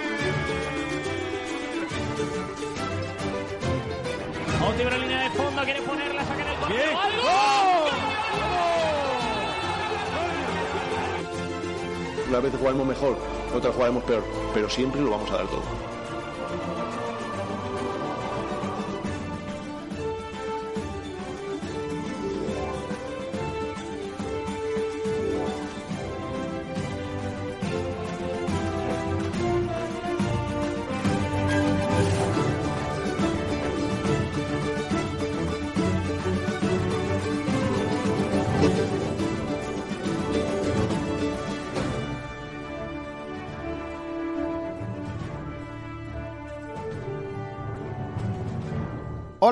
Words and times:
Otibro 4.68 4.94
en 4.94 5.00
línea 5.00 5.20
de 5.22 5.30
fondo, 5.30 5.62
quiere 5.64 5.82
ponerla, 5.82 6.24
saca 6.24 6.42
en 6.42 6.48
el 6.48 6.56
corte. 6.56 6.74
Bien. 6.74 6.92
¡Gol, 6.92 7.12
gol! 7.22 7.92
Una 12.28 12.40
vez 12.40 12.52
jugaremos 12.58 12.86
mejor, 12.86 13.18
otra 13.54 13.72
jugaremos 13.72 14.02
peor, 14.04 14.24
pero 14.52 14.68
siempre 14.68 15.00
lo 15.00 15.10
vamos 15.10 15.30
a 15.30 15.36
dar 15.36 15.46
todo. 15.46 15.95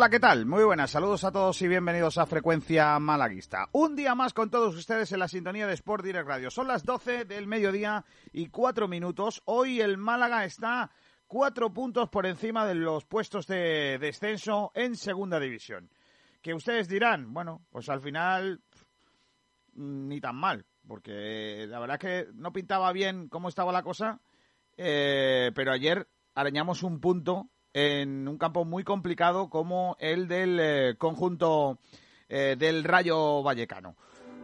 Hola, 0.04 0.10
¿qué 0.10 0.20
tal? 0.20 0.44
Muy 0.44 0.62
buenas, 0.64 0.90
saludos 0.90 1.24
a 1.24 1.32
todos 1.32 1.62
y 1.62 1.66
bienvenidos 1.66 2.18
a 2.18 2.26
Frecuencia 2.26 2.98
Malaguista. 2.98 3.70
Un 3.72 3.96
día 3.96 4.14
más 4.14 4.34
con 4.34 4.50
todos 4.50 4.76
ustedes 4.76 5.10
en 5.12 5.18
la 5.18 5.28
sintonía 5.28 5.66
de 5.66 5.72
Sport 5.72 6.04
Direct 6.04 6.28
Radio. 6.28 6.50
Son 6.50 6.68
las 6.68 6.84
12 6.84 7.24
del 7.24 7.46
mediodía 7.46 8.04
y 8.30 8.48
cuatro 8.48 8.86
minutos. 8.86 9.40
Hoy 9.46 9.80
el 9.80 9.96
Málaga 9.96 10.44
está 10.44 10.90
cuatro 11.26 11.72
puntos 11.72 12.10
por 12.10 12.26
encima 12.26 12.66
de 12.66 12.74
los 12.74 13.06
puestos 13.06 13.46
de 13.46 13.96
descenso 13.98 14.72
en 14.74 14.94
Segunda 14.94 15.40
División. 15.40 15.88
Que 16.42 16.52
ustedes 16.52 16.86
dirán, 16.86 17.32
bueno, 17.32 17.62
pues 17.70 17.88
al 17.88 18.02
final 18.02 18.60
ni 19.72 20.20
tan 20.20 20.36
mal, 20.36 20.66
porque 20.86 21.64
la 21.66 21.80
verdad 21.80 21.96
es 21.98 22.00
que 22.26 22.32
no 22.34 22.52
pintaba 22.52 22.92
bien 22.92 23.30
cómo 23.30 23.48
estaba 23.48 23.72
la 23.72 23.82
cosa, 23.82 24.20
eh, 24.76 25.50
pero 25.54 25.72
ayer 25.72 26.06
arañamos 26.34 26.82
un 26.82 27.00
punto 27.00 27.48
en 27.74 28.28
un 28.28 28.38
campo 28.38 28.64
muy 28.64 28.84
complicado 28.84 29.50
como 29.50 29.96
el 29.98 30.28
del 30.28 30.58
eh, 30.60 30.94
conjunto 30.96 31.78
eh, 32.28 32.54
del 32.56 32.84
Rayo 32.84 33.42
Vallecano. 33.42 33.96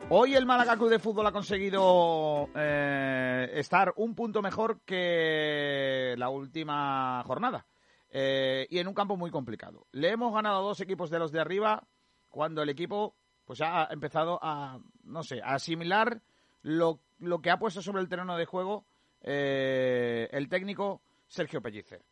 Hoy 0.08 0.34
el 0.34 0.46
Málaga 0.46 0.76
Club 0.76 0.90
de 0.90 0.98
Fútbol 0.98 1.26
ha 1.28 1.32
conseguido 1.32 2.48
eh, 2.56 3.48
estar 3.54 3.94
un 3.96 4.16
punto 4.16 4.42
mejor 4.42 4.80
que 4.84 6.14
la 6.18 6.28
última 6.28 7.22
jornada 7.24 7.66
y 8.12 8.78
en 8.78 8.88
un 8.88 8.94
campo 8.94 9.16
muy 9.16 9.30
complicado. 9.30 9.86
Le 9.92 10.10
hemos 10.10 10.34
ganado 10.34 10.58
a 10.58 10.62
dos 10.62 10.80
equipos 10.80 11.10
de 11.10 11.20
los 11.20 11.30
de 11.30 11.40
arriba 11.40 11.86
cuando 12.28 12.60
el 12.60 12.68
equipo 12.68 13.14
pues 13.44 13.60
ha 13.60 13.86
empezado 13.92 14.40
a 14.42 14.80
no 15.04 15.22
sé 15.22 15.40
a 15.42 15.54
asimilar 15.54 16.20
lo, 16.62 16.98
lo 17.20 17.40
que 17.40 17.50
ha 17.50 17.60
puesto 17.60 17.82
sobre 17.82 18.02
el 18.02 18.08
terreno 18.08 18.36
de 18.36 18.46
juego 18.46 18.84
el 19.22 20.48
técnico 20.48 21.02
Sergio 21.28 21.62
Pellicer. 21.62 22.02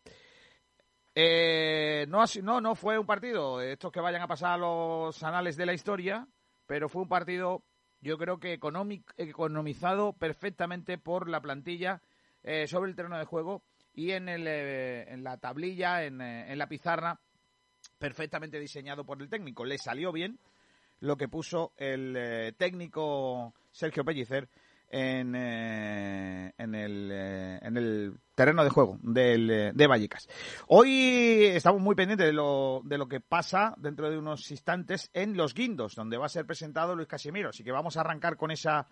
Eh, 1.21 2.07
no, 2.09 2.23
no, 2.45 2.61
no 2.61 2.77
fue 2.77 2.97
un 2.97 3.05
partido 3.05 3.59
de 3.59 3.73
estos 3.73 3.91
que 3.91 3.99
vayan 3.99 4.23
a 4.23 4.29
pasar 4.29 4.53
a 4.53 4.57
los 4.57 5.21
anales 5.25 5.57
de 5.57 5.67
la 5.67 5.73
historia, 5.75 6.29
pero 6.65 6.89
fue 6.89 7.03
un 7.03 7.09
partido, 7.09 7.65
yo 8.01 8.19
creo 8.19 8.39
que 8.39 8.53
economizado 8.53 10.13
perfectamente 10.13 10.97
por 10.97 11.29
la 11.29 11.41
plantilla 11.41 12.03
eh, 12.45 12.69
sobre 12.69 12.91
el 12.91 12.95
terreno 12.95 13.19
de 13.19 13.25
juego 13.25 13.65
y 13.93 14.13
en, 14.13 14.29
el, 14.29 14.47
eh, 14.47 15.13
en 15.13 15.25
la 15.25 15.39
tablilla, 15.39 16.05
en, 16.05 16.21
eh, 16.21 16.53
en 16.53 16.57
la 16.57 16.69
pizarra, 16.69 17.19
perfectamente 17.99 18.61
diseñado 18.61 19.05
por 19.05 19.21
el 19.21 19.29
técnico. 19.29 19.65
Le 19.65 19.77
salió 19.77 20.13
bien 20.13 20.39
lo 21.01 21.17
que 21.17 21.27
puso 21.27 21.73
el 21.79 22.15
eh, 22.17 22.53
técnico 22.57 23.55
Sergio 23.73 24.05
Pellicer 24.05 24.49
en, 24.91 25.35
eh, 25.35 26.53
en, 26.57 26.75
el, 26.75 27.11
eh, 27.13 27.59
en 27.63 27.77
el 27.77 28.15
terreno 28.35 28.65
de 28.65 28.71
juego 28.71 28.99
del, 29.03 29.51
eh, 29.51 29.73
de 29.75 29.87
Vallecas. 29.87 30.29
Hoy 30.69 31.45
estamos 31.45 31.81
muy 31.81 31.95
pendientes 31.95 32.27
de 32.27 32.33
lo, 32.33 32.81
de 32.85 32.99
lo 32.99 33.09
que 33.09 33.21
pasa 33.21 33.75
dentro 33.77 34.11
de 34.11 34.19
unos 34.19 34.51
instantes 34.51 35.11
en 35.13 35.37
Los 35.37 35.55
Guindos, 35.55 35.95
donde 35.95 36.17
va 36.17 36.27
a 36.27 36.31
ser 36.31 36.47
presentado 36.47 36.95
Luis 36.95 37.09
Casimiro. 37.09 37.51
Así 37.51 37.63
que 37.63 37.73
vamos 37.73 37.97
a 37.97 38.01
arrancar 38.01 38.37
con 38.37 38.51
esa 38.51 38.87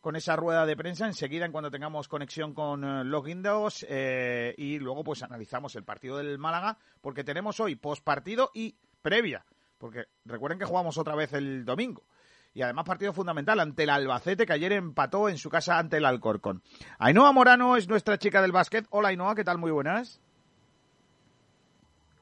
con 0.00 0.16
esa 0.16 0.34
rueda 0.34 0.64
de 0.64 0.78
prensa 0.78 1.04
enseguida 1.04 1.44
en 1.44 1.52
cuando 1.52 1.70
tengamos 1.70 2.08
conexión 2.08 2.54
con 2.54 3.10
los 3.10 3.22
guindos 3.22 3.84
y 3.86 4.78
luego 4.78 5.04
pues 5.04 5.22
analizamos 5.22 5.76
el 5.76 5.84
partido 5.84 6.16
del 6.16 6.38
Málaga 6.38 6.78
porque 7.02 7.22
tenemos 7.22 7.60
hoy 7.60 7.76
postpartido 7.76 8.50
y 8.54 8.74
previa 9.02 9.44
porque 9.76 10.06
recuerden 10.24 10.58
que 10.58 10.64
jugamos 10.64 10.96
otra 10.96 11.14
vez 11.16 11.34
el 11.34 11.66
domingo 11.66 12.06
y 12.54 12.62
además 12.62 12.84
partido 12.84 13.12
fundamental 13.12 13.60
ante 13.60 13.84
el 13.84 13.90
Albacete 13.90 14.46
que 14.46 14.52
ayer 14.52 14.72
empató 14.72 15.28
en 15.28 15.38
su 15.38 15.50
casa 15.50 15.78
ante 15.78 15.98
el 15.98 16.04
Alcorcón. 16.04 16.62
Ainhoa 16.98 17.32
Morano 17.32 17.76
es 17.76 17.88
nuestra 17.88 18.18
chica 18.18 18.42
del 18.42 18.52
básquet. 18.52 18.86
Hola 18.90 19.08
Ainhoa, 19.08 19.34
¿qué 19.34 19.44
tal? 19.44 19.58
Muy 19.58 19.70
buenas. 19.70 20.20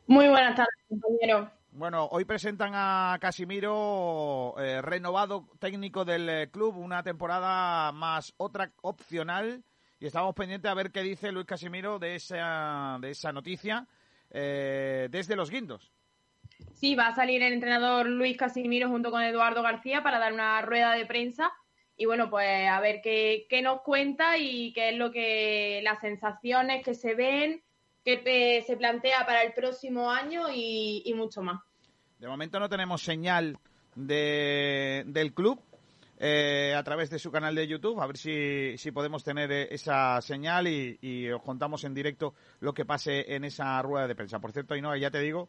Muy 0.06 0.28
buenas 0.28 0.56
tardes, 0.56 0.74
compañero. 0.88 1.50
Bueno, 1.72 2.08
hoy 2.10 2.24
presentan 2.24 2.72
a 2.74 3.18
Casimiro, 3.20 4.54
eh, 4.58 4.80
renovado 4.82 5.48
técnico 5.58 6.04
del 6.04 6.28
eh, 6.28 6.50
club, 6.50 6.76
una 6.76 7.02
temporada 7.02 7.92
más 7.92 8.34
otra 8.38 8.72
opcional. 8.80 9.62
Y 10.00 10.06
estamos 10.06 10.34
pendientes 10.34 10.70
a 10.70 10.74
ver 10.74 10.90
qué 10.90 11.02
dice 11.02 11.30
Luis 11.30 11.46
Casimiro 11.46 11.98
de 11.98 12.14
esa, 12.14 12.98
de 13.00 13.10
esa 13.10 13.32
noticia 13.32 13.86
eh, 14.30 15.08
desde 15.10 15.36
los 15.36 15.50
guindos. 15.50 15.92
Sí, 16.74 16.94
va 16.94 17.08
a 17.08 17.14
salir 17.14 17.42
el 17.42 17.52
entrenador 17.52 18.06
Luis 18.06 18.36
Casimiro 18.36 18.88
junto 18.88 19.10
con 19.10 19.22
Eduardo 19.22 19.62
García 19.62 20.02
para 20.02 20.20
dar 20.20 20.32
una 20.32 20.62
rueda 20.62 20.94
de 20.94 21.06
prensa. 21.06 21.52
Y 21.96 22.06
bueno, 22.06 22.30
pues 22.30 22.68
a 22.68 22.80
ver 22.80 23.00
qué, 23.02 23.46
qué 23.50 23.62
nos 23.62 23.80
cuenta 23.80 24.38
y 24.38 24.72
qué 24.72 24.90
es 24.90 24.96
lo 24.96 25.10
que 25.10 25.80
las 25.82 26.00
sensaciones 26.00 26.84
que 26.84 26.94
se 26.94 27.16
ven, 27.16 27.60
qué 28.04 28.22
eh, 28.24 28.62
se 28.64 28.76
plantea 28.76 29.26
para 29.26 29.42
el 29.42 29.52
próximo 29.52 30.08
año 30.08 30.44
y, 30.54 31.12
mucho 31.16 31.42
más. 31.42 31.60
De 32.20 32.28
momento 32.28 32.60
no 32.60 32.68
tenemos 32.68 33.02
señal 33.02 33.58
de, 33.96 35.02
del 35.06 35.34
club 35.34 35.60
eh, 36.20 36.74
a 36.76 36.82
través 36.84 37.10
de 37.10 37.18
su 37.18 37.32
canal 37.32 37.56
de 37.56 37.66
YouTube. 37.66 38.00
A 38.00 38.06
ver 38.06 38.16
si, 38.16 38.78
si 38.78 38.92
podemos 38.92 39.24
tener 39.24 39.50
eh, 39.50 39.68
esa 39.72 40.20
señal 40.20 40.68
y, 40.68 40.96
y 41.00 41.28
os 41.30 41.42
contamos 41.42 41.82
en 41.82 41.94
directo 41.94 42.34
lo 42.60 42.72
que 42.72 42.84
pase 42.84 43.34
en 43.34 43.42
esa 43.42 43.82
rueda 43.82 44.06
de 44.06 44.14
prensa. 44.14 44.38
Por 44.38 44.52
cierto, 44.52 44.74
Ainhoa, 44.74 44.96
ya 44.96 45.10
te 45.10 45.18
digo 45.18 45.48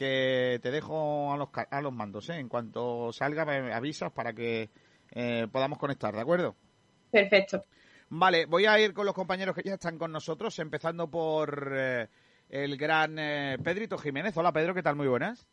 que 0.00 0.58
te 0.62 0.70
dejo 0.70 1.30
a 1.30 1.36
los, 1.36 1.50
ca- 1.50 1.68
a 1.70 1.82
los 1.82 1.92
mandos. 1.92 2.30
¿eh? 2.30 2.36
En 2.38 2.48
cuanto 2.48 3.12
salga, 3.12 3.44
me 3.44 3.70
avisas 3.74 4.10
para 4.10 4.32
que 4.32 4.70
eh, 5.10 5.46
podamos 5.52 5.78
conectar, 5.78 6.14
¿de 6.14 6.22
acuerdo? 6.22 6.56
Perfecto. 7.10 7.62
Vale, 8.08 8.46
voy 8.46 8.64
a 8.64 8.80
ir 8.80 8.94
con 8.94 9.04
los 9.04 9.14
compañeros 9.14 9.54
que 9.54 9.62
ya 9.62 9.74
están 9.74 9.98
con 9.98 10.10
nosotros, 10.10 10.58
empezando 10.58 11.10
por 11.10 11.70
eh, 11.76 12.08
el 12.48 12.78
gran 12.78 13.18
eh, 13.18 13.58
Pedrito 13.62 13.98
Jiménez. 13.98 14.34
Hola, 14.38 14.52
Pedro, 14.52 14.72
¿qué 14.74 14.82
tal? 14.82 14.96
Muy 14.96 15.06
buenas. 15.06 15.46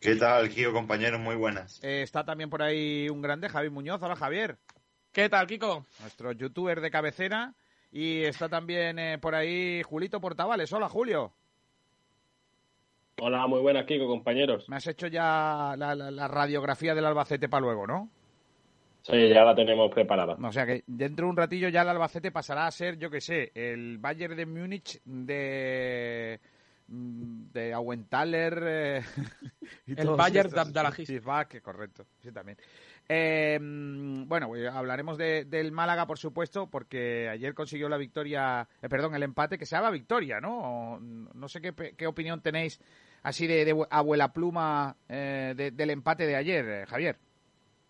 ¿Qué 0.00 0.16
tal, 0.16 0.50
Gio, 0.50 0.74
compañeros? 0.74 1.18
Muy 1.18 1.34
buenas. 1.34 1.82
Eh, 1.82 2.02
está 2.02 2.24
también 2.24 2.50
por 2.50 2.62
ahí 2.62 3.08
un 3.08 3.22
grande, 3.22 3.48
Javi 3.48 3.70
Muñoz. 3.70 4.02
Hola, 4.02 4.16
Javier. 4.16 4.58
¿Qué 5.12 5.30
tal, 5.30 5.46
Kiko? 5.46 5.86
Nuestro 6.00 6.32
youtuber 6.32 6.82
de 6.82 6.90
cabecera. 6.90 7.54
Y 7.90 8.24
está 8.24 8.50
también 8.50 8.98
eh, 8.98 9.18
por 9.18 9.34
ahí 9.34 9.82
Julito 9.82 10.20
Portavales. 10.20 10.70
Hola, 10.74 10.90
Julio. 10.90 11.32
Hola, 13.18 13.46
muy 13.46 13.60
buenas, 13.60 13.86
Kiko, 13.86 14.06
compañeros. 14.06 14.68
Me 14.68 14.76
has 14.76 14.86
hecho 14.86 15.06
ya 15.06 15.74
la, 15.78 15.94
la- 15.94 16.10
la 16.10 16.28
radiografía 16.28 16.94
del 16.94 17.06
Albacete 17.06 17.48
para 17.48 17.62
luego, 17.62 17.86
¿no? 17.86 18.10
Sí, 19.02 19.28
ya 19.28 19.42
la 19.44 19.54
tenemos 19.54 19.90
preparada. 19.94 20.36
O 20.42 20.52
sea 20.52 20.66
que 20.66 20.82
dentro 20.86 21.24
de 21.26 21.30
un 21.30 21.36
ratillo 21.36 21.68
ya 21.70 21.82
el 21.82 21.88
Albacete 21.88 22.30
pasará 22.30 22.66
a 22.66 22.70
ser, 22.70 22.98
yo 22.98 23.08
que 23.08 23.20
sé, 23.22 23.52
el 23.54 23.98
Bayern 23.98 24.36
de 24.36 24.44
Múnich 24.46 25.00
de 25.04 26.40
de 26.88 27.74
Aguentaler 27.74 28.62
eh, 28.64 29.00
y 29.86 29.98
El 30.00 30.10
Bayern 30.10 30.50
de 30.50 30.60
Abdalajís. 30.60 31.08
Sí, 31.08 31.18
va, 31.18 31.46
que 31.48 31.60
correcto, 31.60 32.04
sí 32.22 32.30
también. 32.30 32.58
Eh, 33.08 33.58
bueno, 33.60 34.48
pues 34.48 34.68
hablaremos 34.68 35.16
de- 35.16 35.44
del 35.46 35.72
Málaga, 35.72 36.06
por 36.06 36.18
supuesto, 36.18 36.66
porque 36.68 37.28
ayer 37.30 37.54
consiguió 37.54 37.88
la 37.88 37.96
victoria, 37.96 38.68
eh, 38.82 38.88
perdón, 38.88 39.14
el 39.14 39.22
empate, 39.22 39.56
que 39.58 39.66
se 39.66 39.74
llama 39.76 39.90
victoria, 39.90 40.38
¿no? 40.40 40.58
O, 40.94 41.00
no 41.00 41.48
sé 41.48 41.60
qué, 41.60 41.72
qué 41.96 42.06
opinión 42.06 42.40
tenéis 42.40 42.80
así 43.22 43.46
de, 43.46 43.64
de 43.64 43.86
abuela 43.90 44.32
pluma 44.32 44.96
eh, 45.08 45.54
de- 45.56 45.70
del 45.70 45.90
empate 45.90 46.26
de 46.26 46.36
ayer, 46.36 46.64
eh, 46.68 46.86
Javier. 46.86 47.16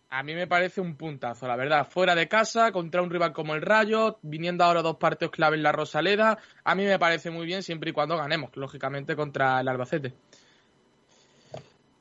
A 0.09 0.23
mí 0.23 0.35
me 0.35 0.47
parece 0.47 0.81
un 0.81 0.95
puntazo, 0.97 1.49
la 1.49 1.57
verdad. 1.57 1.87
Fuera 1.91 2.15
de 2.15 2.29
casa, 2.29 2.71
contra 2.71 3.03
un 3.03 3.11
rival 3.11 3.33
como 3.33 3.55
el 3.55 3.63
Rayo, 3.63 4.19
viniendo 4.23 4.63
ahora 4.65 4.81
dos 4.81 4.97
partidos 4.99 5.33
clave 5.33 5.57
en 5.57 5.65
la 5.65 5.73
Rosaleda, 5.73 6.39
a 6.63 6.75
mí 6.77 6.85
me 6.85 6.99
parece 6.99 7.31
muy 7.31 7.45
bien 7.45 7.63
siempre 7.65 7.91
y 7.91 7.93
cuando 7.93 8.17
ganemos, 8.17 8.57
lógicamente, 8.57 9.17
contra 9.17 9.61
el 9.61 9.67
Albacete. 9.69 10.15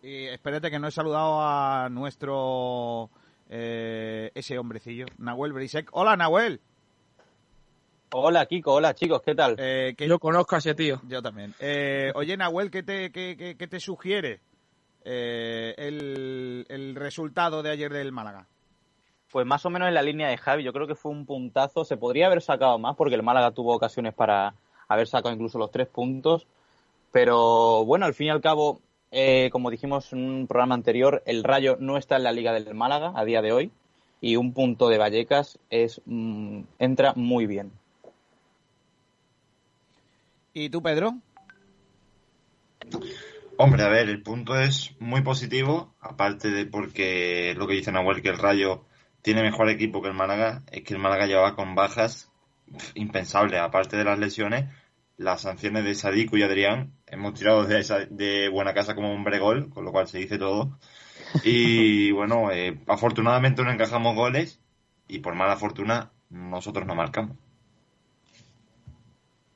Y 0.03 0.25
espérate 0.25 0.69
que 0.69 0.77
no 0.77 0.87
he 0.87 0.91
saludado 0.91 1.41
a 1.41 1.89
nuestro 1.89 3.09
eh, 3.49 4.31
ese 4.35 4.57
hombrecillo, 4.59 5.07
Nahuel 5.17 5.53
Brisek. 5.53 5.89
Hola, 5.93 6.15
Nahuel. 6.15 6.61
Hola, 8.17 8.45
Kiko. 8.45 8.75
Hola, 8.75 8.95
chicos. 8.95 9.21
¿Qué 9.23 9.35
tal? 9.35 9.55
Eh, 9.59 9.93
que- 9.97 10.07
Yo 10.07 10.19
conozco 10.19 10.55
a 10.55 10.59
ese 10.59 10.73
tío. 10.73 11.01
Yo 11.05 11.21
también. 11.21 11.53
Eh, 11.59 12.13
oye, 12.15 12.37
Nahuel, 12.37 12.71
¿qué 12.71 12.81
te, 12.81 13.11
qué, 13.11 13.35
qué- 13.37 13.57
qué 13.57 13.67
te 13.67 13.81
sugiere 13.81 14.39
eh, 15.03 15.73
el, 15.77 16.65
el 16.69 16.95
resultado 16.95 17.61
de 17.61 17.71
ayer 17.71 17.91
del 17.91 18.13
Málaga? 18.13 18.47
Pues 19.33 19.45
más 19.45 19.65
o 19.65 19.69
menos 19.69 19.89
en 19.89 19.95
la 19.95 20.01
línea 20.01 20.29
de 20.29 20.37
Javi. 20.37 20.63
Yo 20.63 20.71
creo 20.71 20.87
que 20.87 20.95
fue 20.95 21.11
un 21.11 21.25
puntazo. 21.25 21.83
Se 21.83 21.97
podría 21.97 22.27
haber 22.27 22.41
sacado 22.41 22.79
más 22.79 22.95
porque 22.95 23.15
el 23.15 23.21
Málaga 23.23 23.51
tuvo 23.51 23.75
ocasiones 23.75 24.13
para 24.13 24.53
haber 24.87 25.07
sacado 25.09 25.35
incluso 25.35 25.57
los 25.59 25.71
tres 25.71 25.87
puntos. 25.89 26.47
Pero 27.11 27.83
bueno, 27.83 28.05
al 28.05 28.13
fin 28.13 28.27
y 28.27 28.29
al 28.29 28.39
cabo, 28.39 28.79
eh, 29.11 29.49
como 29.51 29.69
dijimos 29.69 30.13
en 30.13 30.19
un 30.25 30.47
programa 30.47 30.75
anterior, 30.75 31.21
el 31.25 31.43
Rayo 31.43 31.75
no 31.81 31.97
está 31.97 32.15
en 32.15 32.23
la 32.23 32.31
Liga 32.31 32.53
del 32.53 32.73
Málaga 32.75 33.11
a 33.13 33.25
día 33.25 33.41
de 33.41 33.51
hoy. 33.51 33.71
Y 34.21 34.37
un 34.37 34.53
punto 34.53 34.87
de 34.87 34.97
Vallecas 34.99 35.59
es 35.69 36.01
mm, 36.05 36.61
entra 36.79 37.11
muy 37.17 37.45
bien. 37.45 37.73
¿Y 40.55 40.69
tú, 40.69 40.81
Pedro? 40.81 41.21
Hombre, 43.57 43.83
a 43.83 43.89
ver, 43.89 44.09
el 44.09 44.21
punto 44.21 44.57
es 44.59 44.95
muy 44.99 45.21
positivo, 45.21 45.95
aparte 45.99 46.49
de 46.49 46.65
porque 46.65 47.53
lo 47.57 47.67
que 47.67 47.73
dice 47.75 47.91
Nahuel, 47.91 48.21
que 48.21 48.29
el 48.29 48.37
Rayo 48.37 48.85
tiene 49.21 49.41
mejor 49.43 49.69
equipo 49.69 50.01
que 50.01 50.09
el 50.09 50.13
Málaga, 50.13 50.63
es 50.71 50.83
que 50.83 50.93
el 50.93 50.99
Málaga 50.99 51.25
llevaba 51.25 51.55
con 51.55 51.73
bajas 51.75 52.31
impensables, 52.95 53.59
aparte 53.59 53.97
de 53.97 54.03
las 54.03 54.19
lesiones, 54.19 54.69
las 55.17 55.41
sanciones 55.41 55.85
de 55.85 55.95
Sadiku 55.95 56.37
y 56.37 56.43
Adrián, 56.43 56.93
hemos 57.07 57.33
tirado 57.35 57.65
de, 57.65 57.79
esa- 57.79 58.05
de 58.05 58.49
buena 58.49 58.73
casa 58.73 58.95
como 58.95 59.13
hombre 59.13 59.39
gol, 59.39 59.69
con 59.69 59.85
lo 59.85 59.91
cual 59.91 60.07
se 60.07 60.19
dice 60.19 60.37
todo. 60.37 60.77
Y 61.43 62.11
bueno, 62.13 62.51
eh, 62.51 62.79
afortunadamente 62.87 63.63
no 63.63 63.71
encajamos 63.71 64.15
goles 64.15 64.61
y 65.07 65.19
por 65.19 65.35
mala 65.35 65.57
fortuna 65.57 66.11
nosotros 66.29 66.85
no 66.87 66.95
marcamos. 66.95 67.37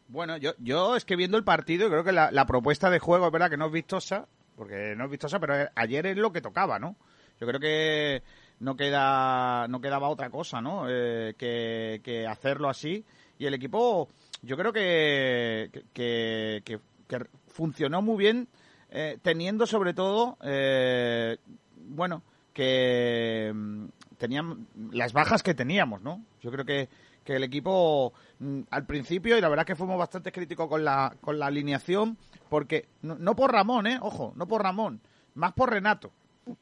Bueno, 0.10 0.38
yo, 0.38 0.54
yo 0.58 0.96
es 0.96 1.06
que 1.06 1.16
viendo 1.16 1.38
el 1.38 1.44
partido, 1.44 1.88
creo 1.90 2.04
que 2.04 2.12
la, 2.12 2.32
la 2.32 2.46
propuesta 2.46 2.90
de 2.90 3.00
juego 3.00 3.28
es 3.28 3.32
verdad 3.32 3.50
que 3.50 3.58
no 3.58 3.68
es 3.68 3.72
vistosa, 3.72 4.28
porque 4.56 4.96
no 4.98 5.06
es 5.06 5.12
vistosa, 5.12 5.40
pero 5.40 5.54
ayer 5.76 6.06
es 6.08 6.18
lo 6.18 6.32
que 6.34 6.42
tocaba, 6.42 6.80
¿no? 6.80 6.96
Yo 7.40 7.48
creo 7.48 7.60
que 7.60 8.24
no 8.60 8.76
queda 8.76 9.68
no 9.68 9.80
quedaba 9.80 10.10
otra 10.10 10.30
cosa, 10.30 10.62
¿no? 10.62 10.86
Eh, 10.90 11.36
que, 11.38 12.26
hacerlo 12.28 12.70
así. 12.70 13.06
Y 13.38 13.46
el 13.46 13.54
equipo, 13.54 14.10
yo 14.42 14.58
creo 14.58 14.74
que, 14.74 15.70
que, 15.94 16.62
que- 16.66 16.80
que 17.08 17.26
funcionó 17.48 18.02
muy 18.02 18.18
bien, 18.18 18.48
eh, 18.90 19.18
teniendo 19.22 19.66
sobre 19.66 19.94
todo, 19.94 20.38
eh, 20.44 21.38
bueno, 21.76 22.24
que 22.54 23.52
mm, 23.54 23.86
tenían 24.18 24.68
las 24.92 25.14
bajas 25.14 25.42
que 25.44 25.54
teníamos, 25.54 26.02
¿no? 26.02 26.24
Yo 26.42 26.52
creo 26.52 26.66
que, 26.66 26.90
que 27.30 27.36
el 27.36 27.44
equipo 27.44 28.12
mm, 28.40 28.62
al 28.72 28.88
principio, 28.88 29.38
y 29.38 29.42
la 29.42 29.50
verdad 29.50 29.62
es 29.62 29.68
que 29.68 29.76
fuimos 29.76 30.00
bastante 30.00 30.31
críticos 30.31 30.68
con 30.68 30.84
la, 30.84 31.16
con 31.22 31.38
la 31.38 31.46
alineación, 31.46 32.18
porque 32.50 32.88
no, 33.04 33.36
por 33.36 33.52
Ramón, 33.52 33.86
¿eh? 33.86 34.00
Ojo, 34.02 34.34
no 34.36 34.48
por 34.48 34.64
Ramón, 34.64 35.00
más 35.36 35.54
por 35.54 35.70
Renato. 35.70 36.12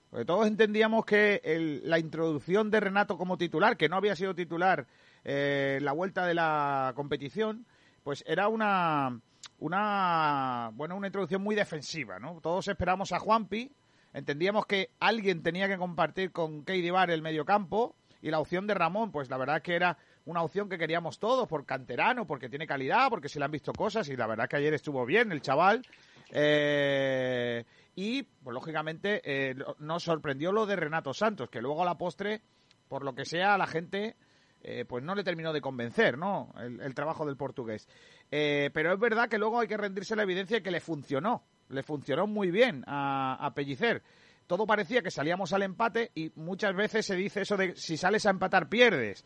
Porque 0.10 0.26
todos 0.26 0.46
entendíamos 0.46 1.06
que 1.06 1.80
la 1.86 2.00
introducción 2.00 2.70
de 2.70 2.82
Renato 2.82 3.18
como 3.18 3.38
titular, 3.38 3.78
que 3.78 3.88
no 3.88 3.96
había 3.96 4.18
sido 4.18 4.36
titular 4.36 4.88
eh, 5.24 5.80
la 5.82 5.94
vuelta 5.94 6.26
de 6.26 6.34
la 6.34 6.92
competición, 6.98 7.66
pues 8.04 8.26
era 8.28 8.50
una, 8.50 9.22
una, 9.60 10.72
bueno, 10.74 10.98
una 10.98 11.08
introducción 11.08 11.42
muy 11.42 11.56
defensiva, 11.56 12.20
¿no? 12.20 12.42
Todos 12.42 12.68
esperamos 12.68 13.14
a 13.14 13.20
Juanpi, 13.20 13.72
entendíamos 14.12 14.66
que 14.66 14.90
alguien 15.00 15.44
tenía 15.44 15.70
que 15.70 15.78
compartir 15.78 16.34
con 16.34 16.66
Keidi 16.66 16.90
Bar 16.90 17.10
el 17.10 17.22
mediocampo 17.22 17.96
y 18.22 18.32
la 18.32 18.40
opción 18.40 18.68
de 18.68 18.74
Ramón, 18.74 19.14
pues 19.14 19.30
la 19.30 19.38
verdad 19.38 19.58
es 19.58 19.64
que 19.64 19.76
era 19.76 19.98
una 20.28 20.44
opción 20.44 20.70
que 20.70 20.78
queríamos 20.78 21.20
todos 21.20 21.48
por 21.48 21.66
canterano, 21.66 22.28
porque 22.28 22.50
tiene 22.50 22.68
calidad, 22.68 23.10
porque 23.10 23.30
se 23.30 23.40
le 23.40 23.46
han 23.46 23.52
visto 23.52 23.72
cosas 23.74 24.08
y 24.10 24.16
la 24.16 24.28
verdad 24.28 24.48
que 24.48 24.58
ayer 24.58 24.74
estuvo 24.74 25.06
bien 25.06 25.32
el 25.32 25.42
chaval. 25.42 25.82
Eh, 26.32 27.64
y, 27.96 28.24
pues 28.24 28.54
lógicamente, 28.54 29.22
eh, 29.24 29.56
nos 29.80 30.04
sorprendió 30.04 30.52
lo 30.52 30.66
de 30.66 30.76
Renato 30.76 31.14
Santos, 31.14 31.50
que 31.50 31.62
luego 31.62 31.82
a 31.82 31.86
la 31.86 31.98
postre, 31.98 32.42
por 32.90 33.04
lo 33.04 33.16
que 33.16 33.24
sea, 33.24 33.58
la 33.58 33.68
gente 33.68 34.18
eh, 34.62 34.84
pues 34.86 35.02
no 35.02 35.16
le 35.16 35.24
terminó 35.24 35.54
de 35.54 35.62
convencer, 35.62 36.18
¿no? 36.18 36.54
El, 36.60 36.82
el 36.82 36.94
trabajo 36.94 37.26
del 37.26 37.38
portugués. 37.38 37.88
Eh, 38.30 38.70
pero 38.74 38.94
es 38.94 39.00
verdad 39.00 39.30
que 39.30 39.38
luego 39.38 39.60
hay 39.62 39.68
que 39.68 39.78
rendirse 39.78 40.16
la 40.16 40.24
evidencia 40.24 40.58
de 40.58 40.64
que 40.64 40.72
le 40.72 40.82
funcionó, 40.82 41.44
le 41.70 41.84
funcionó 41.84 42.28
muy 42.28 42.52
bien 42.52 42.84
a, 42.86 43.38
a 43.46 43.54
Pellicer. 43.54 44.04
Todo 44.46 44.66
parecía 44.66 45.02
que 45.02 45.12
salíamos 45.12 45.54
al 45.54 45.64
empate 45.64 46.12
y 46.16 46.32
muchas 46.36 46.76
veces 46.76 47.06
se 47.06 47.16
dice 47.16 47.42
eso 47.42 47.56
de 47.56 47.76
si 47.78 47.96
sales 47.96 48.26
a 48.26 48.30
empatar 48.30 48.68
pierdes. 48.68 49.24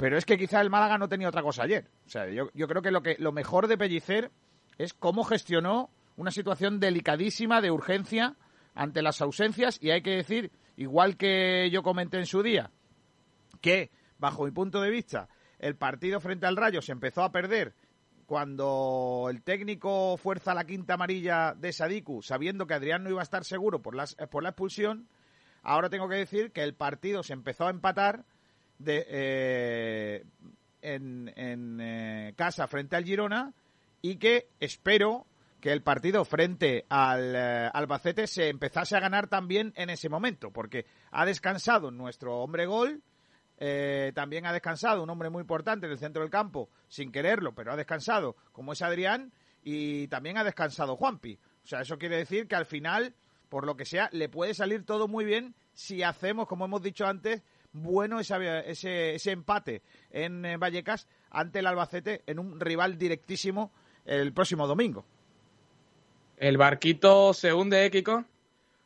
Pero 0.00 0.16
es 0.16 0.24
que 0.24 0.38
quizá 0.38 0.62
el 0.62 0.70
Málaga 0.70 0.96
no 0.96 1.10
tenía 1.10 1.28
otra 1.28 1.42
cosa 1.42 1.64
ayer. 1.64 1.86
O 2.06 2.08
sea, 2.08 2.26
yo, 2.30 2.48
creo 2.48 2.80
que 2.80 2.90
lo, 2.90 3.02
que 3.02 3.16
lo 3.18 3.32
mejor 3.32 3.68
de 3.68 3.76
Pellicer 3.76 4.30
es 4.78 4.94
cómo 4.94 5.24
gestionó 5.24 5.90
una 6.16 6.30
situación 6.30 6.80
delicadísima 6.80 7.60
de 7.60 7.70
urgencia 7.70 8.34
ante 8.74 9.02
las 9.02 9.20
ausencias 9.20 9.78
y 9.78 9.90
hay 9.90 10.00
que 10.00 10.16
decir, 10.16 10.52
igual 10.78 11.18
que 11.18 11.68
yo 11.70 11.82
comenté 11.82 12.16
en 12.16 12.24
su 12.24 12.42
día, 12.42 12.70
que 13.60 13.90
bajo 14.18 14.46
mi 14.46 14.52
punto 14.52 14.80
de 14.80 14.88
vista 14.88 15.28
el 15.58 15.76
partido 15.76 16.18
frente 16.18 16.46
al 16.46 16.56
Rayo 16.56 16.80
se 16.80 16.92
empezó 16.92 17.22
a 17.22 17.30
perder 17.30 17.74
cuando 18.24 19.26
el 19.28 19.42
técnico 19.42 20.16
fuerza 20.16 20.54
la 20.54 20.64
quinta 20.64 20.94
amarilla 20.94 21.52
de 21.52 21.74
Sadiku, 21.74 22.22
sabiendo 22.22 22.66
que 22.66 22.72
Adrián 22.72 23.04
no 23.04 23.10
iba 23.10 23.20
a 23.20 23.24
estar 23.24 23.44
seguro 23.44 23.82
por, 23.82 23.94
las, 23.94 24.14
por 24.30 24.42
la 24.42 24.48
expulsión, 24.48 25.08
ahora 25.62 25.90
tengo 25.90 26.08
que 26.08 26.16
decir 26.16 26.52
que 26.52 26.62
el 26.62 26.72
partido 26.72 27.22
se 27.22 27.34
empezó 27.34 27.66
a 27.66 27.70
empatar 27.70 28.24
de, 28.80 29.06
eh, 29.08 30.24
en, 30.82 31.32
en, 31.36 31.78
eh, 31.80 32.34
casa 32.36 32.66
frente 32.66 32.96
al 32.96 33.04
Girona 33.04 33.52
y 34.02 34.16
que 34.16 34.48
espero 34.58 35.26
que 35.60 35.72
el 35.72 35.82
partido 35.82 36.24
frente 36.24 36.86
al 36.88 37.34
eh, 37.36 37.70
Albacete 37.72 38.26
se 38.26 38.48
empezase 38.48 38.96
a 38.96 39.00
ganar 39.00 39.28
también 39.28 39.72
en 39.76 39.90
ese 39.90 40.08
momento, 40.08 40.50
porque 40.50 40.86
ha 41.10 41.26
descansado 41.26 41.90
nuestro 41.90 42.38
hombre 42.38 42.64
gol, 42.64 43.02
eh, 43.58 44.12
también 44.14 44.46
ha 44.46 44.54
descansado 44.54 45.02
un 45.02 45.10
hombre 45.10 45.28
muy 45.28 45.42
importante 45.42 45.86
en 45.86 45.92
el 45.92 45.98
centro 45.98 46.22
del 46.22 46.30
campo, 46.30 46.70
sin 46.88 47.12
quererlo, 47.12 47.54
pero 47.54 47.72
ha 47.72 47.76
descansado, 47.76 48.36
como 48.52 48.72
es 48.72 48.80
Adrián, 48.80 49.32
y 49.62 50.08
también 50.08 50.38
ha 50.38 50.44
descansado 50.44 50.96
Juanpi. 50.96 51.38
O 51.62 51.66
sea, 51.66 51.82
eso 51.82 51.98
quiere 51.98 52.16
decir 52.16 52.48
que 52.48 52.56
al 52.56 52.64
final, 52.64 53.14
por 53.50 53.66
lo 53.66 53.76
que 53.76 53.84
sea, 53.84 54.08
le 54.12 54.30
puede 54.30 54.54
salir 54.54 54.86
todo 54.86 55.08
muy 55.08 55.26
bien 55.26 55.54
si 55.74 56.02
hacemos, 56.02 56.46
como 56.46 56.64
hemos 56.64 56.82
dicho 56.82 57.06
antes, 57.06 57.42
bueno 57.72 58.20
esa- 58.20 58.60
ese, 58.60 59.14
ese 59.14 59.30
empate 59.32 59.82
en 60.10 60.44
eh, 60.44 60.56
Vallecas 60.56 61.08
ante 61.30 61.60
el 61.60 61.66
Albacete 61.66 62.22
en 62.26 62.38
un 62.38 62.58
rival 62.60 62.98
directísimo 62.98 63.70
el 64.04 64.32
próximo 64.32 64.66
domingo. 64.66 65.04
El 66.36 66.56
barquito 66.56 67.34
se 67.34 67.52
hunde, 67.52 67.84
¿eh, 67.84 67.90
Kiko? 67.90 68.24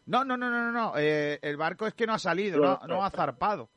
No, 0.06 0.24
no, 0.24 0.36
no, 0.36 0.50
no, 0.50 0.64
no, 0.64 0.72
no. 0.72 0.92
eh, 0.98 1.38
el 1.40 1.56
barco 1.56 1.86
es 1.86 1.94
que 1.94 2.06
no 2.06 2.14
ha 2.14 2.18
salido, 2.18 2.60
no, 2.60 2.80
no 2.86 3.04
ha 3.04 3.10
zarpado. 3.10 3.68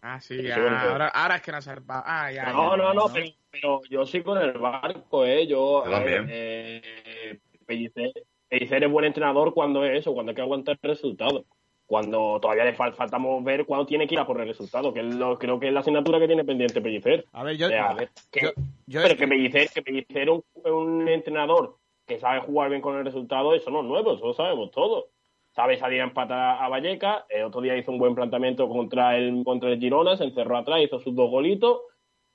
Ah, 0.00 0.20
sí, 0.20 0.48
ahora, 0.50 1.08
ahora 1.08 1.36
es 1.36 1.42
que 1.42 1.50
no 1.50 1.58
ha 1.58 1.62
Ah, 2.06 2.30
ya, 2.32 2.52
No, 2.52 2.70
ya, 2.70 2.76
no, 2.76 2.94
no, 2.94 3.12
pero, 3.12 3.26
pero 3.50 3.80
yo 3.90 4.06
sí 4.06 4.22
con 4.22 4.38
el 4.38 4.52
barco, 4.52 5.24
¿eh? 5.24 5.46
Yo, 5.46 5.82
también. 5.90 6.26
eh, 6.30 7.40
Pellicer, 7.66 8.12
Pellicer 8.48 8.84
es 8.84 8.90
buen 8.90 9.04
entrenador 9.04 9.52
cuando 9.52 9.84
es 9.84 9.98
eso, 9.98 10.14
cuando 10.14 10.30
hay 10.30 10.36
que 10.36 10.42
aguantar 10.42 10.78
el 10.80 10.88
resultado. 10.88 11.44
Cuando 11.88 12.38
todavía 12.38 12.64
le 12.66 12.76
fal- 12.76 12.92
faltamos 12.92 13.42
ver 13.42 13.64
cuándo 13.64 13.86
tiene 13.86 14.06
que 14.06 14.14
ir 14.14 14.20
a 14.20 14.26
por 14.26 14.38
el 14.38 14.46
resultado, 14.46 14.92
que 14.92 15.00
es 15.00 15.06
lo, 15.14 15.38
creo 15.38 15.58
que 15.58 15.68
es 15.68 15.72
la 15.72 15.80
asignatura 15.80 16.20
que 16.20 16.26
tiene 16.26 16.44
pendiente 16.44 16.82
Pellicer. 16.82 17.24
A 17.32 17.42
ver, 17.42 17.56
yo, 17.56 17.66
O 17.66 17.70
sea, 17.70 17.88
a 17.88 17.94
ver, 17.94 18.10
que- 18.30 18.40
yo, 18.42 18.50
yo 18.86 19.00
pero 19.00 19.14
es 19.14 19.18
que 19.18 19.26
Pellicer, 19.26 19.68
que 19.70 19.80
Pellicer 19.80 20.28
es 20.28 20.28
un, 20.28 20.70
un 20.70 21.08
entrenador 21.08 21.76
que 22.06 22.18
sabe 22.20 22.40
jugar 22.40 22.68
bien 22.68 22.82
con 22.82 22.96
el 22.98 23.06
resultado, 23.06 23.54
eso 23.54 23.70
no 23.70 23.80
es 23.80 23.86
nuevo, 23.86 24.12
eso 24.12 24.26
lo 24.26 24.34
sabemos 24.34 24.70
todos. 24.70 25.06
Sabe 25.52 25.78
salir 25.78 26.02
a 26.02 26.04
empatar 26.04 26.62
a 26.62 26.68
Vallecas, 26.68 27.24
el 27.30 27.44
otro 27.44 27.62
día 27.62 27.74
hizo 27.74 27.90
un 27.90 27.98
buen 27.98 28.14
planteamiento 28.14 28.68
contra 28.68 29.16
el, 29.16 29.42
contra 29.42 29.70
el 29.70 29.80
Girona, 29.80 30.14
se 30.18 30.24
encerró 30.24 30.58
atrás, 30.58 30.82
hizo 30.82 31.00
sus 31.00 31.14
dos 31.16 31.30
golitos 31.30 31.80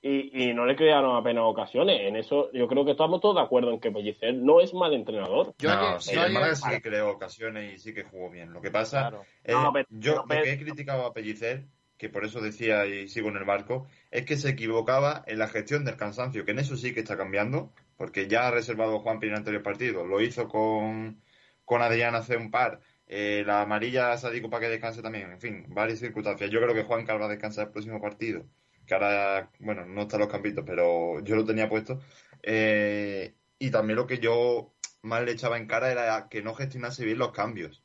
y, 0.06 0.50
y 0.50 0.54
no 0.54 0.66
le 0.66 0.76
crearon 0.76 1.16
apenas 1.16 1.46
ocasiones. 1.46 2.02
En 2.02 2.18
eso 2.18 2.52
yo 2.52 2.68
creo 2.68 2.84
que 2.86 2.92
estamos 2.92 3.22
todos 3.22 3.36
de 3.38 3.42
acuerdo 3.42 3.72
en 3.72 3.80
que 3.80 3.90
Pellicer 3.90 4.34
no 4.36 4.60
es 4.60 4.74
mal 4.74 4.94
entrenador. 4.94 5.56
yo 5.58 5.74
no, 5.74 6.00
sí, 6.02 6.14
el 6.16 6.34
Málaga 6.34 6.56
sí 6.56 6.70
que 6.70 6.82
creó 6.82 7.10
ocasiones 7.12 7.74
y 7.74 7.78
sí 7.80 7.94
que 7.94 8.04
jugó 8.04 8.30
bien. 8.30 8.52
Lo 8.52 8.62
que 8.62 8.70
pasa 8.70 9.00
Claro. 9.10 9.24
es, 9.44 9.56
No, 9.56 9.72
pero- 9.74 9.88
yo 9.90 10.26
pero- 10.28 10.42
lo 10.42 10.46
que 10.46 10.52
he 10.52 10.60
criticado 10.60 11.06
a 11.06 11.14
Pellicer, 11.14 11.64
que 11.98 12.10
por 12.10 12.26
eso 12.26 12.42
decía 12.42 12.86
y 12.86 13.08
sigo 13.08 13.30
en 13.30 13.38
el 13.38 13.46
barco, 13.46 13.88
es 14.12 14.26
que 14.26 14.36
se 14.36 14.50
equivocaba 14.50 15.24
en 15.26 15.40
la 15.40 15.48
gestión 15.48 15.86
del 15.86 15.96
cansancio, 15.96 16.44
que 16.44 16.52
en 16.52 16.60
eso 16.60 16.76
sí 16.76 16.94
que 16.94 17.00
está 17.00 17.16
cambiando, 17.16 17.72
porque 17.96 18.28
ya 18.28 18.48
ha 18.48 18.52
reservado 18.52 19.00
Juan 19.00 19.20
en 19.22 19.30
el 19.30 19.36
anterior 19.36 19.64
partido, 19.64 20.06
lo 20.06 20.20
hizo 20.20 20.50
con, 20.50 21.22
con 21.64 21.82
Adrián 21.82 22.14
hace 22.16 22.36
un 22.36 22.52
par, 22.52 22.82
eh, 23.08 23.44
la 23.46 23.62
amarilla 23.62 24.12
a 24.12 24.18
Sadiku 24.18 24.50
para 24.50 24.62
que 24.66 24.70
descanse 24.72 25.02
también, 25.02 25.32
en 25.32 25.40
fin, 25.40 25.66
varias 25.70 26.00
circunstancias. 26.00 26.50
Yo 26.50 26.60
creo 26.60 26.74
que 26.74 26.84
Juan 26.84 27.06
Cal 27.06 27.22
va 27.22 27.28
a 27.28 27.30
descansar 27.30 27.68
el 27.68 27.72
próximo 27.72 28.02
partido, 28.02 28.44
que 28.86 28.94
ahora, 28.94 29.50
bueno, 29.60 29.86
no 29.86 30.02
están 30.04 30.20
los 30.20 30.30
campitos, 30.30 30.64
pero 30.66 31.20
yo 31.22 31.36
lo 31.36 31.46
tenía 31.46 31.70
puesto. 31.70 32.02
Eh, 32.42 33.34
y 33.60 33.72
también 33.72 33.98
lo 33.98 34.08
que 34.08 34.20
yo 34.20 34.74
más 35.02 35.24
le 35.24 35.32
echaba 35.32 35.58
en 35.58 35.68
cara 35.68 35.92
era 35.92 36.28
que 36.30 36.42
no 36.42 36.54
gestionase 36.54 37.06
bien 37.06 37.18
los 37.18 37.32
cambios. 37.32 37.84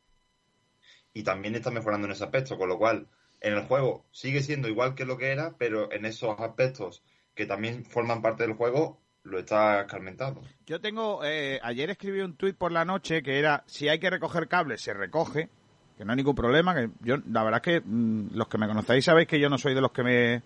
y 1.15 1.25
también 1.25 1.55
está 1.55 1.71
mejorando 1.71 2.07
en 2.07 2.13
ese 2.13 2.25
aspecto, 2.25 2.57
con 2.57 2.69
lo 2.69 2.79
cual 2.79 3.09
en 3.41 3.55
el 3.55 3.63
juego 3.63 4.07
sigue 4.13 4.43
siendo 4.43 4.69
igual 4.69 4.95
que 4.95 5.05
lo 5.05 5.17
que 5.19 5.33
era, 5.33 5.57
pero 5.59 5.91
en 5.93 6.05
esos 6.05 6.39
aspectos 6.39 7.03
que 7.35 7.47
también 7.47 7.85
forman 7.85 8.23
parte 8.23 8.45
del 8.45 8.55
juego 8.55 9.01
lo 9.23 9.39
está 9.39 9.83
escarmentando. 9.83 10.43
Yo 10.67 10.81
tengo, 10.81 11.25
eh, 11.25 11.61
ayer 11.63 11.91
escribí 11.91 12.21
un 12.21 12.37
tuit 12.37 12.57
por 12.57 12.73
la 12.73 12.85
noche 12.85 13.23
que 13.23 13.39
era, 13.39 13.65
si 13.67 13.89
hay 13.89 13.99
que 13.99 14.11
recoger 14.11 14.49
cables, 14.49 14.81
se 14.81 14.95
recoge, 14.95 15.49
que 15.97 16.05
no 16.05 16.13
hay 16.13 16.17
ningún 16.17 16.35
problema, 16.35 16.75
que 16.75 16.91
yo, 17.01 17.17
la 17.31 17.43
verdad 17.45 17.61
es 17.65 17.75
que 17.75 17.81
mm, 17.85 18.31
los 18.35 18.49
que 18.49 18.59
me 18.59 18.69
conocéis 18.69 19.05
sabéis 19.05 19.29
que 19.29 19.41
yo 19.41 19.49
no 19.49 19.59
soy 19.59 19.75
de 19.75 19.81
los 19.81 19.93
que 19.93 20.03
me, 20.03 20.43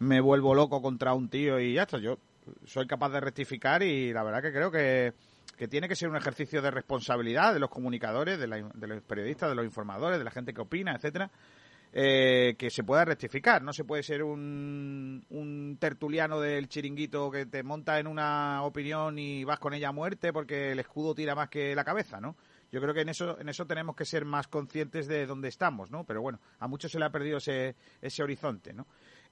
me 0.00 0.20
vuelvo 0.20 0.54
loco 0.54 0.80
contra 0.82 1.14
un 1.14 1.28
tío 1.28 1.58
y 1.60 1.74
ya 1.74 1.82
está, 1.82 1.98
yo 1.98 2.18
soy 2.66 2.86
capaz 2.86 3.10
de 3.10 3.20
rectificar 3.20 3.82
y 3.82 4.12
la 4.12 4.22
verdad 4.22 4.42
que 4.42 4.52
creo 4.52 4.70
que, 4.70 5.12
que 5.56 5.68
tiene 5.68 5.88
que 5.88 5.96
ser 5.96 6.08
un 6.08 6.16
ejercicio 6.16 6.60
de 6.60 6.70
responsabilidad 6.70 7.54
de 7.54 7.60
los 7.60 7.70
comunicadores, 7.70 8.38
de, 8.38 8.46
la- 8.46 8.70
de 8.74 8.86
los 8.86 9.02
periodistas, 9.02 9.48
de 9.48 9.54
los 9.54 9.64
informadores, 9.64 10.18
de 10.18 10.24
la 10.24 10.30
gente 10.30 10.52
que 10.52 10.60
opina, 10.60 10.94
etcétera, 10.94 11.30
eh, 11.92 12.56
que 12.58 12.70
se 12.70 12.82
pueda 12.84 13.04
rectificar. 13.04 13.62
No 13.62 13.72
se 13.72 13.84
puede 13.84 14.02
ser 14.02 14.22
un, 14.24 15.24
un 15.30 15.76
tertuliano 15.80 16.40
del 16.40 16.68
chiringuito 16.68 17.30
que 17.30 17.46
te 17.46 17.62
monta 17.62 17.98
en 18.00 18.08
una 18.08 18.62
opinión 18.64 19.18
y 19.18 19.44
vas 19.44 19.58
con 19.60 19.74
ella 19.74 19.88
a 19.90 19.92
muerte 19.92 20.32
porque 20.32 20.72
el 20.72 20.80
escudo 20.80 21.14
tira 21.14 21.34
más 21.34 21.48
que 21.48 21.74
la 21.74 21.84
cabeza, 21.84 22.20
¿no? 22.20 22.36
Yo 22.72 22.80
creo 22.80 22.92
que 22.92 23.02
en 23.02 23.08
eso, 23.10 23.38
en 23.38 23.48
eso 23.48 23.66
tenemos 23.66 23.94
que 23.94 24.04
ser 24.04 24.24
más 24.24 24.48
conscientes 24.48 25.06
de 25.06 25.26
dónde 25.26 25.46
estamos, 25.46 25.92
¿no? 25.92 26.02
Pero 26.02 26.20
bueno, 26.20 26.40
a 26.58 26.66
muchos 26.66 26.90
se 26.90 26.98
le 26.98 27.04
ha 27.04 27.10
perdido 27.10 27.38
ese, 27.38 27.76
ese 28.02 28.22
horizonte, 28.24 28.72
¿no? 28.72 28.86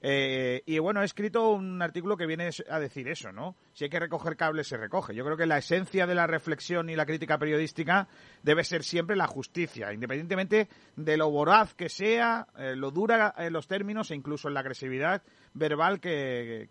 Eh, 0.05 0.63
y 0.65 0.79
bueno, 0.79 1.01
he 1.01 1.05
escrito 1.05 1.51
un 1.51 1.81
artículo 1.81 2.17
que 2.17 2.25
viene 2.25 2.49
a 2.69 2.79
decir 2.79 3.07
eso, 3.07 3.31
¿no? 3.31 3.55
Si 3.71 3.85
hay 3.85 3.89
que 3.89 4.01
recoger 4.01 4.35
cables, 4.35 4.67
se 4.67 4.75
recoge. 4.75 5.15
Yo 5.15 5.23
creo 5.23 5.37
que 5.37 5.45
la 5.45 5.57
esencia 5.57 6.05
de 6.05 6.13
la 6.13 6.27
reflexión 6.27 6.89
y 6.89 6.97
la 6.97 7.05
crítica 7.05 7.37
periodística 7.37 8.09
debe 8.41 8.65
ser 8.65 8.83
siempre 8.83 9.15
la 9.15 9.27
justicia, 9.27 9.93
independientemente 9.93 10.67
de 10.97 11.15
lo 11.15 11.31
voraz 11.31 11.73
que 11.73 11.87
sea, 11.87 12.47
eh, 12.57 12.75
lo 12.75 12.91
dura 12.91 13.33
en 13.37 13.53
los 13.53 13.67
términos 13.67 14.11
e 14.11 14.15
incluso 14.15 14.49
en 14.49 14.55
la 14.55 14.59
agresividad 14.59 15.23
verbal 15.53 16.01
que, 16.01 16.67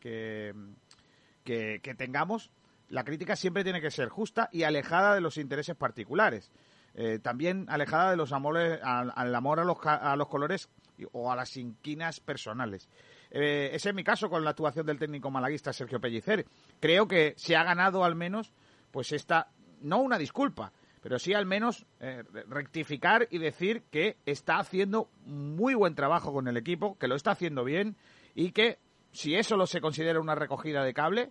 que, 1.43 1.95
tengamos. 1.97 2.51
La 2.91 3.03
crítica 3.03 3.35
siempre 3.35 3.65
tiene 3.65 3.81
que 3.81 3.91
ser 3.91 4.11
justa 4.11 4.51
y 4.53 4.65
alejada 4.65 5.15
de 5.15 5.23
los 5.23 5.39
intereses 5.39 5.75
particulares. 5.75 6.53
Eh, 6.95 7.19
también 7.19 7.65
alejada 7.71 8.11
de 8.11 8.19
los 8.19 8.33
amores, 8.33 8.79
al, 8.83 9.11
al 9.17 9.35
amor 9.35 9.59
a 9.59 9.65
los, 9.65 9.79
a 9.87 10.15
los 10.17 10.29
colores 10.29 10.69
o 11.13 11.33
a 11.33 11.37
las 11.37 11.57
inquinas 11.57 12.21
personales. 12.21 12.91
Eh, 13.35 13.71
ese 13.73 13.89
es 13.89 13.95
mi 13.95 14.05
caso 14.05 14.29
con 14.29 14.45
la 14.45 14.51
actuación 14.51 14.85
del 14.85 14.99
técnico 14.99 15.31
malaguista 15.31 15.73
Sergio 15.73 15.99
Pellicer. 15.99 16.45
Creo 16.79 17.09
que 17.09 17.33
se 17.39 17.57
ha 17.57 17.65
ganado 17.65 18.05
al 18.05 18.15
menos, 18.15 18.53
pues 18.91 19.11
esta, 19.13 19.49
no 19.81 20.03
una 20.03 20.19
disculpa, 20.19 20.71
pero 21.01 21.19
sí 21.19 21.33
al 21.33 21.47
menos 21.47 21.87
eh, 21.99 22.23
rectificar 22.47 23.27
y 23.31 23.39
decir 23.39 23.85
que 23.91 24.19
está 24.27 24.59
haciendo 24.59 25.09
muy 25.25 25.75
buen 25.75 25.95
trabajo 25.95 26.31
con 26.31 26.47
el 26.47 26.59
equipo, 26.59 26.99
que 26.99 27.09
lo 27.09 27.17
está 27.17 27.31
haciendo 27.31 27.65
bien 27.65 27.97
y 28.35 28.53
que 28.53 28.79
si 29.13 29.35
eso 29.35 29.57
lo 29.57 29.67
se 29.67 29.81
considera 29.81 30.21
una 30.21 30.35
recogida 30.35 30.85
de 30.85 30.93
cable, 30.93 31.31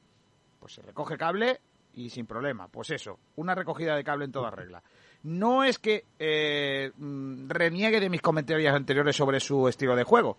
pues 0.60 0.74
se 0.74 0.82
recoge 0.82 1.18
cable 1.18 1.62
y 1.94 2.10
sin 2.10 2.26
problema. 2.26 2.68
Pues 2.68 2.90
eso, 2.90 3.20
una 3.36 3.54
recogida 3.54 3.96
de 3.96 4.04
cable 4.04 4.26
en 4.26 4.32
toda 4.32 4.50
regla. 4.50 4.82
No 5.24 5.64
es 5.64 5.78
que 5.78 6.06
eh, 6.18 6.92
mm, 6.98 7.48
reniegue 7.48 8.00
de 8.00 8.10
mis 8.10 8.22
comentarios 8.22 8.74
anteriores 8.74 9.16
sobre 9.16 9.40
su 9.40 9.68
estilo 9.68 9.96
de 9.96 10.04
juego. 10.04 10.38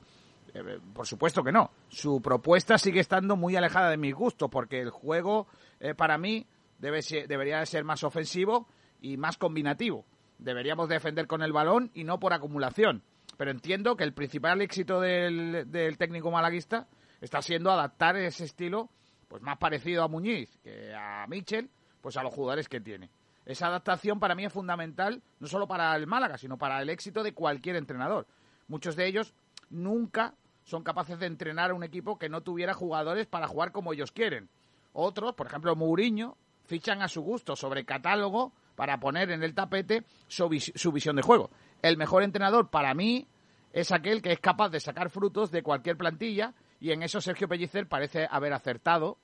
Eh, 0.54 0.78
por 0.92 1.06
supuesto 1.06 1.42
que 1.42 1.52
no. 1.52 1.70
Su 1.88 2.20
propuesta 2.20 2.76
sigue 2.78 3.00
estando 3.00 3.36
muy 3.36 3.56
alejada 3.56 3.90
de 3.90 3.96
mis 3.96 4.14
gustos, 4.14 4.48
porque 4.50 4.80
el 4.80 4.90
juego, 4.90 5.46
eh, 5.80 5.94
para 5.94 6.18
mí, 6.18 6.46
debe 6.78 7.02
ser- 7.02 7.26
debería 7.28 7.58
de 7.60 7.66
ser 7.66 7.84
más 7.84 8.04
ofensivo 8.04 8.68
y 9.00 9.16
más 9.16 9.38
combinativo. 9.38 10.04
Deberíamos 10.38 10.88
defender 10.88 11.26
con 11.26 11.42
el 11.42 11.52
balón 11.52 11.90
y 11.94 12.04
no 12.04 12.18
por 12.18 12.32
acumulación. 12.32 13.02
Pero 13.36 13.50
entiendo 13.50 13.96
que 13.96 14.04
el 14.04 14.12
principal 14.12 14.60
éxito 14.60 15.00
del, 15.00 15.66
técnico 15.98 16.30
malaguista 16.30 16.86
está 17.20 17.40
siendo 17.40 17.70
adaptar 17.70 18.16
ese 18.16 18.44
estilo 18.44 18.90
pues 19.28 19.40
más 19.42 19.56
parecido 19.56 20.02
a 20.02 20.08
Muñiz 20.08 20.58
que 20.58 20.92
a 20.94 21.26
Michel, 21.26 21.70
pues 22.02 22.16
a 22.18 22.22
los 22.22 22.34
jugadores 22.34 22.68
que 22.68 22.80
tiene. 22.80 23.08
Esa 23.46 23.68
adaptación 23.68 24.20
para 24.20 24.34
mí 24.34 24.44
es 24.44 24.52
fundamental, 24.52 25.22
no 25.40 25.46
solo 25.46 25.66
para 25.66 25.96
el 25.96 26.06
Málaga, 26.06 26.36
sino 26.36 26.58
para 26.58 26.82
el 26.82 26.90
éxito 26.90 27.22
de 27.22 27.32
cualquier 27.32 27.76
entrenador. 27.76 28.26
Muchos 28.68 28.94
de 28.94 29.06
ellos 29.06 29.34
nunca 29.70 30.34
son 30.64 30.82
capaces 30.82 31.18
de 31.18 31.26
entrenar 31.26 31.70
a 31.70 31.74
un 31.74 31.84
equipo 31.84 32.18
que 32.18 32.28
no 32.28 32.40
tuviera 32.42 32.74
jugadores 32.74 33.26
para 33.26 33.48
jugar 33.48 33.72
como 33.72 33.92
ellos 33.92 34.12
quieren. 34.12 34.48
Otros, 34.92 35.34
por 35.34 35.46
ejemplo, 35.46 35.74
Mourinho, 35.74 36.36
fichan 36.64 37.02
a 37.02 37.08
su 37.08 37.22
gusto 37.22 37.56
sobre 37.56 37.84
catálogo 37.84 38.52
para 38.76 38.98
poner 38.98 39.30
en 39.30 39.42
el 39.42 39.54
tapete 39.54 40.04
su, 40.28 40.48
su 40.74 40.92
visión 40.92 41.16
de 41.16 41.22
juego. 41.22 41.50
El 41.82 41.96
mejor 41.96 42.22
entrenador 42.22 42.70
para 42.70 42.94
mí 42.94 43.26
es 43.72 43.90
aquel 43.92 44.22
que 44.22 44.32
es 44.32 44.40
capaz 44.40 44.68
de 44.68 44.80
sacar 44.80 45.10
frutos 45.10 45.50
de 45.50 45.62
cualquier 45.62 45.96
plantilla 45.96 46.54
y 46.80 46.92
en 46.92 47.02
eso 47.02 47.20
Sergio 47.20 47.48
Pellicer 47.48 47.86
parece 47.86 48.26
haber 48.30 48.52
acertado 48.52 49.18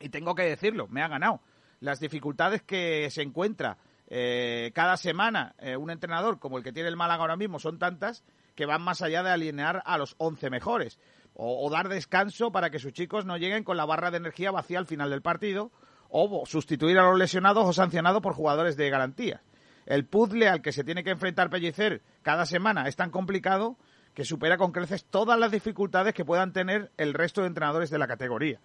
y 0.00 0.08
tengo 0.08 0.34
que 0.34 0.42
decirlo, 0.42 0.88
me 0.88 1.02
ha 1.02 1.08
ganado. 1.08 1.40
Las 1.80 2.00
dificultades 2.00 2.62
que 2.62 3.10
se 3.10 3.22
encuentra 3.22 3.76
eh, 4.08 4.72
cada 4.74 4.96
semana 4.96 5.54
eh, 5.58 5.76
un 5.76 5.90
entrenador 5.90 6.38
como 6.38 6.58
el 6.58 6.64
que 6.64 6.72
tiene 6.72 6.88
el 6.88 6.96
Málaga 6.96 7.22
ahora 7.22 7.36
mismo 7.36 7.58
son 7.58 7.78
tantas 7.78 8.24
que 8.54 8.66
van 8.66 8.82
más 8.82 9.02
allá 9.02 9.22
de 9.22 9.30
alinear 9.30 9.82
a 9.84 9.98
los 9.98 10.14
11 10.18 10.50
mejores 10.50 10.98
o, 11.34 11.70
dar 11.70 11.88
descanso 11.88 12.52
para 12.52 12.70
que 12.70 12.78
sus 12.78 12.92
chicos 12.92 13.24
no 13.24 13.36
lleguen 13.36 13.64
con 13.64 13.76
la 13.76 13.86
barra 13.86 14.10
de 14.10 14.18
energía 14.18 14.50
vacía 14.50 14.78
al 14.78 14.86
final 14.86 15.10
del 15.10 15.22
partido 15.22 15.70
o 16.10 16.44
sustituir 16.44 16.98
a 16.98 17.04
los 17.04 17.18
lesionados 17.18 17.66
o 17.66 17.72
sancionados 17.72 18.20
por 18.20 18.34
jugadores 18.34 18.76
de 18.76 18.90
garantía. 18.90 19.42
El 19.86 20.04
puzzle 20.04 20.48
al 20.48 20.60
que 20.60 20.72
se 20.72 20.84
tiene 20.84 21.02
que 21.02 21.10
enfrentar 21.10 21.48
Pellicer 21.48 22.02
cada 22.20 22.44
semana 22.44 22.86
es 22.86 22.96
tan 22.96 23.10
complicado 23.10 23.78
que 24.14 24.24
supera 24.24 24.58
con 24.58 24.72
creces 24.72 25.06
todas 25.06 25.38
las 25.38 25.50
dificultades 25.50 26.12
que 26.12 26.24
puedan 26.24 26.52
tener 26.52 26.92
el 26.98 27.14
resto 27.14 27.40
de 27.40 27.46
entrenadores 27.46 27.88
de 27.88 27.98
la 27.98 28.06
categoría. 28.06 28.60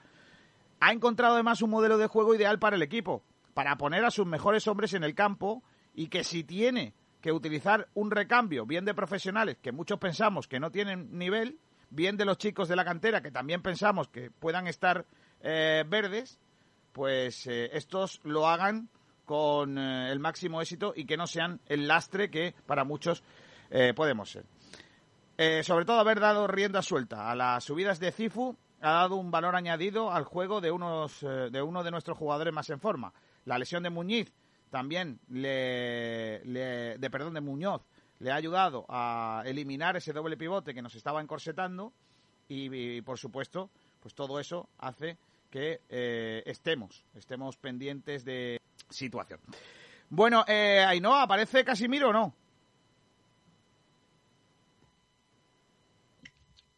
Ha 0.82 0.91
encontrado 0.91 1.36
además 1.36 1.62
un 1.62 1.70
modelo 1.70 1.98
de 1.98 2.08
juego 2.08 2.36
ideal 2.36 2.60
para 2.60 2.75
el 2.75 2.82
equipo, 2.82 3.24
para 3.53 3.77
poner 3.77 4.03
a 4.03 4.12
sus 4.12 4.27
mejores 4.27 4.67
hombres 4.67 4.94
en 4.94 5.03
el 5.03 5.15
campo 5.15 5.63
y 5.96 6.10
que 6.10 6.25
si 6.25 6.44
tiene 6.44 6.94
que 7.21 7.31
utilizar 7.31 7.88
un 7.93 8.12
recambio, 8.12 8.65
bien 8.65 8.86
de 8.86 8.93
profesionales, 8.93 9.57
que 9.62 9.71
muchos 9.71 10.00
pensamos 10.00 10.47
que 10.47 10.59
no 10.59 10.71
tienen 10.71 11.17
nivel, 11.17 11.59
bien 11.89 12.17
de 12.17 12.25
los 12.25 12.38
chicos 12.38 12.67
de 12.67 12.75
la 12.75 12.86
cantera, 12.86 13.21
que 13.21 13.31
también 13.31 13.62
pensamos 13.62 14.07
que 14.07 14.31
puedan 14.31 14.67
estar 14.67 15.05
eh, 15.41 15.83
verdes, 15.88 16.39
pues 16.97 17.45
eh, 17.45 17.69
estos 17.74 18.19
lo 18.24 18.47
hagan 18.47 18.89
con 19.24 19.77
eh, 19.77 20.12
el 20.12 20.19
máximo 20.19 20.63
éxito 20.63 20.93
y 20.95 21.05
que 21.05 21.15
no 21.15 21.27
sean 21.27 21.62
el 21.67 21.88
lastre 21.88 22.31
que 22.31 22.55
para 22.65 22.83
muchos 22.83 23.21
eh, 23.69 23.93
podemos 23.95 24.31
ser. 24.31 24.45
Sobre 25.63 25.86
todo 25.86 26.00
haber 26.00 26.19
dado 26.19 26.47
rienda 26.47 26.81
suelta 26.81 27.29
a 27.29 27.36
las 27.36 27.63
subidas 27.63 28.00
de 28.00 28.12
Cifu 28.12 28.57
ha 28.81 28.93
dado 28.93 29.17
un 29.17 29.29
valor 29.29 29.55
añadido 29.55 30.12
al 30.12 30.24
juego 30.24 30.62
de, 30.62 30.71
unos, 30.71 31.21
de 31.21 31.62
uno 31.62 31.83
de 31.83 31.91
nuestros 31.91 32.17
jugadores 32.17 32.51
más 32.51 32.67
en 32.71 32.79
forma. 32.79 33.13
La 33.45 33.59
lesión 33.59 33.83
de 33.83 33.91
Muñiz 33.91 34.33
también 34.69 35.19
le, 35.29 36.43
le- 36.45 36.97
de 36.97 37.09
perdón 37.09 37.33
de 37.33 37.41
Muñoz 37.41 37.81
le 38.19 38.31
ha 38.31 38.36
ayudado 38.36 38.86
a 38.89 39.43
eliminar 39.45 39.95
ese 39.97 40.12
doble 40.13 40.38
pivote 40.38 40.74
que 40.74 40.81
nos 40.81 40.95
estaba 40.95 41.21
encorsetando 41.21 41.93
y, 42.50 43.01
por 43.01 43.17
supuesto 43.19 43.69
pues 44.01 44.13
todo 44.15 44.39
eso 44.39 44.69
hace 44.79 45.17
que 45.51 45.81
eh, 45.89 46.43
estemos 46.45 47.03
estemos 47.15 47.57
pendientes 47.57 48.24
de 48.25 48.59
situación. 48.89 49.39
Bueno, 50.09 50.45
eh, 50.47 50.83
Ainhoa, 50.88 51.24
¿aparece 51.24 51.63
Casimiro 51.65 52.09
o 52.09 52.13
no? 52.13 52.33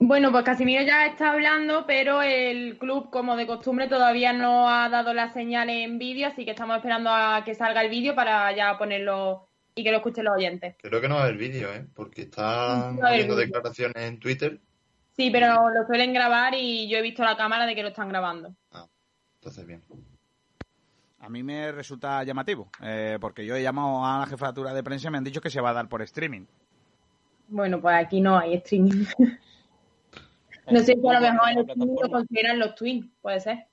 Bueno, 0.01 0.31
pues 0.31 0.45
Casimiro 0.45 0.81
ya 0.83 1.05
está 1.07 1.31
hablando, 1.31 1.85
pero 1.85 2.21
el 2.21 2.77
club, 2.77 3.09
como 3.09 3.35
de 3.35 3.45
costumbre, 3.45 3.89
todavía 3.89 4.31
no 4.31 4.69
ha 4.69 4.87
dado 4.87 5.13
la 5.13 5.33
señal 5.33 5.69
en 5.69 5.99
vídeo, 5.99 6.29
así 6.29 6.45
que 6.45 6.51
estamos 6.51 6.77
esperando 6.77 7.09
a 7.09 7.43
que 7.43 7.53
salga 7.53 7.81
el 7.81 7.89
vídeo 7.89 8.15
para 8.15 8.49
ya 8.55 8.77
ponerlo 8.77 9.49
y 9.75 9.83
que 9.83 9.91
lo 9.91 9.97
escuchen 9.97 10.23
los 10.23 10.37
oyentes. 10.37 10.75
Creo 10.81 11.01
que 11.01 11.09
no 11.09 11.15
va 11.15 11.21
a 11.21 11.23
haber 11.25 11.37
vídeo, 11.37 11.73
¿eh? 11.73 11.85
Porque 11.93 12.23
están 12.23 12.95
No 12.95 13.07
habiendo 13.07 13.35
declaraciones 13.35 13.97
en 13.97 14.19
Twitter. 14.21 14.61
Sí, 15.17 15.31
pero 15.31 15.69
lo 15.69 15.85
suelen 15.85 16.13
grabar 16.13 16.53
y 16.55 16.87
yo 16.87 16.97
he 16.97 17.01
visto 17.01 17.25
la 17.25 17.35
cámara 17.35 17.65
de 17.65 17.75
que 17.75 17.83
lo 17.83 17.89
están 17.89 18.07
grabando. 18.07 18.55
Entonces, 19.35 19.67
bien. 19.67 19.83
A 21.19 21.27
mí 21.27 21.43
me 21.43 21.73
resulta 21.73 22.23
llamativo, 22.23 22.69
eh, 22.81 23.17
porque 23.19 23.45
yo 23.45 23.53
he 23.53 23.61
llamado 23.61 24.05
a 24.05 24.19
la 24.19 24.27
jefatura 24.27 24.73
de 24.73 24.81
prensa 24.81 25.09
y 25.09 25.11
me 25.11 25.17
han 25.17 25.25
dicho 25.25 25.41
que 25.41 25.49
se 25.49 25.59
va 25.59 25.71
a 25.71 25.73
dar 25.73 25.89
por 25.89 26.01
streaming. 26.03 26.45
Bueno, 27.49 27.81
pues 27.81 27.95
aquí 27.95 28.21
no 28.21 28.39
hay 28.39 28.53
streaming. 28.55 29.03
no 30.71 30.79
sé 30.79 30.85
si 30.85 31.07
a 31.07 31.13
lo 31.13 31.19
mejor 31.21 31.49
el 31.51 31.57
streaming 31.59 31.95
lo 32.01 32.09
consideran 32.09 32.59
los 32.59 32.75
twins, 32.75 33.05
puede 33.21 33.39
ser. 33.39 33.65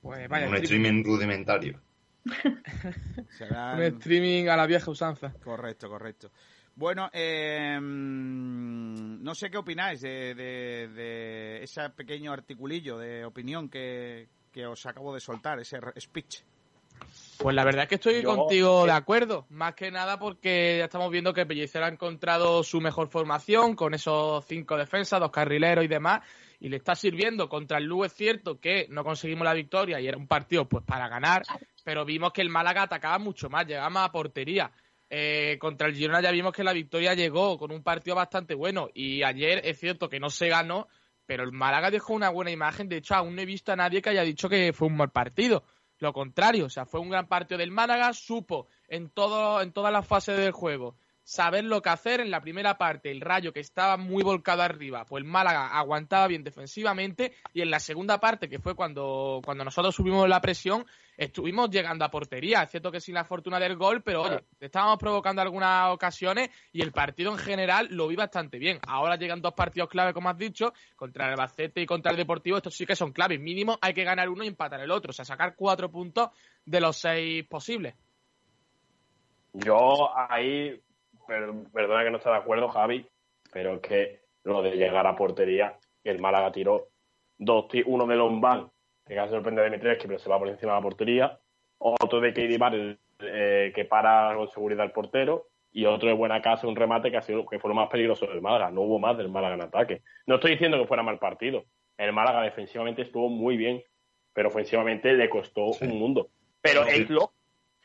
Pues 0.00 0.28
vaya, 0.28 0.48
un 0.48 0.54
streaming. 0.56 0.84
streaming 0.86 1.04
rudimentario. 1.04 1.80
Será- 3.38 3.74
Un 3.74 3.82
streaming 3.82 4.48
a 4.48 4.56
la 4.56 4.66
vieja 4.66 4.90
usanza. 4.90 5.32
Correcto, 5.42 5.88
correcto. 5.88 6.30
Bueno, 6.74 7.10
eh, 7.12 7.78
no 7.80 9.34
sé 9.34 9.50
qué 9.50 9.58
opináis 9.58 10.00
de, 10.00 10.34
de- 10.34 10.88
de 10.88 11.62
ese 11.62 11.88
pequeño 11.90 12.32
articulillo 12.32 12.98
de 12.98 13.24
opinión 13.24 13.68
que, 13.68 14.28
que 14.50 14.66
os 14.66 14.84
acabo 14.86 15.12
de 15.14 15.20
soltar, 15.20 15.60
ese 15.60 15.78
speech. 16.00 16.42
Pues 17.42 17.56
la 17.56 17.64
verdad 17.64 17.82
es 17.82 17.88
que 17.88 17.94
estoy 17.96 18.22
Yo- 18.22 18.36
contigo 18.36 18.84
eh, 18.84 18.86
de 18.86 18.92
acuerdo, 18.92 19.46
más 19.50 19.74
que 19.74 19.90
nada 19.90 20.18
porque 20.18 20.76
ya 20.78 20.84
estamos 20.84 21.10
viendo 21.10 21.34
que 21.34 21.44
Pellicer 21.44 21.82
ha 21.82 21.88
encontrado 21.88 22.62
su 22.62 22.80
mejor 22.80 23.08
formación 23.08 23.74
con 23.74 23.94
esos 23.94 24.44
cinco 24.46 24.76
defensas, 24.76 25.18
dos 25.18 25.32
carrileros 25.32 25.84
y 25.84 25.88
demás, 25.88 26.20
y 26.60 26.68
le 26.68 26.76
está 26.76 26.94
sirviendo. 26.94 27.48
Contra 27.48 27.78
el 27.78 27.84
Lugo 27.84 28.04
es 28.04 28.12
cierto 28.12 28.60
que 28.60 28.86
no 28.90 29.02
conseguimos 29.02 29.44
la 29.44 29.54
victoria 29.54 30.00
y 30.00 30.06
era 30.06 30.16
un 30.16 30.28
partido 30.28 30.68
pues 30.68 30.84
para 30.84 31.08
ganar, 31.08 31.42
pero 31.82 32.04
vimos 32.04 32.32
que 32.32 32.42
el 32.42 32.48
Málaga 32.48 32.82
atacaba 32.82 33.18
mucho 33.18 33.50
más, 33.50 33.66
llegaba 33.66 33.90
más 33.90 34.08
a 34.08 34.12
portería. 34.12 34.70
Eh, 35.10 35.58
contra 35.58 35.88
el 35.88 35.94
Girona 35.94 36.22
ya 36.22 36.30
vimos 36.30 36.52
que 36.52 36.64
la 36.64 36.72
victoria 36.72 37.12
llegó 37.14 37.58
con 37.58 37.72
un 37.72 37.82
partido 37.82 38.14
bastante 38.16 38.54
bueno 38.54 38.88
y 38.94 39.24
ayer 39.24 39.60
es 39.64 39.78
cierto 39.80 40.08
que 40.08 40.20
no 40.20 40.30
se 40.30 40.48
ganó, 40.48 40.86
pero 41.26 41.42
el 41.42 41.52
Málaga 41.52 41.90
dejó 41.90 42.14
una 42.14 42.30
buena 42.30 42.52
imagen. 42.52 42.88
De 42.88 42.98
hecho, 42.98 43.14
aún 43.16 43.34
no 43.34 43.42
he 43.42 43.46
visto 43.46 43.72
a 43.72 43.76
nadie 43.76 44.00
que 44.00 44.10
haya 44.10 44.22
dicho 44.22 44.48
que 44.48 44.72
fue 44.72 44.86
un 44.86 44.96
mal 44.96 45.10
partido. 45.10 45.64
Lo 46.02 46.12
contrario, 46.12 46.66
o 46.66 46.68
sea, 46.68 46.84
fue 46.84 46.98
un 46.98 47.10
gran 47.10 47.28
partido 47.28 47.58
del 47.58 47.70
Málaga, 47.70 48.12
supo 48.12 48.66
en 48.88 49.08
todo, 49.08 49.62
en 49.62 49.70
todas 49.70 49.92
las 49.92 50.04
fases 50.04 50.36
del 50.36 50.50
juego 50.50 50.96
saber 51.24 51.64
lo 51.64 51.82
que 51.82 51.90
hacer 51.90 52.20
en 52.20 52.30
la 52.30 52.40
primera 52.40 52.78
parte, 52.78 53.10
el 53.10 53.20
Rayo 53.20 53.52
que 53.52 53.60
estaba 53.60 53.96
muy 53.96 54.22
volcado 54.22 54.62
arriba, 54.62 55.04
pues 55.04 55.22
el 55.22 55.28
Málaga 55.28 55.68
aguantaba 55.68 56.26
bien 56.26 56.44
defensivamente 56.44 57.32
y 57.52 57.62
en 57.62 57.70
la 57.70 57.80
segunda 57.80 58.18
parte, 58.18 58.48
que 58.48 58.58
fue 58.58 58.74
cuando, 58.74 59.40
cuando 59.44 59.64
nosotros 59.64 59.94
subimos 59.94 60.28
la 60.28 60.40
presión, 60.40 60.84
estuvimos 61.16 61.70
llegando 61.70 62.04
a 62.04 62.10
portería, 62.10 62.62
es 62.62 62.70
cierto 62.70 62.90
que 62.90 63.00
sin 63.00 63.14
la 63.14 63.24
fortuna 63.24 63.60
del 63.60 63.76
gol, 63.76 64.02
pero 64.02 64.22
oye, 64.22 64.40
estábamos 64.60 64.98
provocando 64.98 65.42
algunas 65.42 65.92
ocasiones 65.92 66.50
y 66.72 66.82
el 66.82 66.92
partido 66.92 67.30
en 67.32 67.38
general 67.38 67.88
lo 67.90 68.08
vi 68.08 68.16
bastante 68.16 68.58
bien. 68.58 68.78
Ahora 68.86 69.16
llegan 69.16 69.40
dos 69.40 69.54
partidos 69.54 69.88
clave, 69.88 70.12
como 70.12 70.28
has 70.28 70.38
dicho, 70.38 70.72
contra 70.96 71.26
el 71.26 71.32
Albacete 71.32 71.80
y 71.80 71.86
contra 71.86 72.10
el 72.10 72.16
Deportivo, 72.16 72.56
estos 72.56 72.74
sí 72.74 72.86
que 72.86 72.96
son 72.96 73.12
claves, 73.12 73.40
mínimo 73.40 73.78
hay 73.80 73.94
que 73.94 74.04
ganar 74.04 74.28
uno 74.28 74.44
y 74.44 74.48
empatar 74.48 74.80
el 74.80 74.90
otro, 74.90 75.10
o 75.10 75.12
sea, 75.12 75.24
sacar 75.24 75.54
cuatro 75.54 75.90
puntos 75.90 76.30
de 76.64 76.80
los 76.80 76.96
seis 76.96 77.44
posibles. 77.46 77.94
Yo 79.52 80.16
ahí, 80.16 80.80
perdona 81.72 82.04
que 82.04 82.10
no 82.10 82.16
esté 82.18 82.30
de 82.30 82.36
acuerdo, 82.36 82.68
Javi, 82.68 83.06
pero 83.52 83.74
es 83.74 83.80
que 83.80 84.20
lo 84.44 84.62
de 84.62 84.72
llegar 84.76 85.06
a 85.06 85.16
portería, 85.16 85.78
el 86.04 86.18
Málaga 86.18 86.52
tiró 86.52 86.88
dos, 87.38 87.66
uno 87.86 88.06
de 88.06 88.16
Lombán, 88.16 88.70
que 89.06 89.14
casi 89.14 89.30
sorprende 89.32 89.60
a 89.62 89.64
Dimitrescu, 89.64 90.06
pero 90.06 90.18
se 90.18 90.28
va 90.28 90.38
por 90.38 90.48
encima 90.48 90.72
de 90.72 90.78
la 90.78 90.82
portería, 90.82 91.38
otro 91.78 92.20
de 92.20 92.58
Bar, 92.58 92.98
eh, 93.20 93.72
que 93.74 93.84
para 93.84 94.34
con 94.36 94.48
seguridad 94.48 94.84
el 94.84 94.92
portero, 94.92 95.48
y 95.72 95.86
otro 95.86 96.08
de 96.08 96.14
Buena 96.14 96.42
Casa, 96.42 96.66
un 96.66 96.76
remate 96.76 97.10
que, 97.10 97.16
ha 97.16 97.22
sido, 97.22 97.46
que 97.46 97.58
fue 97.58 97.70
lo 97.70 97.74
más 97.74 97.88
peligroso 97.88 98.26
del 98.26 98.42
Málaga. 98.42 98.70
No 98.70 98.82
hubo 98.82 98.98
más 98.98 99.16
del 99.16 99.30
Málaga 99.30 99.54
en 99.54 99.62
ataque. 99.62 100.02
No 100.26 100.34
estoy 100.34 100.52
diciendo 100.52 100.78
que 100.78 100.86
fuera 100.86 101.02
mal 101.02 101.18
partido. 101.18 101.64
El 101.96 102.12
Málaga 102.12 102.42
defensivamente 102.42 103.02
estuvo 103.02 103.30
muy 103.30 103.56
bien, 103.56 103.82
pero 104.34 104.48
ofensivamente 104.48 105.14
le 105.14 105.30
costó 105.30 105.72
Sí. 105.72 105.86
un 105.86 105.98
mundo. 105.98 106.28
Pero 106.60 106.84
Sí. 106.84 107.02
es 107.02 107.10
lo 107.10 107.32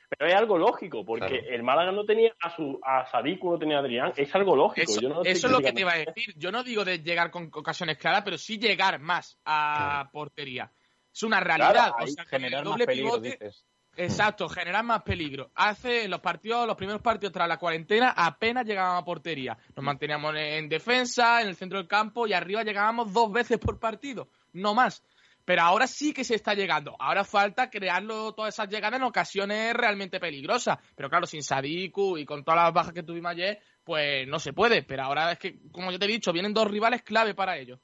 pero 0.09 0.29
es 0.29 0.35
algo 0.35 0.57
lógico, 0.57 1.03
porque 1.05 1.27
Claro. 1.39 1.47
el 1.55 1.63
Málaga 1.63 1.91
no 1.91 2.05
tenía 2.05 2.33
a 2.41 2.55
su 2.55 2.79
a 2.83 3.05
Sadiku, 3.09 3.51
no 3.51 3.59
tenía 3.59 3.77
a 3.77 3.79
Adrián, 3.79 4.13
es 4.15 4.33
algo 4.35 4.55
lógico. 4.55 4.91
Eso, 4.91 5.01
Yo 5.01 5.09
no 5.09 5.21
eso 5.23 5.47
es 5.47 5.51
lo 5.53 5.59
que 5.59 5.73
te 5.73 5.81
iba 5.81 5.93
a 5.93 5.97
decir. 5.97 6.33
Yo 6.37 6.51
no 6.51 6.63
digo 6.63 6.85
de 6.85 6.99
llegar 6.99 7.29
con 7.31 7.49
ocasiones 7.53 7.97
claras, 7.97 8.21
pero 8.23 8.37
sí 8.37 8.57
llegar 8.57 8.99
más 8.99 9.37
a 9.45 10.09
portería. 10.11 10.71
Es 11.13 11.23
una 11.23 11.39
realidad. 11.39 11.71
Claro, 11.71 11.95
o 11.99 12.07
sea, 12.07 12.25
Generar 12.25 12.63
más 12.65 12.77
peligro, 12.85 13.13
pivote- 13.17 13.31
dices. 13.39 13.65
Exacto, 13.99 14.47
generar 14.47 14.83
más 14.83 15.01
peligro. 15.01 15.49
Hace 15.55 16.07
los 16.07 16.19
partidos, 16.19 16.67
los 16.67 16.75
primeros 16.77 17.01
partidos 17.01 17.33
tras 17.33 17.47
la 17.47 17.57
cuarentena, 17.57 18.13
apenas 18.15 18.63
llegábamos 18.63 19.01
a 19.01 19.05
portería. 19.05 19.57
Nos 19.75 19.83
manteníamos 19.83 20.35
en 20.37 20.69
defensa, 20.69 21.41
en 21.41 21.47
el 21.47 21.55
centro 21.55 21.79
del 21.79 21.87
campo 21.87 22.27
y 22.27 22.33
arriba 22.33 22.61
llegábamos 22.63 23.11
dos 23.11 23.31
veces 23.31 23.57
por 23.57 23.79
partido, 23.79 24.29
no 24.53 24.75
más. 24.75 25.03
Pero 25.48 25.62
ahora 25.62 25.88
sí 25.88 26.13
que 26.13 26.25
se 26.25 26.36
está 26.36 26.54
llegando. 26.56 26.94
Ahora 27.00 27.24
falta 27.24 27.70
crearlo 27.70 28.34
todas 28.34 28.54
esas 28.54 28.68
llegadas 28.68 29.00
en 29.00 29.06
ocasiones 29.06 29.74
realmente 29.74 30.20
peligrosas. 30.20 30.77
Pero 30.94 31.10
claro, 31.10 31.25
sin 31.25 31.42
Sadiku 31.42 32.18
y 32.18 32.25
con 32.25 32.44
todas 32.44 32.63
las 32.66 32.74
bajas 32.74 32.92
que 32.92 33.01
tuvimos 33.01 33.32
ayer, 33.32 33.58
pues 33.86 34.27
no 34.27 34.39
se 34.39 34.51
puede. 34.51 34.83
Pero 34.83 35.03
ahora 35.03 35.31
es 35.31 35.40
que, 35.40 35.57
como 35.72 35.90
yo 35.90 35.98
te 35.98 36.03
he 36.03 36.10
dicho, 36.10 36.33
vienen 36.33 36.53
dos 36.53 36.70
rivales 36.70 37.01
clave 37.01 37.33
para 37.33 37.57
ellos. 37.57 37.79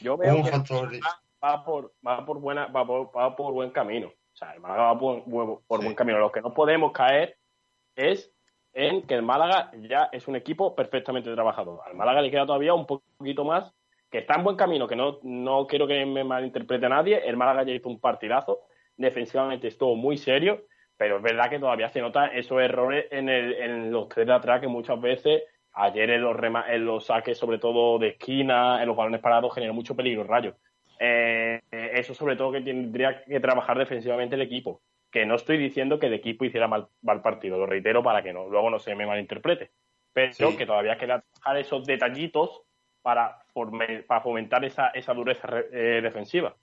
Yo 0.00 0.16
veo 0.16 0.36
que 0.44 0.50
va, 0.52 1.20
va 1.42 1.64
por, 1.64 1.94
va 2.06 2.24
por 2.24 2.38
buena, 2.38 2.66
va 2.66 2.86
por, 2.86 3.10
va 3.16 3.34
por 3.34 3.52
buen 3.52 3.70
camino. 3.72 4.06
O 4.06 4.36
sea, 4.36 4.52
el 4.52 4.60
Málaga 4.60 4.92
va 4.92 4.98
por, 5.00 5.24
por- 5.24 5.62
por 5.66 5.80
Sí. 5.80 5.86
buen 5.86 5.96
camino. 5.96 6.18
Lo 6.20 6.30
que 6.30 6.42
no 6.42 6.54
podemos 6.54 6.92
caer 6.92 7.36
es 7.96 8.30
en 8.72 9.04
que 9.04 9.14
el 9.14 9.22
Málaga 9.22 9.72
ya 9.88 10.10
es 10.12 10.28
un 10.28 10.36
equipo 10.36 10.76
perfectamente 10.76 11.32
trabajador. 11.34 11.80
Al 11.84 11.94
Málaga 11.96 12.22
le 12.22 12.30
queda 12.30 12.46
todavía 12.46 12.72
un 12.72 12.86
poquito 12.86 13.44
más, 13.44 13.72
que 14.14 14.20
está 14.20 14.36
en 14.36 14.44
buen 14.44 14.54
camino, 14.54 14.86
que 14.86 14.94
no, 14.94 15.18
no 15.24 15.66
quiero 15.66 15.88
que 15.88 16.06
me 16.06 16.22
malinterprete 16.22 16.88
nadie. 16.88 17.20
El 17.28 17.36
Málaga 17.36 17.64
ya 17.64 17.72
hizo 17.72 17.88
un 17.88 17.98
partidazo, 17.98 18.60
defensivamente 18.96 19.66
estuvo 19.66 19.96
muy 19.96 20.16
serio, 20.16 20.66
pero 20.96 21.16
es 21.16 21.22
verdad 21.24 21.50
que 21.50 21.58
todavía 21.58 21.88
se 21.88 22.00
notan 22.00 22.30
esos 22.32 22.62
errores 22.62 23.06
en, 23.10 23.28
el, 23.28 23.54
en 23.54 23.90
los 23.90 24.08
tres 24.08 24.28
de 24.28 24.32
atrás 24.32 24.60
que 24.60 24.68
muchas 24.68 25.00
veces 25.00 25.42
ayer 25.72 26.10
en 26.10 26.22
los, 26.22 26.36
rema- 26.36 26.64
en 26.68 26.86
los 26.86 27.06
saques, 27.06 27.36
sobre 27.36 27.58
todo 27.58 27.98
de 27.98 28.10
esquina, 28.10 28.80
en 28.80 28.86
los 28.86 28.96
balones 28.96 29.20
parados, 29.20 29.52
generó 29.52 29.74
mucho 29.74 29.96
peligro 29.96 30.22
el 30.22 30.28
rayo. 30.28 30.54
Eh, 31.00 31.60
eh, 31.72 31.90
eso 31.94 32.14
sobre 32.14 32.36
todo 32.36 32.52
que 32.52 32.60
tendría 32.60 33.24
que 33.24 33.40
trabajar 33.40 33.76
defensivamente 33.76 34.36
el 34.36 34.42
equipo. 34.42 34.80
Que 35.10 35.26
no 35.26 35.34
estoy 35.34 35.58
diciendo 35.58 35.98
que 35.98 36.06
el 36.06 36.14
equipo 36.14 36.44
hiciera 36.44 36.68
mal, 36.68 36.86
mal 37.02 37.20
partido, 37.20 37.58
lo 37.58 37.66
reitero 37.66 38.00
para 38.04 38.22
que 38.22 38.32
no, 38.32 38.48
luego 38.48 38.70
no 38.70 38.78
se 38.78 38.94
me 38.94 39.06
malinterprete. 39.06 39.72
Pero 40.12 40.32
Sí. 40.52 40.56
que 40.56 40.66
todavía 40.66 40.96
queda 40.98 41.20
trabajar 41.20 41.56
esos 41.56 41.84
detallitos 41.84 42.62
para, 43.04 43.44
para 44.08 44.20
fomentar 44.22 44.64
esa, 44.64 44.88
esa 44.88 45.12
dureza 45.14 45.46
re- 45.46 45.68
eh, 45.72 46.00
defensiva. 46.02 46.56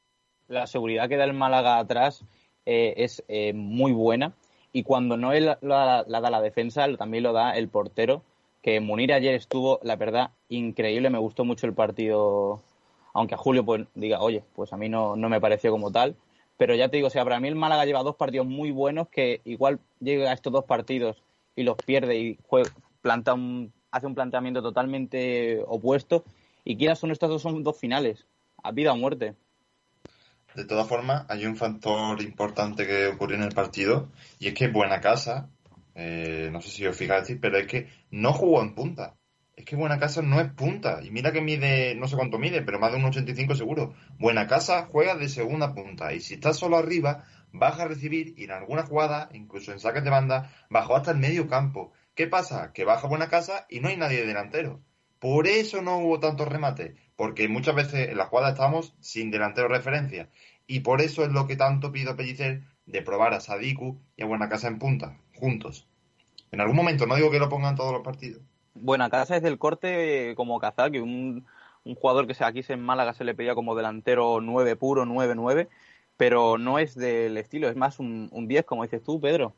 la 0.47 0.65
seguridad 0.67 1.08
que 1.08 1.15
da 1.15 1.23
el 1.23 1.34
Málaga 1.34 1.77
atrás 1.77 2.25
eh, 2.65 2.95
es 2.97 3.23
eh, 3.30 3.54
muy 3.54 3.93
buena. 3.93 4.34
Y 4.73 4.84
cuando 4.84 5.15
no 5.17 5.32
la, 5.34 5.58
la 5.62 6.21
da 6.21 6.30
la 6.30 6.41
defensa, 6.41 6.88
también 6.97 7.23
lo 7.23 7.32
da 7.34 7.51
el 7.58 7.69
portero, 7.69 8.23
que 8.62 8.80
Munir 8.80 9.13
ayer 9.13 9.36
estuvo, 9.36 9.80
la 9.84 9.95
verdad, 9.97 10.32
increíble, 10.49 11.10
me 11.10 11.17
gustó 11.19 11.45
mucho 11.45 11.67
el 11.67 11.73
partido, 11.73 12.62
aunque 13.13 13.36
a 13.36 13.38
Julio 13.38 13.63
pues 13.65 13.86
diga, 13.95 14.21
oye, 14.21 14.43
pues 14.56 14.73
a 14.73 14.77
mí 14.77 14.89
no, 14.89 15.15
no 15.15 15.30
me 15.30 15.39
pareció 15.41 15.71
como 15.71 15.91
tal, 15.91 16.15
pero 16.58 16.73
ya 16.75 16.89
te 16.89 16.97
digo, 16.97 17.08
o 17.08 17.12
sea, 17.12 17.23
para 17.23 17.39
mí 17.39 17.47
el 17.47 17.56
Málaga 17.56 17.86
lleva 17.86 18.04
dos 18.04 18.15
partidos 18.15 18.47
muy 18.47 18.71
buenos 18.71 19.10
que 19.10 19.41
igual 19.45 19.80
llega 19.99 20.30
a 20.32 20.34
estos 20.34 20.54
dos 20.54 20.65
partidos 20.65 21.21
y 21.56 21.63
los 21.63 21.75
pierde 21.77 22.17
y 22.17 22.38
jue- 22.49 22.71
planta 23.01 23.34
un, 23.34 23.73
hace 23.91 24.08
un 24.08 24.15
planteamiento 24.15 24.62
totalmente 24.62 25.62
opuesto 25.67 26.23
y 26.63 26.77
quieras 26.77 26.99
son 26.99 27.12
estos 27.12 27.30
dos 27.30 27.41
son 27.41 27.63
dos 27.63 27.77
finales, 27.77 28.25
a 28.63 28.71
vida 28.71 28.93
o 28.93 28.97
muerte. 28.97 29.36
De 30.56 30.65
todas 30.65 30.88
formas, 30.88 31.25
hay 31.30 31.45
un 31.45 31.56
factor 31.56 32.21
importante 32.21 32.86
que 32.86 33.08
ocurrió 33.08 33.38
en 33.38 33.43
el 33.43 33.54
partido 33.54 34.10
y 34.39 34.47
es 34.49 34.54
que 34.54 34.67
Buena 34.67 34.99
Casa, 34.99 35.49
eh, 35.95 36.49
no 36.51 36.62
sé 36.62 36.69
si 36.69 36.86
os 36.86 36.95
fijáis, 36.95 37.38
pero 37.41 37.58
es 37.58 37.67
que 37.67 37.88
no 38.10 38.34
jugó 38.34 38.62
en 38.62 38.75
punta. 38.75 39.15
Es 39.56 39.63
que 39.63 39.77
Buena 39.77 39.97
Casa 39.97 40.21
no 40.21 40.41
es 40.41 40.51
punta. 40.51 41.01
Y 41.04 41.12
mira 41.12 41.32
que 41.32 41.39
mide, 41.39 41.95
no 41.95 42.08
sé 42.08 42.17
cuánto 42.17 42.38
mide, 42.38 42.63
pero 42.63 42.80
más 42.80 42.91
de 42.91 42.97
un 42.97 43.06
85 43.06 43.56
seguro. 43.56 43.93
Buena 44.19 44.47
Casa 44.47 44.88
juega 44.91 45.15
de 45.15 45.30
segunda 45.30 45.73
punta 45.73 46.13
y 46.13 46.19
si 46.19 46.34
está 46.34 46.54
solo 46.54 46.77
arriba, 46.77 47.23
baja 47.54 47.84
a 47.84 47.88
recibir 47.88 48.34
y 48.38 48.45
en 48.45 48.51
alguna 48.51 48.84
jugada, 48.84 49.30
incluso 49.34 49.71
en 49.71 49.80
saques 49.80 50.04
de 50.04 50.10
banda, 50.10 50.51
bajó 50.69 50.97
hasta 50.97 51.12
el 51.12 51.17
medio 51.17 51.47
campo. 51.47 51.93
¿Qué 52.15 52.28
pasa? 52.28 52.74
Que 52.74 52.84
baja 52.84 53.08
Buena 53.08 53.30
Casa 53.30 53.65
y 53.69 53.80
no 53.80 53.88
hay 53.88 53.97
nadie 53.97 54.26
delantero. 54.26 54.82
Por 55.19 55.47
eso 55.47 55.82
no 55.82 55.97
hubo 56.00 56.19
tantos 56.19 56.47
remates, 56.47 56.95
porque 57.15 57.47
muchas 57.47 57.76
veces 57.76 58.10
en 58.10 58.17
la 58.17 58.26
jugada 58.26 58.50
estábamos 58.50 58.95
sin 59.00 59.32
delantero 59.32 59.67
referencia. 59.67 60.30
Y 60.67 60.82
por 60.82 61.02
eso 61.02 61.24
es 61.24 61.32
lo 61.32 61.47
que 61.47 61.56
tanto 61.56 61.91
pido 61.91 62.12
a 62.12 62.15
Pellicer 62.15 62.63
de 62.86 63.02
probar 63.02 63.34
a 63.34 63.39
Sadiku 63.39 64.00
y 64.17 64.24
a 64.24 64.26
Buena 64.26 64.50
Casa 64.50 64.67
en 64.67 64.80
punta, 64.80 65.17
juntos. 65.36 65.88
En 66.52 66.60
algún 66.60 66.76
momento, 66.76 67.06
no 67.06 67.15
digo 67.15 67.32
que 67.32 67.39
lo 67.39 67.50
pongan 67.50 67.76
todos 67.76 67.93
los 67.93 68.02
partidos. 68.02 68.41
Buena 68.74 69.10
casa 69.10 69.38
es 69.38 69.43
del 69.43 69.58
corte 69.58 70.34
como 70.36 70.60
Cazal, 70.60 70.91
que 70.91 71.02
un, 71.02 71.45
un 71.84 71.95
jugador 71.95 72.28
que 72.28 72.43
aquí 72.43 72.62
en 72.67 72.82
Málaga 72.82 73.13
se 73.13 73.24
le 73.24 73.36
pedía 73.36 73.56
como 73.56 73.76
delantero 73.76 74.39
9 74.41 74.76
puro, 74.76 75.06
9-9, 75.06 75.67
pero 76.17 76.58
no 76.58 76.80
es 76.80 76.95
del 76.95 77.38
estilo, 77.38 77.69
es 77.69 77.76
más 77.76 78.00
un, 78.00 78.30
un 78.32 78.47
10, 78.47 78.65
como 78.65 78.84
dices 78.84 79.04
tú, 79.04 79.19
Pedro. 79.19 79.56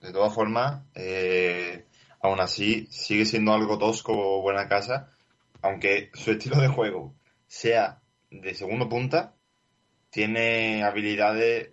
De 0.00 0.12
todas 0.12 0.34
formas, 0.34 0.82
eh, 0.94 1.86
aún 2.22 2.40
así 2.40 2.86
sigue 2.90 3.24
siendo 3.24 3.52
algo 3.52 3.78
tosco 3.78 4.40
Buena 4.40 4.68
Casa, 4.68 5.12
aunque 5.62 6.10
su 6.14 6.32
estilo 6.32 6.60
de 6.60 6.68
juego 6.68 7.14
sea 7.46 8.00
de 8.30 8.54
segundo 8.54 8.88
punta, 8.88 9.34
tiene 10.10 10.82
habilidades 10.84 11.70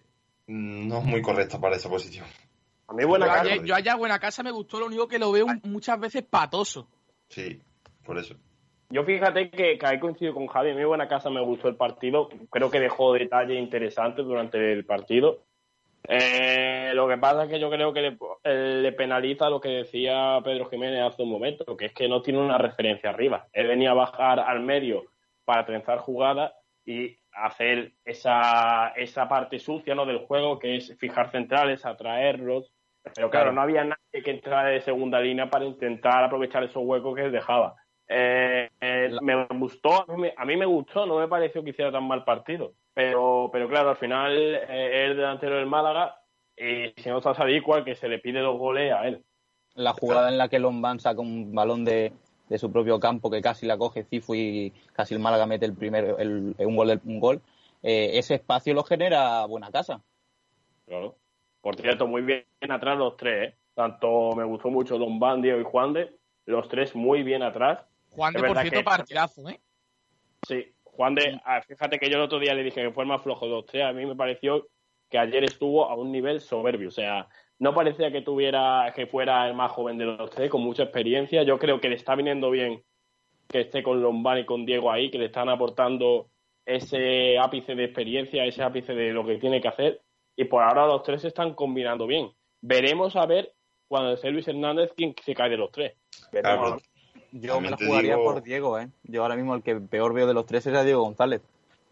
no 0.48 1.02
muy 1.02 1.22
correctas 1.22 1.60
para 1.60 1.76
esa 1.76 1.90
posición. 1.90 2.26
A 2.88 2.94
mí 2.94 3.04
buena 3.04 3.28
yo, 3.28 3.34
casa. 3.34 3.66
yo 3.66 3.76
allá 3.76 3.94
a 3.94 3.98
Buena 3.98 4.20
Casa 4.20 4.44
me 4.44 4.52
gustó, 4.52 4.80
lo 4.80 4.86
único 4.86 5.08
que 5.08 5.20
lo 5.20 5.32
veo 5.32 5.46
muchas 5.64 6.00
veces 6.00 6.24
patoso. 6.24 6.88
Sí, 7.28 7.62
por 8.04 8.18
eso. 8.18 8.36
Yo 8.90 9.04
fíjate 9.04 9.50
que, 9.50 9.78
que 9.78 9.86
ahí 9.86 10.00
coincido 10.00 10.34
con 10.34 10.48
Javi. 10.48 10.72
A 10.72 10.76
mí 10.76 10.86
buena 10.86 11.10
casa 11.10 11.30
me 11.30 11.44
gustó 11.44 11.68
el 11.68 11.76
partido. 11.76 12.30
Creo 12.50 12.72
que 12.72 12.80
dejó 12.80 13.14
detalles 13.14 13.60
interesantes 13.60 14.26
durante 14.26 14.72
el 14.72 14.86
partido. 14.86 15.44
Eh, 16.10 16.92
lo 16.94 17.08
que 17.08 17.18
pasa 17.18 17.44
es 17.44 17.50
que 17.50 17.60
yo 17.60 17.70
creo 17.70 17.92
que 17.92 18.02
le, 18.02 18.18
eh, 18.44 18.80
le 18.82 18.92
penaliza 18.94 19.50
lo 19.50 19.60
que 19.60 19.70
decía 19.70 20.40
Pedro 20.44 20.70
Jiménez 20.70 21.02
hace 21.02 21.24
un 21.24 21.32
momento, 21.32 21.76
que 21.76 21.88
es 21.88 21.94
que 21.94 22.08
no 22.08 22.22
tiene 22.22 22.40
una 22.40 22.58
referencia 22.58 23.10
arriba. 23.10 23.48
Él 23.52 23.68
venía 23.68 23.92
a 23.92 23.96
bajar 23.96 24.40
al 24.40 24.62
medio 24.62 25.04
para 25.44 25.66
trenzar 25.66 26.00
jugadas 26.00 26.54
y 26.86 27.18
hacer 27.34 27.92
esa, 28.06 28.90
esa 28.96 29.28
parte 29.28 29.60
sucia 29.60 29.94
¿no? 29.96 30.06
del 30.06 30.20
juego, 30.20 30.60
que 30.60 30.78
es 30.78 30.96
fijar 30.98 31.30
centrales, 31.32 31.86
atraerlos. 31.86 32.72
Pero 33.14 33.30
claro, 33.30 33.52
no 33.52 33.62
había 33.62 33.84
nadie 33.84 34.24
que 34.24 34.32
entrara 34.32 34.70
de 34.70 34.82
segunda 34.82 35.20
línea 35.20 35.50
para 35.50 35.66
intentar 35.66 36.24
aprovechar 36.24 36.64
esos 36.64 36.84
huecos 36.84 37.16
que 37.16 37.30
dejaba. 37.30 37.76
Eh, 38.10 38.70
eh, 38.80 39.12
me 39.22 39.46
gustó, 39.46 40.10
a 40.10 40.14
mí 40.14 40.22
me, 40.22 40.34
a 40.36 40.46
mí 40.46 40.58
me 40.58 40.66
gustó, 40.66 41.06
no 41.06 41.20
me 41.20 41.28
pareció 41.28 41.64
que 41.64 41.72
hiciera 41.72 41.92
tan 41.92 42.06
mal 42.06 42.24
partido. 42.24 42.74
Pero, 42.98 43.52
pero 43.52 43.70
claro, 43.70 43.92
al 43.92 43.98
final 43.98 44.36
eh, 44.36 45.04
es 45.04 45.12
el 45.12 45.18
delantero 45.18 45.58
del 45.58 45.68
Málaga 45.68 46.20
y 46.58 47.00
si 47.00 47.10
no 47.10 47.20
está 47.20 47.36
Sadikwa, 47.36 47.86
que 47.86 47.94
se 47.94 48.08
le 48.08 48.18
pide 48.18 48.40
dos 48.40 48.58
goles 48.58 48.92
a 48.92 49.08
él. 49.08 49.24
La 49.76 49.94
jugada 49.94 50.30
en 50.30 50.40
la 50.40 50.50
que 50.50 50.58
Lombán 50.58 51.00
saca 51.00 51.22
un 51.22 51.54
balón 51.54 51.86
de, 51.86 52.12
de 52.50 52.58
su 52.58 52.72
propio 52.72 53.00
campo 53.00 53.30
que 53.30 53.40
casi 53.40 53.68
la 53.68 53.78
coge 53.78 54.04
Cifu 54.04 54.34
y 54.34 54.74
casi 54.94 55.14
el 55.14 55.20
Málaga 55.20 55.46
mete 55.46 55.68
el 55.68 55.76
primero, 55.76 56.18
el, 56.18 56.56
un 56.58 56.76
gol, 56.76 57.00
un 57.06 57.20
gol. 57.20 57.42
eh, 57.84 58.18
ese 58.18 58.34
espacio 58.34 58.74
lo 58.74 58.84
genera 58.84 59.46
Buena 59.46 59.70
Casa. 59.70 60.02
Claro. 60.88 61.16
Por 61.62 61.80
cierto, 61.80 62.08
muy 62.08 62.24
bien 62.24 62.46
atrás 62.68 62.98
los 62.98 63.16
tres, 63.16 63.50
¿eh? 63.52 63.56
Tanto 63.76 64.36
me 64.36 64.44
gustó 64.44 64.72
mucho 64.72 64.98
Don 64.98 65.20
Bandio 65.20 65.62
y 65.62 65.64
Juan 65.64 65.94
de, 65.94 66.18
los 66.48 66.68
tres 66.68 66.96
muy 66.96 67.22
bien 67.22 67.44
atrás. 67.44 67.78
Juan 68.10 68.34
de, 68.34 68.40
por 68.42 68.58
cierto, 68.58 68.80
que- 68.80 68.84
partidazo, 68.84 69.48
¿eh? 69.50 69.60
Sí, 70.48 70.74
Juan 70.98 71.14
de, 71.14 71.40
ah, 71.46 71.62
fíjate 71.62 72.00
que 72.00 72.10
yo 72.10 72.18
el 72.18 72.24
otro 72.24 72.40
día 72.40 72.56
le 72.56 72.64
dije 72.64 72.82
que 72.82 72.92
fue 72.92 73.04
el 73.04 73.10
más 73.10 73.22
flojo 73.22 73.46
de 73.46 73.52
los 73.52 73.66
tres, 73.68 73.84
a 73.84 73.94
mí 73.94 74.04
me 74.04 74.16
pareció 74.16 74.68
que 75.10 75.20
ayer 75.20 75.44
estuvo 75.44 75.88
a 75.88 75.96
un 75.96 76.12
nivel 76.12 76.42
soberbio, 76.42 76.88
o 76.88 76.92
sea, 76.92 77.30
no 77.60 77.76
parecía 77.76 78.12
que 78.12 78.22
tuviera, 78.22 78.92
que 78.96 79.06
fuera 79.06 79.48
el 79.48 79.54
más 79.54 79.72
joven 79.72 80.00
de 80.00 80.06
los 80.06 80.32
tres, 80.32 80.50
con 80.50 80.64
mucha 80.64 80.84
experiencia, 80.84 81.44
yo 81.44 81.60
creo 81.60 81.80
que 81.80 81.90
le 81.90 81.96
está 81.96 82.16
viniendo 82.16 82.50
bien 82.50 82.84
que 83.48 83.62
esté 83.62 83.84
con 83.84 84.02
Lombán 84.02 84.40
y 84.40 84.46
con 84.46 84.66
Diego 84.66 84.92
ahí, 84.92 85.12
que 85.12 85.20
le 85.20 85.26
están 85.26 85.50
aportando 85.50 86.32
ese 86.66 87.38
ápice 87.38 87.76
de 87.76 87.86
experiencia, 87.86 88.44
ese 88.44 88.64
ápice 88.64 88.94
de 88.94 89.14
lo 89.14 89.24
que 89.24 89.38
tiene 89.38 89.62
que 89.62 89.68
hacer, 89.68 90.02
y 90.36 90.46
por 90.46 90.64
ahora 90.64 90.88
los 90.88 91.04
tres 91.04 91.22
se 91.22 91.28
están 91.28 91.54
combinando 91.54 92.08
bien. 92.08 92.32
Veremos 92.60 93.16
a 93.16 93.28
ver 93.28 93.54
cuando 93.88 94.14
esté 94.14 94.32
Luis 94.32 94.48
Hernández 94.48 94.92
quién 94.98 95.16
se 95.24 95.36
cae 95.36 95.52
de 95.52 95.58
los 95.58 95.72
tres. 95.72 95.94
Veremos. 96.32 96.82
Claro, 96.82 96.97
Yo 97.32 97.60
me 97.62 97.70
la 97.70 97.78
jugaría 97.78 98.16
digo- 98.16 98.24
por 98.24 98.42
Diego, 98.44 98.80
¿eh? 98.80 98.90
Yo 99.04 99.22
ahora 99.24 99.36
mismo 99.36 99.54
el 99.56 99.64
que 99.64 99.76
peor 99.76 100.14
veo 100.14 100.28
de 100.28 100.34
los 100.34 100.46
tres 100.46 100.66
era 100.68 100.84
Diego 100.84 101.02
González. 101.04 101.42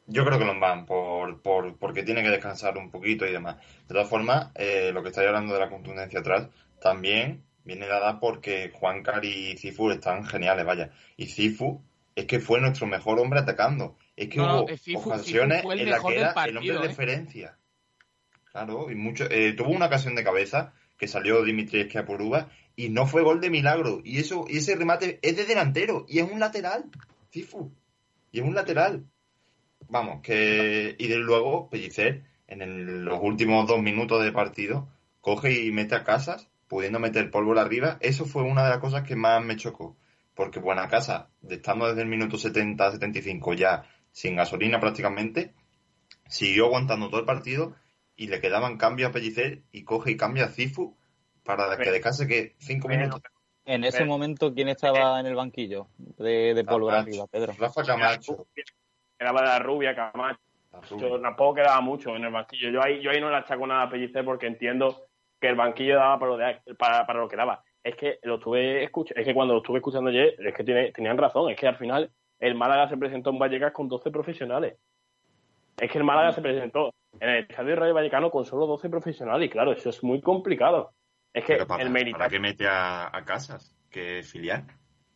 Yo 0.08 0.24
creo 0.24 0.38
que 0.38 0.46
lo 0.46 0.60
van 0.60 0.86
por, 0.86 1.42
por, 1.42 1.78
porque 1.78 2.04
tiene 2.04 2.22
que 2.22 2.30
descansar 2.30 2.78
un 2.78 2.92
poquito 2.92 3.26
y 3.26 3.32
demás. 3.32 3.58
De 3.88 3.94
todas 3.96 4.08
formas, 4.10 4.52
eh, 4.56 4.92
lo 4.94 5.02
que 5.02 5.10
estáis 5.10 5.28
hablando 5.28 5.54
de 5.56 5.60
la 5.60 5.70
contundencia 5.70 6.20
atrás 6.20 6.48
también 6.80 7.44
viene 7.64 7.88
dada 7.88 8.20
porque 8.20 8.72
Juan 8.74 9.02
Cari 9.02 9.52
y 9.52 9.58
Cifu 9.58 9.90
están 9.90 10.24
geniales, 10.26 10.64
vaya. 10.66 10.92
Y 11.18 11.26
Cifu 11.26 11.82
es 12.16 12.26
que 12.26 12.40
fue 12.40 12.62
nuestro 12.62 12.86
mejor 12.86 13.20
hombre 13.20 13.40
atacando. 13.40 13.96
Es 14.16 14.30
que 14.30 14.38
No, 14.38 14.62
hubo 14.62 14.70
eh, 14.70 14.78
Cifu- 14.78 15.08
ocasiones 15.08 15.62
Cifu 15.62 15.72
en 15.72 15.90
las 15.90 16.04
que 16.04 16.20
era 16.20 16.34
el 16.46 16.58
hombre 16.58 16.74
de 16.74 16.80
¿eh? 16.86 16.88
referencia. 16.88 17.58
Claro, 18.52 18.90
y 18.92 18.96
mucho, 18.96 19.26
eh, 19.30 19.54
tuvo 19.54 19.70
una 19.72 19.88
ocasión 19.88 20.16
de 20.16 20.24
cabeza 20.24 20.74
que 20.98 21.08
salió 21.08 21.44
Dimitri 21.44 21.82
Esquiapuruba 21.82 22.48
y 22.76 22.90
no 22.90 23.08
fue 23.08 23.24
gol 23.24 23.42
de 23.42 23.50
milagro. 23.50 24.02
Y 24.04 24.20
eso, 24.20 24.46
y 24.48 24.58
ese 24.58 24.76
remate 24.76 25.20
es 25.22 25.36
de 25.38 25.46
delantero 25.46 26.06
y 26.08 26.20
es 26.20 26.30
un 26.30 26.40
lateral, 26.40 26.86
Cifu. 27.32 27.72
Y 28.32 28.40
es 28.40 28.46
un 28.46 28.56
lateral. 28.56 29.06
Vamos, 29.88 30.22
que. 30.22 30.96
Y 30.98 31.08
de 31.08 31.18
luego, 31.18 31.70
Pellicer, 31.70 32.24
en 32.48 33.06
los 33.06 33.20
últimos 33.22 33.68
dos 33.68 33.82
minutos 33.82 34.24
de 34.24 34.32
partido, 34.32 34.90
coge 35.22 35.64
y 35.64 35.72
mete 35.72 35.96
a 35.96 36.04
casas, 36.04 36.50
pudiendo 36.68 37.00
meter 37.00 37.32
pólvora 37.32 37.62
arriba. 37.62 37.98
Eso 38.02 38.26
fue 38.26 38.44
una 38.44 38.64
de 38.64 38.70
las 38.72 38.80
cosas 38.80 39.04
que 39.04 39.16
más 39.16 39.44
me 39.44 39.56
chocó. 39.56 39.98
Porque 40.34 40.60
Buena 40.60 40.90
Casa, 40.90 41.30
estando 41.50 41.88
desde 41.88 42.02
el 42.02 42.10
minuto 42.10 42.38
70-75 42.38 43.56
ya 43.56 43.84
sin 44.12 44.36
gasolina 44.36 44.80
prácticamente, 44.80 45.54
siguió 46.28 46.66
aguantando 46.66 47.10
todo 47.10 47.22
el 47.22 47.26
partido 47.26 47.76
y 48.18 48.28
le 48.28 48.42
quedaban 48.42 48.78
cambios 48.78 49.10
a 49.10 49.14
Pellicer 49.14 49.64
y 49.72 49.84
coge 49.84 50.12
y 50.12 50.18
cambia 50.18 50.46
a 50.46 50.50
Cifu 50.50 50.98
para 51.46 51.78
que 51.78 51.92
descanse 51.92 52.28
que 52.28 52.56
cinco 52.58 52.88
Pero- 52.88 53.00
minutos. 53.02 53.32
En 53.68 53.84
ese 53.84 54.00
Pero- 54.00 54.10
momento, 54.10 54.54
¿quién 54.54 54.68
estaba 54.70 55.20
en 55.20 55.26
el 55.26 55.36
banquillo 55.36 55.88
de, 55.98 56.54
de 56.54 56.64
pólvora 56.64 56.98
Camacho. 56.98 57.10
arriba, 57.10 57.28
Pedro? 57.32 57.54
Rafa 57.58 57.84
Camacho. 57.84 58.48
Quedaba 59.18 59.42
la 59.44 59.60
rubia, 59.60 59.96
Camacho. 59.96 60.40
Yo 60.98 61.20
tampoco 61.22 61.56
quedaba 61.56 61.80
mucho 61.82 62.16
en 62.16 62.26
el 62.26 62.32
banquillo. 62.32 62.70
Yo 62.70 62.84
ahí, 62.84 63.02
yo 63.02 63.10
ahí 63.12 63.20
no 63.22 63.30
le 63.30 63.38
achaco 63.38 63.66
nada 63.66 63.84
a 63.84 63.90
Pellicer 63.90 64.24
porque 64.26 64.46
entiendo 64.48 65.08
que 65.40 65.48
el 65.48 65.56
banquillo 65.56 65.96
daba 65.96 66.20
para 66.20 66.32
lo, 66.32 66.38
de- 66.38 66.76
para, 66.78 67.06
para 67.08 67.20
lo 67.20 67.28
que 67.30 67.38
daba. 67.38 67.64
Es 67.84 67.96
que 67.96 68.20
lo 68.24 68.36
estuve 68.36 68.84
escuchando, 68.84 69.22
es 69.22 69.26
que 69.28 69.34
cuando 69.34 69.54
lo 69.54 69.62
estuve 69.62 69.78
escuchando 69.78 70.10
ayer, 70.10 70.36
es 70.38 70.54
que 70.54 70.64
tiene- 70.64 70.92
tenían 70.92 71.18
razón, 71.18 71.50
es 71.52 71.58
que 71.58 71.68
al 71.68 71.78
final 71.78 72.12
el 72.40 72.54
Málaga 72.56 72.90
se 72.90 72.98
presentó 72.98 73.30
en 73.32 73.40
Vallecas 73.40 73.72
con 73.72 73.88
12 73.88 74.12
profesionales. 74.12 74.76
Es 75.80 75.92
que 75.92 75.98
el 75.98 76.04
Málaga 76.04 76.34
se 76.34 76.42
presentó 76.42 76.94
en 77.20 77.30
el 77.30 77.44
Estadio 77.50 77.76
Rayo 77.78 77.94
Vallecano 77.94 78.30
con 78.30 78.46
solo 78.46 78.66
12 78.68 78.90
profesionales 78.90 79.48
y 79.48 79.50
claro, 79.50 79.72
eso 79.72 79.90
es 79.90 80.04
muy 80.04 80.22
complicado. 80.22 80.92
Es 81.36 81.44
que 81.44 81.54
Pero 81.54 81.68
para, 81.68 81.84
el 81.84 81.90
mérito 81.90 82.18
¿para 82.18 82.30
qué 82.30 82.40
mete 82.40 82.66
a, 82.66 83.16
a 83.16 83.26
Casas? 83.26 83.76
Que 83.92 84.20
es 84.20 84.32
filial. 84.32 84.66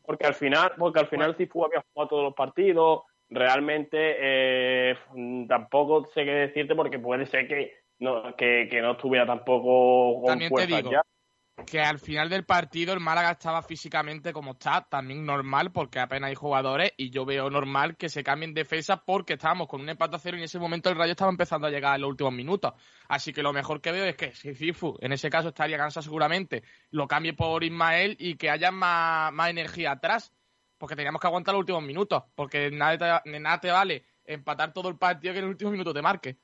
porque 0.04 0.26
al 0.26 0.34
final, 0.34 0.74
porque 0.78 1.00
al 1.00 1.08
final 1.08 1.36
Cifu 1.38 1.64
había 1.64 1.84
jugado 1.94 2.10
todos 2.10 2.24
los 2.26 2.34
partidos, 2.34 3.04
realmente 3.30 3.98
eh, 4.20 4.98
tampoco 5.48 6.06
sé 6.08 6.26
qué 6.26 6.32
decirte 6.32 6.76
porque 6.76 7.00
puede 7.00 7.26
ser 7.26 7.48
que 7.48 7.74
no, 8.00 8.36
que, 8.36 8.68
que 8.70 8.82
no 8.82 8.92
estuviera 8.92 9.26
tampoco 9.26 10.22
con 10.22 10.28
También 10.28 10.54
te 10.54 10.68
digo, 10.68 10.92
ya. 10.92 11.04
Que 11.66 11.80
al 11.80 12.00
final 12.00 12.30
del 12.30 12.46
partido 12.46 12.94
el 12.94 13.00
Málaga 13.00 13.32
estaba 13.32 13.62
físicamente 13.62 14.34
como 14.34 14.52
está, 14.52 14.88
también 14.90 15.26
normal 15.26 15.72
porque 15.72 16.00
apenas 16.00 16.30
hay 16.30 16.36
jugadores 16.36 16.94
y 16.98 17.10
yo 17.10 17.26
veo 17.26 17.50
normal 17.50 17.98
que 17.98 18.10
se 18.10 18.24
cambien 18.24 18.54
defensas 18.54 19.00
porque 19.06 19.34
estábamos 19.34 19.68
con 19.68 19.82
un 19.82 19.90
empate 19.90 20.16
a 20.16 20.20
cero 20.20 20.38
y 20.38 20.40
en 20.40 20.46
ese 20.46 20.60
momento 20.60 20.90
el 20.90 20.96
Rayo 20.96 21.12
estaba 21.12 21.32
empezando 21.32 21.68
a 21.68 21.70
llegar 21.70 21.96
en 21.96 22.02
los 22.02 22.10
últimos 22.10 22.34
minutos. 22.34 22.74
Así 23.08 23.34
que 23.34 23.44
lo 23.44 23.54
mejor 23.54 23.82
que 23.82 23.92
veo 23.92 24.06
es 24.06 24.16
que 24.16 24.34
si 24.34 24.54
Cifu 24.54 24.98
en 25.02 25.12
ese 25.12 25.30
caso 25.30 25.50
estaría 25.50 25.78
cansado 25.78 26.04
seguramente, 26.04 26.64
lo 26.92 27.08
cambie 27.08 27.34
por 27.34 27.64
Ismael 27.64 28.16
y 28.20 28.36
que 28.36 28.50
haya 28.50 28.72
más, 28.72 29.32
más 29.34 29.50
energía 29.50 29.92
atrás 29.92 30.34
porque 30.78 30.96
teníamos 30.96 31.22
que 31.22 31.28
aguantar 31.28 31.54
los 31.54 31.62
últimos 31.62 31.84
minutos 31.84 32.24
porque 32.36 32.72
nada 32.72 33.22
te, 33.24 33.40
nada 33.40 33.60
te 33.60 33.72
vale 33.72 34.06
empatar 34.26 34.74
todo 34.74 34.90
el 34.90 34.98
partido 34.98 35.34
que 35.34 35.40
en 35.40 35.46
el 35.46 35.52
último 35.52 35.72
minuto 35.72 35.94
te 35.94 36.02
marque. 36.02 36.38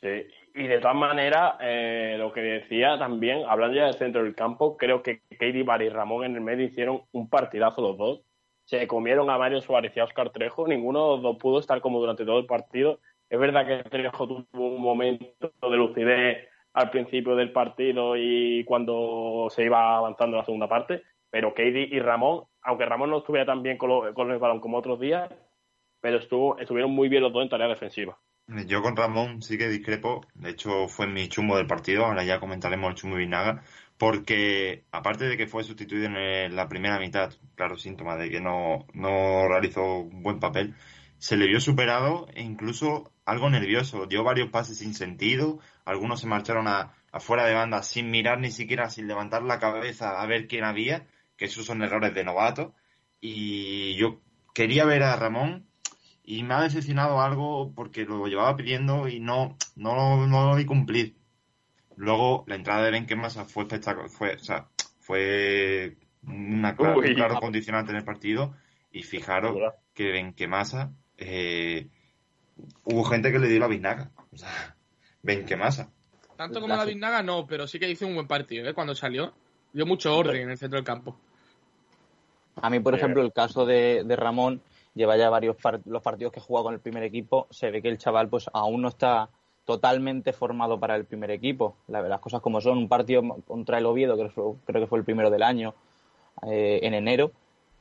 Sí. 0.00 0.26
Y 0.54 0.66
de 0.66 0.80
todas 0.80 0.96
maneras, 0.96 1.54
eh, 1.60 2.16
lo 2.18 2.30
que 2.32 2.42
decía 2.42 2.98
también, 2.98 3.44
hablando 3.48 3.74
ya 3.76 3.86
del 3.86 3.94
centro 3.94 4.22
del 4.22 4.34
campo, 4.34 4.76
creo 4.76 5.02
que 5.02 5.22
Katie 5.30 5.62
Bar 5.62 5.80
y 5.82 5.88
Ramón 5.88 6.24
en 6.24 6.34
el 6.34 6.42
medio 6.42 6.66
hicieron 6.66 7.02
un 7.12 7.30
partidazo 7.30 7.80
los 7.80 7.96
dos. 7.96 8.22
Se 8.64 8.86
comieron 8.86 9.30
a 9.30 9.38
Mario 9.38 9.60
Suárez 9.62 9.96
y 9.96 10.00
a 10.00 10.04
Oscar 10.04 10.30
Trejo, 10.30 10.68
ninguno 10.68 11.04
de 11.04 11.10
los 11.14 11.22
dos 11.22 11.36
pudo 11.38 11.58
estar 11.58 11.80
como 11.80 12.00
durante 12.00 12.24
todo 12.26 12.38
el 12.38 12.46
partido. 12.46 13.00
Es 13.30 13.38
verdad 13.40 13.66
que 13.66 13.88
Trejo 13.88 14.28
tuvo 14.28 14.46
un 14.76 14.82
momento 14.82 15.52
de 15.62 15.76
lucidez 15.76 16.48
al 16.74 16.90
principio 16.90 17.34
del 17.34 17.52
partido 17.52 18.14
y 18.16 18.64
cuando 18.64 19.46
se 19.50 19.64
iba 19.64 19.96
avanzando 19.96 20.36
la 20.36 20.44
segunda 20.44 20.68
parte, 20.68 21.02
pero 21.30 21.54
Katie 21.54 21.88
y 21.90 21.98
Ramón, 22.00 22.44
aunque 22.62 22.84
Ramón 22.86 23.08
no 23.10 23.18
estuviera 23.18 23.46
tan 23.46 23.62
bien 23.62 23.78
con, 23.78 23.88
lo- 23.88 24.12
con 24.14 24.30
el 24.30 24.38
balón 24.38 24.60
como 24.60 24.76
otros 24.78 25.00
días, 25.00 25.30
pero 26.00 26.18
estuvo, 26.18 26.58
estuvieron 26.58 26.90
muy 26.92 27.08
bien 27.08 27.22
los 27.22 27.32
dos 27.32 27.42
en 27.42 27.48
tarea 27.48 27.68
defensiva. 27.68 28.18
Yo 28.48 28.82
con 28.82 28.96
Ramón 28.96 29.42
sí 29.42 29.56
que 29.56 29.68
discrepo. 29.68 30.26
De 30.34 30.50
hecho, 30.50 30.88
fue 30.88 31.06
mi 31.06 31.28
chumbo 31.28 31.56
del 31.56 31.66
partido. 31.66 32.04
Ahora 32.04 32.24
ya 32.24 32.40
comentaremos 32.40 32.90
el 32.90 32.96
chumbo 32.96 33.16
Vinaga. 33.16 33.62
Porque, 33.98 34.84
aparte 34.90 35.26
de 35.26 35.36
que 35.36 35.46
fue 35.46 35.64
sustituido 35.64 36.06
en 36.06 36.56
la 36.56 36.68
primera 36.68 36.98
mitad, 36.98 37.32
claro, 37.54 37.76
síntoma 37.76 38.16
de 38.16 38.30
que 38.30 38.40
no, 38.40 38.86
no 38.94 39.46
realizó 39.48 39.98
un 40.00 40.22
buen 40.22 40.40
papel, 40.40 40.74
se 41.18 41.36
le 41.36 41.46
vio 41.46 41.60
superado 41.60 42.26
e 42.34 42.42
incluso 42.42 43.12
algo 43.24 43.48
nervioso. 43.48 44.06
Dio 44.06 44.24
varios 44.24 44.50
pases 44.50 44.78
sin 44.78 44.94
sentido. 44.94 45.60
Algunos 45.84 46.20
se 46.20 46.26
marcharon 46.26 46.66
a, 46.68 46.94
afuera 47.12 47.46
de 47.46 47.54
banda 47.54 47.82
sin 47.82 48.10
mirar 48.10 48.40
ni 48.40 48.50
siquiera, 48.50 48.90
sin 48.90 49.06
levantar 49.06 49.42
la 49.44 49.60
cabeza 49.60 50.20
a 50.20 50.26
ver 50.26 50.48
quién 50.48 50.64
había. 50.64 51.06
Que 51.36 51.44
esos 51.46 51.64
son 51.64 51.82
errores 51.82 52.14
de 52.14 52.24
novato. 52.24 52.74
Y 53.20 53.94
yo 53.96 54.20
quería 54.52 54.84
ver 54.84 55.04
a 55.04 55.16
Ramón 55.16 55.68
y 56.32 56.42
me 56.44 56.54
ha 56.54 56.62
decepcionado 56.62 57.20
algo 57.20 57.72
porque 57.74 58.06
lo 58.06 58.26
llevaba 58.26 58.56
pidiendo 58.56 59.06
y 59.06 59.20
no, 59.20 59.58
no, 59.76 60.26
no 60.26 60.46
lo 60.48 60.56
vi 60.56 60.64
cumplir. 60.64 61.14
Luego, 61.96 62.44
la 62.46 62.54
entrada 62.54 62.84
de 62.84 62.90
Benquemasa 62.90 63.44
fue 63.44 63.64
espectacular, 63.64 64.08
fue, 64.08 64.36
o 64.36 64.38
sea, 64.38 64.66
fue 65.00 65.98
una 66.26 66.74
clara- 66.74 66.96
Uy. 66.96 67.08
un 67.08 67.14
claro 67.16 67.38
condicionante 67.38 67.90
en 67.92 67.98
el 67.98 68.04
partido 68.04 68.54
y 68.90 69.02
fijaros 69.02 69.58
que 69.92 70.10
Benquemasa, 70.10 70.92
eh, 71.18 71.88
hubo 72.84 73.04
gente 73.04 73.30
que 73.30 73.38
le 73.38 73.48
dio 73.48 73.60
la 73.60 73.68
biznaga. 73.68 74.10
O 74.32 74.38
sea, 74.38 74.74
Benquemasa. 75.22 75.90
Tanto 76.34 76.62
como 76.62 76.74
la 76.74 76.86
Vinaga 76.86 77.22
no, 77.22 77.46
pero 77.46 77.66
sí 77.66 77.78
que 77.78 77.90
hizo 77.90 78.06
un 78.06 78.14
buen 78.14 78.26
partido, 78.26 78.66
¿eh? 78.66 78.72
Cuando 78.72 78.94
salió. 78.94 79.34
Dio 79.74 79.84
mucho 79.84 80.16
orden 80.16 80.42
en 80.42 80.50
el 80.50 80.56
centro 80.56 80.76
del 80.76 80.84
campo. 80.84 81.14
A 82.56 82.70
mí, 82.70 82.80
por 82.80 82.94
ejemplo, 82.94 83.20
el 83.22 83.32
caso 83.34 83.66
de, 83.66 84.02
de 84.04 84.16
Ramón, 84.16 84.62
lleva 84.94 85.16
ya 85.16 85.30
varios 85.30 85.56
par- 85.56 85.80
los 85.86 86.02
partidos 86.02 86.32
que 86.32 86.40
juega 86.40 86.64
con 86.64 86.74
el 86.74 86.80
primer 86.80 87.02
equipo, 87.02 87.46
se 87.50 87.70
ve 87.70 87.80
que 87.82 87.88
el 87.88 87.98
chaval 87.98 88.28
pues 88.28 88.50
aún 88.52 88.82
no 88.82 88.88
está 88.88 89.28
totalmente 89.64 90.32
formado 90.32 90.78
para 90.80 90.96
el 90.96 91.04
primer 91.04 91.30
equipo. 91.30 91.76
La- 91.88 92.02
las 92.02 92.20
cosas 92.20 92.40
como 92.40 92.60
son, 92.60 92.78
un 92.78 92.88
partido 92.88 93.22
contra 93.46 93.78
el 93.78 93.86
Oviedo, 93.86 94.16
que 94.16 94.28
fue- 94.28 94.54
creo 94.66 94.80
que 94.82 94.86
fue 94.88 94.98
el 94.98 95.04
primero 95.04 95.30
del 95.30 95.42
año, 95.42 95.74
eh, 96.46 96.80
en 96.82 96.94
enero, 96.94 97.30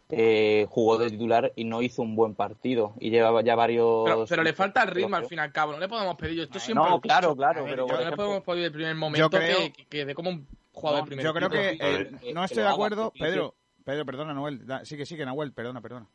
eh, 0.10 0.68
jugó 0.70 0.98
de 0.98 1.10
titular 1.10 1.54
y 1.56 1.64
no 1.64 1.82
hizo 1.82 2.02
un 2.02 2.16
buen 2.16 2.36
partido. 2.36 2.94
Y 3.00 3.10
llevaba 3.10 3.42
ya 3.42 3.56
varios. 3.56 4.04
Pero, 4.06 4.26
pero 4.28 4.44
le 4.44 4.54
falta 4.54 4.84
el 4.84 4.90
ritmo 4.90 5.16
al 5.16 5.26
fin 5.26 5.38
y 5.40 5.42
al 5.42 5.52
cabo. 5.54 5.72
No 5.72 5.80
le 5.80 5.88
podemos 5.88 6.16
pedir. 6.18 6.42
Esto 6.42 6.60
siempre. 6.60 6.90
No, 6.90 7.00
claro, 7.00 7.36
claro. 7.36 7.64
Ver, 7.64 7.72
pero, 7.76 7.88
yo- 7.88 7.94
no 7.94 8.10
le 8.10 8.16
podemos 8.16 8.44
pedir 8.44 8.66
el 8.66 8.72
primer 8.74 8.96
momento 8.96 9.30
creo- 9.30 9.58
que, 9.58 9.72
que, 9.72 9.86
que 9.86 10.06
dé 10.06 10.14
como 10.14 10.30
un 10.30 10.48
jugador 10.74 11.02
de 11.04 11.08
primer 11.08 11.26
Yo 11.26 11.34
creo 11.34 11.48
equipo. 11.48 11.62
que 11.86 12.02
eh, 12.02 12.12
que- 12.22 12.34
no 12.34 12.44
estoy 12.44 12.62
de 12.64 12.70
acuerdo. 12.70 13.14
Pedro, 13.18 13.56
Pedro, 13.86 14.06
perdona, 14.06 14.34
Noel. 14.34 14.68
Da- 14.68 14.84
Sí, 14.86 14.98
que 14.98 15.06
sí, 15.06 15.16
que 15.16 15.26
Nahuel, 15.26 15.54
perdona, 15.54 15.80
perdona. 15.82 16.08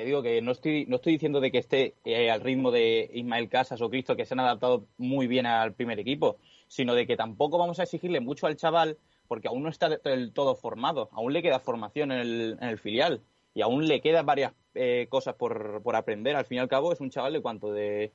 Que 0.00 0.06
digo 0.06 0.22
que 0.22 0.40
no 0.40 0.52
estoy, 0.52 0.86
no 0.86 0.96
estoy 0.96 1.14
diciendo 1.14 1.40
de 1.40 1.50
que 1.50 1.58
esté 1.58 1.94
eh, 2.04 2.30
al 2.30 2.40
ritmo 2.40 2.70
de 2.70 3.10
Ismael 3.12 3.48
Casas 3.48 3.80
o 3.82 3.90
Cristo, 3.90 4.16
que 4.16 4.24
se 4.24 4.34
han 4.34 4.40
adaptado 4.40 4.86
muy 4.96 5.26
bien 5.26 5.46
al 5.46 5.74
primer 5.74 5.98
equipo, 5.98 6.38
sino 6.68 6.94
de 6.94 7.06
que 7.06 7.16
tampoco 7.16 7.58
vamos 7.58 7.78
a 7.80 7.82
exigirle 7.82 8.20
mucho 8.20 8.46
al 8.46 8.56
chaval 8.56 8.96
porque 9.28 9.48
aún 9.48 9.62
no 9.62 9.68
está 9.68 9.88
del 9.88 10.32
todo 10.32 10.56
formado, 10.56 11.08
aún 11.12 11.32
le 11.32 11.42
queda 11.42 11.60
formación 11.60 12.12
en 12.12 12.18
el, 12.18 12.58
en 12.60 12.68
el 12.68 12.78
filial 12.78 13.20
y 13.54 13.62
aún 13.62 13.86
le 13.86 14.00
quedan 14.00 14.26
varias 14.26 14.52
eh, 14.74 15.06
cosas 15.08 15.34
por, 15.34 15.82
por 15.82 15.94
aprender. 15.96 16.34
Al 16.34 16.46
fin 16.46 16.56
y 16.56 16.60
al 16.60 16.68
cabo 16.68 16.92
es 16.92 17.00
un 17.00 17.10
chaval 17.10 17.34
de 17.34 17.42
cuánto, 17.42 17.72
de 17.72 18.10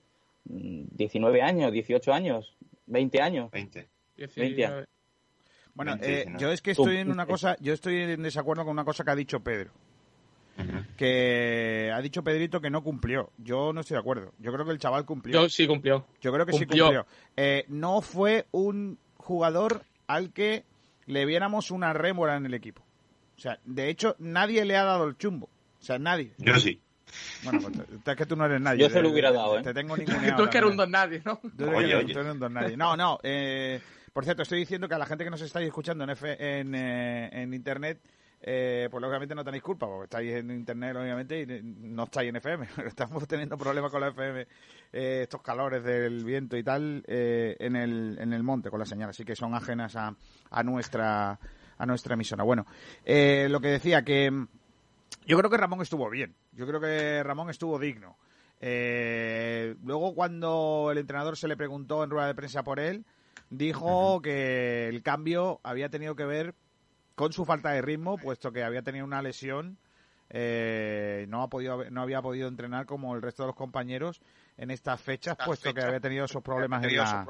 mm, 0.46 0.86
19 0.92 1.42
años, 1.42 1.72
18 1.72 2.14
años, 2.14 2.56
20 2.88 3.22
años. 3.22 3.52
20. 3.52 3.88
19. 4.18 4.86
Bueno, 5.74 5.92
20, 5.92 6.06
eh, 6.06 6.16
19. 6.16 6.42
yo 6.42 6.52
es 6.52 6.62
que 6.62 6.72
estoy 6.72 6.98
en 6.98 7.12
una 7.12 7.26
cosa, 7.26 7.56
yo 7.60 7.74
estoy 7.74 7.98
en 7.98 8.24
desacuerdo 8.24 8.64
con 8.64 8.72
una 8.72 8.86
cosa 8.86 9.04
que 9.04 9.12
ha 9.12 9.16
dicho 9.16 9.42
Pedro. 9.42 9.72
Que 10.98 11.92
ha 11.94 12.02
dicho 12.02 12.24
Pedrito 12.24 12.62
que 12.62 12.70
no 12.70 12.82
cumplió. 12.84 13.32
Yo 13.38 13.74
no 13.74 13.82
estoy 13.82 13.96
de 13.96 14.00
acuerdo. 14.02 14.32
Yo 14.40 14.52
creo 14.54 14.66
que 14.66 14.72
el 14.72 14.80
chaval 14.80 15.06
cumplió. 15.06 15.42
Yo 15.44 15.50
sí 15.50 15.68
cumplió. 15.68 16.06
Yo 16.22 16.32
creo 16.32 16.46
que 16.46 16.54
sí 16.54 16.60
Cumplió. 16.60 17.06
Eh, 17.36 17.66
no 17.68 18.02
fue 18.02 18.46
un 18.52 18.98
jugador 19.18 19.84
al 20.08 20.32
que 20.32 20.64
le 21.08 21.26
viéramos 21.26 21.72
una 21.72 21.94
rémora 21.94 22.38
en 22.38 22.46
el 22.46 22.54
equipo. 22.54 22.82
O 23.38 23.40
sea, 23.40 23.60
de 23.66 23.90
hecho, 23.90 24.16
nadie 24.20 24.64
le 24.66 24.78
ha 24.78 24.84
dado 24.86 25.06
el 25.08 25.18
chumbo. 25.18 25.48
O 25.80 25.84
sea, 25.84 26.00
nadie. 26.00 26.32
Yo 26.38 26.56
sí. 26.56 26.80
Bueno, 27.44 27.60
pues 27.62 27.74
es 28.06 28.16
que 28.16 28.26
tú 28.26 28.36
no 28.36 28.46
eres 28.46 28.60
nadie. 28.62 28.80
Yo 28.82 28.90
se 28.90 29.02
lo 29.02 29.10
hubiera 29.10 29.32
dado, 29.32 29.60
¿eh? 29.60 29.62
Te 29.64 29.74
tengo 29.74 29.96
Tú 29.96 30.02
ninguneado. 30.04 30.44
es 30.46 30.50
que 30.50 30.58
eres 30.58 30.70
un 30.72 30.78
don 30.78 30.92
nadie, 30.92 31.22
¿no? 31.26 31.38
Tú 31.38 31.64
eres 31.66 31.76
Oye, 31.78 31.88
que- 31.90 31.96
oye. 31.96 32.14
tú 32.14 32.20
eres 32.20 32.32
un 32.34 32.40
don 32.40 32.54
nadie. 32.54 32.78
No, 32.78 32.96
no. 32.98 33.20
eh, 33.24 33.80
por 34.14 34.24
cierto, 34.24 34.44
estoy 34.44 34.60
diciendo 34.60 34.88
que 34.88 34.96
a 34.96 34.98
la 34.98 35.06
gente 35.06 35.24
que 35.26 35.30
nos 35.30 35.42
estáis 35.42 35.68
escuchando 35.68 36.06
en, 36.06 36.10
F- 36.12 36.60
en, 36.60 36.74
eh, 36.74 37.30
en 37.34 37.54
internet, 37.54 38.00
eh, 38.48 38.90
pues 38.92 39.02
lógicamente 39.02 39.34
no 39.34 39.44
tenéis 39.44 39.64
culpa, 39.64 39.88
porque 39.88 40.04
estáis 40.04 40.34
en 40.34 40.52
internet, 40.52 40.96
obviamente, 40.96 41.42
y 41.42 41.64
no 41.64 42.04
estáis 42.04 42.30
en 42.30 42.36
FM. 42.36 42.68
Pero 42.76 42.88
estamos 42.88 43.28
teniendo 43.28 43.58
problemas 43.58 43.92
con 43.92 44.02
la 44.02 44.10
FM, 44.10 44.42
eh, 44.94 45.22
estos 45.24 45.42
calores 45.42 45.84
del 45.84 46.24
viento 46.24 46.56
y 46.56 46.64
tal, 46.64 47.04
eh, 47.08 47.56
en, 47.60 47.76
el, 47.76 48.18
en 48.20 48.34
el 48.34 48.44
monte 48.44 48.70
con 48.70 48.80
la 48.80 48.86
señal. 48.86 49.10
Así 49.10 49.26
que 49.26 49.36
son 49.36 49.56
ajenas 49.56 49.96
a, 49.96 50.16
a 50.52 50.64
nuestra 50.64 51.40
a 51.78 51.86
nuestra 51.88 52.14
emisora. 52.14 52.44
Bueno, 52.44 52.68
eh, 53.04 53.48
lo 53.50 53.60
que 53.60 53.68
decía 53.68 54.04
que 54.04 54.32
yo 55.26 55.38
creo 55.38 55.50
que 55.50 55.58
Ramón 55.58 55.82
estuvo 55.82 56.08
bien. 56.10 56.36
Yo 56.54 56.68
creo 56.68 56.80
que 56.80 57.24
Ramón 57.24 57.50
estuvo 57.50 57.80
digno. 57.80 58.16
Luego 58.62 60.14
cuando 60.14 60.90
el 60.92 61.00
entrenador 61.00 61.36
se 61.36 61.48
le 61.48 61.58
preguntó 61.58 62.04
en 62.04 62.12
rueda 62.12 62.28
de 62.28 62.36
prensa 62.36 62.64
por 62.64 62.80
él, 62.80 63.06
dijo 63.50 64.22
que 64.22 64.88
el 64.88 65.02
cambio 65.04 65.60
había 65.64 65.90
tenido 65.90 66.16
que 66.16 66.26
ver 66.26 66.56
con 67.16 67.32
su 67.34 67.46
falta 67.46 67.72
de 67.72 67.82
ritmo, 67.82 68.18
puesto 68.18 68.52
que 68.52 68.64
había 68.64 68.82
tenido 68.82 69.06
una 69.06 69.22
lesión, 69.22 69.78
eh, 70.30 71.26
no 71.30 71.42
ha 71.44 71.50
podido, 71.50 71.90
no 71.90 72.02
había 72.02 72.22
podido 72.22 72.48
entrenar 72.48 72.86
como 72.86 73.16
el 73.16 73.22
resto 73.22 73.44
de 73.44 73.48
los 73.48 73.56
compañeros 73.56 74.22
en 74.58 74.72
estas 74.72 75.02
fechas, 75.02 75.38
puesto 75.46 75.74
que 75.74 75.82
había 75.82 76.00
tenido 76.00 76.26
esos 76.26 76.44
problemas 76.44 76.84
en 76.84 76.98
la. 76.98 77.26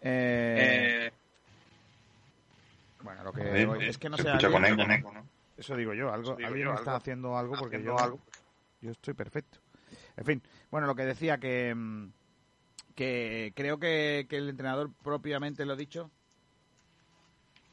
Eh, 0.00 1.10
bueno, 3.02 3.24
lo 3.24 3.32
que 3.32 3.88
es 3.88 3.98
que 3.98 4.08
no 4.08 4.16
se 4.16 4.22
sé. 4.24 4.28
escucha 4.28 4.46
alguien- 4.46 4.76
con 4.76 4.90
eco, 4.92 5.12
¿no? 5.12 5.26
eso 5.56 5.76
digo 5.76 5.92
yo, 5.94 6.12
algo, 6.12 6.36
digo 6.36 6.48
alguien 6.48 6.66
yo, 6.68 6.74
está 6.74 6.90
algo- 6.92 6.96
haciendo 6.96 7.36
algo 7.36 7.56
porque 7.58 7.82
yo, 7.82 7.98
algo. 7.98 8.20
yo 8.80 8.90
estoy 8.92 9.14
perfecto. 9.14 9.58
En 10.16 10.24
fin, 10.24 10.42
bueno, 10.70 10.86
lo 10.86 10.94
que 10.94 11.04
decía 11.04 11.38
que, 11.38 11.74
mm, 11.74 12.12
que 12.94 13.52
creo 13.56 13.78
que, 13.78 14.26
que 14.28 14.36
el 14.36 14.48
entrenador 14.48 14.90
propiamente 15.02 15.64
lo 15.64 15.74
dicho, 15.76 16.10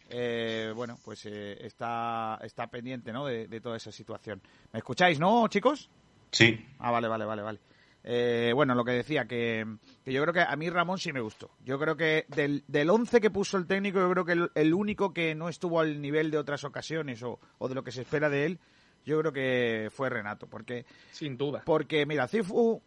eh, 0.10 0.72
bueno, 0.76 0.98
pues 1.04 1.26
eh, 1.26 1.58
está, 1.66 2.40
está 2.44 2.68
pendiente, 2.68 3.12
¿no? 3.12 3.26
De, 3.26 3.48
de 3.48 3.62
toda 3.62 3.78
esa 3.78 3.92
situación. 3.92 4.42
¿Me 4.72 4.80
escucháis, 4.80 5.20
no, 5.20 5.48
chicos? 5.48 5.90
Sí. 6.32 6.66
Ah, 6.80 6.92
vale, 6.92 7.08
vale, 7.08 7.26
vale, 7.26 7.42
vale. 7.42 7.60
Eh, 8.08 8.52
bueno, 8.54 8.76
lo 8.76 8.86
que 8.86 8.92
decía, 8.92 9.26
que, 9.26 9.66
que 10.04 10.14
yo 10.14 10.22
creo 10.22 10.34
que 10.34 10.42
a 10.42 10.56
mí 10.56 10.70
Ramón 10.70 11.00
sí 11.00 11.12
me 11.12 11.22
gustó. 11.22 11.50
Yo 11.64 11.80
creo 11.80 11.98
que 11.98 12.26
del, 12.30 12.64
del 12.68 12.90
11 12.92 13.20
que 13.20 13.32
puso 13.32 13.58
el 13.58 13.66
técnico, 13.66 14.00
yo 14.00 14.12
creo 14.12 14.26
que 14.26 14.34
el, 14.34 14.52
el 14.54 14.74
único 14.76 15.12
que 15.12 15.34
no 15.34 15.50
estuvo 15.50 15.80
al 15.80 16.00
nivel 16.00 16.30
de 16.30 16.38
otras 16.38 16.64
ocasiones 16.66 17.24
o, 17.24 17.40
o 17.58 17.68
de 17.68 17.74
lo 17.74 17.84
que 17.84 17.92
se 17.92 18.02
espera 18.04 18.30
de 18.30 18.46
él, 18.46 18.60
yo 19.06 19.20
creo 19.20 19.32
que 19.34 19.90
fue 19.92 20.10
Renato. 20.12 20.46
Porque, 20.46 20.86
Sin 21.12 21.36
duda. 21.36 21.64
porque 21.66 22.06
mira, 22.06 22.28
Cifu, 22.28 22.80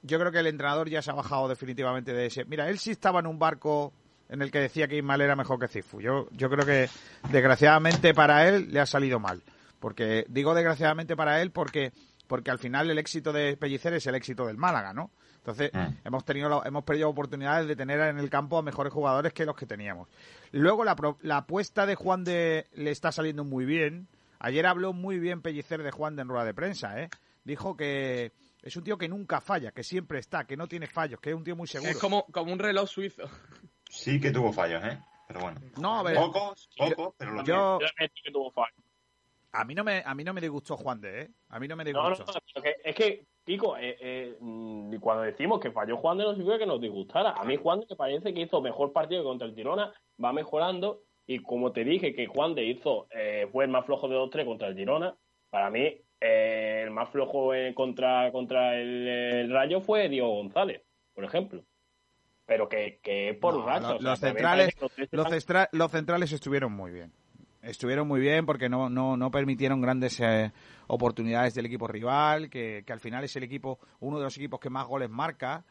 yo 0.00 0.18
creo 0.18 0.32
que 0.32 0.38
el 0.38 0.46
entrenador 0.46 0.88
ya 0.88 1.02
se 1.02 1.10
ha 1.10 1.14
bajado 1.14 1.46
definitivamente 1.48 2.14
de 2.14 2.26
ese. 2.26 2.46
Mira, 2.46 2.70
él 2.70 2.78
sí 2.78 2.90
estaba 2.90 3.20
en 3.20 3.26
un 3.26 3.38
barco 3.38 3.92
en 4.28 4.42
el 4.42 4.50
que 4.50 4.60
decía 4.60 4.88
que 4.88 4.96
Ismael 4.96 5.20
era 5.20 5.36
mejor 5.36 5.58
que 5.58 5.68
Cifu. 5.68 6.00
Yo, 6.00 6.28
yo 6.32 6.48
creo 6.50 6.64
que 6.64 6.88
desgraciadamente 7.28 8.14
para 8.14 8.48
él 8.48 8.68
le 8.72 8.80
ha 8.80 8.86
salido 8.86 9.18
mal. 9.18 9.42
Porque 9.80 10.24
digo 10.28 10.54
desgraciadamente 10.54 11.14
para 11.16 11.42
él 11.42 11.50
porque 11.50 11.92
porque 12.26 12.50
al 12.50 12.58
final 12.58 12.88
el 12.90 12.98
éxito 12.98 13.34
de 13.34 13.54
Pellicer 13.58 13.92
es 13.92 14.06
el 14.06 14.14
éxito 14.14 14.46
del 14.46 14.56
Málaga, 14.56 14.94
¿no? 14.94 15.10
Entonces 15.36 15.70
Mm. 15.74 15.88
hemos 16.06 16.24
tenido 16.24 16.64
hemos 16.64 16.84
perdido 16.84 17.10
oportunidades 17.10 17.68
de 17.68 17.76
tener 17.76 18.00
en 18.00 18.18
el 18.18 18.30
campo 18.30 18.56
a 18.56 18.62
mejores 18.62 18.94
jugadores 18.94 19.34
que 19.34 19.44
los 19.44 19.54
que 19.56 19.66
teníamos. 19.66 20.08
Luego 20.52 20.84
la, 20.84 20.96
pro- 20.96 21.18
la 21.20 21.38
apuesta 21.38 21.84
de 21.84 21.96
Juan 21.96 22.24
de 22.24 22.66
le 22.74 22.90
está 22.90 23.12
saliendo 23.12 23.44
muy 23.44 23.66
bien. 23.66 24.08
Ayer 24.38 24.64
habló 24.66 24.94
muy 24.94 25.18
bien 25.18 25.42
Pellicer 25.42 25.82
de 25.82 25.90
Juan 25.90 26.16
de 26.16 26.22
en 26.22 26.28
rueda 26.28 26.44
de 26.46 26.54
prensa, 26.54 26.98
¿eh? 26.98 27.10
Dijo 27.44 27.76
que 27.76 28.32
es 28.62 28.74
un 28.76 28.84
tío 28.84 28.96
que 28.96 29.06
nunca 29.08 29.42
falla, 29.42 29.70
que 29.72 29.82
siempre 29.82 30.18
está, 30.18 30.44
que 30.44 30.56
no 30.56 30.66
tiene 30.66 30.86
fallos, 30.86 31.20
que 31.20 31.28
es 31.28 31.36
un 31.36 31.44
tío 31.44 31.56
muy 31.56 31.68
seguro. 31.68 31.90
Es 31.90 31.98
como, 31.98 32.24
como 32.32 32.50
un 32.54 32.58
reloj 32.58 32.88
suizo. 32.88 33.24
Sí 33.94 34.20
que 34.20 34.30
tuvo 34.30 34.52
fallos, 34.52 34.82
¿eh? 34.84 34.98
Pero 35.28 35.40
bueno. 35.40 35.60
No, 35.80 35.98
a 36.00 36.02
ver, 36.02 36.16
Pocos, 36.16 36.68
pocos, 36.76 37.14
pero 37.16 37.30
lo 37.32 37.44
yo 37.44 37.78
que 37.96 38.30
tuvo 38.32 38.50
fallo. 38.50 38.74
a 39.52 39.64
mí 39.64 39.74
no 39.74 39.84
me 39.84 40.02
a 40.04 40.14
mí 40.14 40.24
no 40.24 40.34
me 40.34 40.40
disgustó 40.40 40.76
Juan 40.76 41.00
de, 41.00 41.22
¿eh? 41.22 41.30
A 41.48 41.60
mí 41.60 41.68
no 41.68 41.76
me 41.76 41.84
no, 41.84 42.10
disgustó. 42.10 42.32
no, 42.56 42.62
es 42.84 42.94
que, 42.94 43.24
Kiko, 43.44 43.76
eh, 43.76 43.96
eh, 44.00 44.38
cuando 45.00 45.22
decimos 45.22 45.60
que 45.60 45.70
falló 45.70 45.96
Juan 45.96 46.18
de 46.18 46.24
no 46.24 46.30
significa 46.32 46.58
que 46.58 46.66
nos 46.66 46.80
disgustara. 46.80 47.30
A 47.30 47.44
mí 47.44 47.56
Juan 47.56 47.80
de 47.80 47.86
me 47.88 47.96
parece 47.96 48.34
que 48.34 48.40
hizo 48.42 48.60
mejor 48.60 48.92
partido 48.92 49.22
que 49.22 49.28
contra 49.28 49.46
el 49.46 49.54
Girona, 49.54 49.94
va 50.22 50.32
mejorando 50.32 51.02
y 51.26 51.38
como 51.38 51.72
te 51.72 51.84
dije 51.84 52.14
que 52.14 52.26
Juan 52.26 52.54
de 52.54 52.64
hizo, 52.64 53.06
eh, 53.10 53.48
fue 53.52 53.64
el 53.64 53.70
más 53.70 53.86
flojo 53.86 54.08
de 54.08 54.14
los 54.16 54.30
tres 54.30 54.44
contra 54.44 54.68
el 54.68 54.76
Girona, 54.76 55.16
para 55.50 55.70
mí 55.70 56.00
eh, 56.20 56.82
el 56.84 56.90
más 56.90 57.10
flojo 57.10 57.54
eh, 57.54 57.74
contra, 57.74 58.30
contra 58.32 58.76
el, 58.76 59.08
el 59.08 59.50
Rayo 59.52 59.80
fue 59.80 60.08
Diego 60.08 60.34
González, 60.34 60.82
por 61.14 61.24
ejemplo. 61.24 61.64
Pero 62.46 62.68
que, 62.68 62.98
que 63.02 63.36
por 63.40 63.54
No, 63.54 63.66
racha. 63.66 63.80
lo- 63.80 63.96
o 63.96 63.98
sea, 64.00 64.10
los 64.10 64.20
centrales- 64.20 64.74
los 65.10 65.32
extra- 65.32 65.68
los 65.72 65.90
centrales 65.90 66.32
estuvieron 66.32 66.72
muy 66.72 66.90
bien. 66.92 67.12
Estuvieron 67.62 68.06
muy 68.06 68.20
bien 68.20 68.44
porque 68.44 68.68
no, 68.68 68.90
no, 68.90 69.16
no 69.16 69.30
permitieron 69.30 69.80
grandes 69.80 70.20
eh, 70.20 70.52
oportunidades 70.86 71.54
del 71.54 71.64
equipo 71.66 71.88
rival, 71.88 72.50
que, 72.50 72.82
que 72.86 72.92
al 72.92 73.00
final 73.00 73.24
es 73.24 73.34
el 73.36 73.42
equipo, 73.44 73.78
uno 74.00 74.18
de 74.18 74.24
los 74.24 74.36
equipos 74.36 74.60
que 74.60 74.68
más 74.68 74.86
goles 74.86 75.08
marca, 75.08 75.64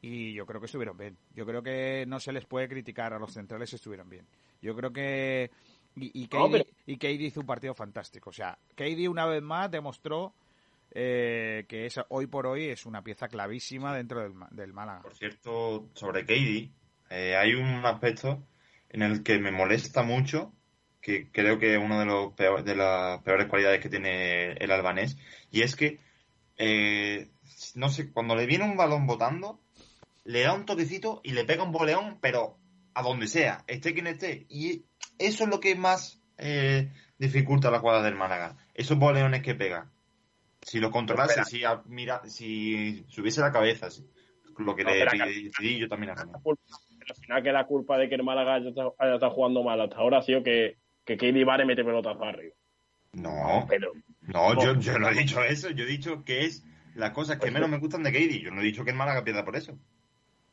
y 0.00 0.32
yo 0.32 0.46
creo 0.46 0.60
que 0.60 0.66
estuvieron 0.66 0.96
bien. 0.96 1.16
Yo 1.34 1.44
creo 1.44 1.62
que 1.62 2.04
no 2.06 2.20
se 2.20 2.32
les 2.32 2.46
puede 2.46 2.68
criticar 2.68 3.12
a 3.12 3.18
los 3.18 3.32
centrales, 3.32 3.72
estuvieron 3.72 4.08
bien. 4.08 4.24
Yo 4.62 4.76
creo 4.76 4.92
que. 4.92 5.50
Y, 5.96 6.22
y, 6.22 6.28
No, 6.32 6.48
Keidi, 6.48 6.52
pero- 6.52 6.64
y 6.86 6.96
Keidi 6.98 7.26
hizo 7.26 7.40
un 7.40 7.46
partido 7.46 7.74
fantástico. 7.74 8.30
O 8.30 8.32
sea, 8.32 8.56
Keidi 8.76 9.08
una 9.08 9.26
vez 9.26 9.42
más 9.42 9.68
demostró 9.72 10.32
eh, 10.92 11.64
que 11.68 11.86
es, 11.86 12.00
hoy 12.08 12.26
por 12.26 12.46
hoy 12.46 12.66
es 12.66 12.86
una 12.86 13.02
pieza 13.02 13.28
clavísima 13.28 13.94
dentro 13.94 14.20
del, 14.20 14.32
del 14.50 14.72
Málaga. 14.72 15.02
Por 15.02 15.16
cierto, 15.16 15.88
sobre 15.94 16.22
Katie, 16.22 16.70
eh, 17.10 17.36
hay 17.36 17.54
un 17.54 17.84
aspecto 17.84 18.42
en 18.88 19.02
el 19.02 19.22
que 19.22 19.38
me 19.38 19.52
molesta 19.52 20.02
mucho, 20.02 20.52
que 21.00 21.30
creo 21.30 21.58
que 21.58 21.74
es 21.74 21.80
uno 21.82 21.98
de 21.98 22.06
los 22.06 22.36
de 22.36 22.76
las 22.76 23.22
peores 23.22 23.46
cualidades 23.46 23.80
que 23.80 23.88
tiene 23.88 24.52
el 24.52 24.70
albanés, 24.70 25.16
y 25.50 25.62
es 25.62 25.76
que 25.76 26.00
eh, 26.56 27.30
no 27.74 27.88
sé, 27.88 28.12
cuando 28.12 28.36
le 28.36 28.46
viene 28.46 28.64
un 28.64 28.76
balón 28.76 29.06
botando, 29.06 29.60
le 30.24 30.42
da 30.42 30.52
un 30.52 30.66
toquecito 30.66 31.20
y 31.24 31.32
le 31.32 31.44
pega 31.44 31.62
un 31.62 31.72
boleón, 31.72 32.18
pero 32.20 32.58
a 32.94 33.02
donde 33.02 33.26
sea, 33.26 33.64
esté 33.66 33.94
quien 33.94 34.06
esté. 34.06 34.46
Y 34.48 34.84
eso 35.18 35.44
es 35.44 35.50
lo 35.50 35.60
que 35.60 35.74
más 35.74 36.20
eh, 36.36 36.92
dificulta 37.18 37.70
la 37.70 37.78
jugada 37.78 38.02
del 38.02 38.14
Málaga. 38.14 38.56
Esos 38.74 38.98
boleones 38.98 39.42
que 39.42 39.54
pega. 39.54 39.90
Si 40.62 40.78
lo 40.78 40.90
controlase, 40.90 41.44
si, 41.44 41.64
a- 41.64 41.82
mira, 41.86 42.22
si 42.26 43.04
subiese 43.08 43.40
la 43.40 43.52
cabeza, 43.52 43.90
si- 43.90 44.06
lo 44.58 44.76
que 44.76 44.84
No, 44.84 44.90
le 44.90 45.06
pedí 45.06 45.78
yo 45.78 45.88
también 45.88 46.10
a 46.10 46.22
al 46.22 47.16
final 47.16 47.42
que 47.42 47.52
la 47.52 47.66
culpa 47.66 47.98
de 47.98 48.08
que 48.08 48.14
el 48.14 48.22
Málaga 48.22 48.54
haya 48.54 48.68
estado, 48.68 48.94
haya 48.98 49.14
estado 49.14 49.32
jugando 49.32 49.62
mal 49.62 49.80
hasta 49.80 49.96
ahora 49.96 50.18
ha 50.18 50.22
sido 50.22 50.42
que, 50.42 50.76
que 51.04 51.16
Katie 51.16 51.44
Vare 51.44 51.64
mete 51.64 51.82
pelotas 51.84 52.16
para 52.16 52.32
arriba. 52.32 52.54
No, 53.12 53.66
Pero, 53.68 53.92
no, 54.20 54.54
yo, 54.62 54.78
yo 54.78 54.98
no 54.98 55.08
he 55.08 55.14
dicho 55.14 55.42
eso. 55.42 55.70
Yo 55.70 55.84
he 55.84 55.88
dicho 55.88 56.24
que 56.24 56.44
es 56.44 56.64
las 56.94 57.10
cosas 57.10 57.38
que 57.38 57.50
menos 57.50 57.68
me 57.68 57.78
gustan 57.78 58.02
de 58.02 58.12
Katie. 58.12 58.40
Yo 58.40 58.50
no 58.50 58.60
he 58.60 58.64
dicho 58.64 58.84
que 58.84 58.90
el 58.90 58.96
Málaga 58.96 59.24
pierda 59.24 59.44
por 59.44 59.56
eso. 59.56 59.76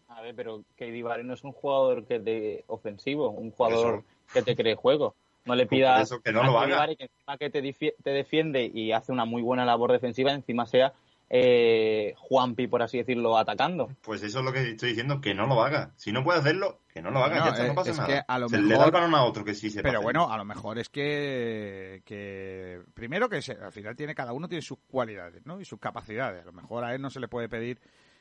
A 0.08 0.22
ver, 0.22 0.34
pero 0.36 0.64
KD 0.78 1.04
Vare 1.04 1.24
no 1.24 1.34
es 1.34 1.44
un 1.44 1.52
jugador 1.52 2.06
que 2.08 2.20
de 2.20 2.64
ofensivo, 2.68 3.30
un 3.30 3.52
jugador 3.52 4.04
que 4.34 4.42
te 4.42 4.56
cree 4.56 4.76
juego. 4.76 5.16
No 5.48 5.56
le 5.56 5.66
pidas 5.66 6.04
eso 6.04 6.22
que 6.22 6.32
no 6.32 6.44
lo 6.44 6.60
haga. 6.60 6.86
Que 6.96 7.06
encima 7.06 7.38
que 7.38 7.50
te, 7.50 8.12
defiende 8.12 8.70
y 8.74 8.92
hace 8.92 9.12
una 9.12 9.26
muy 9.26 9.42
buena 9.42 9.66
labor 9.66 9.92
defensiva, 9.92 10.32
encima 10.32 10.66
sea 10.66 10.94
eh, 11.30 12.14
Juanpi, 12.18 12.68
por 12.68 12.82
así 12.82 12.98
decirlo, 12.98 13.38
atacando. 13.38 13.90
Pues 14.02 14.24
eso 14.24 14.40
es 14.40 14.46
lo 14.46 14.54
que 14.54 14.62
estoy 14.72 14.90
diciendo, 14.90 15.20
que 15.20 15.34
no 15.34 15.46
lo 15.46 15.62
haga. 15.62 15.92
Si 15.98 16.12
no 16.14 16.24
puede 16.24 16.40
hacerlo, 16.40 16.80
que 16.94 17.02
no 17.02 17.12
lo 17.12 17.20
haga, 17.20 17.40
No, 17.40 17.46
ya 17.46 17.52
está, 17.52 17.66
eh, 17.66 17.68
no 17.68 17.76
pasa 17.76 17.92
es 17.92 17.98
nada. 17.98 18.08
que 18.08 18.22
a 18.26 18.40
lo 18.40 18.48
Se 18.50 18.58
le 18.58 18.64
da 18.64 18.70
mejor- 18.70 18.86
el 18.86 18.92
balón 18.92 19.16
a 19.16 19.24
otro 19.24 19.44
que 19.44 19.54
sí 19.54 19.70
se 19.70 19.82
Pero 19.84 20.02
bueno, 20.02 20.32
a 20.32 20.38
lo 20.38 20.46
mejor 20.46 20.80
es 20.80 20.88
que, 20.90 22.02
que 22.06 22.80
primero 22.94 23.28
que 23.30 23.42
se- 23.42 23.54
al 23.62 23.72
final 23.72 23.96
tiene 23.96 24.16
cada 24.16 24.32
uno 24.34 24.48
tiene 24.48 24.62
sus 24.62 24.78
cualidades, 24.88 25.46
¿no? 25.46 25.60
Y 25.60 25.66
sus 25.66 25.80
capacidades. 25.80 26.44
A 26.44 26.46
lo 26.46 26.54
mejor 26.54 26.84
a 26.86 26.94
él 26.96 27.02
no 27.02 27.10
se 27.10 27.20
le 27.20 27.28
puede 27.28 27.50
pedir 27.50 27.80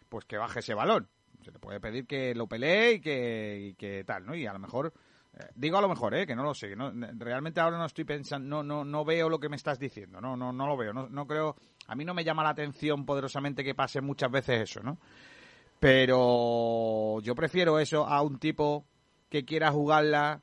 pues 0.08 0.24
que 0.24 0.36
baje 0.36 0.60
ese 0.60 0.74
balón. 0.74 1.08
Se 1.44 1.52
le 1.52 1.58
puede 1.58 1.78
pedir 1.80 2.06
que 2.06 2.34
lo 2.34 2.48
pelee 2.48 2.94
y 2.94 3.00
que, 3.00 3.68
y 3.70 3.74
que 3.74 4.02
tal, 4.04 4.26
¿no? 4.26 4.34
Y 4.34 4.46
a 4.46 4.52
lo 4.52 4.58
mejor 4.58 4.92
digo 5.54 5.78
a 5.78 5.80
lo 5.80 5.88
mejor, 5.88 6.14
¿eh? 6.14 6.26
Que 6.26 6.34
no 6.36 6.42
lo 6.42 6.54
sé. 6.54 6.74
no- 6.76 6.92
realmente 7.18 7.60
ahora 7.60 7.78
no 7.78 7.84
estoy 7.86 8.04
pensando, 8.04 8.48
no, 8.48 8.62
no, 8.62 8.84
no 8.84 9.04
veo 9.04 9.28
lo 9.28 9.38
que 9.38 9.48
me 9.48 9.56
estás 9.56 9.78
diciendo. 9.78 10.20
No, 10.20 10.36
no, 10.36 10.52
no 10.52 10.66
lo 10.66 10.76
veo. 10.76 10.92
No, 10.92 11.08
no 11.08 11.26
creo. 11.26 11.56
A 11.86 11.94
mí 11.94 12.04
no 12.04 12.14
me 12.14 12.24
llama 12.24 12.42
la 12.42 12.50
atención 12.50 13.04
poderosamente 13.04 13.62
que 13.64 13.74
pase 13.74 14.00
muchas 14.00 14.30
veces 14.30 14.70
eso, 14.70 14.82
¿no? 14.82 14.98
Pero 15.78 17.20
yo 17.20 17.34
prefiero 17.34 17.78
eso 17.78 18.06
a 18.06 18.22
un 18.22 18.38
tipo 18.38 18.86
que 19.28 19.44
quiera 19.44 19.70
jugarla 19.70 20.42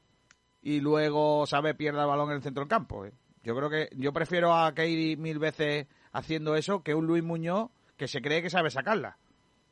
y 0.61 0.79
luego, 0.79 1.45
sabe, 1.47 1.73
pierda 1.73 2.03
el 2.03 2.07
balón 2.07 2.29
en 2.29 2.37
el 2.37 2.43
centro 2.43 2.61
del 2.61 2.69
campo. 2.69 3.05
¿eh? 3.05 3.11
Yo 3.43 3.55
creo 3.55 3.69
que 3.69 3.89
yo 3.95 4.13
prefiero 4.13 4.53
a 4.53 4.73
Kairi 4.73 5.17
mil 5.17 5.39
veces 5.39 5.87
haciendo 6.11 6.55
eso 6.55 6.83
que 6.83 6.95
un 6.95 7.07
Luis 7.07 7.23
Muñoz 7.23 7.71
que 7.97 8.07
se 8.07 8.21
cree 8.21 8.41
que 8.41 8.49
sabe 8.49 8.69
sacarla. 8.69 9.17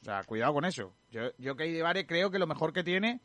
O 0.02 0.06
sea, 0.06 0.24
cuidado 0.24 0.54
con 0.54 0.66
eso. 0.66 0.94
Yo, 1.12 1.30
yo 1.38 1.56
Kairi 1.56 1.82
Vare 1.82 2.06
creo 2.06 2.32
que 2.32 2.40
lo 2.40 2.48
mejor 2.48 2.74
que 2.74 2.84
tiene 2.84 3.22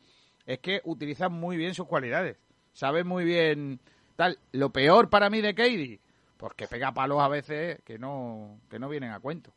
es 0.47 0.57
que 0.59 0.81
utiliza 0.85 1.29
muy 1.29 1.57
bien 1.57 1.75
sus 1.75 1.85
cualidades. 1.85 2.37
Sabe 2.73 3.03
muy 3.03 3.23
bien 3.25 3.79
tal. 4.15 4.39
Lo 4.53 4.71
peor 4.71 5.09
para 5.11 5.29
mí 5.29 5.41
de 5.41 5.53
Kairi, 5.53 5.99
pues 6.37 6.53
que 6.55 6.67
pega 6.67 6.91
palos 6.93 7.21
a 7.21 7.27
veces 7.27 7.79
que 7.85 7.99
no, 7.99 8.59
que 8.69 8.79
no 8.79 8.89
vienen 8.89 9.11
a 9.11 9.19
cuento. 9.19 9.51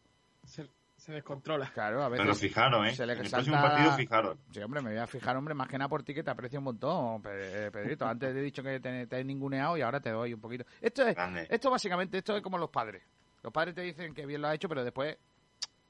Se, 0.45 0.67
se 0.97 1.13
descontrola. 1.13 1.71
Claro, 1.73 2.03
a 2.03 2.09
veces. 2.09 2.25
Pero 2.25 2.35
fijaros, 2.35 2.87
¿eh? 2.89 2.95
se 2.95 3.07
le 3.07 3.13
en 3.15 3.19
el 3.21 3.25
salta- 3.29 3.37
próximo 3.51 3.63
partido, 3.63 3.93
fijaros. 3.97 4.39
Sí, 4.51 4.61
hombre, 4.61 4.83
me 4.83 4.91
voy 4.91 4.99
a 4.99 5.07
fijar, 5.07 5.37
hombre, 5.37 5.55
más 5.55 5.69
que 5.69 5.79
nada 5.79 5.89
por 5.89 6.03
ti 6.03 6.13
que 6.13 6.23
te 6.23 6.31
aprecio 6.31 6.59
un 6.59 6.65
montón, 6.65 7.23
eh, 7.27 7.71
Pedrito. 7.73 8.07
Antes 8.07 8.33
te 8.35 8.39
he 8.41 8.43
dicho 8.43 8.63
que 8.63 8.81
te, 8.81 9.07
te 9.07 9.19
he 9.21 9.25
ninguneado 9.25 9.77
y 9.79 9.83
ahora 9.83 10.01
te 10.01 10.11
doy 10.11 10.35
un 10.35 10.41
poquito. 10.41 10.65
Esto 10.81 11.07
es, 11.07 11.15
Grande. 11.15 11.47
esto 11.49 11.71
básicamente, 11.71 12.19
esto 12.19 12.37
es 12.37 12.43
como 12.43 12.59
los 12.59 12.71
padres. 12.71 13.03
Los 13.43 13.53
padres 13.53 13.75
te 13.75 13.83
dicen 13.83 14.13
que 14.13 14.27
bien 14.27 14.43
lo 14.43 14.49
has 14.49 14.55
hecho, 14.57 14.69
pero 14.69 14.83
después 14.85 15.17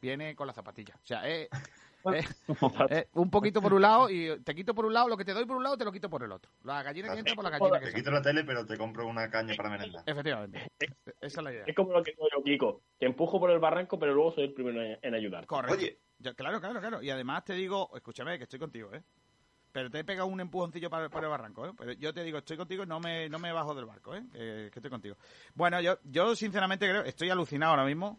viene 0.01 0.35
con 0.37 0.47
la 0.47 0.53
zapatilla. 0.53 0.95
O 1.03 1.07
sea, 1.07 1.27
es, 1.29 1.49
es- 2.15 2.45
es 2.91 3.07
un 3.15 3.31
poquito 3.31 3.61
por 3.61 3.75
un 3.75 3.83
lado 3.83 4.09
y 4.11 4.39
te 4.43 4.55
quito 4.55 4.75
por 4.75 4.87
un 4.87 4.93
lado, 4.95 5.09
lo 5.09 5.17
que 5.17 5.25
te 5.25 5.33
doy 5.35 5.45
por 5.47 5.57
un 5.57 5.63
lado 5.63 5.77
te 5.77 5.85
lo 5.85 5.93
quito 5.93 6.09
por 6.11 6.23
el 6.23 6.33
otro. 6.33 6.51
La 6.65 6.83
gallina 6.83 7.13
que 7.13 7.19
entra 7.21 7.35
por 7.35 7.45
la 7.45 7.51
gallina 7.51 7.81
que 7.81 7.87
Te 7.87 7.95
quito 7.95 8.11
la 8.11 8.23
tele, 8.23 8.45
pero 8.45 8.65
te 8.67 8.77
compro 8.79 9.07
una 9.07 9.31
caña 9.31 9.55
para 9.57 9.71
merendar. 9.71 10.03
Efectivamente. 10.07 10.71
Esa 11.21 11.41
es 11.41 11.45
la 11.45 11.53
idea. 11.53 11.65
Es 11.67 11.75
como 11.75 11.93
lo 11.93 12.03
que 12.03 12.13
digo 12.13 12.27
yo, 12.35 12.43
Kiko. 12.43 12.83
Te 12.99 13.07
empujo 13.07 13.39
por 13.41 13.51
el 13.51 13.59
barranco, 13.59 13.99
pero 13.99 14.15
luego 14.15 14.33
soy 14.33 14.45
el 14.45 14.53
primero 14.55 14.81
en, 15.03 15.15
ayudar. 15.15 15.47
Correcto. 15.47 15.77
Oye. 15.77 15.99
Yo- 16.19 16.35
claro, 16.35 16.61
claro, 16.61 16.81
claro. 16.81 17.03
Y 17.03 17.11
además 17.11 17.45
te 17.45 17.55
digo, 17.55 17.91
escúchame, 17.95 18.37
que 18.39 18.45
estoy 18.45 18.59
contigo, 18.59 18.93
¿eh? 18.93 19.03
Pero 19.73 19.89
te 19.89 20.01
he 20.01 20.05
pegado 20.05 20.27
un 20.27 20.41
empujoncillo 20.41 20.91
para, 20.91 21.09
para 21.09 21.27
el 21.27 21.31
barranco, 21.31 21.65
¿eh? 21.65 21.71
Pero 21.79 21.93
yo 21.93 22.13
te 22.13 22.25
digo, 22.25 22.39
estoy 22.39 22.57
contigo 22.57 22.83
y 22.83 22.87
no 22.87 22.99
me, 22.99 23.29
no 23.29 23.39
me 23.39 23.53
bajo 23.53 23.75
del 23.75 23.85
barco, 23.87 24.15
¿eh? 24.17 24.25
Que, 24.33 24.69
que 24.73 24.79
estoy 24.81 24.91
contigo. 24.91 25.17
Bueno, 25.55 25.81
yo, 25.81 25.97
yo 26.05 26.35
sinceramente 26.35 26.89
creo, 26.89 27.03
estoy 27.05 27.31
alucinado 27.31 27.71
ahora 27.73 27.85
mismo. 27.85 28.19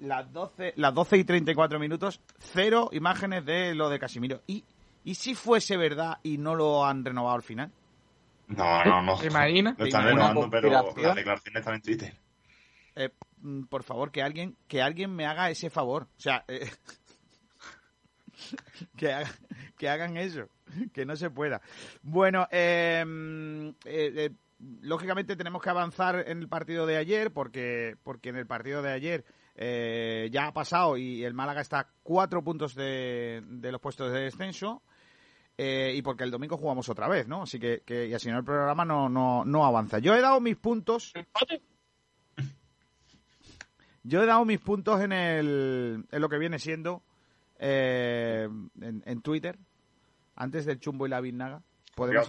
Las 0.00 0.32
12, 0.32 0.74
las 0.76 0.94
12 0.94 1.16
y 1.18 1.24
34 1.24 1.78
minutos, 1.80 2.20
cero 2.38 2.88
imágenes 2.92 3.44
de 3.44 3.74
lo 3.74 3.88
de 3.88 3.98
Casimiro. 3.98 4.42
¿Y, 4.46 4.64
¿Y 5.04 5.14
si 5.16 5.34
fuese 5.34 5.76
verdad 5.76 6.18
y 6.22 6.38
no 6.38 6.54
lo 6.54 6.84
han 6.84 7.04
renovado 7.04 7.34
al 7.36 7.42
final? 7.42 7.72
No, 8.46 8.84
no, 8.84 9.02
no. 9.02 9.18
¿Te 9.18 9.26
imaginas? 9.26 9.76
Lo 9.78 9.84
están 9.86 10.04
renovando, 10.04 10.48
pero 10.50 10.70
las 10.70 10.94
declaraciones 11.16 11.60
están 11.60 11.74
en 11.74 11.82
Twitter. 11.82 12.14
Eh, 12.94 13.10
mm, 13.42 13.64
por 13.64 13.82
favor, 13.82 14.10
que 14.12 14.22
alguien, 14.22 14.56
que 14.68 14.80
alguien 14.82 15.14
me 15.14 15.26
haga 15.26 15.50
ese 15.50 15.68
favor. 15.68 16.04
O 16.04 16.20
sea, 16.20 16.44
eh, 16.48 16.70
que, 18.96 19.12
haga- 19.12 19.34
que 19.76 19.88
hagan 19.88 20.16
eso, 20.16 20.48
que 20.92 21.04
no 21.04 21.16
se 21.16 21.30
pueda. 21.30 21.60
Bueno, 22.02 22.46
eh, 22.50 23.04
mm, 23.06 23.68
eh, 23.68 23.72
eh, 23.84 24.30
lógicamente 24.82 25.36
tenemos 25.36 25.62
que 25.62 25.70
avanzar 25.70 26.24
en 26.28 26.38
el 26.38 26.48
partido 26.48 26.86
de 26.86 26.96
ayer, 26.96 27.32
porque, 27.32 27.96
porque 28.02 28.28
en 28.30 28.36
el 28.36 28.46
partido 28.46 28.82
de 28.82 28.92
ayer 28.92 29.24
eh, 29.60 30.28
ya 30.32 30.46
ha 30.46 30.52
pasado 30.52 30.96
y 30.96 31.24
el 31.24 31.34
Málaga 31.34 31.60
está 31.60 31.80
a 31.80 31.88
cuatro 32.04 32.42
puntos 32.44 32.74
de, 32.76 33.42
de 33.44 33.72
los 33.72 33.80
puestos 33.80 34.12
de 34.12 34.20
descenso. 34.20 34.82
eh, 35.58 35.92
y 35.96 36.02
porque 36.02 36.22
el 36.22 36.30
domingo 36.30 36.56
jugamos 36.56 36.88
otra 36.88 37.08
vez, 37.08 37.26
¿no? 37.26 37.42
Así 37.42 37.58
que, 37.58 37.82
que 37.84 38.06
y 38.06 38.14
así 38.14 38.30
no 38.30 38.38
el 38.38 38.44
programa 38.44 38.84
no, 38.84 39.08
no, 39.08 39.44
no 39.44 39.64
avanza. 39.66 39.98
Yo 39.98 40.14
he 40.14 40.20
dado 40.20 40.40
mis 40.40 40.56
puntos 40.56 41.12
yo 44.04 44.22
he 44.22 44.26
dado 44.26 44.44
mis 44.44 44.60
puntos 44.60 45.00
en, 45.00 45.12
el, 45.12 46.06
en 46.10 46.20
lo 46.20 46.28
que 46.28 46.38
viene 46.38 46.58
siendo 46.58 47.02
eh, 47.58 48.48
en, 48.80 49.02
en 49.04 49.20
Twitter, 49.22 49.58
antes 50.36 50.64
del 50.64 50.78
chumbo 50.80 51.06
y 51.06 51.10
la 51.10 51.20
biznaga. 51.20 51.60
Podemos. 51.94 52.26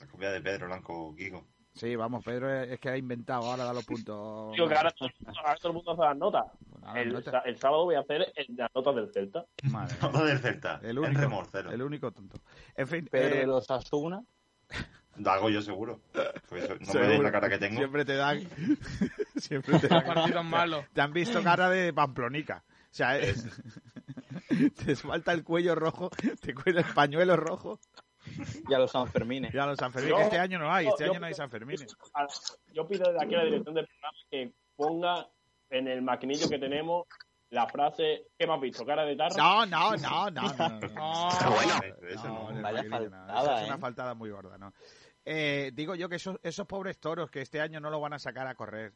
La 0.00 0.06
copia 0.10 0.30
de 0.30 0.40
Pedro 0.40 0.66
Blanco 0.66 1.14
Kiko. 1.14 1.46
Sí, 1.76 1.94
vamos, 1.94 2.24
Pedro 2.24 2.50
es 2.62 2.80
que 2.80 2.88
ha 2.88 2.96
inventado 2.96 3.42
ahora 3.50 3.64
da 3.64 3.72
los 3.74 3.84
puntos. 3.84 4.52
Digo 4.54 4.66
que 4.66 4.74
ahora, 4.74 4.92
ahora 5.36 5.56
todo 5.56 5.68
el 5.68 5.74
mundo 5.74 5.92
hace 5.92 6.00
las 6.02 6.16
notas. 6.16 6.44
Ahora 6.82 7.02
El, 7.02 7.12
nota. 7.12 7.30
sa- 7.30 7.38
el 7.40 7.58
sábado 7.58 7.84
voy 7.84 7.94
a 7.96 8.00
hacer 8.00 8.32
el- 8.34 8.56
las 8.56 8.74
notas 8.74 8.94
del 8.96 9.12
Celta. 9.12 9.44
Madre 9.64 9.94
mía. 10.00 10.10
Nota 10.10 10.24
del 10.24 10.38
Celta. 10.38 10.80
El 10.82 10.90
en 10.90 10.98
único, 10.98 11.20
remorcero. 11.20 11.70
el 11.70 11.82
único 11.82 12.10
tonto. 12.12 12.38
En 12.76 12.88
fin, 12.88 13.06
Pedro 13.10 13.34
eh, 13.36 13.46
los 13.46 13.70
Asuna. 13.70 14.22
Lo 15.18 15.30
hago 15.30 15.48
yo 15.50 15.60
seguro. 15.62 16.00
Pues 16.48 16.68
no 16.80 16.94
me 17.00 17.06
veis 17.08 17.22
la 17.22 17.30
cara 17.32 17.48
que 17.48 17.58
tengo. 17.58 17.76
Siempre 17.78 18.04
te 18.04 18.16
dan. 18.16 18.40
siempre 19.36 19.78
te 19.78 19.88
dan. 19.88 20.04
Partidos 20.06 20.44
malos. 20.44 20.84
Te 20.92 21.00
han 21.00 21.12
visto 21.12 21.42
cara 21.42 21.68
de 21.70 21.92
pamplonica. 21.92 22.64
O 22.68 22.94
sea, 22.96 23.18
es- 23.18 23.46
te 24.84 24.96
falta 24.96 25.32
el 25.32 25.44
cuello 25.44 25.74
rojo, 25.74 26.10
te 26.40 26.54
cuelga 26.54 26.80
el 26.80 26.94
pañuelo 26.94 27.36
rojo. 27.36 27.78
Y 28.68 28.74
a 28.74 28.78
los 28.78 28.90
Sanfermines. 28.90 29.52
Ya 29.52 29.66
los 29.66 29.78
Sanfermines. 29.78 30.10
Yo- 30.10 30.16
que 30.18 30.22
este 30.24 30.38
año 30.38 30.58
no 30.58 30.72
hay, 30.72 30.86
este 30.88 31.04
yo- 31.04 31.10
año 31.12 31.20
no 31.20 31.26
hay 31.26 31.34
Sanfermines. 31.34 31.96
A- 32.14 32.26
Yo 32.72 32.86
pido 32.86 33.10
desde 33.10 33.24
aquí 33.24 33.34
a 33.34 33.38
la 33.38 33.44
dirección 33.44 33.74
del 33.74 33.86
programa 33.86 34.18
que 34.30 34.52
ponga 34.76 35.28
en 35.70 35.88
el 35.88 36.02
maquinillo 36.02 36.48
que 36.48 36.58
tenemos 36.58 37.06
la 37.50 37.66
frase 37.68 38.26
¿Qué 38.38 38.46
me 38.46 38.54
has 38.54 38.60
visto? 38.60 38.84
¿Cara 38.84 39.04
de 39.04 39.16
tarro? 39.16 39.36
No, 39.36 39.64
no, 39.66 39.96
no, 39.96 40.30
no, 40.30 40.42
no. 40.50 40.52
no, 40.58 40.80
no. 40.80 40.88
No. 40.88 41.50
bueno. 41.50 41.80
Eso 42.08 42.26
No, 42.28 42.62
Vaya 42.62 42.84
faltada, 42.90 43.56
es 43.58 43.62
¿eh? 43.62 43.66
una 43.66 43.78
faltada 43.78 44.14
muy 44.14 44.30
gorda, 44.30 44.58
¿no? 44.58 44.72
Eh, 45.24 45.70
digo 45.74 45.94
yo 45.94 46.08
que 46.08 46.16
esos, 46.16 46.38
esos 46.42 46.66
pobres 46.66 46.98
toros 46.98 47.30
que 47.30 47.40
este 47.40 47.60
año 47.60 47.80
no 47.80 47.90
lo 47.90 48.00
van 48.00 48.12
a 48.12 48.18
sacar 48.18 48.46
a 48.46 48.54
correr. 48.54 48.92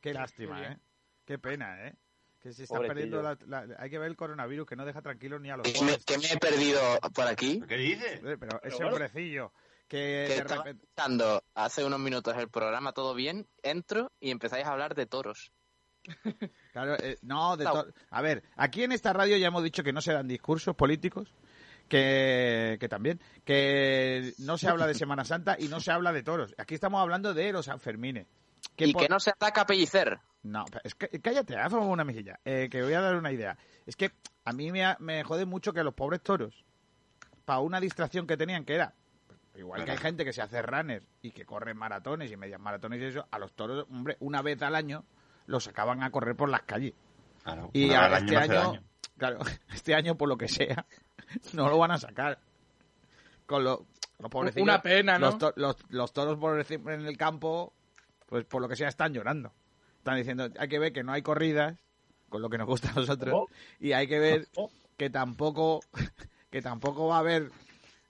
Qué 0.00 0.12
lástima, 0.12 0.62
¿eh? 0.64 0.78
Qué 1.24 1.38
pena, 1.38 1.86
¿eh? 1.86 1.94
Que 2.48 2.52
se 2.54 2.62
está 2.64 2.78
perdiendo 2.80 3.22
la, 3.22 3.36
la- 3.46 3.66
Hay 3.78 3.90
que 3.90 3.98
ver 3.98 4.08
el 4.08 4.16
coronavirus 4.16 4.66
que 4.66 4.76
no 4.76 4.84
deja 4.84 5.02
tranquilos 5.02 5.40
ni 5.40 5.50
a 5.50 5.56
los 5.56 5.66
¿Qué 5.66 5.82
me, 5.84 5.98
qué 5.98 6.18
me 6.18 6.26
he 6.32 6.36
perdido 6.38 6.80
por 7.14 7.26
aquí? 7.26 7.60
¿Qué 7.68 7.76
dices? 7.76 8.20
Pero 8.22 8.60
ese 8.62 8.76
bueno. 8.76 8.88
hombrecillo 8.92 9.52
que 9.88 10.24
Que 10.28 10.34
estaba 10.36 10.64
repente... 10.64 10.84
escuchando 10.84 11.42
hace 11.54 11.84
unos 11.84 11.98
minutos 12.00 12.36
el 12.36 12.48
programa 12.48 12.92
Todo 12.92 13.14
Bien, 13.14 13.46
entro 13.62 14.12
y 14.20 14.30
empezáis 14.30 14.64
a 14.66 14.72
hablar 14.72 14.94
de 14.94 15.06
toros. 15.06 15.52
Claro, 16.72 16.94
eh, 17.02 17.16
no, 17.22 17.56
de 17.56 17.64
No. 17.64 17.72
to- 17.72 17.92
A 18.10 18.20
ver, 18.22 18.42
aquí 18.56 18.82
en 18.84 18.92
esta 18.92 19.12
radio 19.12 19.36
ya 19.38 19.46
hemos 19.48 19.62
dicho 19.64 19.82
que 19.82 19.92
no 19.94 20.00
se 20.02 20.12
dan 20.12 20.28
discursos 20.28 20.76
políticos, 20.76 21.32
que, 21.88 22.76
que 22.78 22.88
también, 22.88 23.18
que 23.44 24.34
no 24.38 24.58
se 24.58 24.68
habla 24.68 24.86
de 24.86 24.94
Semana 24.94 25.24
Santa 25.24 25.56
y 25.58 25.68
no 25.68 25.80
se 25.80 25.90
habla 25.92 26.12
de 26.12 26.22
toros. 26.22 26.54
Aquí 26.58 26.74
estamos 26.74 27.00
hablando 27.00 27.32
de 27.34 27.50
los 27.52 27.66
Sanfermines. 27.66 28.26
y 28.76 28.92
por- 28.92 29.02
que 29.02 29.08
no 29.08 29.18
se 29.20 29.30
ataca 29.30 29.62
a 29.62 29.66
Pellicer. 29.66 30.18
No, 30.46 30.64
es 30.84 30.94
que, 30.94 31.08
cállate, 31.20 31.56
haz 31.56 31.72
una 31.72 32.04
mejilla, 32.04 32.38
eh, 32.44 32.68
que 32.70 32.82
voy 32.82 32.92
a 32.94 33.00
dar 33.00 33.16
una 33.16 33.32
idea. 33.32 33.56
Es 33.84 33.96
que 33.96 34.12
a 34.44 34.52
mí 34.52 34.70
me, 34.70 34.84
ha- 34.84 34.96
me 35.00 35.24
jode 35.24 35.44
mucho 35.44 35.72
que 35.72 35.82
los 35.82 35.92
pobres 35.94 36.22
toros, 36.22 36.64
para 37.44 37.60
una 37.60 37.80
distracción 37.80 38.26
que 38.26 38.36
tenían, 38.36 38.64
que 38.64 38.74
era, 38.74 38.94
igual 39.56 39.84
que 39.84 39.90
hay 39.92 39.96
gente 39.98 40.24
que 40.24 40.32
se 40.32 40.42
hace 40.42 40.62
runner 40.62 41.02
y 41.22 41.32
que 41.32 41.44
corre 41.44 41.74
maratones 41.74 42.30
y 42.30 42.36
medias 42.36 42.60
maratones 42.60 43.00
y 43.00 43.04
eso, 43.06 43.26
a 43.30 43.38
los 43.38 43.52
toros, 43.54 43.86
hombre, 43.90 44.16
una 44.20 44.40
vez 44.42 44.60
al 44.62 44.74
año 44.76 45.04
los 45.46 45.64
sacaban 45.64 46.02
a 46.02 46.10
correr 46.10 46.36
por 46.36 46.48
las 46.48 46.62
calles. 46.62 46.94
Claro, 47.42 47.70
Y 47.72 47.92
a- 47.92 48.06
al 48.06 48.22
este 48.24 48.36
año, 48.36 48.54
daño. 48.54 48.82
claro, 49.18 49.38
este 49.74 49.94
año 49.94 50.16
por 50.16 50.28
lo 50.28 50.36
que 50.36 50.48
sea, 50.48 50.86
no 51.54 51.68
lo 51.68 51.78
van 51.78 51.90
a 51.90 51.98
sacar. 51.98 52.38
Con 53.46 53.64
lo- 53.64 53.86
los 54.18 54.30
pobrecillos, 54.30 54.62
Una 54.62 54.80
pena, 54.80 55.18
¿no? 55.18 55.26
Los, 55.26 55.38
to- 55.38 55.52
los- 55.56 55.76
los 55.90 56.12
toros 56.12 56.38
por 56.38 56.58
en 56.60 57.06
el 57.06 57.16
campo, 57.16 57.72
pues 58.26 58.44
por 58.44 58.62
lo 58.62 58.68
que 58.68 58.76
sea 58.76 58.88
están 58.88 59.12
llorando. 59.12 59.52
Están 60.06 60.18
diciendo, 60.18 60.48
hay 60.56 60.68
que 60.68 60.78
ver 60.78 60.92
que 60.92 61.02
no 61.02 61.10
hay 61.10 61.22
corridas, 61.22 61.76
con 62.28 62.40
lo 62.40 62.48
que 62.48 62.58
nos 62.58 62.68
gusta 62.68 62.90
a 62.90 62.94
nosotros, 62.94 63.34
Oh. 63.34 63.48
y 63.80 63.90
hay 63.92 64.06
que 64.06 64.20
ver 64.20 64.46
Oh. 64.54 64.70
que 64.96 65.10
tampoco, 65.10 65.80
que 66.52 66.62
tampoco 66.62 67.08
va 67.08 67.16
a 67.16 67.18
haber 67.18 67.50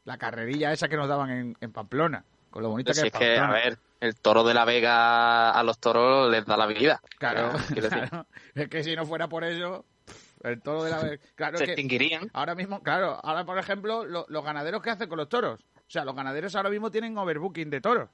la 0.04 0.18
carrerilla 0.18 0.72
esa 0.74 0.88
que 0.88 0.96
nos 0.98 1.08
daban 1.08 1.30
en, 1.30 1.56
en 1.58 1.72
Pamplona, 1.72 2.22
con 2.50 2.62
lo 2.62 2.68
bonito 2.68 2.92
Si 2.92 3.00
que 3.00 3.08
es 3.08 3.14
es 3.14 3.18
que, 3.18 3.38
a 3.38 3.50
ver, 3.50 3.78
el 4.00 4.14
toro 4.16 4.44
de 4.44 4.52
la 4.52 4.66
Vega 4.66 5.50
a 5.52 5.62
los 5.62 5.78
toros 5.78 6.30
les 6.30 6.44
da 6.44 6.58
la 6.58 6.66
vida. 6.66 7.00
Claro, 7.16 7.52
es 8.54 8.68
que 8.68 8.84
si 8.84 8.94
no 8.94 9.06
fuera 9.06 9.26
por 9.26 9.42
eso, 9.44 9.86
el 10.42 10.60
toro 10.60 10.84
de 10.84 10.90
la... 10.90 11.18
Claro 11.34 11.56
se 11.56 11.64
que 11.64 11.70
extinguirían. 11.72 12.28
ahora 12.34 12.54
mismo, 12.54 12.82
claro, 12.82 13.18
ahora 13.24 13.46
por 13.46 13.56
ejemplo, 13.58 14.04
lo- 14.04 14.26
los 14.28 14.44
ganaderos 14.44 14.82
que 14.82 14.90
hacen 14.90 15.08
con 15.08 15.16
los 15.16 15.30
toros, 15.30 15.60
O 15.76 15.88
sea, 15.90 16.04
los 16.04 16.14
ganaderos 16.14 16.54
ahora 16.56 16.68
mismo 16.68 16.90
tienen 16.90 17.16
overbooking 17.16 17.70
de 17.70 17.80
toros. 17.80 18.10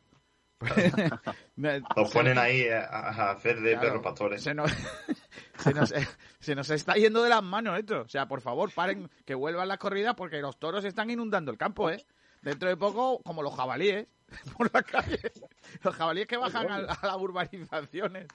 Los 1.96 2.10
ponen 2.12 2.38
ahí 2.38 2.68
a, 2.68 2.84
a 2.86 3.30
hacer 3.32 3.60
de 3.60 3.72
Claro, 3.72 3.80
perros 3.88 4.02
pastores. 4.02 4.42
Se 4.42 4.54
nos, 4.54 4.70
se, 5.58 5.74
nos, 5.74 5.92
se 6.40 6.54
nos 6.54 6.70
está 6.70 6.94
yendo 6.94 7.22
de 7.22 7.30
las 7.30 7.42
manos 7.42 7.78
esto. 7.78 8.02
O 8.02 8.08
sea, 8.08 8.26
por 8.26 8.40
favor, 8.40 8.72
paren, 8.72 9.10
que 9.24 9.34
vuelvan 9.34 9.68
las 9.68 9.78
corridas 9.78 10.14
porque 10.14 10.40
los 10.40 10.58
toros 10.58 10.84
están 10.84 11.10
inundando 11.10 11.50
el 11.50 11.58
campo, 11.58 11.90
¿eh? 11.90 12.04
Dentro 12.42 12.68
de 12.68 12.76
poco, 12.76 13.20
como 13.22 13.42
los 13.42 13.54
jabalíes 13.54 14.08
por 14.56 14.72
la 14.74 14.82
calle. 14.82 15.20
Los 15.82 15.94
jabalíes 15.94 16.26
que 16.26 16.36
bajan 16.36 16.70
a, 16.70 16.76
a 16.76 17.06
las 17.06 17.16
urbanizaciones. 17.16 18.26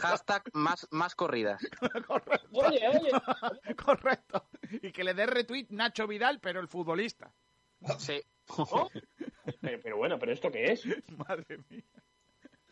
Hashtag 0.00 0.42
más, 0.52 0.86
más 0.92 1.14
corridas. 1.16 1.60
correcto, 2.06 2.48
Oye, 2.52 2.80
oye. 2.88 3.74
correcto. 3.74 4.46
Y 4.82 4.92
que 4.92 5.02
le 5.02 5.14
dé 5.14 5.26
retweet 5.26 5.66
Nacho 5.70 6.06
Vidal, 6.06 6.38
pero 6.40 6.60
el 6.60 6.68
futbolista. 6.68 7.32
Sí. 7.98 8.22
¿no? 8.58 8.88
Pero, 9.60 9.80
pero 9.82 9.96
bueno, 9.96 10.18
¿pero 10.18 10.32
esto 10.32 10.50
qué 10.50 10.72
es? 10.72 10.84
Madre 11.28 11.58
mía. 11.70 11.82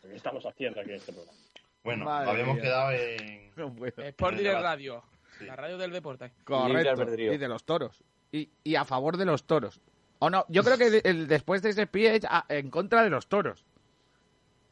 ¿Qué 0.01 0.15
estamos 0.15 0.45
haciendo 0.45 0.79
aquí 0.81 0.91
en 0.91 0.95
este 0.97 1.11
programa? 1.13 1.37
Bueno, 1.83 2.05
Madre 2.05 2.31
habíamos 2.31 2.55
mía. 2.55 2.63
quedado 2.63 2.91
en... 2.91 3.51
No 3.55 3.73
puedo. 3.73 4.01
Sport 4.03 4.33
En 4.33 4.39
Direct. 4.39 4.61
Radio. 4.61 5.03
Sí. 5.37 5.45
La 5.45 5.55
radio 5.55 5.77
del 5.77 5.91
deporte. 5.91 6.31
Correcto. 6.43 7.03
Y 7.17 7.37
de 7.37 7.47
los 7.47 7.63
toros. 7.63 8.03
Y, 8.31 8.49
y 8.63 8.75
a 8.75 8.85
favor 8.85 9.17
de 9.17 9.25
los 9.25 9.45
toros. 9.45 9.79
O 10.19 10.29
no, 10.29 10.45
yo 10.49 10.63
creo 10.63 10.77
que 10.77 10.89
de- 10.89 11.01
el- 11.03 11.27
después 11.27 11.61
de 11.61 11.69
ese 11.69 11.85
speech 11.85 12.23
a- 12.27 12.45
en 12.49 12.69
contra 12.71 13.03
de 13.03 13.09
los 13.09 13.27
toros. 13.27 13.65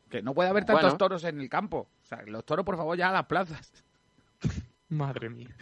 Que 0.10 0.22
no 0.22 0.34
puede 0.34 0.50
haber 0.50 0.66
tantos 0.66 0.84
Bueno. 0.84 0.98
toros 0.98 1.24
en 1.24 1.40
el 1.40 1.50
campo. 1.50 1.88
O 2.04 2.06
sea, 2.06 2.22
los 2.24 2.44
toros, 2.46 2.66
por 2.66 2.78
favor, 2.78 2.98
ya 2.98 3.10
a 3.10 3.14
las 3.14 3.26
plazas. 3.28 3.72
Madre 4.90 5.30
mía. 5.30 5.56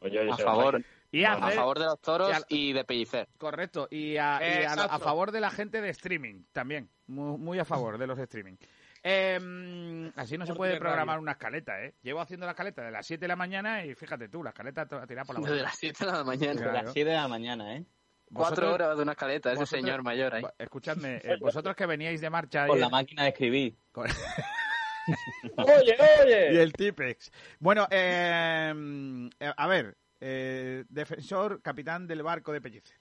Oye, 0.00 0.20
oye, 0.20 0.30
A 0.30 0.36
favor, 0.36 0.82
Y 1.10 1.24
a 1.24 1.32
hacer- 1.34 1.54
favor 1.56 1.78
de 1.78 1.84
los 1.86 2.00
toros 2.00 2.30
y 2.30 2.32
al- 2.34 2.44
y 2.48 2.72
de 2.72 2.84
Pellicer. 2.84 3.28
Correcto. 3.38 3.88
Y, 3.90 4.16
a, 4.18 4.40
y 4.42 4.64
a- 4.64 4.98
favor 4.98 5.32
de 5.32 5.40
la 5.40 5.50
gente 5.50 5.80
de 5.80 5.88
streaming 5.90 6.44
también. 6.52 6.90
Muy, 7.06 7.38
muy 7.38 7.58
a 7.58 7.64
favor 7.64 7.96
de 7.98 8.06
los 8.06 8.18
streaming. 8.18 8.56
Em, 9.02 10.12
así 10.16 10.36
no 10.36 10.44
se 10.44 10.54
puede 10.54 10.76
programar 10.78 11.14
Radio. 11.14 11.22
una 11.22 11.32
escaleta, 11.32 11.82
¿eh? 11.82 11.94
Llevo 12.02 12.20
haciendo 12.20 12.46
la 12.46 12.52
escaleta 12.52 12.82
de 12.82 12.90
las 12.90 13.06
7 13.06 13.22
de 13.22 13.28
la 13.28 13.36
mañana 13.36 13.84
y 13.84 13.94
fíjate 13.94 14.28
tú, 14.28 14.42
la 14.42 14.50
escaleta 14.50 14.86
tirada 14.86 15.24
por 15.24 15.36
la 15.36 15.40
mañana. 15.40 15.62
las 15.62 15.76
7 15.78 16.04
de 16.04 16.12
la 16.12 16.24
mañana. 16.24 16.60
De 16.60 16.72
las 16.72 16.92
7 16.92 17.08
de 17.10 17.16
la 17.16 17.28
mañana, 17.28 17.76
¿eh? 17.76 17.84
Cuatro 18.30 18.74
horas 18.74 18.96
de 18.96 19.02
una 19.02 19.12
escaleta, 19.12 19.50
ese 19.52 19.60
vosotros- 19.60 19.80
señor 19.84 20.02
mayor 20.02 20.34
ahí. 20.34 20.42
Escuchadme, 20.58 21.16
eh, 21.24 21.36
vosotros 21.40 21.74
que 21.74 21.86
veníais 21.86 22.20
de 22.20 22.28
marcha 22.28 22.66
Con 22.66 22.78
la 22.80 22.90
máquina 22.90 23.22
de 23.22 23.28
escribir. 23.30 23.76
con- 23.92 24.06
Oye, 25.56 25.96
y 25.98 26.22
oye. 26.22 26.62
el 26.62 26.72
Tipex. 26.74 27.30
Bueno, 27.58 27.86
eh, 27.90 29.30
eh, 29.40 29.52
a 29.56 29.66
ver, 29.66 29.96
eh, 30.20 30.84
defensor, 30.88 31.60
capitán 31.62 32.06
del 32.06 32.22
barco 32.22 32.52
de 32.52 32.60
Pellicer. 32.60 32.96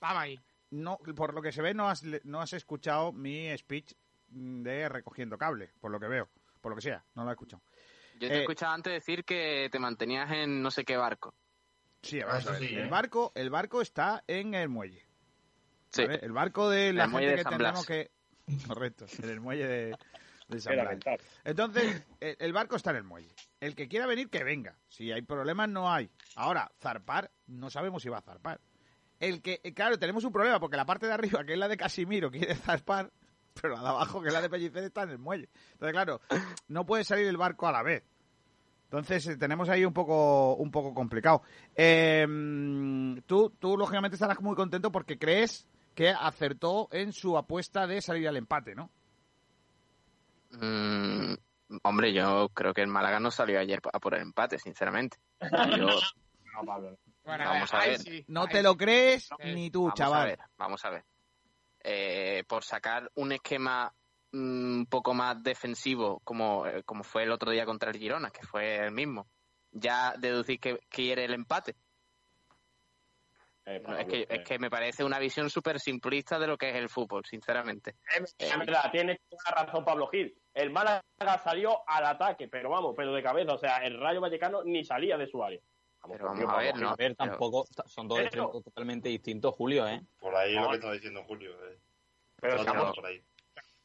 Vamos 0.00 0.22
ahí. 0.22 0.40
No, 0.70 0.98
por 1.14 1.32
lo 1.34 1.40
que 1.42 1.52
se 1.52 1.62
ve, 1.62 1.74
no 1.74 1.88
has, 1.88 2.02
le- 2.02 2.20
no 2.24 2.40
has 2.40 2.52
escuchado 2.52 3.12
mi 3.12 3.56
speech 3.56 3.92
de 4.28 4.88
recogiendo 4.88 5.38
cable, 5.38 5.70
por 5.80 5.90
lo 5.90 6.00
que 6.00 6.08
veo, 6.08 6.28
por 6.60 6.70
lo 6.72 6.76
que 6.76 6.82
sea, 6.82 7.04
no 7.14 7.24
lo 7.24 7.30
he 7.30 7.34
escuchado. 7.34 7.62
Yo 8.14 8.28
te 8.28 8.34
eh, 8.34 8.38
he 8.38 8.40
escuchado 8.40 8.72
antes 8.72 8.92
decir 8.92 9.24
que 9.24 9.68
te 9.70 9.78
mantenías 9.78 10.30
en 10.32 10.60
no 10.62 10.70
sé 10.70 10.84
qué 10.84 10.96
barco. 10.96 11.34
Sí, 12.02 12.20
vamos 12.20 12.38
Eso 12.40 12.48
a 12.50 12.52
ver. 12.52 12.62
sí, 12.68 12.74
el 12.74 12.86
¿eh? 12.86 12.88
barco, 12.88 13.32
el 13.34 13.50
barco 13.50 13.80
está 13.80 14.22
en 14.26 14.54
el 14.54 14.68
muelle. 14.68 15.04
Sí. 15.90 16.02
¿vale? 16.06 16.18
El 16.22 16.32
barco 16.32 16.68
de 16.68 16.92
la 16.92 17.04
el 17.04 17.10
muelle 17.10 17.28
gente 17.28 17.36
de 17.38 17.44
que 17.44 17.50
San 17.50 17.58
tenemos 17.58 17.86
Blas. 17.86 17.86
que. 17.86 18.10
Correcto, 18.66 19.06
en 19.22 19.28
el 19.30 19.40
muelle 19.40 19.66
de, 19.66 19.96
de 20.48 20.60
San 20.60 20.74
Era 20.74 20.82
Blas. 20.82 20.94
mental. 20.94 21.18
Entonces, 21.44 22.06
el, 22.20 22.52
barco 22.52 22.76
está 22.76 22.90
en 22.90 22.96
el 22.96 23.04
muelle. 23.04 23.34
El 23.60 23.74
que 23.74 23.88
quiera 23.88 24.06
venir, 24.06 24.28
que 24.28 24.44
venga. 24.44 24.76
Si 24.88 25.10
hay 25.12 25.22
problemas, 25.22 25.68
no 25.68 25.90
hay. 25.90 26.10
Ahora, 26.34 26.70
zarpar, 26.80 27.30
no 27.46 27.70
sabemos 27.70 28.02
si 28.02 28.08
va 28.08 28.18
a 28.18 28.22
zarpar. 28.22 28.60
El 29.18 29.42
que, 29.42 29.60
eh, 29.64 29.72
claro, 29.72 29.98
tenemos 29.98 30.24
un 30.24 30.32
problema, 30.32 30.60
porque 30.60 30.76
la 30.76 30.84
parte 30.84 31.06
de 31.06 31.12
arriba, 31.12 31.44
que 31.44 31.54
es 31.54 31.58
la 31.58 31.68
de 31.68 31.76
Casimiro, 31.76 32.30
quiere 32.30 32.54
zarpar, 32.54 33.10
pero 33.60 33.74
la 33.74 33.82
de 33.82 33.88
abajo, 33.88 34.20
que 34.20 34.28
es 34.28 34.34
la 34.34 34.42
de 34.42 34.50
Pellicer, 34.50 34.84
está 34.84 35.02
en 35.02 35.10
el 35.10 35.18
muelle. 35.18 35.48
Entonces, 35.72 35.92
claro, 35.92 36.20
no 36.68 36.84
puede 36.84 37.04
salir 37.04 37.26
el 37.26 37.36
barco 37.36 37.66
a 37.66 37.72
la 37.72 37.82
vez. 37.82 38.04
Entonces, 38.84 39.26
eh, 39.26 39.36
tenemos 39.36 39.68
ahí 39.68 39.84
un 39.84 39.92
poco, 39.92 40.54
un 40.54 40.70
poco 40.70 40.94
complicado. 40.94 41.42
Eh, 41.74 42.24
tú, 43.26 43.50
tú, 43.58 43.76
lógicamente, 43.76 44.14
estarás 44.14 44.40
muy 44.40 44.54
contento 44.54 44.92
porque 44.92 45.18
crees 45.18 45.66
que 45.94 46.10
acertó 46.10 46.88
en 46.92 47.12
su 47.12 47.36
apuesta 47.36 47.86
de 47.86 48.02
salir 48.02 48.28
al 48.28 48.36
empate, 48.36 48.74
¿no? 48.74 48.90
Mm, 50.50 51.34
hombre, 51.82 52.12
yo 52.12 52.48
creo 52.50 52.72
que 52.74 52.82
el 52.82 52.88
Málaga 52.88 53.20
no 53.20 53.30
salió 53.30 53.58
ayer 53.58 53.80
a 53.92 53.98
por 54.00 54.14
el 54.14 54.22
empate, 54.22 54.58
sinceramente. 54.58 55.18
Yo- 55.76 55.88
No, 56.56 56.64
Pablo. 56.64 56.98
Bueno, 57.22 57.44
Vamos 57.44 57.74
a 57.74 57.78
ver. 57.80 57.98
sí, 57.98 58.24
No 58.28 58.48
te 58.48 58.62
lo 58.62 58.76
crees 58.78 59.28
No. 59.30 59.36
ni 59.44 59.70
tú, 59.70 59.82
vamos 59.82 59.98
chaval. 59.98 60.22
a 60.22 60.24
ver, 60.24 60.38
vamos 60.56 60.84
a 60.86 60.90
ver. 60.90 61.04
Eh, 61.80 62.44
por 62.48 62.64
sacar 62.64 63.10
un 63.14 63.32
esquema 63.32 63.92
mm, 64.32 64.38
un 64.78 64.86
poco 64.86 65.12
más 65.12 65.42
defensivo, 65.42 66.20
como, 66.24 66.66
eh, 66.66 66.82
como 66.84 67.04
fue 67.04 67.24
el 67.24 67.30
otro 67.30 67.50
día 67.50 67.66
contra 67.66 67.90
el 67.90 67.98
Girona, 67.98 68.30
que 68.30 68.42
fue 68.42 68.76
el 68.86 68.92
mismo, 68.92 69.28
ya 69.70 70.14
deducir 70.16 70.58
que 70.60 70.78
quiere 70.88 71.26
el 71.26 71.34
empate. 71.34 71.76
Eh, 73.68 73.82
No, 73.84 73.98
es, 73.98 74.06
que, 74.06 74.20
eh. 74.22 74.26
es 74.30 74.44
que 74.44 74.58
me 74.60 74.70
parece 74.70 75.02
una 75.02 75.18
visión 75.18 75.50
súper 75.50 75.80
simplista 75.80 76.38
de 76.38 76.46
lo 76.46 76.56
que 76.56 76.70
es 76.70 76.76
el 76.76 76.88
fútbol, 76.88 77.24
sinceramente. 77.24 77.96
Es 78.38 78.58
verdad, 78.58 78.90
tienes 78.92 79.18
toda 79.28 79.64
razón 79.64 79.84
Pablo 79.84 80.06
Gil. 80.06 80.34
El 80.54 80.70
Málaga 80.70 81.02
salió 81.42 81.80
al 81.88 82.06
ataque, 82.06 82.46
pero 82.48 82.70
vamos, 82.70 82.94
pero 82.96 83.12
de 83.12 83.22
cabeza. 83.22 83.54
O 83.54 83.58
sea, 83.58 83.78
el 83.78 83.98
Rayo 84.00 84.20
Vallecano 84.20 84.62
ni 84.64 84.84
salía 84.84 85.18
de 85.18 85.26
su 85.26 85.42
área. 85.42 85.60
Pero 86.08 86.18
por 86.26 86.36
vamos 86.38 86.54
a 86.54 86.58
ver, 86.58 86.76
¿no? 86.76 86.88
A 86.90 86.94
ver, 86.96 87.16
Pero- 87.16 87.30
tampoco 87.30 87.64
son 87.86 88.06
dos 88.06 88.18
Pero- 88.18 88.26
extremos 88.28 88.62
totalmente 88.62 89.08
distintos, 89.08 89.52
Julio, 89.56 89.88
¿eh? 89.88 90.00
Por 90.20 90.34
ahí 90.36 90.54
lo 90.54 90.60
No. 90.62 90.68
que 90.70 90.74
está 90.76 90.92
diciendo 90.92 91.24
Julio. 91.26 91.50
eh. 91.68 91.78
Pero 92.40 92.62
seamos, 92.62 92.94
por 92.94 93.06
ahí. 93.06 93.20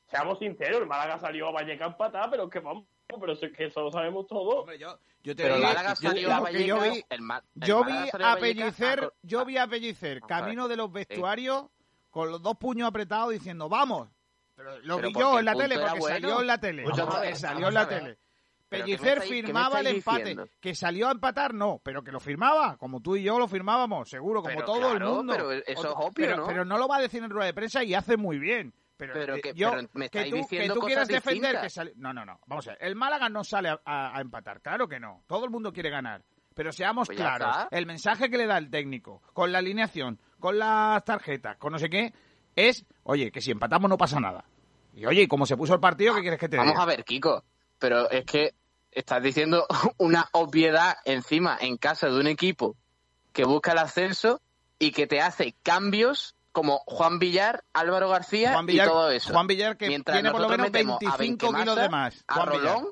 seamos 0.05 0.37
sinceros, 0.37 0.81
el 0.81 0.85
Málaga 0.87 1.17
salió 1.17 1.47
a 1.47 1.51
Vallecano 1.51 1.91
empatar, 1.93 2.29
pero 2.29 2.47
que 2.47 2.59
vamos, 2.59 2.85
pero 3.19 3.33
es 3.33 3.39
que 3.55 3.65
eso 3.65 3.81
lo 3.81 3.91
sabemos 3.91 4.27
todos. 4.27 4.59
Hombre, 4.61 4.77
yo, 4.79 4.97
yo 5.23 5.35
te 5.35 5.43
Pero 5.43 5.55
el 5.55 5.61
digo- 5.61 5.73
Málaga 5.73 5.89
yo- 5.99 6.09
salió 6.09 6.21
yo- 6.29 6.33
a 6.33 6.51
yo 6.51 6.79
vi, 6.81 6.89
el 6.89 7.05
el 7.09 7.67
yo 7.67 7.83
vi 7.83 7.93
a 8.23 8.35
Pellicer, 8.37 9.03
a- 9.05 9.11
yo 9.23 9.45
vi 9.45 9.57
a 9.57 9.67
Pellicer 9.67 10.21
camino 10.21 10.67
de 10.67 10.75
los 10.77 10.91
vestuarios 10.91 11.65
con 12.09 12.31
los 12.31 12.41
dos 12.41 12.57
puños 12.57 12.87
apretados 12.87 13.31
diciendo 13.31 13.69
¡vamos! 13.69 14.09
Pero 14.55 14.79
lo 14.81 14.95
Pero 14.97 15.07
vi 15.07 15.13
yo 15.13 15.39
en 15.39 15.45
la 15.45 15.55
tele, 15.55 15.79
porque 15.79 15.99
bueno. 15.99 16.15
salió 16.15 16.41
en 16.41 16.47
la 16.47 16.57
tele. 16.59 16.83
Ver, 17.21 17.35
salió 17.35 17.67
en 17.69 17.73
la 17.73 17.87
tele. 17.87 18.17
¿Pero 18.69 18.85
qué 18.85 18.91
me 18.91 18.97
Pellicer 18.97 19.17
estáis- 19.17 19.29
firmaba 19.45 19.79
el 19.81 19.87
empate. 19.87 20.19
diciendo? 20.19 20.47
Que 20.61 20.75
salió 20.75 21.07
a 21.09 21.11
empatar, 21.11 21.53
no, 21.53 21.81
pero 21.83 22.03
que 22.03 22.11
lo 22.11 22.21
firmaba, 22.21 22.77
como 22.77 23.01
tú 23.01 23.17
y 23.17 23.23
yo 23.23 23.37
lo 23.37 23.47
firmábamos, 23.49 24.09
seguro, 24.09 24.41
como 24.41 24.53
Pero 24.53 24.65
todo 24.65 24.93
el 24.93 24.99
mundo. 25.03 25.33
pero 25.33 25.51
eso 25.51 25.63
es 25.67 25.85
obvio, 25.97 26.11
pero, 26.15 26.37
¿no? 26.37 26.45
pero 26.47 26.63
no 26.63 26.77
lo 26.77 26.87
va 26.87 26.97
a 26.97 27.01
decir 27.01 27.21
en 27.21 27.29
rueda 27.31 27.47
de 27.47 27.53
prensa 27.53 27.83
y 27.83 27.93
hace 27.93 28.15
muy 28.15 28.39
bien. 28.39 28.73
Pero, 29.01 29.13
Pero 29.15 29.35
eh, 29.37 29.41
que- 29.41 29.53
yo, 29.55 29.71
pero 29.71 29.81
me 29.93 30.09
que 30.09 30.19
estáis 30.19 30.29
tú, 30.29 30.35
que 30.35 30.41
diciendo 30.43 30.73
tú 30.75 30.79
cosas 30.81 30.87
quieras 30.89 31.07
defender 31.07 31.59
que 31.59 31.69
sale... 31.71 31.93
No, 31.95 32.13
no, 32.13 32.23
no. 32.23 32.39
Vamos 32.45 32.67
a 32.67 32.73
ver. 32.73 32.83
El 32.83 32.95
Málaga 32.95 33.29
no 33.29 33.43
sale 33.43 33.69
a, 33.69 33.81
a- 33.83 34.15
a 34.15 34.21
empatar. 34.21 34.61
Claro 34.61 34.87
que 34.87 34.99
no. 34.99 35.23
Todo 35.25 35.43
el 35.45 35.49
mundo 35.49 35.73
quiere 35.73 35.89
ganar. 35.89 36.21
Pero 36.53 36.71
seamos 36.71 37.07
Pues 37.07 37.17
claros. 37.17 37.47
está. 37.49 37.67
El 37.75 37.87
mensaje 37.87 38.29
que 38.29 38.37
le 38.37 38.45
da 38.45 38.59
el 38.59 38.69
técnico, 38.69 39.23
con 39.33 39.51
la 39.51 39.57
alineación, 39.57 40.19
con 40.39 40.59
las 40.59 41.03
tarjetas, 41.03 41.57
con 41.57 41.73
no 41.73 41.79
sé 41.79 41.89
qué, 41.89 42.13
es, 42.55 42.85
oye, 43.01 43.31
que 43.31 43.41
si 43.41 43.49
empatamos 43.49 43.89
no 43.89 43.97
pasa 43.97 44.19
nada. 44.19 44.45
Y 44.93 45.07
oye, 45.07 45.23
¿y 45.23 45.27
cómo 45.27 45.47
se 45.47 45.57
puso 45.57 45.73
el 45.73 45.79
partido, 45.79 46.13
¿qué 46.13 46.21
quieres 46.21 46.39
que 46.39 46.47
te 46.49 46.57
Vamos 46.57 46.73
diga? 46.73 46.83
a 46.83 46.85
ver, 46.85 47.03
Kiko, 47.03 47.43
pero 47.79 48.07
es 48.11 48.23
que 48.25 48.53
estás 48.91 49.23
diciendo 49.23 49.65
una 49.97 50.27
obviedad 50.33 50.97
encima 51.05 51.57
en 51.59 51.77
casa 51.77 52.07
de 52.07 52.19
un 52.19 52.27
equipo 52.27 52.75
que 53.33 53.45
busca 53.45 53.71
el 53.71 53.79
ascenso 53.79 54.41
y 54.77 54.91
que 54.91 55.07
te 55.07 55.21
hace 55.21 55.55
cambios 55.63 56.35
como 56.51 56.79
Juan 56.85 57.19
Villar, 57.19 57.63
Álvaro 57.73 58.09
García 58.09 58.53
Juan 58.53 58.65
Villar, 58.65 58.87
y 58.87 58.89
todo 58.89 59.11
eso. 59.11 59.33
Juan 59.33 59.47
Villar 59.47 59.77
que 59.77 59.87
Mientras 59.87 60.15
tiene 60.17 60.31
por 60.31 60.41
lo 60.41 60.49
menos 60.49 60.65
metemos 60.71 60.97
a 61.07 61.17
25 61.17 61.53
kilos 61.57 61.75
de 61.75 61.89
más. 61.89 62.23
A 62.27 62.45
Villar. 62.45 62.47
Rolón 62.75 62.87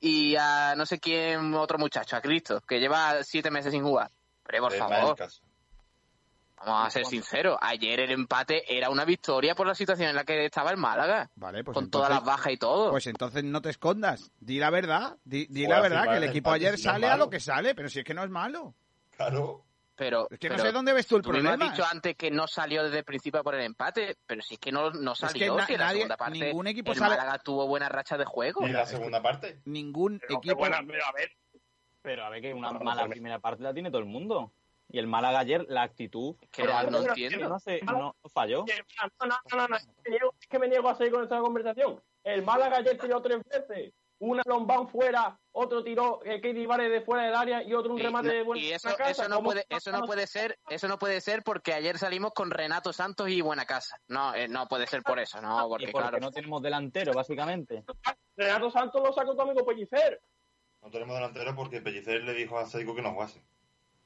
y 0.00 0.34
a 0.36 0.74
no 0.76 0.84
sé 0.86 0.98
quién 0.98 1.54
otro 1.54 1.78
muchacho, 1.78 2.16
a 2.16 2.20
Cristo, 2.20 2.60
que 2.66 2.80
lleva 2.80 3.22
siete 3.22 3.50
meses 3.50 3.72
sin 3.72 3.82
jugar. 3.84 4.10
Pero 4.44 4.64
por 4.64 4.74
Eh, 4.74 4.78
favor, 4.78 5.16
vamos 6.64 6.86
a 6.86 6.90
ser 6.90 7.04
sinceros. 7.06 7.56
Ayer 7.60 8.00
el 8.00 8.10
empate 8.12 8.64
era 8.76 8.90
una 8.90 9.04
victoria 9.04 9.54
por 9.54 9.66
la 9.66 9.74
situación 9.74 10.08
en 10.10 10.16
la 10.16 10.24
que 10.24 10.44
estaba 10.46 10.70
el 10.70 10.76
Málaga. 10.76 11.30
Vale, 11.36 11.62
pues 11.64 11.74
con 11.74 11.84
entonces- 11.84 12.08
todas 12.08 12.10
las 12.10 12.24
bajas 12.24 12.52
y 12.52 12.56
todo. 12.56 12.90
Pues 12.90 13.06
entonces 13.06 13.44
no 13.44 13.60
te 13.62 13.70
escondas. 13.70 14.30
Di 14.40 14.58
la 14.58 14.70
verdad. 14.70 15.16
Di, 15.24 15.46
di 15.46 15.66
la 15.66 15.80
verdad 15.80 16.04
que 16.10 16.16
el 16.16 16.24
equipo 16.24 16.50
ayer 16.50 16.78
sale 16.78 17.06
a 17.08 17.16
lo 17.16 17.28
que 17.30 17.40
sale, 17.40 17.74
pero 17.74 17.88
si 17.88 18.00
es 18.00 18.04
que 18.04 18.14
no 18.14 18.24
es 18.24 18.30
malo. 18.30 18.74
Claro. 19.16 19.64
Pero 20.04 20.26
Es 20.30 20.38
que 20.38 20.48
no 20.50 20.58
sé 20.58 20.72
dónde 20.72 20.92
ves 20.92 21.06
tú 21.06 21.16
el 21.16 21.22
tú 21.22 21.30
problema. 21.30 21.52
has 21.64 21.70
dicho 21.70 21.84
antes 21.88 22.16
que 22.16 22.30
no 22.30 22.46
salió 22.48 22.82
desde 22.82 22.98
el 22.98 23.04
principio 23.04 23.42
por 23.44 23.54
el 23.54 23.60
empate, 23.62 24.16
pero 24.26 24.42
si 24.42 24.54
es 24.54 24.60
que 24.60 24.72
no, 24.72 24.90
no 24.90 25.12
que 25.12 25.16
salió. 25.18 25.56
na- 25.56 25.66
si 25.66 25.74
en 25.74 25.78
la 25.80 25.86
nadie- 25.86 25.96
segunda 25.98 26.16
parte 26.16 26.38
ningún 26.38 26.66
equipo 26.66 26.92
el 26.92 26.98
sale- 26.98 27.16
Málaga 27.16 27.38
tuvo 27.38 27.66
buena 27.68 27.88
racha 27.88 28.18
de 28.18 28.24
juego. 28.24 28.66
¿Y 28.66 28.72
la 28.72 28.84
segunda 28.86 29.22
parte? 29.22 29.60
Ningún 29.64 30.18
Pero 30.18 30.38
equipo. 30.38 30.56
buena, 30.56 30.80
pero 30.86 31.04
a 31.06 31.12
ver, 31.12 31.30
Pero 32.02 32.24
a 32.24 32.30
ver 32.30 32.42
que 32.42 32.52
una 32.52 32.72
mala 32.72 33.06
primera 33.06 33.38
parte 33.38 33.62
la 33.62 33.72
tiene 33.72 33.88
todo 33.90 34.00
el 34.00 34.06
mundo. 34.06 34.52
Y 34.88 34.98
el 34.98 35.06
Málaga 35.06 35.38
ayer, 35.38 35.64
la 35.68 35.82
actitud 35.82 36.34
Que 36.50 36.64
no, 36.64 36.82
no 36.90 37.00
que 37.02 37.08
entiendo. 37.10 37.48
no, 37.48 37.58
se- 37.60 37.80
no 37.82 38.16
falló. 38.34 38.64
que- 38.64 38.74
no, 39.20 39.26
no, 39.28 39.36
no, 39.50 39.56
no, 39.56 39.68
no, 39.68 39.76
es 39.76 39.86
que 39.86 40.10
me 40.10 40.10
niego- 40.10 40.34
es 40.40 40.46
que 40.48 40.58
me 40.58 40.68
niego 40.68 40.88
a 40.88 40.96
seguir 40.96 41.12
con 41.12 41.22
esta 41.22 41.38
conversación. 41.38 42.02
El 42.24 42.42
Málaga 42.42 42.78
ayer 42.78 42.98
tiró 42.98 43.22
tres 43.22 43.38
veces. 43.44 43.94
una 44.18 44.42
Lombán 44.46 44.88
fuera, 44.88 45.36
otro 45.54 45.84
tiró 45.84 46.20
eh, 46.24 46.40
Katie 46.40 46.66
Vare 46.66 46.88
de 46.88 47.02
fuera 47.02 47.24
del 47.24 47.34
área 47.34 47.62
y 47.62 47.74
otro 47.74 47.92
un 47.92 48.00
Y, 48.00 48.02
remate 48.02 48.28
de 48.28 48.38
no- 48.40 48.44
buena 48.46 48.62
y 48.62 48.72
eso, 48.72 48.88
casa. 48.96 49.10
eso 49.10 49.28
no 49.28 49.36
¿Cómo- 49.36 49.50
puede, 49.50 49.66
eso 49.68 49.92
no 49.92 50.02
puede 50.02 50.26
ser, 50.26 50.58
eso 50.70 50.88
no 50.88 50.98
puede 50.98 51.20
ser 51.20 51.42
porque 51.42 51.74
ayer 51.74 51.98
salimos 51.98 52.32
con 52.32 52.50
Renato 52.50 52.92
Santos 52.92 53.28
y 53.28 53.40
Buena 53.42 53.66
Casa. 53.66 53.96
No, 54.08 54.34
eh, 54.34 54.48
no 54.48 54.66
puede 54.66 54.86
ser 54.86 55.02
por 55.02 55.18
eso, 55.18 55.40
no, 55.42 55.66
Y 55.66 55.68
porque 55.68 55.88
porque 55.92 56.08
claro. 56.08 56.18
no 56.20 56.30
tenemos 56.30 56.62
delantero, 56.62 57.12
básicamente. 57.12 57.84
Renato 58.36 58.70
Santos 58.70 59.02
lo 59.06 59.12
sacó 59.12 59.34
tu 59.36 59.42
amigo 59.42 59.64
Pellicer. 59.66 60.20
No 60.80 60.90
tenemos 60.90 61.14
delantero 61.14 61.54
porque 61.54 61.80
Pellicer 61.80 62.22
le 62.24 62.32
dijo 62.34 62.58
a 62.58 62.66
Saico 62.66 62.94
que 62.94 63.02
no 63.02 63.12
jugase. 63.12 63.42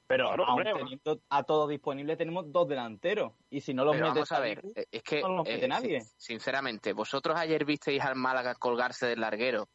Pero, 0.08 0.28
Aún 0.30 0.40
hombre, 0.40 0.72
teniendo 0.72 1.20
a 1.30 1.42
todos 1.42 1.68
disponibles, 1.68 2.16
tenemos 2.16 2.52
dos 2.52 2.68
delanteros. 2.68 3.32
Y 3.50 3.60
si 3.60 3.74
no 3.74 3.84
los 3.84 3.94
Pero 3.94 4.06
mete 4.06 4.14
vamos 4.20 4.32
a 4.32 4.38
ver, 4.38 4.62
es 4.92 5.02
que 5.02 5.20
no 5.20 5.28
los 5.30 5.44
mete 5.48 5.64
eh, 5.64 5.68
nadie. 5.68 6.00
sin- 6.02 6.20
sinceramente, 6.38 6.92
vosotros 6.92 7.36
ayer 7.36 7.64
visteis 7.64 8.00
al 8.02 8.14
Málaga 8.14 8.54
colgarse 8.54 9.06
del 9.06 9.20
larguero. 9.20 9.68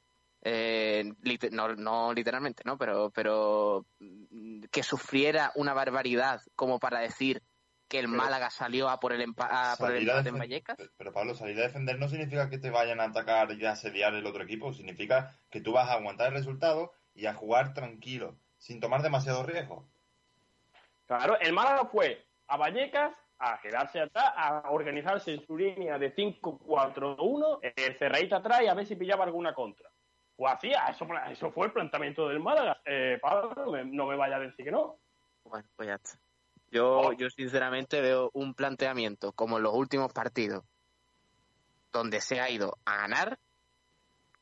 Eh, 0.43 1.03
lit- 1.23 1.51
no, 1.51 1.75
no 1.75 2.13
literalmente, 2.13 2.63
¿no? 2.65 2.77
Pero, 2.77 3.11
pero 3.11 3.85
mm, 3.99 4.63
que 4.71 4.81
sufriera 4.83 5.51
una 5.55 5.73
barbaridad 5.73 6.41
como 6.55 6.79
para 6.79 6.99
decir 6.99 7.43
que 7.87 7.99
el 7.99 8.05
Pero- 8.05 8.17
Málaga 8.17 8.49
salió 8.49 8.89
a 8.89 8.99
por 8.99 9.11
el, 9.13 9.21
empa- 9.21 9.47
a 9.51 9.75
por 9.77 9.91
el 9.91 9.97
Salir 9.97 10.09
a 10.11 10.13
empate 10.13 10.29
en 10.29 10.37
Vallecas. 10.39 10.77
Pero 10.97 11.11
Pablo, 11.13 11.35
salir 11.35 11.59
a 11.59 11.63
defender 11.63 11.99
no 11.99 12.07
significa 12.09 12.49
que 12.49 12.57
te 12.57 12.69
vayan 12.71 12.99
a 13.01 13.05
atacar 13.05 13.51
y 13.51 13.65
a 13.65 13.71
asediar 13.73 14.13
el 14.15 14.25
otro 14.25 14.43
equipo. 14.43 14.73
Significa 14.73 15.35
que 15.49 15.61
tú 15.61 15.73
vas 15.73 15.89
a 15.89 15.93
aguantar 15.93 16.27
el 16.29 16.33
resultado 16.33 16.93
y 17.13 17.25
a 17.27 17.33
jugar 17.33 17.73
tranquilo, 17.73 18.35
sin 18.57 18.79
tomar 18.79 19.01
demasiado 19.03 19.43
riesgo. 19.43 19.85
Claro, 21.05 21.37
el 21.39 21.51
Málaga 21.53 21.85
fue 21.91 22.25
a 22.47 22.57
Vallecas 22.57 23.13
a 23.37 23.59
quedarse 23.61 23.99
atrás, 23.99 24.31
a 24.37 24.69
organizarse 24.71 25.33
en 25.33 25.45
su 25.45 25.57
línea 25.57 25.97
de 25.99 26.15
5-4-1, 26.15 27.59
el 27.75 27.97
cerradita 27.99 28.37
atrás 28.37 28.61
y 28.63 28.67
a 28.67 28.73
ver 28.73 28.85
si 28.85 28.95
pillaba 28.95 29.25
alguna 29.25 29.53
contra. 29.53 29.89
Pues 30.41 30.55
así, 30.55 30.71
eso, 30.71 31.05
eso 31.29 31.51
fue 31.51 31.67
el 31.67 31.71
planteamiento 31.71 32.27
del 32.27 32.39
Málaga. 32.39 32.81
Eh, 32.83 33.19
Pablo, 33.21 33.53
no 33.63 33.71
me, 33.73 33.85
no 33.85 34.07
me 34.07 34.15
vaya 34.15 34.37
a 34.37 34.39
decir 34.39 34.65
que 34.65 34.71
no. 34.71 34.97
Bueno, 35.43 35.69
pues 35.75 35.87
ya 35.87 35.93
está. 35.93 36.17
Yo, 36.71 37.13
yo 37.13 37.29
sinceramente 37.29 38.01
veo 38.01 38.31
un 38.33 38.55
planteamiento 38.55 39.33
como 39.33 39.57
en 39.57 39.63
los 39.63 39.75
últimos 39.75 40.11
partidos, 40.11 40.63
donde 41.93 42.21
se 42.21 42.41
ha 42.41 42.49
ido 42.49 42.79
a 42.85 42.97
ganar, 42.97 43.37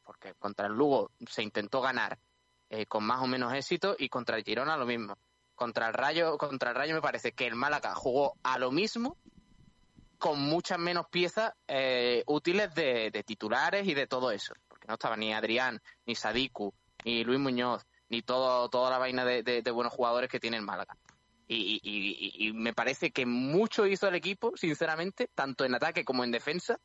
porque 0.06 0.34
contra 0.36 0.68
el 0.68 0.74
Lugo 0.74 1.12
se 1.28 1.44
intentó 1.44 1.82
ganar 1.82 2.18
eh, 2.70 2.86
con 2.86 3.04
más 3.04 3.22
o 3.22 3.28
menos 3.28 3.54
éxito 3.54 3.98
y 4.00 4.08
contra 4.08 4.38
el 4.38 4.46
Girona 4.46 4.78
lo 4.78 4.86
mismo. 4.86 5.18
Contra 5.54 5.90
el 5.90 5.94
Rayo, 5.94 6.38
contra 6.38 6.70
el 6.70 6.78
Rayo 6.78 6.96
me 6.96 7.02
parece 7.02 7.34
que 7.34 7.46
el 7.46 7.56
Málaga 7.56 7.94
jugó 7.94 8.38
a 8.44 8.58
lo 8.58 8.72
mismo 8.72 9.18
con 10.18 10.40
muchas 10.40 10.80
menos 10.80 11.10
piezas 11.10 11.52
eh, 11.68 12.24
útiles 12.26 12.74
de, 12.74 13.12
de 13.12 13.24
titulares 13.24 13.86
y 13.86 13.94
de 13.94 14.08
todo 14.08 14.32
eso, 14.32 14.54
no 14.90 14.96
estaba 14.96 15.16
ni 15.16 15.34
Adrián, 15.34 15.80
ni 16.06 16.16
Sadiku, 16.16 16.74
ni 17.06 17.24
Luis 17.24 17.40
Muñoz, 17.40 17.86
ni 18.10 18.22
todo, 18.22 18.68
toda 18.70 18.90
la 18.90 18.98
vaina 18.98 19.24
de, 19.24 19.44
de- 19.44 19.62
de 19.62 19.72
buenos 19.72 19.94
jugadores 19.94 20.30
que 20.30 20.40
tiene 20.40 20.58
el 20.58 20.64
Málaga. 20.64 20.98
Y, 21.48 21.80
y- 21.84 22.42
y- 22.44 22.48
y 22.48 22.54
me 22.54 22.74
parece 22.74 23.12
que 23.12 23.26
mucho 23.26 23.86
hizo 23.86 24.08
el 24.08 24.16
equipo, 24.16 24.52
sinceramente, 24.58 25.30
tanto 25.34 25.64
en 25.64 25.76
ataque 25.76 26.04
como 26.04 26.24
en 26.24 26.32
defensa, 26.32 26.80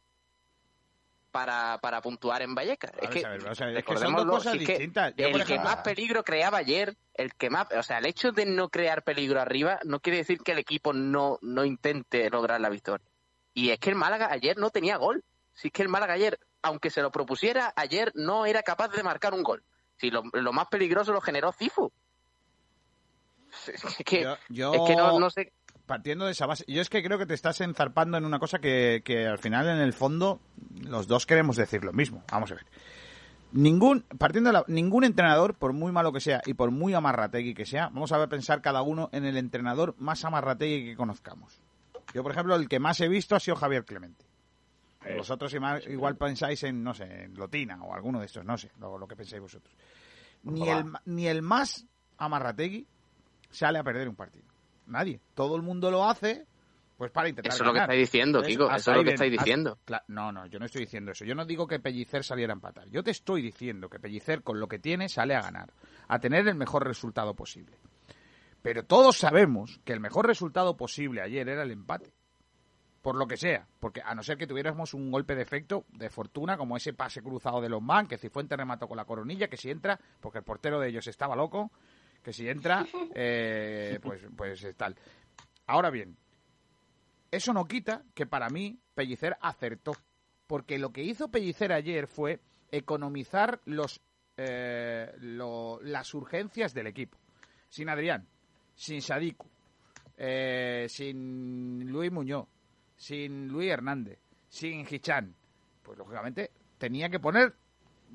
para, 1.30 1.78
para 1.78 2.00
puntuar 2.00 2.42
en 2.42 2.54
Vallecas. 2.54 2.92
Es 3.02 3.08
que, 3.10 3.22
ver, 3.28 3.40
es 3.78 3.84
que 3.84 3.92
son 3.96 4.12
dos 4.14 4.26
cosas 4.36 4.52
si 4.52 4.58
que 4.66 4.72
distintas. 4.74 5.14
Yo, 5.16 5.26
el 5.26 5.32
que 5.44 5.54
más 5.64 5.76
peligro 5.82 6.22
creaba 6.22 6.58
ayer, 6.58 6.96
el 7.14 7.34
que 7.34 7.50
más, 7.50 7.66
o 7.76 7.82
sea, 7.82 7.98
el 7.98 8.06
hecho 8.06 8.30
de 8.30 8.46
no 8.46 8.68
crear 8.68 9.02
peligro 9.02 9.40
arriba 9.40 9.80
no 9.84 9.98
quiere 10.00 10.18
decir 10.18 10.38
que 10.38 10.52
el 10.52 10.58
equipo 10.58 10.92
no, 10.92 11.38
no 11.42 11.64
intente 11.64 12.30
lograr 12.30 12.60
la 12.60 12.68
victoria. 12.68 13.04
Y 13.52 13.70
es 13.70 13.78
que 13.80 13.90
el 13.90 13.96
Málaga 13.96 14.28
ayer 14.30 14.56
no 14.58 14.70
tenía 14.70 14.96
gol. 14.96 15.24
Si 15.54 15.68
es 15.68 15.72
que 15.72 15.82
el 15.82 15.88
Málaga 15.88 16.14
ayer, 16.14 16.38
aunque 16.64 16.90
se 16.90 17.02
lo 17.02 17.10
propusiera, 17.12 17.72
ayer 17.76 18.10
no 18.14 18.46
era 18.46 18.62
capaz 18.62 18.88
de 18.88 19.02
marcar 19.02 19.34
un 19.34 19.42
gol. 19.44 19.62
Si 19.96 20.10
lo, 20.10 20.22
lo 20.32 20.52
más 20.52 20.66
peligroso 20.66 21.12
lo 21.12 21.20
generó 21.20 21.52
Cifu. 21.52 21.92
Es 23.68 23.84
que, 24.04 24.22
Yo- 24.22 24.36
yo- 24.48 24.74
es 24.74 24.80
que 24.90 24.96
no, 24.96 25.18
no 25.20 25.30
sé. 25.30 25.52
partiendo 25.86 26.24
de 26.26 26.32
esa 26.32 26.46
base, 26.46 26.64
yo 26.66 26.80
es 26.82 26.90
que 26.90 27.02
creo 27.02 27.18
que 27.18 27.26
te 27.26 27.34
estás 27.34 27.60
enzarpando 27.60 28.18
en 28.18 28.24
una 28.24 28.38
cosa 28.40 28.58
que, 28.58 29.02
que 29.04 29.26
al 29.26 29.38
final, 29.38 29.68
en 29.68 29.78
el 29.78 29.92
fondo, 29.92 30.40
los 30.80 31.06
dos 31.06 31.24
queremos 31.26 31.56
decir 31.56 31.84
lo 31.84 31.92
mismo. 31.92 32.24
Vamos 32.32 32.50
a 32.50 32.54
ver. 32.56 32.66
Ningún, 33.52 34.00
partiendo 34.18 34.48
de 34.48 34.54
la- 34.54 34.64
ningún 34.66 35.04
entrenador, 35.04 35.54
por 35.54 35.72
muy 35.72 35.92
malo 35.92 36.12
que 36.12 36.20
sea 36.20 36.40
y 36.44 36.54
por 36.54 36.72
muy 36.72 36.94
amarrategui 36.94 37.54
que 37.54 37.66
sea, 37.66 37.84
vamos 37.92 38.10
a 38.10 38.18
ver 38.18 38.28
pensar 38.28 38.60
cada 38.60 38.82
uno 38.82 39.08
en 39.12 39.24
el 39.24 39.36
entrenador 39.36 39.94
más 39.98 40.24
amarrategui 40.24 40.84
que 40.86 40.96
conozcamos. 40.96 41.60
Yo, 42.12 42.22
por 42.24 42.32
ejemplo, 42.32 42.56
el 42.56 42.68
que 42.68 42.80
más 42.80 43.00
he 43.00 43.06
visto 43.08 43.36
ha 43.36 43.40
sido 43.40 43.56
Javier 43.56 43.84
Clemente. 43.84 44.24
Vosotros 45.16 45.52
igual, 45.54 45.82
igual 45.88 46.16
pensáis 46.16 46.62
en, 46.62 46.82
no 46.82 46.94
sé, 46.94 47.24
en 47.24 47.34
Lotina 47.34 47.82
o 47.82 47.94
alguno 47.94 48.20
de 48.20 48.26
estos, 48.26 48.44
no 48.44 48.56
sé, 48.56 48.70
lo, 48.78 48.98
lo 48.98 49.06
que 49.06 49.16
pensáis 49.16 49.42
vosotros. 49.42 49.74
Ni 50.44 50.68
el, 50.68 50.92
ni 51.06 51.26
el 51.26 51.42
más 51.42 51.86
amarrategui 52.18 52.86
sale 53.50 53.78
a 53.78 53.84
perder 53.84 54.08
un 54.08 54.16
partido. 54.16 54.46
Nadie. 54.86 55.20
Todo 55.34 55.56
el 55.56 55.62
mundo 55.62 55.90
lo 55.90 56.04
hace, 56.08 56.46
pues 56.96 57.10
para 57.10 57.28
intentar 57.28 57.52
Eso 57.52 57.64
es 57.64 57.66
lo 57.66 57.72
que 57.72 57.80
estáis 57.80 58.00
diciendo, 58.00 58.42
Kiko. 58.42 58.70
Eso 58.70 58.90
es 58.90 58.96
lo 58.96 59.04
que 59.04 59.10
estáis 59.10 59.32
diciendo. 59.32 59.78
No, 60.08 60.32
no, 60.32 60.46
yo 60.46 60.58
no 60.58 60.66
estoy 60.66 60.82
diciendo 60.82 61.12
eso. 61.12 61.24
Yo 61.24 61.34
no 61.34 61.44
digo 61.44 61.66
que 61.66 61.80
Pellicer 61.80 62.22
saliera 62.22 62.52
a 62.52 62.56
empatar. 62.56 62.88
Yo 62.90 63.02
te 63.02 63.10
estoy 63.10 63.42
diciendo 63.42 63.88
que 63.88 63.98
Pellicer 63.98 64.42
con 64.42 64.60
lo 64.60 64.68
que 64.68 64.78
tiene 64.78 65.08
sale 65.08 65.34
a 65.34 65.40
ganar, 65.40 65.72
a 66.08 66.18
tener 66.18 66.46
el 66.46 66.54
mejor 66.54 66.86
resultado 66.86 67.34
posible. 67.34 67.76
Pero 68.62 68.84
todos 68.84 69.18
sabemos 69.18 69.80
que 69.84 69.92
el 69.92 70.00
mejor 70.00 70.26
resultado 70.26 70.76
posible 70.76 71.20
ayer 71.20 71.48
era 71.48 71.62
el 71.62 71.70
empate. 71.70 72.12
Por 73.04 73.16
lo 73.16 73.26
que 73.28 73.36
sea. 73.36 73.68
Porque 73.78 74.00
a 74.02 74.14
no 74.14 74.22
ser 74.22 74.38
que 74.38 74.46
tuviéramos 74.46 74.94
un 74.94 75.10
golpe 75.10 75.34
de 75.34 75.42
efecto 75.42 75.84
de 75.90 76.08
fortuna, 76.08 76.56
como 76.56 76.74
ese 76.74 76.94
pase 76.94 77.20
cruzado 77.20 77.60
de 77.60 77.68
Lombán, 77.68 78.06
que 78.08 78.16
Cifuentes 78.16 78.56
remató 78.56 78.88
con 78.88 78.96
la 78.96 79.04
coronilla, 79.04 79.48
que 79.48 79.58
si 79.58 79.70
entra, 79.70 80.00
porque 80.20 80.38
el 80.38 80.44
portero 80.44 80.80
de 80.80 80.88
ellos 80.88 81.06
estaba 81.06 81.36
loco, 81.36 81.70
que 82.22 82.32
si 82.32 82.48
entra, 82.48 82.86
eh, 83.14 83.98
pues, 84.02 84.22
pues 84.34 84.64
es 84.64 84.74
tal. 84.74 84.96
Ahora 85.66 85.90
bien, 85.90 86.16
eso 87.30 87.52
no 87.52 87.66
quita 87.66 88.02
que 88.14 88.24
para 88.24 88.48
mí 88.48 88.78
Pellicer 88.94 89.36
acertó. 89.42 89.92
Porque 90.46 90.78
lo 90.78 90.90
que 90.90 91.02
hizo 91.02 91.28
Pellicer 91.28 91.72
ayer 91.74 92.06
fue 92.06 92.40
economizar 92.70 93.60
los, 93.66 94.00
eh, 94.38 95.12
lo- 95.20 95.78
las 95.82 96.14
urgencias 96.14 96.72
del 96.72 96.86
equipo. 96.86 97.18
Sin 97.68 97.90
Adrián, 97.90 98.26
sin 98.74 99.02
Sadiku, 99.02 99.46
eh, 100.16 100.86
sin 100.88 101.90
Luis 101.90 102.10
Muñoz, 102.10 102.46
sin 103.04 103.48
Luis 103.48 103.70
Hernández, 103.70 104.18
sin 104.48 104.86
Hichán. 104.90 105.34
Pues 105.82 105.98
lógicamente 105.98 106.50
tenía 106.78 107.10
que 107.10 107.20
poner 107.20 107.54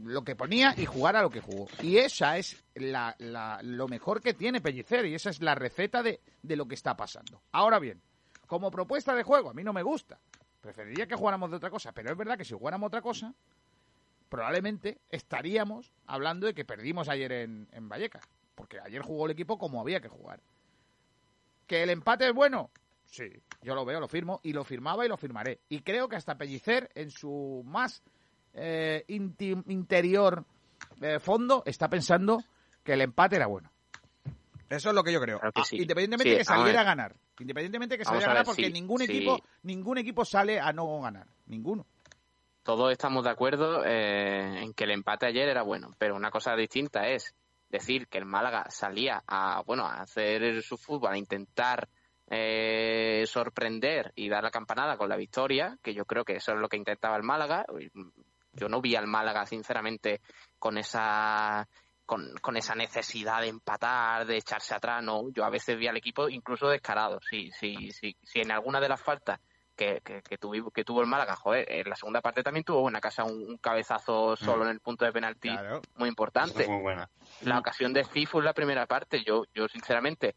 lo 0.04 0.24
que 0.24 0.36
ponía 0.36 0.74
y 0.76 0.86
jugar 0.88 1.16
a 1.16 1.22
lo 1.22 1.30
que 1.30 1.42
jugó. 1.42 1.68
Y 1.84 1.98
esa 1.98 2.38
es 2.40 2.64
la, 2.74 3.16
la- 3.20 3.60
lo 3.62 3.88
mejor 3.88 4.20
que 4.20 4.34
tiene 4.34 4.62
Pellicer 4.62 5.06
y 5.06 5.14
esa 5.14 5.30
es 5.30 5.42
la 5.42 5.54
receta 5.54 6.02
de, 6.02 6.20
de 6.42 6.56
lo 6.56 6.68
que 6.68 6.74
está 6.74 6.98
pasando. 6.98 7.40
Ahora 7.52 7.78
bien, 7.78 8.02
como 8.48 8.72
propuesta 8.72 9.14
de 9.14 9.22
juego, 9.24 9.52
a 9.52 9.54
mí 9.54 9.64
no 9.64 9.74
me 9.74 9.84
gusta. 9.84 10.18
Preferiría 10.62 11.06
que 11.06 11.16
jugáramos 11.16 11.52
de 11.52 11.58
otra 11.58 11.70
cosa, 11.70 11.92
pero 11.92 12.12
es 12.12 12.18
verdad 12.18 12.38
que 12.38 12.44
si 12.46 12.56
jugáramos 12.56 12.88
otra 12.88 13.02
cosa, 13.04 13.34
probablemente 14.28 14.98
estaríamos 15.12 15.92
hablando 16.08 16.48
de 16.48 16.56
que 16.56 16.66
perdimos 16.66 17.10
ayer 17.10 17.32
en, 17.32 17.68
en 17.72 17.88
Vallecas. 17.90 18.24
Porque 18.56 18.80
ayer 18.80 19.04
jugó 19.04 19.26
el 19.28 19.32
equipo 19.34 19.60
como 19.60 19.80
había 19.82 20.02
que 20.02 20.10
jugar. 20.10 20.40
¿Que 21.68 21.84
el 21.84 21.92
empate 21.92 22.28
es 22.28 22.34
bueno? 22.34 22.72
Sí, 23.10 23.26
yo 23.64 23.74
lo 23.76 23.86
veo, 23.86 24.00
lo 24.00 24.08
firmo, 24.08 24.40
y 24.44 24.54
lo 24.54 24.64
firmaba 24.64 25.06
y 25.06 25.10
lo 25.10 25.18
firmaré. 25.18 25.60
Y 25.70 25.82
creo 25.82 26.08
que 26.08 26.16
hasta 26.16 26.38
Pellicer, 26.38 26.90
en 26.94 27.10
su 27.10 27.64
más 27.66 28.04
eh, 28.54 29.04
interior 29.08 30.46
eh, 31.02 31.20
fondo, 31.20 31.64
está 31.66 31.90
pensando 31.90 32.44
que 32.84 32.94
el 32.94 33.02
empate 33.02 33.38
era 33.38 33.48
bueno. 33.48 33.72
Eso 34.70 34.90
es 34.90 34.96
lo 34.96 35.04
que 35.04 35.12
yo 35.12 35.20
creo. 35.20 35.40
Claro 35.40 35.52
que 35.52 35.62
Ah. 35.62 35.66
Independientemente 35.72 36.30
Sí, 36.30 36.36
que 36.36 36.42
a 36.42 36.46
saliera 36.46 36.82
a 36.82 36.84
ganar. 36.84 37.16
Independientemente 37.40 37.98
que 37.98 38.06
saliera 38.06 38.28
a 38.28 38.30
a 38.30 38.34
ganar 38.34 38.46
porque 38.46 38.66
sí, 38.66 38.72
ningún 38.72 39.00
sí. 39.00 39.06
equipo 39.06 39.40
ningún 39.64 39.98
equipo 39.98 40.24
sale 40.26 40.60
a 40.60 40.72
no 40.72 41.02
ganar. 41.02 41.26
Ninguno. 41.48 41.86
todos 42.64 42.92
estamos 42.92 43.24
de 43.24 43.32
acuerdo 43.32 43.84
eh, 43.84 44.62
en 44.62 44.74
que 44.74 44.84
el 44.84 44.92
empate 44.92 45.26
ayer 45.26 45.50
era 45.50 45.64
bueno, 45.64 45.96
pero 45.98 46.16
una 46.16 46.30
cosa 46.30 46.56
distinta 46.56 47.08
es 47.08 47.34
decir 47.70 48.08
que 48.08 48.20
el 48.20 48.26
Málaga 48.26 48.66
salía 48.70 49.24
a 49.26 49.64
bueno 49.66 49.86
a 49.86 50.02
hacer 50.02 50.62
su 50.62 50.78
fútbol, 50.78 51.14
a 51.14 51.18
intentar 51.18 51.90
eh, 52.30 53.24
sorprender 53.28 54.12
y 54.16 54.30
dar 54.30 54.44
la 54.44 54.52
campanada 54.52 54.98
con 54.98 55.10
la 55.10 55.18
victoria, 55.18 55.78
que 55.82 55.94
yo 55.94 56.06
creo 56.06 56.24
que 56.24 56.36
eso 56.36 56.52
es 56.54 56.60
lo 56.60 56.70
que 56.70 56.78
intentaba 56.78 57.18
el 57.18 57.24
Málaga. 57.24 57.66
Yo 58.54 58.70
no 58.70 58.82
vi 58.82 58.96
al 58.96 59.08
Málaga, 59.08 59.46
sinceramente, 59.46 60.22
con 60.58 60.78
esa 60.78 61.68
con, 62.06 62.34
con 62.42 62.58
esa 62.58 62.74
necesidad 62.74 63.42
de 63.42 63.50
empatar, 63.50 64.26
de 64.26 64.38
echarse 64.38 64.74
atrás, 64.74 65.04
no. 65.04 65.30
Yo 65.32 65.46
a 65.46 65.52
veces 65.52 65.78
vi 65.78 65.88
al 65.88 65.98
equipo 65.98 66.28
incluso 66.28 66.68
descarado. 66.68 67.20
Sí, 67.22 67.52
sí, 67.52 67.92
sí. 67.92 68.16
Si 68.24 68.40
en 68.40 68.52
alguna 68.52 68.80
de 68.80 68.90
las 68.90 69.00
faltas 69.00 69.40
que, 69.76 70.02
que, 70.04 70.24
que, 70.24 70.40
tuvi- 70.40 70.72
que 70.74 70.84
tuvo 70.84 71.02
el 71.02 71.08
Málaga, 71.08 71.36
joder, 71.36 71.72
en 71.72 71.88
la 71.88 71.96
segunda 71.96 72.20
parte 72.22 72.42
también 72.42 72.64
tuvo 72.64 72.82
buena 72.82 73.00
casa 73.00 73.24
un, 73.24 73.44
un 73.48 73.58
cabezazo 73.58 74.36
solo 74.36 74.64
en 74.64 74.72
el 74.72 74.80
punto 74.80 75.06
de 75.06 75.12
penalti 75.12 75.50
Claro. 75.50 75.82
muy 75.98 76.10
importante. 76.10 76.66
buena. 76.66 77.08
La 77.42 77.60
ocasión 77.60 77.94
de 77.94 78.04
Cifu 78.04 78.40
en 78.40 78.46
la 78.46 78.54
primera 78.54 78.88
parte, 78.88 79.24
yo, 79.24 79.44
yo 79.54 79.68
sinceramente, 79.68 80.34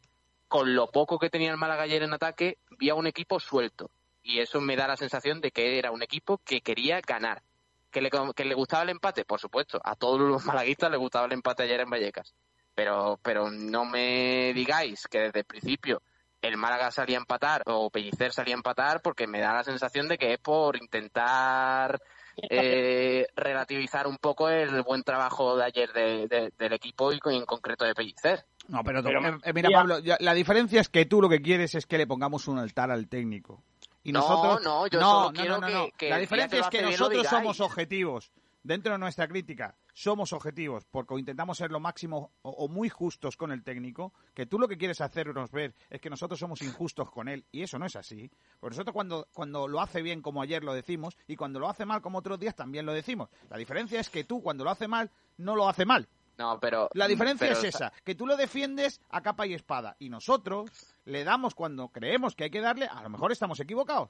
con 0.53 0.74
lo 0.74 0.86
poco 0.88 1.18
que 1.18 1.30
tenía 1.30 1.50
el 1.50 1.57
Málaga 1.57 1.84
ayer 1.84 2.03
en 2.03 2.12
ataque, 2.12 2.59
vi 2.78 2.90
a 2.90 2.94
un 2.94 3.07
equipo 3.07 3.40
suelto. 3.40 3.90
Y 4.22 4.40
eso 4.40 4.61
me 4.61 4.76
da 4.76 4.86
la 4.86 4.98
sensación 4.98 5.40
de 5.40 5.50
que 5.50 5.78
era 5.78 5.90
un 5.90 6.03
equipo 6.03 6.42
que 6.44 6.61
quería 6.61 7.00
ganar. 7.00 7.42
¿Que 7.90 8.03
le, 8.03 8.11
que 8.36 8.44
le 8.44 8.55
gustaba 8.55 8.82
el 8.82 8.90
empate? 8.90 9.24
Por 9.24 9.40
supuesto, 9.40 9.80
a 9.82 9.96
todos 9.96 10.20
los 10.20 10.44
malaguistas 10.44 10.90
les 10.90 11.00
gustaba 11.00 11.24
el 11.24 11.32
empate 11.32 11.62
ayer 11.62 11.80
en 11.80 11.88
Vallecas. 11.88 12.34
Pero, 12.74 13.18
pero 13.22 13.50
no 13.50 13.86
me 13.86 14.53
digáis 14.53 15.09
que 15.09 15.20
desde 15.20 15.38
el 15.38 15.46
principio 15.46 16.03
el 16.42 16.59
Málaga 16.59 16.90
salía 16.90 17.16
a 17.16 17.20
empatar 17.20 17.62
o 17.64 17.88
Pellicer 17.88 18.34
salía 18.34 18.55
a 18.55 18.59
empatar 18.59 19.00
porque 19.00 19.26
me 19.26 19.40
da 19.40 19.55
la 19.55 19.64
sensación 19.64 20.07
de 20.07 20.18
que 20.18 20.34
es 20.34 20.38
por 20.38 20.76
intentar 20.76 21.98
eh, 22.37 23.26
relativizar 23.37 24.07
un 24.07 24.16
poco 24.18 24.49
el 24.49 24.83
buen 24.83 25.03
trabajo 25.03 25.57
de 25.57 25.64
ayer 25.64 25.93
de- 25.93 26.28
de- 26.28 26.53
del 26.59 26.72
equipo 26.72 27.12
y 27.12 27.18
en 27.37 27.45
concreto 27.45 27.85
de 27.85 27.95
Pellicer. 27.95 28.45
No, 28.68 28.83
pero, 28.85 29.03
Pero, 29.03 29.20
eh, 29.28 29.39
eh, 29.45 29.53
mira, 29.53 29.70
Pablo, 29.72 29.99
ya- 29.99 30.16
la 30.20 30.35
diferencia 30.35 30.80
es 30.80 30.89
que 30.89 31.05
tú 31.05 31.20
lo 31.20 31.28
que 31.28 31.43
quieres 31.43 31.74
es 31.74 31.85
que 31.87 31.99
le 31.99 32.07
pongamos 32.07 32.47
un 32.49 32.59
altar 32.59 32.91
al 32.91 33.09
técnico. 33.09 33.62
Y 34.05 34.12
No, 34.12 34.20
nosotros... 34.20 34.62
no, 34.64 34.87
yo 34.87 35.01
no, 35.01 35.11
solo 35.11 35.26
no, 35.26 35.33
quiero 35.33 35.59
no, 35.59 35.66
que- 35.66 35.72
no. 35.72 35.89
que 35.97 36.11
La 36.11 36.18
diferencia 36.18 36.61
es 36.61 36.68
que 36.68 36.83
nosotros 36.83 37.26
somos 37.26 37.61
objetivos. 37.61 38.30
Dentro 38.64 38.93
de 38.93 38.99
nuestra 38.99 39.26
crítica, 39.26 39.74
somos 39.93 40.32
objetivos 40.32 40.84
porque 40.90 41.14
intentamos 41.18 41.59
ser 41.59 41.70
lo 41.70 41.80
máximo 41.80 42.32
o, 42.43 42.51
o 42.51 42.68
muy 42.68 42.88
justos 42.88 43.36
con 43.36 43.53
el 43.53 43.62
técnico, 43.62 44.12
que 44.34 44.47
tú 44.47 44.59
lo 44.59 44.68
que 44.68 44.78
quieres 44.78 45.01
hacernos 45.01 45.51
ver 45.51 45.74
es 45.90 46.01
que 46.01 46.11
nosotros 46.11 46.38
somos 46.38 46.62
injustos 46.62 47.11
con 47.11 47.28
él, 47.28 47.45
y 47.53 47.62
eso 47.62 47.78
no 47.78 47.86
es 47.86 47.97
así. 47.97 48.30
Porque 48.61 48.74
nosotros 48.74 48.95
cuando, 48.95 49.28
cuando 49.32 49.68
lo 49.68 49.80
hace 49.80 50.03
bien, 50.03 50.22
como 50.22 50.43
ayer 50.43 50.64
lo 50.64 50.74
decimos, 50.74 51.16
y 51.26 51.36
cuando 51.36 51.61
lo 51.61 51.68
hace 51.68 51.84
mal, 51.84 52.03
como 52.03 52.18
otros 52.18 52.38
días, 52.38 52.55
también 52.55 52.86
lo 52.86 52.93
decimos. 52.93 53.28
La 53.51 53.57
diferencia 53.57 54.01
es 54.01 54.09
que 54.09 54.24
tú, 54.24 54.43
cuando 54.43 54.64
lo 54.64 54.70
hace 54.70 54.88
mal, 54.88 55.11
no 55.38 55.57
lo 55.57 55.68
hace 55.68 55.84
mal. 55.84 56.09
No, 56.38 56.59
pero 56.59 56.88
La 56.95 57.07
diferencia 57.07 57.49
pero, 57.49 57.59
es 57.59 57.64
esa, 57.64 57.93
que 58.05 58.14
tú 58.14 58.26
lo 58.26 58.36
defiendes 58.36 59.01
a 59.11 59.20
capa 59.20 59.47
y 59.47 59.55
espada 59.55 59.97
y 59.99 60.09
nosotros 60.09 60.70
le 61.05 61.24
damos 61.24 61.55
cuando 61.55 61.88
creemos 61.88 62.34
que 62.34 62.45
hay 62.45 62.51
que 62.51 62.61
darle, 62.61 62.86
a 62.86 63.03
lo 63.03 63.11
mejor 63.11 63.32
estamos 63.32 63.61
equivocados. 63.61 64.09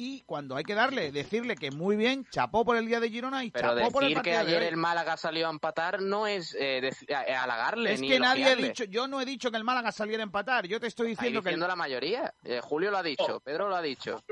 Y 0.00 0.22
cuando 0.22 0.54
hay 0.54 0.62
que 0.62 0.76
darle, 0.76 1.10
decirle 1.10 1.56
que 1.56 1.72
muy 1.72 1.96
bien, 1.96 2.24
chapó 2.30 2.64
por 2.64 2.76
el 2.76 2.86
día 2.86 3.00
de 3.00 3.10
Girona 3.10 3.44
y 3.44 3.50
Pero 3.50 3.74
chapó 3.76 3.90
por 3.90 4.04
el 4.04 4.10
decir 4.10 4.22
que 4.22 4.30
partido 4.30 4.46
de 4.46 4.52
ayer 4.52 4.62
hoy. 4.62 4.68
el 4.68 4.76
Málaga 4.76 5.16
salió 5.16 5.48
a 5.48 5.50
empatar 5.50 6.00
no 6.00 6.28
es 6.28 6.56
eh, 6.56 6.88
halagarle 7.36 7.94
Es 7.94 8.00
ni 8.00 8.08
que 8.08 8.20
nadie 8.20 8.44
ha 8.44 8.54
dicho, 8.54 8.84
yo 8.84 9.08
no 9.08 9.20
he 9.20 9.24
dicho 9.24 9.50
que 9.50 9.56
el 9.56 9.64
Málaga 9.64 9.90
saliera 9.90 10.22
a 10.22 10.26
empatar, 10.26 10.68
yo 10.68 10.78
te 10.78 10.86
estoy 10.86 11.10
Está 11.10 11.22
diciendo 11.24 11.42
que... 11.42 11.48
diciendo 11.48 11.66
la 11.66 11.74
mayoría. 11.74 12.32
Eh, 12.44 12.60
Julio 12.62 12.92
lo 12.92 12.98
ha 12.98 13.02
dicho, 13.02 13.40
Pedro 13.40 13.68
lo 13.68 13.74
ha 13.74 13.82
dicho. 13.82 14.22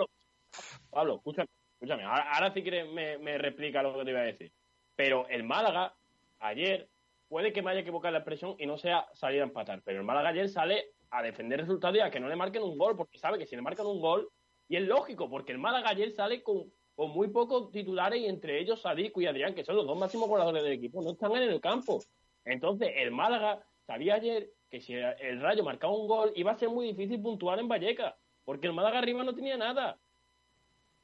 Pablo, 0.89 1.17
escúchame, 1.17 1.49
escúchame. 1.75 2.05
Ahora, 2.05 2.33
ahora 2.33 2.55
sí 2.55 2.62
que 2.62 2.85
me, 2.85 3.19
me 3.19 3.37
replica 3.37 3.83
lo 3.83 3.99
que 3.99 4.05
te 4.05 4.11
iba 4.12 4.21
a 4.21 4.25
decir. 4.25 4.53
Pero 4.95 5.27
el 5.29 5.43
Málaga, 5.43 5.97
ayer, 6.39 6.89
puede 7.29 7.53
que 7.53 7.61
me 7.62 7.73
haya 7.73 7.81
equivocado 7.81 8.12
la 8.12 8.19
expresión 8.19 8.55
y 8.61 8.67
no 8.67 8.79
sea 8.79 9.05
salir 9.14 9.41
a 9.41 9.45
empatar. 9.45 9.83
Pero 9.85 9.99
el 9.99 10.07
Málaga 10.07 10.29
ayer 10.29 10.49
sale 10.49 10.93
a 11.11 11.23
defender 11.23 11.59
el 11.59 11.67
resultado 11.67 11.97
y 11.97 12.01
a 12.01 12.11
que 12.11 12.21
no 12.21 12.29
le 12.29 12.37
marquen 12.37 12.62
un 12.62 12.79
gol, 12.79 12.97
porque 12.97 13.19
sabe 13.19 13.37
que 13.37 13.47
si 13.47 13.57
le 13.57 13.62
marcan 13.62 13.87
un 13.87 14.01
gol, 14.01 14.29
y 14.69 14.77
es 14.77 14.83
lógico, 14.83 15.29
porque 15.29 15.53
el 15.53 15.59
Málaga 15.59 15.91
ayer 15.91 16.12
sale 16.12 16.43
con, 16.43 16.73
muy 16.97 17.29
pocos 17.29 17.71
titulares 17.71 18.21
y 18.21 18.27
entre 18.27 18.59
ellos 18.61 18.81
Sadiku 18.81 19.21
y 19.21 19.27
Adrián, 19.27 19.55
que 19.55 19.64
son 19.64 19.77
los 19.77 19.87
dos 19.87 19.99
máximos 19.99 20.29
goleadores 20.29 20.62
del 20.62 20.73
equipo, 20.73 21.03
no 21.03 21.11
están 21.11 21.33
en 21.33 21.45
el 21.45 21.61
campo. 21.61 22.03
Entonces, 22.45 22.91
el 22.97 23.11
Málaga 23.11 23.62
sabía 23.87 24.14
ayer 24.14 24.51
que 24.71 24.81
si 24.81 24.95
el 24.95 25.41
Rayo 25.41 25.62
marcaba 25.62 25.93
un 25.93 26.09
gol 26.09 26.33
iba 26.35 26.53
a 26.53 26.59
ser 26.59 26.69
muy 26.71 26.87
difícil 26.87 27.21
puntuar 27.21 27.59
en 27.59 27.69
Vallecas, 27.69 28.14
porque 28.45 28.67
el 28.67 28.73
Málaga 28.73 28.99
arriba 28.99 29.23
no 29.23 29.35
tenía 29.35 29.57
nada. 29.57 29.99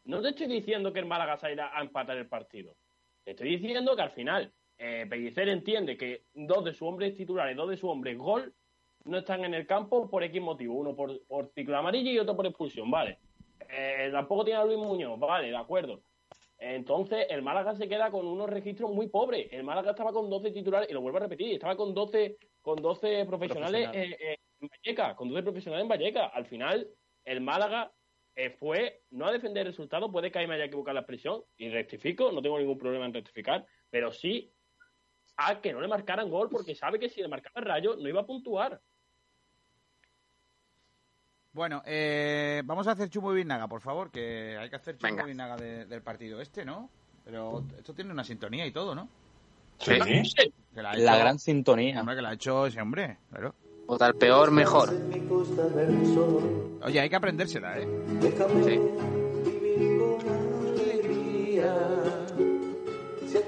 No 0.04 0.20
te 0.20 0.30
estoy 0.30 0.46
diciendo 0.46 0.92
que 0.92 0.98
el 0.98 1.06
Málaga 1.06 1.36
salga 1.36 1.76
a 1.76 1.82
empatar 1.82 2.16
el 2.16 2.26
partido. 2.26 2.74
Te 3.24 3.32
estoy 3.32 3.56
diciendo 3.56 3.94
que 3.94 4.02
al 4.02 4.10
final 4.10 4.52
eh, 4.78 5.06
Pellicer 5.08 5.48
entiende 5.48 5.96
que 5.96 6.24
dos 6.34 6.64
de 6.64 6.72
sus 6.72 6.88
hombres 6.88 7.16
titulares, 7.16 7.56
dos 7.56 7.70
de 7.70 7.76
sus 7.76 7.90
hombres 7.90 8.18
gol, 8.18 8.52
no 9.04 9.18
están 9.18 9.44
en 9.44 9.54
el 9.54 9.66
campo 9.66 10.08
por 10.10 10.24
X 10.24 10.40
motivo. 10.40 10.74
Uno 10.74 10.96
por, 10.96 11.24
por 11.26 11.48
ciclo 11.52 11.76
amarillo 11.76 12.10
y 12.10 12.18
otro 12.18 12.34
por 12.34 12.46
expulsión, 12.46 12.90
vale. 12.90 13.18
Eh, 13.74 14.10
tampoco 14.12 14.44
tiene 14.44 14.60
a 14.60 14.64
Luis 14.64 14.78
Muñoz, 14.78 15.18
vale, 15.18 15.48
de 15.48 15.56
acuerdo. 15.56 16.02
Entonces, 16.58 17.26
el 17.30 17.42
Málaga 17.42 17.74
se 17.74 17.88
queda 17.88 18.10
con 18.10 18.26
unos 18.26 18.48
registros 18.48 18.92
muy 18.92 19.08
pobres. 19.08 19.48
El 19.50 19.64
Málaga 19.64 19.90
estaba 19.90 20.12
con 20.12 20.30
12 20.30 20.52
titulares, 20.52 20.88
y 20.90 20.92
lo 20.92 21.00
vuelvo 21.00 21.18
a 21.18 21.22
repetir, 21.22 21.54
estaba 21.54 21.74
con 21.74 21.92
12, 21.92 22.36
con 22.60 22.76
12 22.76 23.24
profesionales 23.24 23.88
Profesionales. 23.88 24.18
eh, 24.20 24.32
eh, 24.32 24.38
en 24.60 24.68
Vallecas, 24.68 25.16
con 25.16 25.28
12 25.28 25.42
profesionales 25.42 25.82
en 25.82 25.88
Vallecas. 25.88 26.30
Al 26.32 26.46
final, 26.46 26.88
el 27.24 27.40
Málaga 27.40 27.92
eh, 28.36 28.50
fue 28.50 29.02
no 29.10 29.26
a 29.26 29.32
defender 29.32 29.66
el 29.66 29.72
resultado, 29.72 30.12
puede 30.12 30.30
que 30.30 30.38
ahí 30.38 30.46
me 30.46 30.54
haya 30.54 30.66
equivocado 30.66 30.94
la 30.94 31.00
expresión, 31.00 31.42
y 31.56 31.68
rectifico, 31.68 32.30
no 32.30 32.42
tengo 32.42 32.58
ningún 32.58 32.78
problema 32.78 33.06
en 33.06 33.14
rectificar, 33.14 33.66
pero 33.90 34.12
sí 34.12 34.52
a 35.36 35.60
que 35.60 35.72
no 35.72 35.80
le 35.80 35.88
marcaran 35.88 36.30
gol, 36.30 36.48
porque 36.48 36.74
sabe 36.74 37.00
que 37.00 37.08
si 37.08 37.22
le 37.22 37.28
marcaba 37.28 37.66
rayo 37.66 37.96
no 37.96 38.08
iba 38.08 38.20
a 38.20 38.26
puntuar. 38.26 38.80
Bueno, 41.54 41.82
eh, 41.84 42.62
vamos 42.64 42.86
a 42.86 42.92
hacer 42.92 43.10
chumbo 43.10 43.32
y 43.32 43.36
vinaga, 43.36 43.68
por 43.68 43.80
favor, 43.82 44.10
que 44.10 44.56
hay 44.58 44.70
que 44.70 44.76
hacer 44.76 44.96
chumbo 44.96 45.08
Venga. 45.16 45.24
y 45.24 45.32
vinaga 45.32 45.56
de- 45.56 45.84
del 45.84 46.00
partido 46.00 46.40
este, 46.40 46.64
¿no? 46.64 46.88
Pero 47.24 47.62
esto 47.78 47.92
tiene 47.94 48.10
una 48.10 48.24
sintonía 48.24 48.66
y 48.66 48.72
todo, 48.72 48.94
¿no? 48.94 49.08
Sí. 49.78 49.92
Que 49.98 50.82
la, 50.82 50.94
La 50.94 51.12
hecho- 51.14 51.18
gran 51.20 51.38
sintonía. 51.38 52.00
Hombre, 52.00 52.16
que 52.16 52.22
la 52.22 52.30
ha 52.30 52.34
hecho 52.34 52.66
ese 52.66 52.80
hombre, 52.80 53.18
claro. 53.30 53.54
O 53.86 53.98
tal 53.98 54.14
peor, 54.14 54.50
mejor. 54.50 54.90
Oye, 56.84 57.00
hay 57.00 57.10
que 57.10 57.16
aprendérsela, 57.16 57.78
¿eh? 57.78 57.86
Sí. 58.64 58.80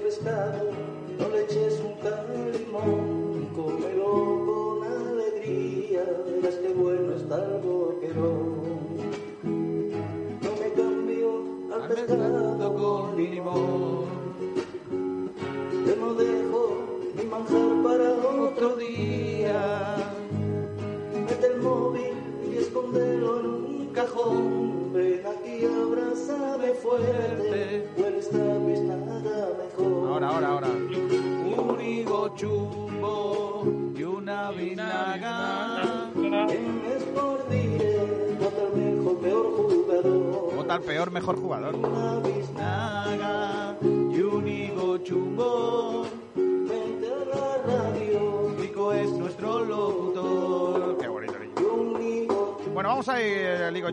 Pescado 0.03 0.61
no 0.63 0.84
qué 6.53 6.73
bueno 6.73 7.13
está 7.15 7.37
el. 7.37 8.54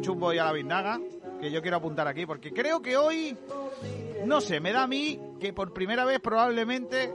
Chumbo 0.01 0.33
y 0.33 0.39
a 0.39 0.45
la 0.45 0.53
vinaga, 0.53 1.01
que 1.41 1.51
yo 1.51 1.63
quiero 1.63 1.77
apuntar 1.79 2.07
aquí, 2.09 2.27
porque 2.27 2.53
creo 2.53 2.81
que 2.83 2.97
hoy, 2.97 3.37
no 4.25 4.41
sé, 4.41 4.61
me 4.61 4.73
da 4.73 4.85
a 4.85 4.87
mí 4.87 5.19
que 5.41 5.53
por 5.53 5.73
primera 5.73 6.05
vez 6.05 6.21
probablemente 6.21 7.13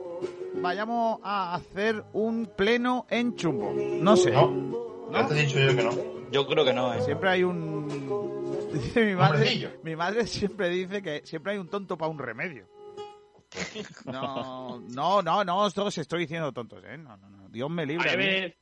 vayamos 0.55 1.19
a 1.23 1.55
hacer 1.55 2.03
un 2.13 2.45
pleno 2.55 3.05
en 3.09 3.35
chumbo. 3.35 3.73
No 3.73 4.15
sé. 4.17 4.31
No, 4.31 5.11
ya 5.11 5.27
te 5.27 5.33
he 5.39 5.45
dicho 5.45 5.59
yo 5.59 5.75
que 5.75 5.83
no. 5.83 5.91
Yo 6.31 6.45
creo 6.47 6.65
que 6.65 6.73
no, 6.73 6.93
¿eh? 6.93 7.01
Siempre 7.01 7.29
hay 7.29 7.43
un... 7.43 7.87
Dice 8.73 9.05
mi 9.05 9.15
madre, 9.15 9.37
Hombrecillo. 9.37 9.69
mi 9.83 9.95
madre 9.95 10.27
siempre 10.27 10.69
dice 10.69 11.01
que 11.01 11.21
siempre 11.25 11.53
hay 11.53 11.57
un 11.57 11.69
tonto 11.69 11.97
para 11.97 12.11
un 12.11 12.19
remedio. 12.19 12.67
No, 14.05 14.79
no, 14.89 15.21
no, 15.21 15.43
no, 15.45 15.57
os 15.63 15.97
estoy 15.97 16.19
diciendo 16.21 16.51
tontos, 16.51 16.83
¿eh? 16.85 16.97
No, 16.97 17.15
no, 17.17 17.29
no. 17.29 17.49
Dios 17.49 17.69
me 17.69 17.83
A 17.83 17.85
libre. 17.85 18.11
a 18.11 18.17
mí. 18.17 18.53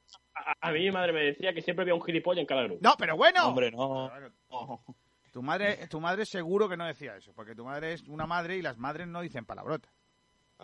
A- 0.45 0.69
a 0.69 0.71
mí 0.71 0.79
mi 0.79 0.91
madre 0.91 1.11
me 1.13 1.21
decía 1.21 1.53
que 1.53 1.61
siempre 1.61 1.83
había 1.83 1.95
un 1.95 2.01
gilipollas 2.03 2.41
en 2.41 2.45
cada 2.47 2.63
grupo. 2.63 2.79
No, 2.81 2.95
pero 2.97 3.15
bueno. 3.17 3.47
Hombre, 3.47 3.71
no. 3.71 4.09
no. 4.49 4.83
Tu 5.31 5.41
madre, 5.43 5.87
tu 5.89 5.99
madre 5.99 6.25
seguro 6.25 6.69
que 6.69 6.77
no 6.77 6.85
decía 6.85 7.17
eso, 7.17 7.33
porque 7.33 7.55
tu 7.55 7.65
madre 7.65 7.93
es 7.93 8.03
una 8.07 8.25
madre 8.25 8.55
y 8.57 8.61
las 8.61 8.77
madres 8.77 9.07
no 9.07 9.19
dicen 9.21 9.45
palabrotas. 9.45 9.91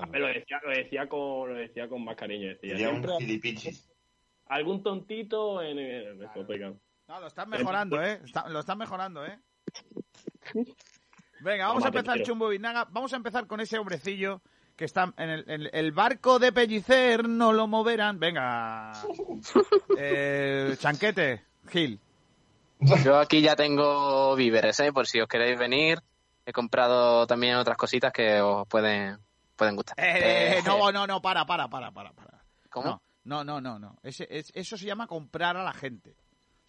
Me 0.10 0.20
lo 0.20 0.28
decía, 0.28 0.62
lo 0.64 0.70
decía 0.72 1.10
con, 1.10 1.50
lo 1.50 1.56
decía 1.56 1.90
con 1.90 2.04
más 2.06 2.16
cariño. 2.16 2.48
Decía, 2.48 2.78
siempre 2.78 3.12
gilipichis. 3.20 3.92
algún 4.48 4.82
tontito 4.82 5.62
en 5.62 5.78
el... 5.80 6.18
pegado. 6.48 6.80
No, 7.10 7.20
lo 7.20 7.28
están 7.28 7.50
mejorando, 7.50 8.02
¿eh? 8.02 8.22
Está- 8.24 8.48
lo 8.48 8.60
están 8.62 8.78
mejorando, 8.78 9.26
¿eh? 9.26 9.38
Venga, 11.42 11.68
vamos 11.68 11.84
a 11.84 11.88
empezar. 11.88 12.22
Chumbo 12.22 12.48
Vinaga. 12.50 12.86
Vamos 12.92 13.12
a 13.14 13.18
empezar 13.18 13.48
con 13.48 13.60
ese 13.60 13.78
hombrecillo 13.80 14.42
que 14.76 14.86
está 14.86 15.14
en 15.18 15.30
el, 15.30 15.50
en 15.50 15.70
el 15.72 15.92
barco 15.92 16.40
de 16.40 16.52
Pellicer, 16.52 17.28
no 17.28 17.54
lo 17.54 17.68
moverán. 17.68 18.20
Venga. 18.20 18.92
Eh, 19.98 20.76
chanquete, 20.80 21.44
Gil. 21.70 22.00
Yo 23.04 23.20
aquí 23.20 23.42
ya 23.42 23.56
tengo 23.56 24.36
víveres, 24.36 24.80
¿eh? 24.80 24.92
Por 24.92 25.06
si 25.08 25.20
os 25.22 25.28
queréis 25.28 25.58
venir. 25.60 26.00
He 26.46 26.52
comprado 26.54 27.28
también 27.28 27.56
otras 27.58 27.78
cositas 27.78 28.12
que 28.12 28.42
os 28.42 28.68
pueden, 28.68 29.20
pueden 29.56 29.76
gustar. 29.76 30.00
Eh, 30.00 30.58
Eh, 30.58 30.62
no, 30.66 30.92
no, 30.92 31.06
no, 31.06 31.22
para, 31.22 31.46
para, 31.46 31.68
para, 31.68 31.92
para. 31.92 32.12
para. 32.14 32.42
¿Cómo? 32.72 33.02
No, 33.24 33.44
no, 33.44 33.62
no, 33.62 33.62
no. 33.62 33.80
no. 33.80 33.98
Ese- 34.02 34.28
es- 34.30 34.52
eso 34.56 34.78
se 34.78 34.86
llama 34.86 35.06
comprar 35.06 35.56
a 35.58 35.64
la 35.64 35.74
gente. 35.74 36.16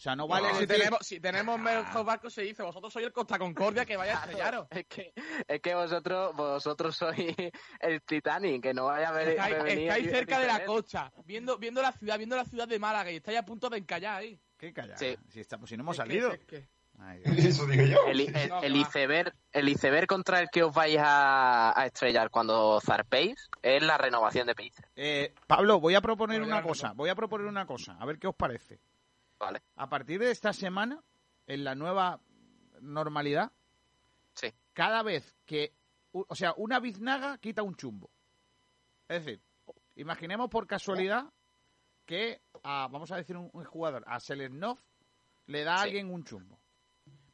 O 0.03 0.05
sea, 0.05 0.17
no 0.17 0.27
vale 0.27 0.49
si, 0.49 0.53
decir... 0.55 0.69
tenemos, 0.69 0.99
si 1.07 1.21
tenemos 1.21 1.61
mejor 1.61 2.05
barco, 2.05 2.29
se 2.29 2.43
dice, 2.43 2.65
vosotros 2.65 2.93
sois 2.93 3.07
el 3.07 3.13
Costa 3.13 3.39
Concordia 3.39 3.87
que 3.87 3.97
vaya 3.97 4.19
a 4.19 4.25
estrellaros. 4.25 4.67
Es 4.73 4.87
que, 4.87 5.13
es 5.47 5.61
que 5.61 5.75
vosotros, 5.77 6.35
vosotros 6.35 6.97
sois 6.97 7.37
el 7.79 8.03
Titanic, 8.03 8.61
que 8.65 8.75
no 8.75 8.87
vaya 8.87 9.11
a 9.11 9.13
ver. 9.13 9.29
Estáis, 9.29 9.63
venir 9.63 9.79
estáis 9.85 10.11
cerca 10.11 10.41
de 10.41 10.47
la 10.49 10.65
costa, 10.65 11.13
viendo, 11.25 11.57
viendo 11.57 11.81
la 11.81 11.93
ciudad, 11.93 12.19
viendo 12.19 12.35
la 12.35 12.45
ciudad 12.45 12.67
de 12.67 12.81
Málaga 12.81 13.13
y 13.13 13.17
estáis 13.19 13.39
a 13.39 13.45
punto 13.45 13.71
de 13.71 13.79
encallar 13.79 14.17
ahí. 14.17 14.41
¿Qué 14.59 14.73
calla? 14.73 14.97
Sí. 14.99 15.17
Si, 15.29 15.39
estamos, 15.39 15.71
si 15.71 15.77
no 15.77 15.85
hemos 15.85 15.97
Es 15.97 16.03
que- 16.05 16.09
salido. 16.09 16.33
es 16.33 16.45
que- 16.47 16.69
Ay, 16.99 17.21
Dios. 17.25 17.47
Eso 17.47 17.67
digo 17.67 17.85
yo. 17.85 17.99
El, 18.09 18.77
iceberg, 18.77 19.33
el 19.53 19.69
iceberg 19.69 20.09
contra 20.09 20.41
el 20.41 20.51
que 20.51 20.65
os 20.65 20.75
vais 20.75 20.99
a, 20.99 21.81
a 21.81 21.87
estrellar 21.87 22.29
cuando 22.31 22.81
zarpéis 22.81 23.49
es 23.63 23.81
la 23.85 23.99
renovación 23.99 24.49
de 24.49 24.57
Pellicer. 24.57 24.89
Eh, 24.97 25.33
Pablo, 25.47 25.79
voy 25.79 25.95
a 25.95 26.01
proponer 26.01 26.43
una 26.43 26.61
cosa. 26.61 26.93
Voy 26.97 27.09
a 27.09 27.15
proponer 27.15 27.47
una 27.47 27.67
cosa. 27.67 27.97
A 28.01 28.05
ver 28.05 28.19
qué 28.19 28.27
os 28.27 28.35
parece. 28.35 28.81
Vale. 29.43 29.61
A 29.75 29.89
partir 29.89 30.21
de 30.21 30.31
esta 30.31 30.53
semana, 30.53 31.03
en 31.49 31.65
la 31.65 31.75
nueva 31.75 32.21
normalidad, 32.81 33.51
Sí. 34.35 34.53
cada 34.73 35.03
vez 35.03 35.35
que, 35.47 35.75
o 36.13 36.35
sea, 36.37 36.55
una 36.57 36.79
biznaga 36.79 37.39
quita 37.39 37.65
un 37.65 37.75
chumbo. 37.75 38.09
Es 39.09 39.25
decir, 39.25 39.43
imaginemos 39.97 40.49
por 40.49 40.69
casualidad 40.69 41.25
que, 42.07 42.41
a, 42.63 42.87
vamos 42.89 43.11
a 43.11 43.17
decir 43.17 43.37
un, 43.37 43.51
un 43.53 43.65
jugador, 43.65 44.05
a 44.07 44.21
Selernov 44.21 44.79
le 45.47 45.65
da 45.65 45.75
a 45.75 45.79
Sí. 45.79 45.85
alguien 45.89 46.13
un 46.15 46.23
chumbo. 46.23 46.61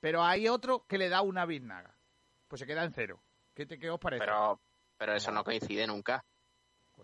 Pero 0.00 0.24
hay 0.24 0.48
otro 0.48 0.86
que 0.86 0.96
le 0.96 1.11
da 1.11 1.20
una 1.20 1.44
biznaga. 1.44 1.94
Pues 2.48 2.61
se 2.61 2.66
queda 2.66 2.84
en 2.84 2.94
cero. 2.94 3.22
¿Qué, 3.52 3.66
te, 3.66 3.78
qué 3.78 3.90
os 3.90 4.00
parece? 4.00 4.20
Pero, 4.24 4.59
pero 4.96 5.12
eso 5.14 5.30
no 5.30 5.44
coincide 5.44 5.86
nunca. 5.86 6.24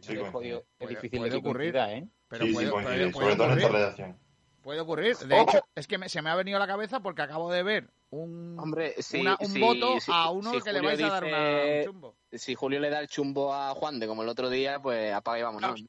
Sí, 0.00 0.14
Es 0.16 0.30
jodido, 0.30 0.64
difícil 0.80 1.18
puede 1.18 1.30
de 1.30 1.36
ocurrir. 1.36 1.76
¿eh? 1.76 2.09
pero 2.26 2.46
sí, 2.46 2.52
puede, 2.55 2.66
sí, 2.66 2.72
puede- 2.72 2.84
coincide, 2.86 3.12
puede 3.12 3.26
sobre 3.26 3.36
todo 3.36 3.52
en 3.52 3.59
esta 3.59 3.68
redacción. 3.70 4.24
Puede 4.64 4.80
ocurrir. 4.80 5.14
De 5.18 5.40
hecho, 5.40 5.60
es 5.74 5.86
que 5.86 5.98
me- 5.98 6.08
se 6.08 6.22
me 6.22 6.30
ha 6.30 6.34
venido 6.34 6.56
a 6.56 6.60
la 6.60 6.66
cabeza 6.66 7.00
porque 7.00 7.20
acabo 7.22 7.52
de 7.52 7.62
ver 7.62 7.90
un, 8.10 8.58
Hombre, 8.58 8.94
una- 9.20 9.36
un 9.38 9.60
voto 9.60 9.98
a 10.08 10.30
uno 10.30 10.52
si 10.52 10.60
que 10.62 10.72
le 10.72 10.80
vais 10.80 11.02
a 11.02 11.08
dar 11.10 11.24
una, 11.24 11.38
un 11.78 11.84
chumbo. 11.84 12.16
Si 12.32 12.54
Julio 12.54 12.80
le 12.80 12.88
da 12.88 13.00
el 13.00 13.08
chumbo 13.08 13.52
a 13.54 13.74
Juan 13.74 14.00
de 14.00 14.06
como 14.06 14.22
el 14.22 14.28
otro 14.30 14.48
día, 14.48 14.80
pues 14.80 15.12
apaga 15.12 15.38
y 15.38 15.42
vámonos. 15.42 15.84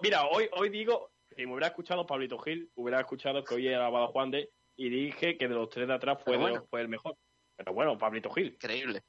Mira, 0.00 0.26
hoy, 0.26 0.48
hoy 0.56 0.68
digo, 0.70 1.10
si 1.34 1.44
me 1.44 1.52
hubiera 1.52 1.66
escuchado 1.68 2.06
Pablito 2.06 2.38
Gil, 2.38 2.70
hubiera 2.76 3.00
escuchado 3.00 3.42
que 3.44 3.54
hoy 3.54 3.66
he 3.66 3.72
grabado 3.72 4.04
a 4.04 4.08
Juan 4.08 4.30
de 4.30 4.50
y 4.76 4.88
dije 4.88 5.36
que 5.36 5.48
de 5.48 5.54
los 5.54 5.68
tres 5.68 5.88
de 5.88 5.94
atrás 5.94 6.18
fue, 6.24 6.38
de- 6.38 6.60
el 6.80 6.88
mejor. 6.88 7.16
Pero 7.56 7.72
bueno, 7.72 7.98
Pablito 7.98 8.30
Gil. 8.30 8.48
Increíble. 8.54 9.02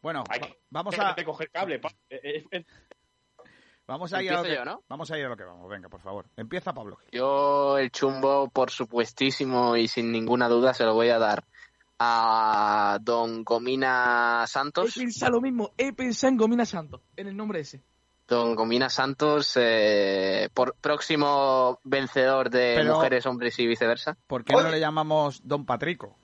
Bueno, 0.00 0.24
Hay 0.30 0.40
que- 0.40 0.58
vamos 0.70 0.96
a 0.98 1.14
coger 1.24 1.50
cable. 1.50 1.80
pa- 1.80 1.90
vamos 3.88 4.12
a 4.12 4.22
ir 4.22 4.30
a 4.32 4.36
lo 4.36 4.42
que, 4.44 4.54
yo, 4.54 4.64
¿no? 4.64 4.82
vamos 4.88 5.10
a 5.10 5.18
ir 5.18 5.24
a 5.24 5.28
lo 5.28 5.36
que 5.36 5.44
vamos. 5.44 5.68
Venga, 5.68 5.88
por 5.88 6.00
favor. 6.00 6.26
Empieza 6.36 6.72
Pablo. 6.72 6.98
Yo 7.10 7.76
el 7.78 7.90
chumbo, 7.90 8.48
por 8.48 8.70
supuestísimo 8.70 9.76
y 9.76 9.88
sin 9.88 10.12
ninguna 10.12 10.48
duda, 10.48 10.72
se 10.74 10.84
lo 10.84 10.94
voy 10.94 11.08
a 11.08 11.18
dar 11.18 11.44
a 11.98 12.98
Don 13.02 13.42
Gomina 13.42 14.42
He 14.44 14.46
Santos. 14.46 14.94
pensado 14.94 15.32
lo 15.32 15.40
mismo, 15.40 15.72
he 15.76 15.92
pensado 15.92 16.30
en 16.30 16.36
Gomina 16.36 16.64
Santos, 16.64 17.00
en 17.16 17.26
el 17.28 17.36
nombre 17.36 17.60
ese. 17.60 17.82
Don 18.28 18.54
Gomina 18.54 18.90
Santos, 18.90 19.54
eh, 19.58 20.50
por 20.52 20.74
próximo 20.74 21.80
vencedor 21.82 22.50
de 22.50 22.74
Pero- 22.76 22.94
mujeres, 22.96 23.24
hombres 23.26 23.58
y 23.58 23.66
viceversa. 23.66 24.16
¿Por 24.26 24.44
qué 24.44 24.52
no 24.52 24.68
le 24.70 24.78
llamamos 24.78 25.40
Don 25.44 25.64
Patrico? 25.64 26.14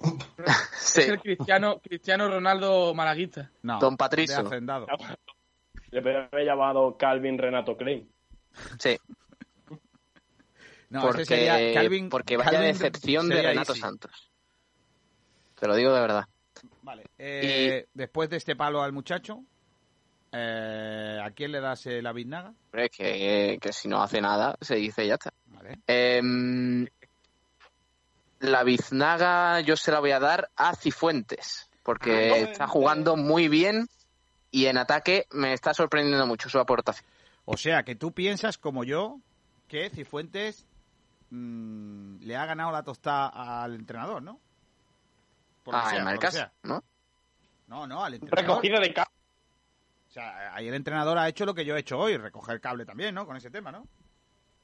Sí, 0.76 1.00
Es 1.00 1.08
el 1.08 1.20
Cristiano, 1.20 1.78
Cristiano 1.82 2.28
Ronaldo 2.28 2.94
malaguista. 2.94 3.50
No, 3.62 3.78
Don 3.78 3.94
de 3.94 3.96
Patricio. 3.96 4.40
Hacendado. 4.46 4.86
Le 5.90 6.02
podría 6.02 6.28
haber 6.32 6.44
llamado 6.46 6.96
Calvin 6.96 7.38
Renato 7.38 7.76
Klein. 7.76 8.10
sí. 8.78 8.96
No, 10.88 11.02
porque, 11.02 11.22
ese 11.22 11.36
sería 11.36 11.74
Calvin. 11.74 12.08
porque 12.08 12.36
vaya 12.36 12.50
Calvin 12.52 12.68
decepción 12.72 13.28
de 13.28 13.42
Renato 13.42 13.72
Easy. 13.72 13.80
Santos. 13.80 14.30
Te 15.58 15.66
lo 15.66 15.74
digo 15.74 15.92
de 15.92 16.00
verdad. 16.00 16.24
Vale. 16.82 17.04
eh, 17.18 17.86
Después 17.92 18.30
de 18.30 18.36
este 18.36 18.54
palo 18.54 18.82
al 18.82 18.92
muchacho, 18.92 19.42
eh, 20.32 21.18
¿a 21.22 21.30
quién 21.32 21.50
le 21.52 21.60
das 21.60 21.86
eh, 21.86 22.00
la 22.02 22.12
biznaga? 22.12 22.54
Que, 22.72 23.58
que 23.60 23.72
si 23.72 23.88
no 23.88 24.00
hace 24.02 24.20
nada, 24.20 24.56
se 24.60 24.76
dice 24.76 25.04
y 25.04 25.08
ya 25.08 25.14
está. 25.14 25.32
Vale. 25.46 25.78
Em, 25.86 26.86
la 28.40 28.62
biznaga 28.62 29.60
yo 29.60 29.76
se 29.76 29.90
la 29.90 29.98
voy 30.00 30.12
a 30.12 30.20
dar 30.20 30.50
a 30.56 30.74
Cifuentes, 30.76 31.68
porque 31.82 32.42
está 32.42 32.68
jugando 32.68 33.16
muy 33.16 33.48
bien 33.48 33.88
y 34.56 34.68
en 34.68 34.78
ataque 34.78 35.26
me 35.32 35.52
está 35.52 35.74
sorprendiendo 35.74 36.26
mucho 36.26 36.48
su 36.48 36.58
aportación. 36.58 37.06
O 37.44 37.58
sea, 37.58 37.82
que 37.82 37.94
tú 37.94 38.12
piensas 38.12 38.56
como 38.56 38.84
yo 38.84 39.20
que 39.68 39.90
Cifuentes 39.90 40.66
mm, 41.28 42.20
le 42.22 42.36
ha 42.36 42.46
ganado 42.46 42.72
la 42.72 42.82
tostada 42.82 43.62
al 43.62 43.74
entrenador, 43.74 44.22
¿no? 44.22 44.40
Por 45.62 45.76
Ah, 45.76 45.90
sea, 45.90 46.10
en 46.10 46.32
sea. 46.32 46.52
¿no? 46.62 46.82
No, 47.66 47.86
no, 47.86 48.02
al 48.02 48.14
entrenador. 48.14 48.48
Recogida 48.48 48.80
de 48.80 48.94
cable. 48.94 49.12
O 50.08 50.12
sea, 50.12 50.54
ahí 50.54 50.68
el 50.68 50.74
entrenador 50.74 51.18
ha 51.18 51.28
hecho 51.28 51.44
lo 51.44 51.52
que 51.52 51.66
yo 51.66 51.76
he 51.76 51.80
hecho 51.80 51.98
hoy, 51.98 52.16
recoger 52.16 52.58
cable 52.58 52.86
también, 52.86 53.14
¿no? 53.14 53.26
Con 53.26 53.36
ese 53.36 53.50
tema, 53.50 53.70
¿no? 53.70 53.86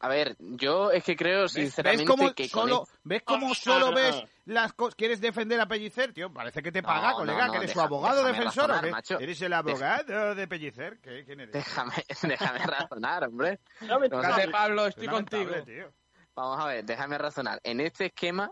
A 0.05 0.09
ver, 0.09 0.37
yo 0.41 0.91
es 0.91 1.05
que 1.05 1.15
creo 1.15 1.43
¿Ves, 1.43 1.53
sinceramente 1.53 2.05
ves 2.05 2.17
cómo 2.17 2.35
que 2.35 2.49
solo, 2.49 2.87
el- 2.93 2.99
¿ves 3.05 3.23
cómo 3.25 3.53
Ah, 3.53 3.55
solo 3.55 3.95
ves 3.95 4.25
las 4.47 4.73
cosas? 4.73 4.97
¿Quieres 4.97 5.21
defender 5.21 5.61
a 5.61 5.67
Pellicer, 5.69 6.13
tío? 6.13 6.33
Parece 6.33 6.61
que 6.61 6.73
te 6.73 6.83
paga, 6.83 7.11
No, 7.11 7.17
colega, 7.19 7.39
no, 7.39 7.47
no, 7.47 7.53
que 7.53 7.59
eres 7.59 7.73
su 7.73 7.81
abogado 7.81 8.25
defensor 8.25 8.69
razonar, 8.69 8.91
macho. 8.91 9.21
¿Eres 9.21 9.41
el 9.43 9.53
abogado 9.53 10.35
de 10.35 10.49
Pellicer? 10.49 10.99
¿Qué, 11.01 11.25
¿Quién 11.25 11.39
eres? 11.39 11.53
déjame, 11.53 11.93
déjame 12.23 12.59
razonar, 12.67 13.29
hombre. 13.29 13.61
Ver, 13.81 14.51
Pablo, 14.51 14.89
estoy 14.89 15.07
contigo. 15.07 15.63
tío. 15.65 15.93
vamos 16.35 16.59
a 16.59 16.67
ver, 16.67 16.85
déjame 16.85 17.17
razonar. 17.17 17.61
En 17.63 17.79
este 17.81 18.07
esquema 18.07 18.51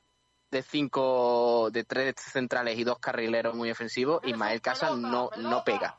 de 0.53 0.63
cinco, 0.63 1.69
de 1.73 1.83
tres 1.83 2.15
centrales 2.17 2.79
y 2.79 2.85
dos 2.85 3.01
carrileros 3.01 3.57
muy 3.57 3.73
ofensivos, 3.73 4.21
Ismael 4.25 4.61
Casas 4.61 4.97
no, 4.97 5.31
no 5.37 5.65
pega. 5.65 5.99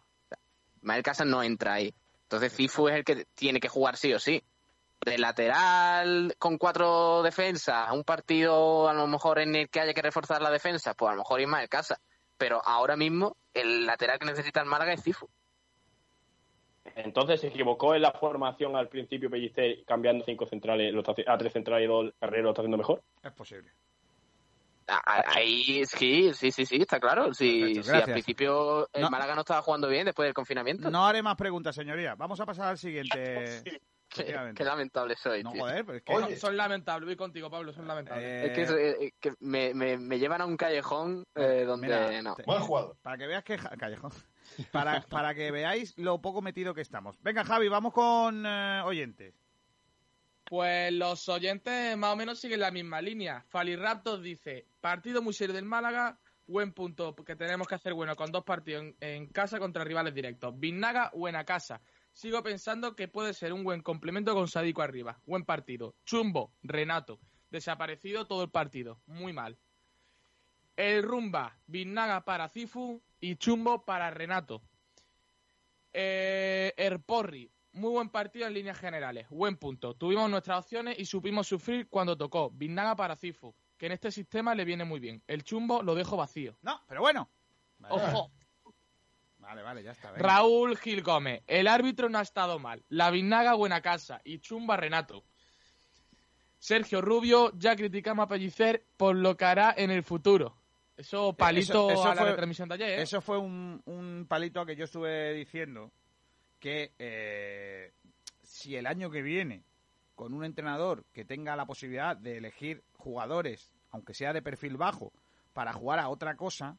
Ismael 0.77 1.03
Casas 1.03 1.27
no 1.27 1.43
entra 1.43 1.73
ahí. 1.73 1.93
Entonces 2.23 2.53
Cifu 2.53 2.87
es 2.87 2.95
el 2.95 3.03
que 3.03 3.25
tiene 3.35 3.59
que 3.59 3.67
jugar 3.67 3.97
sí 3.97 4.13
o 4.13 4.19
sí. 4.19 4.41
De 5.03 5.17
lateral 5.17 6.35
con 6.37 6.57
cuatro 6.59 7.23
defensas, 7.23 7.91
un 7.91 8.03
partido 8.03 8.87
a 8.87 8.93
lo 8.93 9.07
mejor 9.07 9.39
en 9.39 9.55
el 9.55 9.69
que 9.69 9.79
haya 9.79 9.93
que 9.95 10.01
reforzar 10.01 10.41
la 10.41 10.51
defensa, 10.51 10.93
pues 10.93 11.09
a 11.09 11.13
lo 11.15 11.19
mejor 11.21 11.41
Ismael 11.41 11.67
Casas. 11.69 11.99
Pero 12.37 12.61
ahora 12.63 12.95
mismo 12.95 13.35
el 13.53 13.85
lateral 13.85 14.19
que 14.19 14.25
necesita 14.27 14.59
el 14.61 14.67
Málaga 14.67 14.93
es 14.93 15.03
Cifu. 15.03 15.27
Entonces 16.95 17.41
se 17.41 17.47
equivocó 17.47 17.95
en 17.95 18.01
la 18.03 18.11
formación 18.11 18.75
al 18.75 18.89
principio 18.89 19.29
Pellicer 19.29 19.83
cambiando 19.85 20.23
cinco 20.25 20.45
centrales, 20.45 20.93
lo 20.93 20.99
está 21.01 21.13
a 21.27 21.37
tres 21.37 21.53
centrales 21.53 21.85
y 21.85 21.87
dos 21.87 22.13
carreros 22.19 22.43
lo 22.43 22.49
está 22.51 22.61
haciendo 22.61 22.77
mejor. 22.77 23.01
Es 23.23 23.31
posible. 23.31 23.71
Ahí 25.05 25.85
sí, 25.85 26.31
sí, 26.33 26.51
sí, 26.51 26.65
sí, 26.65 26.75
está 26.77 26.99
claro. 26.99 27.33
Sí, 27.33 27.59
Perfecto, 27.61 27.83
sí, 27.83 27.89
gracias. 27.89 28.07
al 28.07 28.13
principio 28.13 28.89
el 28.91 29.01
No. 29.03 29.09
Málaga 29.09 29.35
no 29.35 29.41
estaba 29.41 29.61
jugando 29.61 29.87
bien 29.87 30.05
después 30.05 30.25
del 30.27 30.33
confinamiento. 30.33 30.89
No 30.91 31.05
haré 31.05 31.21
más 31.21 31.37
preguntas, 31.37 31.73
señoría. 31.73 32.15
Vamos 32.15 32.39
a 32.41 32.45
pasar 32.45 32.67
al 32.67 32.77
siguiente. 32.77 33.63
Qué, 34.13 34.63
lamentable 34.63 35.15
soy. 35.15 35.41
No, 35.43 35.51
tío. 35.51 35.61
joder, 35.61 35.85
pero 35.85 35.97
es 35.97 36.03
que... 36.03 36.13
Oye. 36.13 36.35
Son 36.35 36.57
lamentables, 36.57 37.05
voy 37.07 37.15
contigo, 37.15 37.49
Pablo, 37.49 37.71
son 37.73 37.87
lamentables. 37.87 38.25
Eh, 38.25 38.45
Es 38.45 38.51
que, 38.69 39.05
eh, 39.05 39.13
que 39.19 39.33
me, 39.39 39.73
me- 39.73 39.97
me 39.97 40.19
llevan 40.19 40.41
a 40.41 40.45
un 40.45 40.57
callejón 40.57 41.23
eh, 41.35 41.63
donde 41.65 41.87
mira, 41.87 42.21
no. 42.21 42.35
te- 42.35 42.43
Buen 42.43 42.59
jugador. 42.61 42.97
Para 43.01 43.17
que 43.17 43.27
veas 43.27 43.43
que... 43.43 43.57
Callejón. 43.57 44.11
Para, 44.71 45.01
para 45.01 45.33
que 45.33 45.49
veáis 45.51 45.97
lo 45.97 46.19
poco 46.19 46.41
metido 46.41 46.73
que 46.73 46.81
estamos. 46.81 47.15
Venga, 47.21 47.45
Javi, 47.45 47.69
vamos 47.69 47.93
con 47.93 48.43
eh, 48.45 48.81
oyentes. 48.83 49.33
Pues 50.43 50.91
los 50.91 51.29
oyentes 51.29 51.95
más 51.97 52.11
o 52.11 52.15
menos 52.17 52.39
siguen 52.39 52.59
la 52.59 52.71
misma 52.71 53.01
línea. 53.01 53.45
Faliraptor 53.47 54.19
dice, 54.19 54.67
partido 54.81 55.21
muy 55.21 55.33
serio 55.33 55.55
del 55.55 55.63
Málaga, 55.63 56.19
buen 56.47 56.73
punto 56.73 57.15
que 57.15 57.37
tenemos 57.37 57.67
que 57.67 57.75
hacer 57.75 57.93
bueno 57.93 58.15
con 58.17 58.31
dos 58.31 58.43
partidos 58.43 58.83
en, 58.83 58.95
en 58.99 59.27
casa 59.27 59.59
contra 59.59 59.85
rivales 59.85 60.13
directos. 60.13 60.53
Vinaga, 60.59 61.11
buena 61.13 61.45
casa. 61.45 61.79
Sigo 62.13 62.43
pensando 62.43 62.95
que 62.95 63.07
puede 63.07 63.33
ser 63.33 63.53
un 63.53 63.63
buen 63.63 63.81
complemento 63.81 64.33
con 64.33 64.47
Sadico 64.47 64.81
arriba. 64.81 65.19
Buen 65.25 65.45
partido. 65.45 65.95
Chumbo, 66.05 66.53
Renato. 66.61 67.19
Desaparecido 67.49 68.27
todo 68.27 68.43
el 68.43 68.49
partido. 68.49 68.99
Muy 69.05 69.33
mal. 69.33 69.57
El 70.75 71.03
Rumba, 71.03 71.57
Vinaga 71.67 72.23
para 72.23 72.49
Cifu 72.49 73.01
y 73.19 73.35
Chumbo 73.35 73.85
para 73.85 74.09
Renato. 74.09 74.61
Eh, 75.93 76.73
Erporri, 76.77 77.51
muy 77.73 77.91
buen 77.91 78.09
partido 78.09 78.47
en 78.47 78.53
líneas 78.53 78.77
generales. 78.77 79.27
Buen 79.29 79.57
punto. 79.57 79.95
Tuvimos 79.95 80.29
nuestras 80.29 80.59
opciones 80.59 80.97
y 80.99 81.05
supimos 81.05 81.47
sufrir 81.47 81.87
cuando 81.89 82.17
tocó. 82.17 82.51
Vinaga 82.51 82.95
para 82.95 83.15
Cifu, 83.15 83.55
que 83.77 83.85
en 83.85 83.93
este 83.93 84.11
sistema 84.11 84.55
le 84.55 84.65
viene 84.65 84.85
muy 84.85 84.99
bien. 84.99 85.23
El 85.27 85.43
chumbo 85.43 85.81
lo 85.81 85.95
dejo 85.95 86.17
vacío. 86.17 86.57
No, 86.61 86.81
pero 86.87 87.01
bueno. 87.01 87.29
Ojo. 87.89 88.31
Vale, 89.51 89.63
vale, 89.63 89.83
ya 89.83 89.91
está. 89.91 90.11
venga. 90.11 90.25
Raúl 90.25 90.77
Gil 90.77 91.01
Gómez. 91.03 91.43
El 91.45 91.67
árbitro 91.67 92.07
no 92.07 92.19
ha 92.19 92.21
estado 92.21 92.57
mal. 92.57 92.83
La 92.87 93.11
Vinaga 93.11 93.53
buena 93.53 93.81
casa. 93.81 94.21
Y 94.23 94.39
chumba 94.39 94.77
Renato. 94.77 95.25
Sergio 96.57 97.01
Rubio, 97.01 97.51
ya 97.57 97.75
criticamos 97.75 98.23
a 98.23 98.27
Pellicer 98.29 98.85
por 98.95 99.15
lo 99.15 99.35
que 99.35 99.45
hará 99.45 99.73
en 99.75 99.91
el 99.91 100.03
futuro. 100.03 100.55
Eso 100.95 101.33
palito 101.33 101.89
eso 101.89 102.05
a 102.05 102.15
la 102.15 102.21
fue- 102.21 102.29
retransmisión 102.29 102.69
de 102.69 102.75
ayer, 102.75 102.89
¿eh? 102.99 103.01
Eso 103.01 103.19
fue 103.21 103.39
un, 103.39 103.81
un 103.85 104.25
palito 104.29 104.65
que 104.65 104.75
yo 104.75 104.85
estuve 104.85 105.33
diciendo 105.33 105.91
que 106.59 106.93
eh, 106.99 107.91
si 108.43 108.75
el 108.75 108.85
año 108.85 109.09
que 109.09 109.21
viene 109.23 109.63
con 110.15 110.33
un 110.33 110.45
entrenador 110.45 111.03
que 111.11 111.25
tenga 111.25 111.55
la 111.55 111.65
posibilidad 111.65 112.15
de 112.15 112.37
elegir 112.37 112.83
jugadores, 112.97 113.71
aunque 113.89 114.13
sea 114.13 114.31
de 114.31 114.43
perfil 114.43 114.77
bajo, 114.77 115.11
para 115.53 115.73
jugar 115.73 115.97
a 115.99 116.07
otra 116.09 116.35
cosa, 116.37 116.77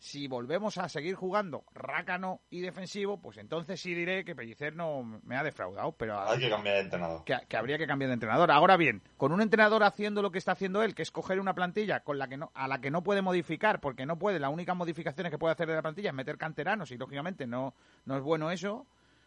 si 0.00 0.28
volvemos 0.28 0.78
a 0.78 0.88
seguir 0.88 1.14
jugando 1.14 1.62
rácano 1.74 2.40
y 2.48 2.60
defensivo, 2.60 3.20
pues 3.20 3.36
entonces 3.36 3.78
sí 3.82 3.92
diré 3.94 4.24
que 4.24 4.34
Pellicer 4.34 4.74
no 4.74 5.02
me 5.02 5.36
ha 5.36 5.42
defraudado, 5.44 5.92
pero 5.92 6.18
Hay 6.18 6.38
que 6.38 6.48
cambiar 6.48 6.76
de 6.76 6.80
entrenador. 6.80 7.22
que, 7.24 7.36
que 7.46 7.56
habría 7.58 7.76
que 7.76 7.86
cambiar 7.86 8.08
de 8.08 8.14
entrenador. 8.14 8.50
Ahora 8.50 8.78
bien, 8.78 9.02
con 9.18 9.30
un 9.30 9.42
entrenador 9.42 9.82
haciendo 9.84 10.22
lo 10.22 10.30
que 10.32 10.38
está 10.38 10.52
haciendo 10.52 10.82
él, 10.82 10.94
que 10.94 11.02
es 11.02 11.10
coger 11.10 11.38
una 11.38 11.54
plantilla 11.54 12.00
con 12.00 12.18
la 12.18 12.28
que 12.28 12.38
no, 12.38 12.50
a 12.54 12.66
la 12.66 12.80
que 12.80 12.90
no 12.90 13.02
puede 13.02 13.20
modificar, 13.20 13.80
porque 13.80 14.06
no 14.06 14.18
puede, 14.18 14.40
las 14.40 14.50
únicas 14.50 14.74
modificaciones 14.74 15.30
que 15.30 15.38
puede 15.38 15.52
hacer 15.52 15.68
de 15.68 15.74
la 15.74 15.82
plantilla 15.82 16.08
es 16.08 16.14
meter 16.14 16.38
canteranos 16.38 16.90
y 16.92 16.96
lógicamente 16.96 17.46
no, 17.46 17.74
no 18.06 18.16
es 18.16 18.22
bueno 18.22 18.50
eso, 18.50 18.86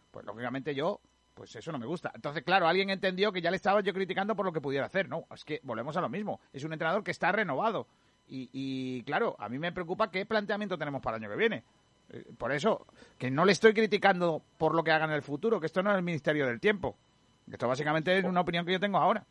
pues 0.10 0.26
lógicamente 0.26 0.74
yo, 0.74 1.02
pues 1.36 1.56
eso 1.56 1.72
no 1.72 1.78
me 1.78 1.86
gusta. 1.86 2.12
Entonces, 2.16 2.42
claro, 2.44 2.68
alguien 2.68 2.90
entendió 2.90 3.32
que 3.32 3.42
ya 3.42 3.52
le 3.52 3.58
estaba 3.58 3.82
yo 3.82 3.94
criticando 3.94 4.36
por 4.36 4.48
lo 4.48 4.52
que 4.52 4.60
pudiera 4.62 4.88
hacer. 4.88 5.08
No, 5.08 5.26
es 5.32 5.46
que 5.46 5.60
volvemos 5.62 5.96
a 5.98 6.02
lo 6.02 6.10
mismo. 6.10 6.40
Es 6.52 6.64
un 6.64 6.74
entrenador 6.74 7.04
que 7.04 7.12
está 7.12 7.32
renovado. 7.32 7.88
Y, 8.36 8.50
y, 8.52 9.04
claro, 9.04 9.36
a 9.38 9.48
mí 9.48 9.60
me 9.60 9.72
preocupa 9.72 10.10
qué 10.10 10.26
planteamiento 10.26 10.76
tenemos 10.76 11.04
para 11.04 11.18
el 11.18 11.24
año 11.24 11.32
que 11.32 11.38
viene. 11.38 11.64
Eh, 12.10 12.26
Por 12.36 12.52
eso, 12.52 12.88
que 13.20 13.30
no 13.30 13.46
le 13.46 13.52
estoy 13.52 13.76
criticando 13.76 14.42
por 14.58 14.74
lo 14.74 14.84
que 14.84 14.90
haga 14.90 15.06
en 15.06 15.12
el 15.12 15.22
futuro, 15.22 15.60
que 15.60 15.68
esto 15.68 15.84
no 15.84 15.92
es 15.92 15.98
el 15.98 16.04
Ministerio 16.04 16.48
del 16.48 16.60
Tiempo. 16.60 16.98
Esto 17.52 17.68
básicamente 17.68 18.18
es 18.18 18.26
una 18.26 18.42
opinión 18.42 18.66
que 18.66 18.72
yo 18.72 18.80
tengo 18.80 18.98
ahora. 18.98 19.24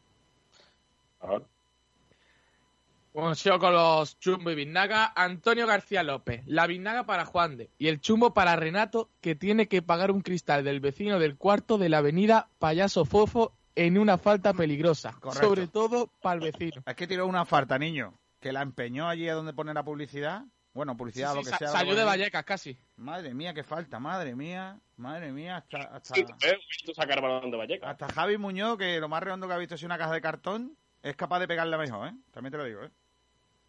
Bueno, 3.12 3.34
sigo 3.34 3.59
con 3.59 3.72
los 3.72 4.20
Chumbo 4.20 4.53
y 4.53 4.55
Vinaga. 4.55 5.12
Antonio 5.16 5.66
García 5.66 6.05
López. 6.05 6.44
La 6.46 6.68
Vinaga 6.68 7.03
para 7.03 7.24
Juan 7.24 7.57
de. 7.57 7.70
Y 7.78 7.88
el 7.88 8.00
Chumbo 8.00 8.32
para 8.32 8.55
Renato, 8.55 9.09
que 9.20 9.34
tiene 9.34 9.66
que 9.66 9.82
pagar 9.82 10.12
un 10.12 10.20
cristal 10.20 10.62
del 10.62 10.78
vecino 10.78 11.18
del 11.18 11.36
cuarto 11.36 11.76
de 11.76 11.88
la 11.88 11.98
avenida 11.98 12.50
Payaso 12.61 13.05
Fofo 13.05 13.53
en 13.74 13.98
una 13.98 14.16
falta 14.16 14.55
peligrosa. 14.55 15.12
Correcto. 15.18 15.48
Sobre 15.48 15.66
todo 15.66 16.09
para 16.20 16.36
el 16.36 16.53
vecino. 16.53 16.84
Es 16.86 16.94
que 16.94 17.09
tiró 17.09 17.26
una 17.26 17.44
falta, 17.44 17.78
niño, 17.78 18.14
que 18.43 18.53
la 18.53 18.61
empeñó 18.61 19.09
allí 19.09 19.28
a 19.28 19.34
donde 19.34 19.55
pone 19.55 19.72
la 19.72 19.84
publicidad. 19.84 20.43
Bueno, 20.74 20.97
publicidad, 20.97 21.30
Sí, 21.32 21.36
lo 21.36 21.43
que 21.45 21.57
sea. 21.57 21.68
salió 21.68 21.93
lo 21.93 21.97
que 21.97 22.01
de. 22.01 22.07
Vallecas 22.07 22.45
casi. 22.45 22.78
Madre 22.97 23.32
mía, 23.34 23.55
qué 23.55 23.62
falta, 23.62 24.01
madre 24.01 24.34
mía, 24.34 24.80
madre 24.97 25.30
mía, 25.30 25.59
hasta, 25.59 25.78
hasta, 25.78 26.14
Sí, 26.14 26.24
visto 26.24 26.95
sacar 26.95 27.20
balón 27.20 27.51
de 27.51 27.57
Vallecas. 27.59 27.90
hasta 27.90 28.09
Javi 28.09 28.38
Muñoz, 28.38 28.78
que 28.78 28.99
lo 28.99 29.09
más 29.09 29.22
redondo 29.22 29.47
que 29.47 29.55
ha 29.55 29.59
visto 29.59 29.74
es 29.76 29.82
una 29.82 29.97
caja 29.99 30.12
de 30.14 30.20
cartón, 30.20 30.76
es 31.03 31.14
capaz 31.14 31.40
de 31.40 31.49
pegarle 31.49 31.76
mejor, 31.78 32.09
¿eh? 32.09 32.14
También 32.32 32.53
te 32.53 32.59
lo 32.59 32.64
digo, 32.64 32.82
¿eh? 32.84 32.90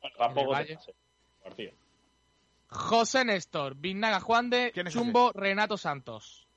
Bueno, 0.01 0.15
tampoco 0.17 0.51
García. 0.51 0.79
José 2.69 3.25
Néstor, 3.25 3.75
Vinaga 3.75 4.19
Juan 4.19 4.49
de, 4.49 4.71
¿Quién 4.73 4.87
es 4.87 4.93
Chumbo 4.93 5.31
Renato 5.33 5.77
Santos. 5.77 6.47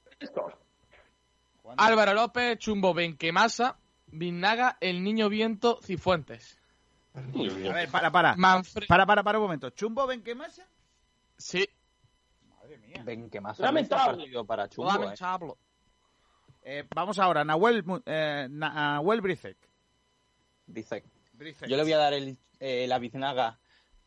Álvaro 1.77 2.15
López, 2.15 2.59
Chumbo 2.59 2.95
Benquemasa, 2.95 3.77
Vinaga 4.07 4.79
El 4.81 5.03
Niño 5.03 5.29
Viento 5.29 5.81
Cifuentes. 5.83 6.56
A 7.17 7.73
ver, 7.73 7.89
para, 7.91 8.11
para. 8.11 8.37
Manfred. 8.37 8.87
Para, 8.87 9.07
para, 9.07 9.23
para 9.23 9.39
un 9.39 9.45
momento. 9.45 9.71
¿Chumbo 9.71 10.07
Benquemasa? 10.07 10.67
Sí. 11.39 11.67
Madre 12.61 12.79
mía. 12.79 13.03
Ven, 13.05 13.31
que 13.31 13.41
más 13.41 13.59
Lamentable. 13.59 14.27
para 14.47 14.69
Chumbo, 14.69 14.91
Chumbo, 15.15 15.53
eh. 16.65 16.79
Eh, 16.81 16.85
vamos 16.95 17.19
ahora, 17.19 17.45
Nahuel, 17.45 17.85
Mu- 17.85 18.01
eh, 18.05 18.49
Na- 18.51 18.95
Nahuel 18.95 19.21
Bricek. 19.21 19.57
Dice, 20.67 21.05
Bricek. 21.35 21.69
yo 21.69 21.77
le 21.77 21.85
voy 21.85 21.93
a 21.93 21.99
dar 21.99 22.13
el, 22.13 22.37
eh, 22.59 22.87
la 22.89 22.99
biznaga 22.99 23.59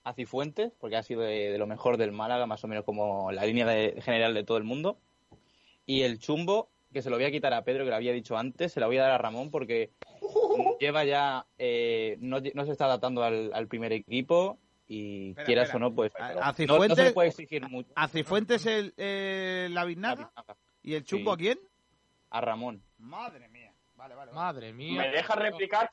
a 0.04 0.14
Cifuentes, 0.14 0.74
porque 0.80 0.98
ha 0.98 1.04
sido 1.04 1.22
de, 1.22 1.52
de 1.52 1.58
lo 1.58 1.68
mejor 1.68 1.96
del 1.98 2.12
Málaga, 2.12 2.46
más 2.48 2.64
o 2.64 2.68
menos 2.68 2.84
como 2.84 3.32
la 3.32 3.46
línea 3.46 3.66
de- 3.66 4.02
general 4.02 4.34
de 4.34 4.44
todo 4.44 4.58
el 4.58 4.66
mundo. 4.66 4.98
Y 5.86 6.02
el 6.02 6.20
chumbo, 6.20 6.70
que 6.92 7.02
se 7.02 7.10
lo 7.10 7.16
voy 7.16 7.26
a 7.26 7.32
quitar 7.32 7.54
a 7.54 7.64
Pedro, 7.64 7.86
que 7.86 7.92
lo 7.92 7.96
había 7.96 8.12
dicho 8.12 8.38
antes, 8.38 8.74
se 8.74 8.80
lo 8.82 8.88
voy 8.88 8.98
a 8.98 9.04
dar 9.04 9.12
a 9.12 9.18
Ramón 9.18 9.52
porque 9.52 9.92
lleva 10.80 11.04
ya, 11.06 11.46
eh, 11.58 12.18
no, 12.20 12.38
no 12.54 12.66
se 12.66 12.72
está 12.72 12.86
adaptando 12.86 13.24
al, 13.24 13.52
al 13.54 13.68
primer 13.68 13.92
equipo 13.94 14.58
y 14.88 15.30
Espera, 15.30 15.46
quieras 15.46 15.66
espera. 15.70 15.86
o 15.86 15.90
no, 15.90 15.96
pues 15.96 16.12
A- 16.20 16.54
no- 16.68 16.96
se 16.96 17.12
puede 17.14 17.30
exigir 17.30 17.68
mucho. 17.70 17.92
A 17.96 18.08
Cifuentes 18.08 18.66
el, 18.66 18.94
eh, 18.98 19.68
la 19.72 19.86
biznaga. 19.86 20.26
biznaga. 20.26 20.58
¿Y 20.82 20.94
el 20.96 21.04
chumbo 21.04 21.32
Sí. 21.32 21.36
a 21.36 21.38
quién? 21.38 21.60
A 22.32 22.42
Ramón. 22.42 22.82
Madre 22.98 23.48
mía. 23.50 23.74
Vale, 23.96 24.16
vale. 24.16 24.32
vale. 24.32 24.42
Madre 24.46 24.74
mía. 24.74 25.02
¿Me 25.02 25.10
deja 25.10 25.36
replicar, 25.36 25.92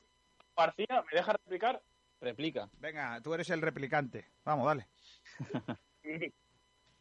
García? 0.55 1.03
¿Me 1.11 1.17
deja 1.17 1.33
replicar? 1.33 1.81
Replica. 2.21 2.69
Venga, 2.79 3.21
tú 3.21 3.33
eres 3.33 3.49
el 3.51 3.61
replicante. 3.61 4.25
Vamos, 4.43 4.65
dale. 4.65 4.87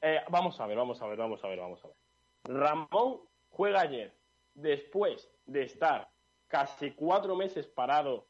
Eh, 0.03 0.21
vamos 0.31 0.61
a 0.61 0.67
ver, 0.67 0.77
vamos 0.77 1.01
a 1.01 1.07
ver, 1.07 1.17
vamos 1.17 1.43
a 1.43 1.49
ver, 1.49 1.59
vamos 1.59 1.81
a 1.85 1.89
ver. 1.89 1.97
Ramón 2.45 3.21
juega 3.49 3.81
ayer, 3.81 4.15
después 4.55 5.29
de 5.47 5.63
estar 5.65 6.09
casi 6.49 6.93
cuatro 6.93 7.37
meses 7.37 7.67
parado, 7.67 8.29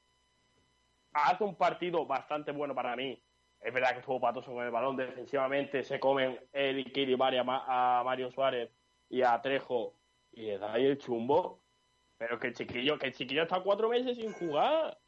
hace 1.12 1.44
un 1.44 1.54
partido 1.54 2.06
bastante 2.06 2.52
bueno 2.52 2.74
para 2.74 2.96
mí. 2.96 3.22
Es 3.60 3.72
verdad 3.72 3.92
que 3.92 4.00
estuvo 4.00 4.20
patoso 4.20 4.52
con 4.52 4.64
el 4.64 4.70
balón, 4.70 4.96
defensivamente 4.96 5.82
se 5.82 5.98
comen 5.98 6.38
el 6.52 6.92
Kiribari 6.92 7.38
a, 7.38 8.00
a 8.00 8.04
Mario 8.04 8.30
Suárez 8.30 8.70
y 9.08 9.22
a 9.22 9.40
Trejo 9.40 9.94
y 10.32 10.42
le 10.42 10.58
da 10.58 10.74
ahí 10.74 10.86
el 10.86 10.98
chumbo. 10.98 11.60
Pero 12.18 12.38
que 12.38 12.48
el 12.48 12.54
chiquillo, 12.54 12.98
que 12.98 13.08
el 13.08 13.14
chiquillo 13.14 13.42
está 13.42 13.60
cuatro 13.60 13.88
meses 13.88 14.16
sin 14.16 14.32
jugar. 14.32 14.98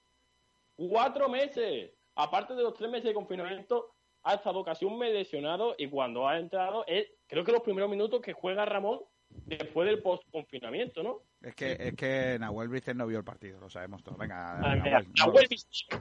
Cuatro 0.77 1.29
meses. 1.29 1.93
Aparte 2.15 2.55
de 2.55 2.63
los 2.63 2.75
tres 2.75 2.91
meses 2.91 3.05
de 3.05 3.15
confinamiento, 3.15 3.95
ha 4.25 4.35
estado 4.35 4.65
casi 4.65 4.85
un 4.85 4.99
mes 4.99 5.13
lesionado 5.13 5.75
y 5.79 5.89
cuando 5.89 6.29
ha 6.29 6.39
entrado, 6.39 6.85
creo 7.27 7.45
que 7.45 7.53
los 7.53 7.63
primeros 7.63 7.89
minutos 7.89 8.21
que 8.21 8.33
juega 8.33 8.65
Ramón 8.65 9.01
después 9.47 9.89
del 9.89 10.01
post-confinamiento, 10.03 11.03
¿no? 11.03 11.19
Es 11.43 11.55
que, 11.55 11.77
es 11.79 11.95
que 11.95 12.37
Nahuel 12.39 12.69
Bricek 12.69 12.95
no 12.97 13.07
vio 13.07 13.19
el 13.19 13.25
partido, 13.25 13.61
lo 13.61 13.71
sabemos 13.71 14.03
todos. 14.03 14.19
Venga, 14.19 14.59
Ah, 14.61 14.75
Nahuel, 14.77 15.09
Nahuel. 15.17 15.47
web- 15.51 16.01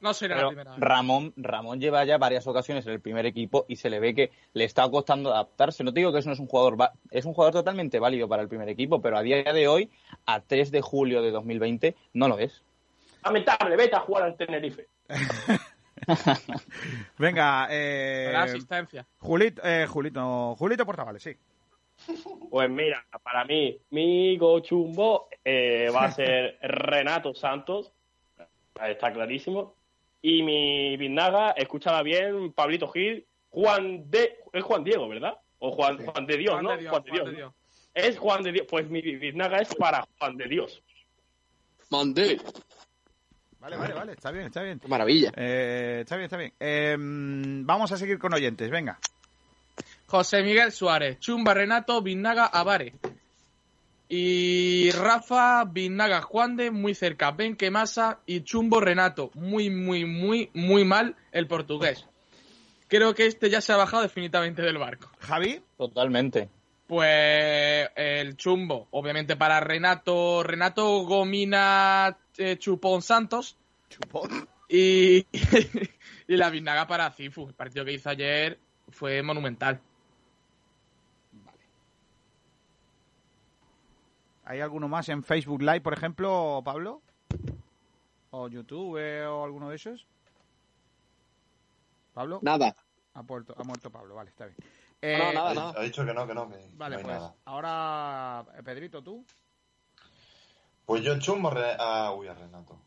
No 0.00 0.12
será 0.14 0.36
la 0.36 0.48
primera 0.48 0.70
vez. 0.72 0.80
Ramón, 0.80 1.32
Ramón 1.36 1.80
lleva 1.80 2.04
ya 2.04 2.18
varias 2.18 2.46
ocasiones 2.48 2.84
en 2.86 2.92
el 2.92 3.00
primer 3.00 3.24
equipo 3.24 3.64
y 3.68 3.76
se 3.76 3.88
le 3.88 4.00
ve 4.00 4.14
que 4.14 4.32
le 4.52 4.64
está 4.64 4.90
costando 4.90 5.32
adaptarse. 5.32 5.84
No 5.84 5.92
te 5.92 6.00
digo 6.00 6.12
que 6.12 6.18
eso 6.18 6.28
no 6.28 6.32
es 6.34 6.40
un 6.40 6.48
jugador, 6.48 6.80
va- 6.80 6.92
es 7.12 7.24
un 7.24 7.34
jugador 7.34 7.54
totalmente 7.54 8.00
válido 8.00 8.28
para 8.28 8.42
el 8.42 8.48
primer 8.48 8.68
equipo, 8.68 9.00
pero 9.00 9.16
a 9.16 9.22
día 9.22 9.42
de 9.52 9.68
hoy, 9.68 9.90
a 10.26 10.40
3 10.40 10.70
de 10.72 10.80
julio 10.80 11.22
de 11.22 11.30
2020, 11.30 11.94
no 12.14 12.26
lo 12.28 12.38
es. 12.40 12.64
Lamentable, 13.24 13.76
vete 13.76 13.94
a 13.94 14.00
jugar 14.00 14.24
al 14.24 14.36
Tenerife. 14.36 14.88
Venga, 17.18 17.68
eh, 17.70 18.30
La 18.32 18.42
asistencia. 18.42 19.06
Julito, 19.18 19.62
eh, 19.64 19.86
Julito, 19.86 20.56
Julito 20.56 20.84
Portavales, 20.84 21.22
sí. 21.22 21.36
Pues 22.50 22.68
mira, 22.70 23.04
para 23.22 23.44
mí, 23.44 23.78
mi 23.90 24.38
chumbo 24.62 25.28
eh, 25.44 25.88
va 25.94 26.04
a 26.04 26.12
ser 26.12 26.58
Renato 26.62 27.34
Santos, 27.34 27.92
está 28.80 29.12
clarísimo. 29.12 29.74
Y 30.20 30.42
mi 30.42 30.96
Vinaga, 30.96 31.50
escúchala 31.52 32.02
bien, 32.02 32.52
Pablito 32.52 32.88
Gil, 32.88 33.26
Juan 33.50 34.08
de... 34.10 34.36
Es 34.52 34.62
Juan 34.62 34.84
Diego, 34.84 35.08
¿verdad? 35.08 35.34
O 35.58 35.72
Juan, 35.72 35.98
Sí. 35.98 36.04
Juan 36.06 36.26
de 36.26 36.36
Dios, 36.36 36.52
Juan 36.54 36.64
¿no? 36.64 36.70
de 36.70 36.76
Dios, 36.78 36.90
Juan 36.90 37.02
de 37.02 37.10
Juan 37.10 37.14
Dios, 37.24 37.26
de 37.26 37.32
¿no? 37.32 37.38
Dios. 37.38 37.54
Es 37.94 38.18
Juan 38.18 38.42
de 38.42 38.52
Dios. 38.52 38.66
Pues 38.70 38.88
mi 38.88 39.00
Vinaga 39.00 39.58
es 39.58 39.74
para 39.74 40.06
Juan 40.18 40.36
de 40.36 40.46
Dios. 40.46 40.82
Mandé. 41.90 42.40
Vale, 43.58 43.76
vale, 43.76 43.94
vale, 43.94 44.12
está 44.12 44.30
bien, 44.32 44.46
está 44.46 44.62
bien. 44.62 44.80
Maravilla. 44.88 45.32
Eh, 45.36 45.98
está 46.00 46.16
bien, 46.16 46.24
está 46.24 46.36
bien. 46.36 46.52
Eh, 46.58 46.96
vamos 46.98 47.92
a 47.92 47.96
seguir 47.96 48.18
con 48.18 48.32
oyentes, 48.34 48.70
venga. 48.70 48.98
José 50.12 50.42
Miguel 50.42 50.72
Suárez, 50.72 51.18
Chumba 51.20 51.54
Renato, 51.54 52.02
Vinaga 52.02 52.44
Avare. 52.44 52.92
Y 54.10 54.90
Rafa, 54.90 55.64
Vinaga 55.64 56.20
Juan 56.20 56.54
de, 56.54 56.70
muy 56.70 56.94
cerca, 56.94 57.30
Benquemasa 57.30 58.18
y 58.26 58.42
Chumbo 58.42 58.78
Renato. 58.78 59.30
Muy, 59.32 59.70
muy, 59.70 60.04
muy, 60.04 60.50
muy 60.52 60.84
mal 60.84 61.16
el 61.32 61.46
portugués. 61.46 62.06
Creo 62.88 63.14
que 63.14 63.24
este 63.24 63.48
ya 63.48 63.62
se 63.62 63.72
ha 63.72 63.78
bajado 63.78 64.02
definitivamente 64.02 64.60
del 64.60 64.76
barco. 64.76 65.10
Javi, 65.18 65.62
Totalmente. 65.78 66.50
Pues 66.86 67.88
el 67.96 68.36
chumbo, 68.36 68.88
obviamente 68.90 69.36
para 69.36 69.60
Renato, 69.60 70.42
Renato 70.42 71.04
Gomina 71.06 72.18
eh, 72.36 72.58
Chupón 72.58 73.00
Santos 73.00 73.56
chupón. 73.88 74.46
y, 74.68 75.24
y 76.28 76.36
la 76.36 76.50
Vinaga 76.50 76.86
para 76.86 77.10
Cifu. 77.12 77.48
El 77.48 77.54
partido 77.54 77.86
que 77.86 77.94
hizo 77.94 78.10
ayer 78.10 78.58
fue 78.90 79.22
monumental. 79.22 79.80
¿Hay 84.52 84.60
alguno 84.60 84.86
más 84.86 85.08
en 85.08 85.22
Facebook 85.24 85.62
Live, 85.62 85.80
por 85.80 85.94
ejemplo, 85.94 86.60
Pablo? 86.62 87.00
¿O 88.32 88.48
YouTube 88.48 88.98
eh, 88.98 89.24
o 89.24 89.44
alguno 89.44 89.70
de 89.70 89.76
esos? 89.76 90.06
¿Pablo? 92.12 92.38
Nada. 92.42 92.76
Ha, 93.14 93.22
muerto, 93.22 93.54
ha 93.56 93.64
muerto 93.64 93.88
Pablo, 93.90 94.14
vale, 94.14 94.28
está 94.28 94.44
bien. 94.44 94.58
No, 94.60 94.68
Eh, 95.00 95.32
nada, 95.34 95.50
Ha, 95.50 95.54
nada. 95.54 95.72
ha 95.74 95.82
dicho 95.82 96.04
que 96.04 96.12
no, 96.12 96.26
que 96.26 96.34
no, 96.34 96.50
que 96.50 96.56
Vale, 96.74 96.96
no 96.96 96.98
hay 96.98 97.04
pues 97.04 97.16
nada. 97.16 97.34
ahora, 97.46 98.44
Pedrito, 98.62 99.02
tú. 99.02 99.24
Pues 100.84 101.02
yo 101.02 101.18
chumbo 101.18 101.48
Re- 101.48 101.76
a, 101.78 102.12
uy, 102.12 102.28
a 102.28 102.34
Renato. 102.34 102.78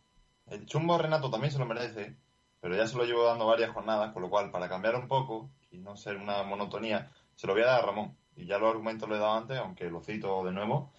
El 0.45 0.67
chumbo 0.67 0.93
a 0.93 0.99
Renato 0.99 1.31
también 1.31 1.51
se 1.51 1.57
lo 1.57 1.65
merece, 1.65 2.15
pero 2.61 2.75
ya 2.75 2.85
se 2.85 2.95
lo 2.95 3.05
llevo 3.05 3.23
dando 3.25 3.47
varias 3.47 3.71
jornadas, 3.71 4.13
con 4.13 4.21
lo 4.21 4.29
cual, 4.29 4.51
para 4.51 4.69
cambiar 4.69 4.93
un 4.97 5.07
poco 5.07 5.49
y 5.71 5.79
no 5.79 5.97
ser 5.97 6.17
una 6.17 6.43
monotonía, 6.43 7.09
se 7.33 7.47
lo 7.47 7.53
voy 7.53 7.63
a 7.63 7.65
dar 7.65 7.81
a 7.81 7.85
Ramón. 7.87 8.15
Y 8.35 8.45
ya 8.45 8.59
los 8.59 8.69
argumentos 8.69 9.09
lo 9.09 9.15
he 9.15 9.19
dado 9.19 9.33
antes, 9.33 9.57
aunque 9.57 9.89
lo 9.89 10.03
cito 10.03 10.43
de 10.45 10.51
nuevo. 10.51 10.91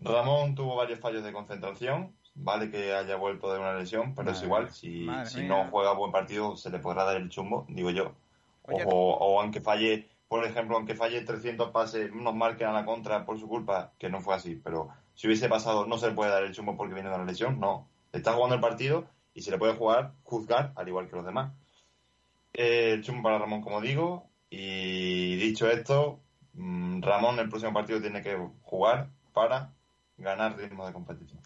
Ramón 0.00 0.54
tuvo 0.54 0.76
varios 0.76 1.00
fallos 1.00 1.24
de 1.24 1.32
concentración, 1.32 2.14
vale 2.34 2.70
que 2.70 2.94
haya 2.94 3.16
vuelto 3.16 3.52
de 3.52 3.58
una 3.58 3.74
lesión, 3.74 4.14
pero 4.14 4.32
es 4.32 4.42
igual, 4.42 4.70
si, 4.70 5.06
si 5.26 5.42
no 5.44 5.66
juega 5.70 5.92
buen 5.92 6.12
partido 6.12 6.56
se 6.56 6.70
le 6.70 6.78
podrá 6.78 7.04
dar 7.04 7.16
el 7.16 7.28
chumbo, 7.28 7.66
digo 7.68 7.90
yo. 7.90 8.12
Oye, 8.62 8.84
o, 8.86 9.14
o 9.14 9.40
aunque 9.40 9.60
falle, 9.60 10.08
por 10.28 10.44
ejemplo, 10.44 10.76
aunque 10.76 10.94
falle 10.94 11.20
300 11.20 11.70
pases, 11.70 12.12
nos 12.12 12.34
marquen 12.34 12.68
a 12.68 12.72
la 12.72 12.84
contra 12.84 13.24
por 13.24 13.38
su 13.38 13.48
culpa, 13.48 13.92
que 13.98 14.08
no 14.08 14.20
fue 14.20 14.34
así, 14.34 14.56
pero 14.56 14.88
si 15.14 15.26
hubiese 15.26 15.48
pasado, 15.48 15.86
no 15.86 15.98
se 15.98 16.08
le 16.08 16.14
puede 16.14 16.30
dar 16.30 16.42
el 16.42 16.52
chumbo 16.52 16.76
porque 16.76 16.94
viene 16.94 17.08
de 17.08 17.14
una 17.14 17.24
lesión, 17.24 17.60
no. 17.60 17.88
Está 18.12 18.32
jugando 18.32 18.56
el 18.56 18.60
partido 18.60 19.06
y 19.32 19.42
se 19.42 19.50
le 19.50 19.58
puede 19.58 19.74
jugar, 19.74 20.12
juzgar, 20.22 20.72
al 20.76 20.88
igual 20.88 21.08
que 21.08 21.16
los 21.16 21.24
demás. 21.24 21.52
Eh, 22.52 22.92
el 22.94 23.02
chumbo 23.02 23.22
para 23.22 23.38
Ramón, 23.38 23.62
como 23.62 23.80
digo, 23.80 24.28
y 24.50 25.36
dicho 25.36 25.68
esto, 25.68 26.20
mm, 26.54 27.02
Ramón 27.02 27.38
el 27.38 27.48
próximo 27.48 27.72
partido 27.72 28.00
tiene 28.00 28.22
que 28.22 28.36
jugar 28.62 29.10
para 29.32 29.72
ganar 30.16 30.56
ritmo 30.56 30.86
de 30.86 30.92
competición. 30.92 31.40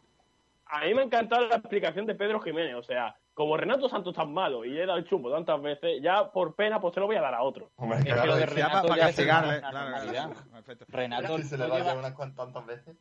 A 0.66 0.84
mí 0.84 0.94
me 0.94 1.00
ha 1.00 1.04
encantado 1.04 1.46
la 1.46 1.56
explicación 1.56 2.04
de 2.06 2.14
Pedro 2.14 2.40
Jiménez. 2.40 2.74
O 2.74 2.82
sea, 2.82 3.16
como 3.32 3.56
Renato 3.56 3.88
Santos 3.88 4.14
tan 4.14 4.32
malo 4.34 4.64
y 4.64 4.70
le 4.70 4.82
he 4.82 4.86
dado 4.86 4.98
el 4.98 5.06
chumbo 5.08 5.30
tantas 5.30 5.60
veces, 5.62 6.02
ya 6.02 6.30
por 6.30 6.54
pena 6.54 6.80
pues 6.80 6.92
se 6.94 7.00
lo 7.00 7.06
voy 7.06 7.16
a 7.16 7.22
dar 7.22 7.34
a 7.34 7.42
otro. 7.42 7.70
Hombre, 7.76 7.98
Es 8.00 8.04
que 8.04 8.12
claro, 8.12 8.26
lo 8.32 8.36
de 8.36 8.46
Renato 8.46 8.88
para 8.88 9.00
ya 9.00 9.06
castigarle, 9.06 9.52
es 9.54 9.58
una 9.60 9.70
claro, 9.70 9.90
normalidad. 9.90 10.30
claro. 10.32 10.50
Perfecto. 10.52 10.84
Renato 10.88 11.36
si 11.38 11.42
se 11.44 11.56
no 11.56 11.64
le 11.64 11.70
va 11.70 11.76
a 11.76 11.78
lleva- 11.78 11.88
dar 11.90 11.98
unas 11.98 12.12
cuantas 12.12 12.44
tantas 12.46 12.66
veces. 12.66 12.96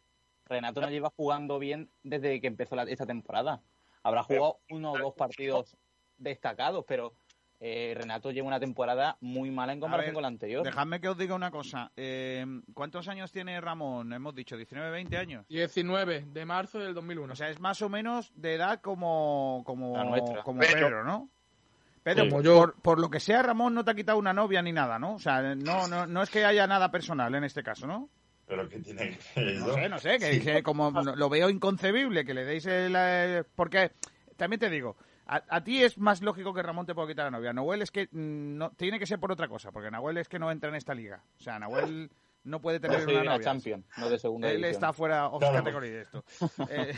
Renato 0.45 0.79
no 0.79 0.89
lleva 0.89 1.11
jugando 1.17 1.59
bien 1.59 1.89
desde 2.03 2.39
que 2.39 2.47
empezó 2.47 2.75
la- 2.77 2.83
esta 2.83 3.05
temporada. 3.05 3.61
Habrá 4.03 4.23
jugado 4.23 4.59
uno 4.69 4.93
o 4.93 4.97
dos 4.97 5.13
partidos 5.15 5.75
destacados, 6.17 6.85
pero 6.87 7.13
eh, 7.59 7.93
Renato 7.97 8.31
lleva 8.31 8.47
una 8.47 8.59
temporada 8.59 9.17
muy 9.21 9.49
mala 9.49 9.73
en 9.73 9.79
comparación 9.79 10.09
ver, 10.09 10.13
con 10.13 10.21
la 10.21 10.27
anterior. 10.27 10.63
Dejadme 10.63 10.99
que 11.01 11.09
os 11.09 11.17
diga 11.17 11.33
una 11.33 11.49
cosa. 11.49 11.91
Eh, 11.95 12.45
¿Cuántos 12.73 13.07
años 13.07 13.31
tiene 13.31 13.59
Ramón? 13.59 14.13
Hemos 14.13 14.35
dicho 14.35 14.55
19, 14.55 14.91
20 14.91 15.17
años. 15.17 15.47
19 15.47 16.25
de 16.27 16.45
marzo 16.45 16.79
del 16.79 16.93
2001. 16.93 17.33
O 17.33 17.35
sea, 17.35 17.49
es 17.49 17.59
más 17.59 17.81
o 17.81 17.89
menos 17.89 18.31
de 18.35 18.55
edad 18.55 18.79
como, 18.81 19.63
como, 19.65 19.97
La 19.97 20.03
nuestra. 20.03 20.43
como 20.43 20.59
Pedro. 20.59 20.73
Pedro, 20.87 21.03
¿no? 21.03 21.29
Pedro, 22.03 22.23
Sí. 22.25 22.73
por, 22.81 22.99
lo 22.99 23.09
que 23.09 23.19
sea, 23.19 23.41
Ramón 23.41 23.73
no 23.73 23.83
te 23.83 23.91
ha 23.91 23.95
quitado 23.95 24.17
una 24.17 24.31
novia 24.31 24.61
ni 24.61 24.71
nada, 24.71 24.97
¿no? 24.97 25.15
O 25.15 25.19
sea, 25.19 25.41
no, 25.55 25.87
no, 25.89 26.07
no 26.07 26.23
es 26.23 26.29
que 26.29 26.45
haya 26.45 26.65
nada 26.65 26.89
personal 26.89 27.35
en 27.35 27.43
este 27.43 27.63
caso, 27.63 27.85
¿no? 27.85 28.07
Pero 28.47 28.69
que 28.69 28.79
tiene 28.79 29.17
que 29.35 29.41
No 29.55 29.73
sé, 29.73 29.89
no 29.89 29.99
sé, 29.99 30.17
que, 30.17 30.39
que 30.39 30.63
como 30.63 30.89
lo 30.89 31.27
veo 31.27 31.49
inconcebible 31.49 32.23
que 32.23 32.33
le 32.33 32.45
deis 32.45 32.65
el... 32.65 32.93
eh, 32.97 33.43
porque, 33.55 33.91
también 34.37 34.57
te 34.61 34.69
digo, 34.69 34.95
a, 35.27 35.43
a 35.49 35.63
ti 35.63 35.83
es 35.83 35.97
más 35.97 36.21
lógico 36.21 36.53
que 36.53 36.63
Ramón 36.63 36.85
te 36.85 36.95
pueda 36.95 37.07
quitar 37.07 37.25
la 37.25 37.31
novia. 37.37 37.53
Nahuel 37.53 37.81
es 37.81 37.91
que 37.91 38.05
mm, 38.11 38.57
no, 38.57 38.71
tiene 38.71 38.97
que 38.99 39.05
ser 39.05 39.19
por 39.19 39.31
otra 39.31 39.47
cosa, 39.47 39.71
porque 39.71 39.91
Nahuel 39.91 40.17
es 40.17 40.27
que 40.29 40.39
no 40.39 40.49
entra 40.51 40.69
en 40.69 40.75
esta 40.75 40.93
liga. 40.93 41.21
O 41.39 41.43
sea, 41.43 41.59
Nahuel 41.59 42.09
no 42.43 42.61
puede 42.61 42.79
tener 42.79 43.01
soy 43.03 43.15
una 43.15 43.23
novia. 43.33 43.39
champion, 43.41 43.83
no 43.97 44.09
de 44.09 44.17
segunda 44.19 44.47
Él 44.47 44.55
división. 44.57 44.73
está 44.75 44.93
fuera 44.93 45.27
of 45.27 45.39
Claro. 45.39 45.57
category 45.57 45.89
de 45.89 46.01
esto. 46.01 46.23
Eh, 46.69 46.93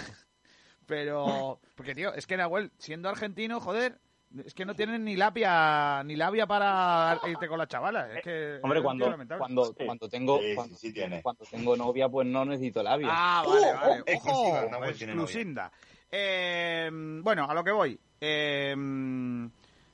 pero, 0.85 1.59
porque 1.75 1.93
tío, 1.95 2.13
es 2.13 2.25
que 2.25 2.35
Nahuel, 2.37 2.71
siendo 2.77 3.09
argentino, 3.09 3.59
joder, 3.59 3.99
es 4.45 4.53
que 4.53 4.65
no 4.65 4.75
tienen 4.75 5.03
ni 5.03 5.15
labia, 5.15 6.03
ni 6.03 6.15
labia 6.15 6.47
para 6.47 7.19
irte 7.27 7.47
con 7.47 7.57
las 7.59 7.67
chavalas. 7.67 8.09
Es 8.15 8.23
que 8.23 8.59
Hombre, 8.63 8.79
es 8.79 8.83
cuando, 8.83 9.15
cuando, 9.37 9.65
Sí. 9.65 9.85
cuando 9.85 10.09
tengo 10.09 10.39
Sí, 10.39 10.55
cuando, 10.55 10.75
sí, 10.75 10.87
sí 10.87 10.93
tiene. 10.93 11.21
cuando 11.21 11.45
tengo 11.45 11.75
novia, 11.77 12.09
pues 12.09 12.27
no 12.27 12.43
necesito 12.45 12.81
labia. 12.83 13.07
Ah, 13.11 13.43
vale, 13.47 13.73
vale. 13.73 14.03
exclusiva, 14.05 14.59
Ojo, 14.61 14.69
Nahuel 14.71 14.95
tiene 14.97 15.13
novia. 15.13 15.23
exclusinda. 15.25 15.71
Eh, 16.11 16.89
bueno, 16.91 17.45
a 17.49 17.53
lo 17.53 17.63
que 17.63 17.71
voy. 17.71 17.99
Eh, 18.21 18.75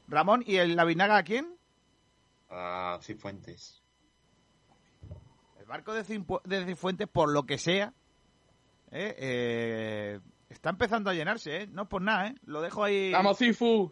Ramón, 0.08 0.44
¿y 0.46 0.58
el 0.58 0.76
la 0.76 0.84
vinaga 0.86 1.18
a 1.18 1.24
quién? 1.24 1.56
Ah, 2.50 3.00
Cifuentes. 3.02 3.82
El 5.60 5.66
barco 5.66 5.94
de, 5.94 6.04
Cifuentes, 6.04 7.08
por 7.08 7.32
lo 7.32 7.44
que 7.46 7.58
sea, 7.58 7.94
eh, 8.92 9.16
eh, 9.18 10.20
está 10.50 10.70
empezando 10.70 11.10
a 11.10 11.14
llenarse, 11.14 11.64
¿eh? 11.64 11.68
No 11.68 11.90
por 11.90 12.02
nada, 12.02 12.28
¿eh? 12.28 12.36
Lo 12.46 12.62
dejo 12.62 12.84
ahí. 12.84 13.12
¡Vamos, 13.12 13.38
Cifu! 13.38 13.92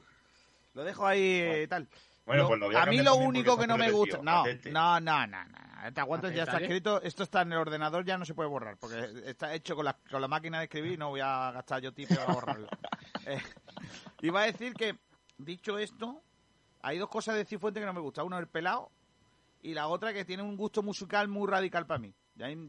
Lo 0.73 0.83
dejo 0.83 1.05
ahí 1.05 1.65
tal. 1.67 1.87
Bueno, 2.25 2.43
Lo- 2.43 2.47
pues 2.47 2.59
lo 2.59 2.65
voy 2.67 2.75
a 2.75 2.83
a 2.83 2.85
mí 2.85 3.01
lo 3.01 3.15
único 3.15 3.57
que 3.57 3.67
no 3.67 3.77
me 3.77 3.91
gusta. 3.91 4.19
No, 4.21 4.45
no, 4.45 4.99
no, 4.99 5.27
no, 5.27 5.45
no. 5.45 5.93
Te 5.93 5.99
aguantas, 5.99 6.33
ya 6.33 6.43
está 6.43 6.59
escrito. 6.59 7.01
Esto 7.01 7.23
está 7.23 7.41
en 7.41 7.51
el 7.51 7.57
ordenador, 7.57 8.05
ya 8.05 8.17
no 8.17 8.23
se 8.23 8.33
puede 8.33 8.47
borrar. 8.49 8.77
Porque 8.77 9.11
está 9.25 9.53
hecho 9.53 9.75
con 9.75 9.83
la, 9.85 9.97
con 10.09 10.21
la 10.21 10.27
máquina 10.29 10.59
de 10.59 10.65
escribir 10.65 10.93
y 10.93 10.97
no 10.97 11.09
voy 11.09 11.19
a 11.19 11.51
gastar 11.51 11.81
yo 11.81 11.93
tiempo 11.93 12.15
a 12.25 12.33
borrarlo. 12.33 12.67
Eh, 13.25 13.41
iba 14.21 14.41
a 14.41 14.45
decir 14.45 14.73
que, 14.73 14.97
dicho 15.37 15.77
esto, 15.77 16.21
hay 16.81 16.97
dos 16.97 17.09
cosas 17.09 17.35
de 17.35 17.45
Cifuente 17.45 17.79
que 17.79 17.85
no 17.85 17.93
me 17.93 18.01
gustan. 18.01 18.25
Uno, 18.25 18.37
el 18.39 18.47
pelado. 18.47 18.91
Y 19.61 19.73
la 19.73 19.87
otra, 19.87 20.11
que 20.13 20.25
tiene 20.25 20.43
un 20.43 20.57
gusto 20.57 20.83
musical 20.83 21.27
muy 21.29 21.47
radical 21.49 21.85
para 21.85 21.99
mí. 21.99 22.13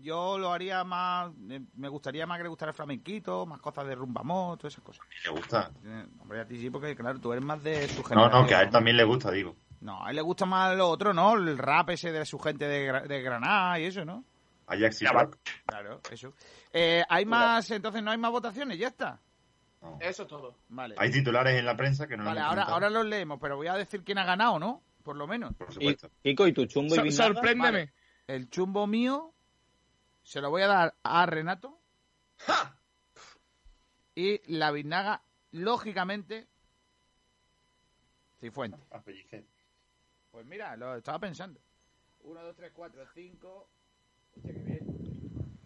Yo 0.03 0.39
lo 0.39 0.53
haría 0.53 0.85
más. 0.85 1.33
eh, 1.51 1.61
Me 1.75 1.89
gustaría 1.89 2.27
más 2.27 2.37
que 2.37 2.45
le 2.45 2.49
gustara 2.51 2.71
el 2.71 2.77
flamenquito, 2.77 3.47
más 3.47 3.61
cosas 3.61 3.87
de 3.87 3.95
rumbamó, 3.95 4.57
todas 4.59 4.75
esas 4.75 4.85
cosas. 4.85 5.05
Le 5.25 5.31
gusta. 5.31 5.71
Eh, 5.85 6.07
Hombre, 6.21 6.41
a 6.43 6.47
ti 6.47 6.59
sí, 6.61 6.71
porque 6.71 6.95
claro, 6.95 7.19
tú 7.19 7.33
eres 7.33 7.45
más 7.45 7.63
de 7.65 7.89
tu 7.89 8.03
No, 8.03 8.05
generación. 8.05 8.43
no, 8.43 8.47
que 8.47 8.55
a 8.55 8.63
él 8.63 8.71
también 8.71 8.97
le 8.97 9.05
gusta, 9.05 9.31
digo. 9.33 9.57
No, 9.81 10.05
a 10.05 10.11
él 10.11 10.17
le 10.17 10.23
gusta 10.23 10.45
más 10.47 10.77
lo 10.77 10.89
otro, 10.89 11.13
¿no? 11.13 11.33
El 11.35 11.59
rap 11.59 11.91
ese 11.91 12.13
de 12.13 12.25
su 12.27 12.39
gente 12.39 12.69
de, 12.69 12.93
de 13.09 13.23
Granada 13.23 13.81
y 13.81 13.87
eso, 13.87 14.05
¿no? 14.05 14.23
Ajax 14.67 15.03
y. 15.03 15.07
Claro, 15.67 16.01
eso. 16.11 16.33
Eh, 16.73 17.03
hay 17.09 17.25
más, 17.25 17.71
entonces 17.71 18.03
no 18.03 18.11
hay 18.11 18.19
más 18.19 18.31
votaciones, 18.31 18.79
ya 18.79 18.89
está. 18.89 19.21
Eso 20.01 20.23
es 20.23 20.29
todo. 20.29 20.57
Vale. 20.69 20.95
Hay 20.99 21.11
titulares 21.11 21.59
en 21.59 21.65
la 21.67 21.77
prensa 21.77 22.07
que 22.07 22.17
no 22.17 22.23
lo 22.25 22.31
Vale, 22.31 22.41
ahora, 22.41 22.63
ahora 22.65 22.91
los 22.91 23.05
leemos, 23.07 23.39
pero 23.41 23.57
voy 23.57 23.67
a 23.69 23.75
decir 23.75 24.03
quién 24.05 24.19
ha 24.19 24.25
ganado, 24.25 24.59
¿no? 24.59 24.83
Por 25.03 25.17
lo 25.17 25.27
menos. 25.27 25.55
Por 25.55 25.71
Y, 25.71 25.75
supuesto. 25.75 26.11
Kiko, 26.23 26.47
¿y 26.47 26.53
tu 26.53 26.67
chumbo 26.67 26.95
y 27.05 27.11
So- 27.13 27.25
sorpréndeme. 27.25 27.93
El 28.27 28.49
chumbo 28.49 28.87
mío 28.87 29.33
se 30.23 30.41
lo 30.41 30.51
voy 30.51 30.63
a 30.63 30.67
dar 30.67 30.95
a 31.03 31.27
Renato. 31.27 31.79
Y 34.15 34.41
la 34.57 34.71
vinaga, 34.71 35.23
lógicamente, 35.53 36.47
Cifuente. 38.41 38.79
Pues 40.31 40.47
mira, 40.47 40.77
lo 40.77 40.97
estaba 40.97 41.21
pensando. 41.21 41.61
1, 42.25 42.43
2, 42.43 42.57
3, 42.57 42.73
4, 42.75 43.07
5. 43.15 43.69
Hostia, 44.37 44.53
qué 44.53 44.59
bien. 44.59 44.81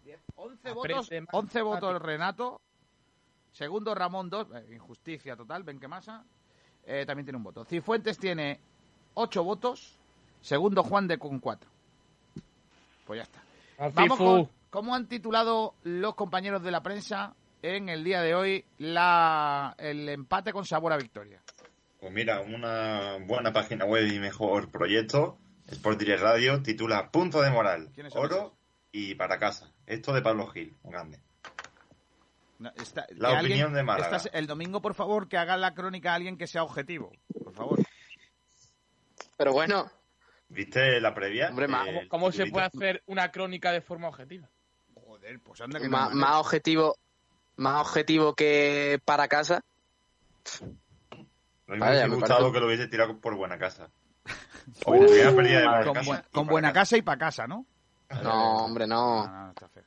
10, 0.02 0.20
11 0.34 0.68
Aprende 0.68 0.74
votos. 0.94 1.10
más, 1.10 1.28
11 1.32 1.62
votos 1.62 2.02
Renato. 2.02 2.60
Segundo 3.58 3.92
Ramón 3.92 4.30
2. 4.30 4.46
injusticia 4.72 5.34
total, 5.34 5.64
ven 5.64 5.80
que 5.80 5.88
masa. 5.88 6.24
Eh, 6.86 7.04
también 7.04 7.26
tiene 7.26 7.38
un 7.38 7.42
voto. 7.42 7.64
Cifuentes 7.64 8.16
tiene 8.16 8.60
8 9.14 9.42
votos. 9.42 9.98
Segundo 10.40 10.84
Juan 10.84 11.08
de 11.08 11.18
con 11.18 11.40
4. 11.40 11.68
Pues 13.04 13.18
ya 13.18 13.24
está. 13.24 13.42
Al 13.78 13.90
Vamos 13.90 14.16
Cifu. 14.16 14.24
con 14.24 14.48
cómo 14.70 14.94
han 14.94 15.08
titulado 15.08 15.74
los 15.82 16.14
compañeros 16.14 16.62
de 16.62 16.70
la 16.70 16.84
prensa 16.84 17.34
en 17.60 17.88
el 17.88 18.04
día 18.04 18.22
de 18.22 18.36
hoy 18.36 18.64
la, 18.78 19.74
el 19.78 20.08
empate 20.08 20.52
con 20.52 20.64
sabor 20.64 20.92
a 20.92 20.96
victoria. 20.96 21.42
Pues 21.98 22.12
mira, 22.12 22.40
una 22.40 23.16
buena 23.26 23.52
página 23.52 23.84
web 23.86 24.06
y 24.06 24.20
mejor 24.20 24.70
proyecto. 24.70 25.36
Sport 25.66 25.98
Direct 25.98 26.22
Radio 26.22 26.62
titula 26.62 27.10
Punto 27.10 27.42
de 27.42 27.50
moral, 27.50 27.90
¿Quiénes 27.92 28.12
son 28.12 28.24
oro 28.24 28.36
esos? 28.36 28.52
y 28.92 29.14
para 29.16 29.40
casa. 29.40 29.72
Esto 29.84 30.12
de 30.12 30.22
Pablo 30.22 30.46
Gil, 30.46 30.76
un 30.84 30.92
grande. 30.92 31.18
No, 32.58 32.70
está- 32.76 33.06
La 33.10 33.38
opinión 33.40 33.72
de 33.72 33.82
Málaga. 33.84 34.16
estás- 34.16 34.30
el 34.34 34.46
domingo, 34.46 34.80
por 34.82 34.94
favor, 34.94 35.28
que 35.28 35.36
haga 35.38 35.56
la 35.56 35.74
crónica 35.74 36.12
a 36.12 36.14
alguien 36.16 36.36
que 36.36 36.46
sea 36.48 36.64
objetivo. 36.64 37.12
Por 37.44 37.52
favor. 37.54 37.78
Pero 39.36 39.52
bueno, 39.52 39.90
¿Viste 40.50 41.00
la 41.00 41.14
previa? 41.14 41.50
Hombre, 41.50 41.68
ma- 41.68 41.88
El 41.88 42.08
¿Cómo 42.08 42.32
se 42.32 42.46
puede 42.46 42.66
hacer 42.66 43.02
una 43.06 43.30
crónica 43.30 43.70
de 43.70 43.80
forma 43.82 44.08
objetiva? 44.08 44.48
Joder, 44.94 45.38
pues 45.40 45.60
anda 45.60 45.78
que 45.78 45.88
más, 45.88 46.10
no. 46.10 46.16
más 46.16 46.36
objetivo 46.36 46.96
más 47.56 47.80
objetivo 47.86 48.34
que 48.34 49.00
para 49.04 49.28
casa. 49.28 49.62
Vaya, 51.66 51.84
hubiese 51.90 52.08
me 52.08 52.14
gustado 52.16 52.40
parece- 52.40 52.52
que 52.54 52.60
lo 52.60 52.66
hubiese 52.66 52.86
tirado 52.88 53.18
por 53.20 53.36
buena 53.36 53.58
casa. 53.58 53.90
Buena 54.86 55.82
Con, 55.84 55.94
casa. 55.94 56.06
buen- 56.06 56.20
y 56.20 56.32
con 56.32 56.46
para 56.46 56.52
buena 56.52 56.68
casa. 56.68 56.80
casa 56.80 56.96
y 56.96 57.02
para 57.02 57.18
casa, 57.18 57.46
¿no? 57.46 57.66
No, 58.22 58.64
hombre, 58.64 58.86
No, 58.86 59.26
no. 59.26 59.30
no, 59.44 59.48
está 59.50 59.68
feo. 59.68 59.84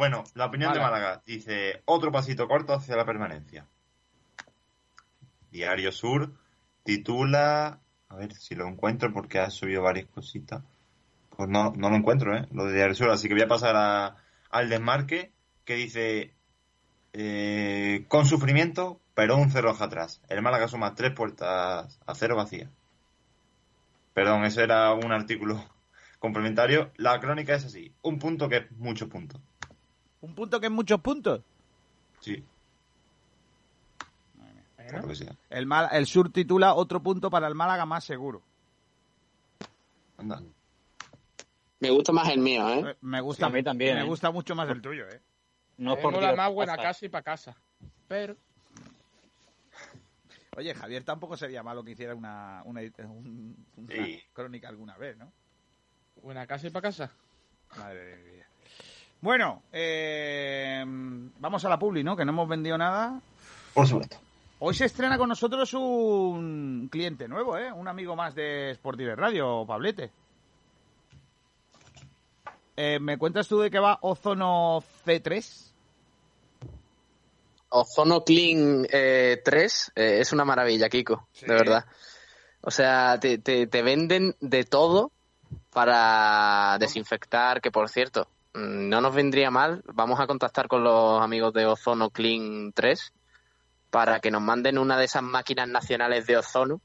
Bueno, 0.00 0.24
la 0.34 0.46
opinión 0.46 0.72
de 0.72 0.80
Málaga. 0.80 1.22
Dice 1.26 1.82
otro 1.84 2.10
pasito 2.10 2.48
corto 2.48 2.72
hacia 2.72 2.96
la 2.96 3.04
permanencia. 3.04 3.66
Diario 5.50 5.92
Sur 5.92 6.32
titula, 6.84 7.80
a 8.08 8.16
ver 8.16 8.32
si 8.32 8.54
lo 8.54 8.66
encuentro 8.66 9.12
porque 9.12 9.40
ha 9.40 9.50
subido 9.50 9.82
varias 9.82 10.06
cositas. 10.08 10.62
Pues 11.36 11.50
no, 11.50 11.74
no 11.76 11.90
lo 11.90 11.96
encuentro, 11.96 12.34
¿eh? 12.34 12.46
Lo 12.50 12.64
de 12.64 12.76
Diario 12.76 12.94
Sur, 12.94 13.10
así 13.10 13.28
que 13.28 13.34
voy 13.34 13.42
a 13.42 13.48
pasar 13.48 13.76
a- 13.76 14.16
al 14.48 14.70
desmarque 14.70 15.32
que 15.66 15.74
dice 15.74 16.32
eh, 17.12 18.06
con 18.08 18.24
sufrimiento, 18.24 19.02
pero 19.12 19.36
un 19.36 19.50
cerrojo 19.50 19.84
atrás. 19.84 20.22
El 20.30 20.40
Málaga 20.40 20.66
suma 20.68 20.94
tres 20.94 21.12
puertas 21.12 22.00
a 22.06 22.14
cero 22.14 22.36
vacías. 22.36 22.70
Perdón, 24.14 24.44
ese 24.46 24.62
era 24.62 24.94
un 24.94 25.12
artículo 25.12 25.62
complementario. 26.18 26.90
La 26.96 27.20
crónica 27.20 27.54
es 27.54 27.66
así, 27.66 27.92
un 28.00 28.18
punto 28.18 28.48
que 28.48 28.56
es 28.56 28.72
muchos 28.78 29.10
puntos. 29.10 29.42
Un 30.22 30.34
punto 30.34 30.60
que 30.60 30.66
es 30.66 30.72
muchos 30.72 31.00
puntos. 31.00 31.40
Sí, 32.20 32.44
claro 34.88 35.08
que 35.08 35.14
sí. 35.14 35.26
El, 35.48 35.66
Mal- 35.66 35.88
el 35.92 36.06
Sur 36.06 36.30
titula 36.30 36.74
otro 36.74 37.02
punto 37.02 37.30
para 37.30 37.46
el 37.46 37.54
Málaga 37.54 37.86
más 37.86 38.04
seguro. 38.04 38.42
Anda. 40.18 40.42
Me 41.78 41.90
gusta 41.90 42.12
más 42.12 42.28
el 42.28 42.40
mío, 42.40 42.68
¿eh? 42.68 42.96
Me 43.00 43.20
gusta, 43.22 43.46
Sí, 43.46 43.52
a 43.52 43.54
mí 43.54 43.62
también, 43.62 43.94
me 43.96 44.02
¿eh? 44.02 44.04
gusta 44.06 44.30
mucho 44.30 44.54
más 44.54 44.68
el 44.68 44.82
tuyo, 44.82 45.08
¿eh? 45.08 45.20
No 45.78 45.94
es 45.94 46.00
por 46.00 46.12
tirar 46.12 46.36
más 46.36 46.52
buena 46.52 46.76
casa. 46.76 46.88
casa 46.88 47.06
y 47.06 47.08
para 47.08 47.22
casa. 47.22 47.56
Pero 48.08 48.36
Oye, 50.56 50.74
Javier 50.74 51.04
tampoco 51.04 51.36
sería 51.38 51.62
malo 51.62 51.82
que 51.82 51.92
hiciera 51.92 52.14
una, 52.14 52.60
una, 52.66 52.80
un- 53.08 53.66
una 53.76 53.94
Sí. 53.94 54.20
crónica 54.34 54.68
alguna 54.68 54.98
vez, 54.98 55.16
¿no? 55.16 55.32
buena 56.22 56.46
casa 56.46 56.66
y 56.66 56.70
para 56.70 56.82
casa. 56.82 57.10
Madre 57.78 58.16
mía. 58.16 58.46
Bueno, 59.20 59.62
eh, 59.72 60.82
vamos 60.86 61.64
a 61.64 61.68
la 61.68 61.78
publi, 61.78 62.02
¿no? 62.02 62.16
Que 62.16 62.24
no 62.24 62.32
hemos 62.32 62.48
vendido 62.48 62.78
nada. 62.78 63.20
Por 63.74 63.86
supuesto. 63.86 64.16
Hoy 64.60 64.74
se 64.74 64.86
estrena 64.86 65.16
con 65.18 65.28
nosotros 65.28 65.72
un 65.74 66.88
cliente 66.90 67.28
nuevo, 67.28 67.56
¿eh? 67.56 67.72
Un 67.72 67.88
amigo 67.88 68.14
más 68.16 68.34
de 68.34 68.70
Sport 68.72 68.98
Direct 68.98 69.18
Radio, 69.18 69.64
Pablete. 69.66 70.10
Eh, 72.76 72.98
¿Me 73.00 73.18
cuentas 73.18 73.48
tú 73.48 73.60
de 73.60 73.70
qué 73.70 73.78
va 73.78 73.98
Ozono 74.02 74.82
C3? 75.06 75.66
Ozono 77.70 78.24
Clean 78.24 78.86
eh, 78.90 79.40
3 79.44 79.92
eh, 79.94 80.18
es 80.20 80.32
una 80.32 80.44
maravilla, 80.44 80.88
Kiko, 80.88 81.26
Sí. 81.32 81.46
de 81.46 81.54
verdad. 81.54 81.84
O 82.62 82.70
sea, 82.70 83.18
te, 83.20 83.38
te, 83.38 83.66
te 83.66 83.82
venden 83.82 84.34
de 84.40 84.64
todo 84.64 85.10
para 85.72 86.76
desinfectar, 86.78 87.60
que 87.60 87.70
por 87.70 87.88
cierto, 87.88 88.28
no 88.54 89.00
nos 89.00 89.14
vendría 89.14 89.50
mal. 89.50 89.82
Vamos 89.92 90.20
a 90.20 90.26
contactar 90.26 90.68
con 90.68 90.84
los 90.84 91.22
amigos 91.22 91.52
de 91.52 91.66
Ozono 91.66 92.10
Clean 92.10 92.72
3 92.74 93.12
para 93.90 94.20
que 94.20 94.30
nos 94.30 94.42
manden 94.42 94.78
una 94.78 94.96
de 94.96 95.04
esas 95.04 95.22
máquinas 95.22 95.68
nacionales 95.68 96.26
de 96.26 96.36
ozono 96.36 96.80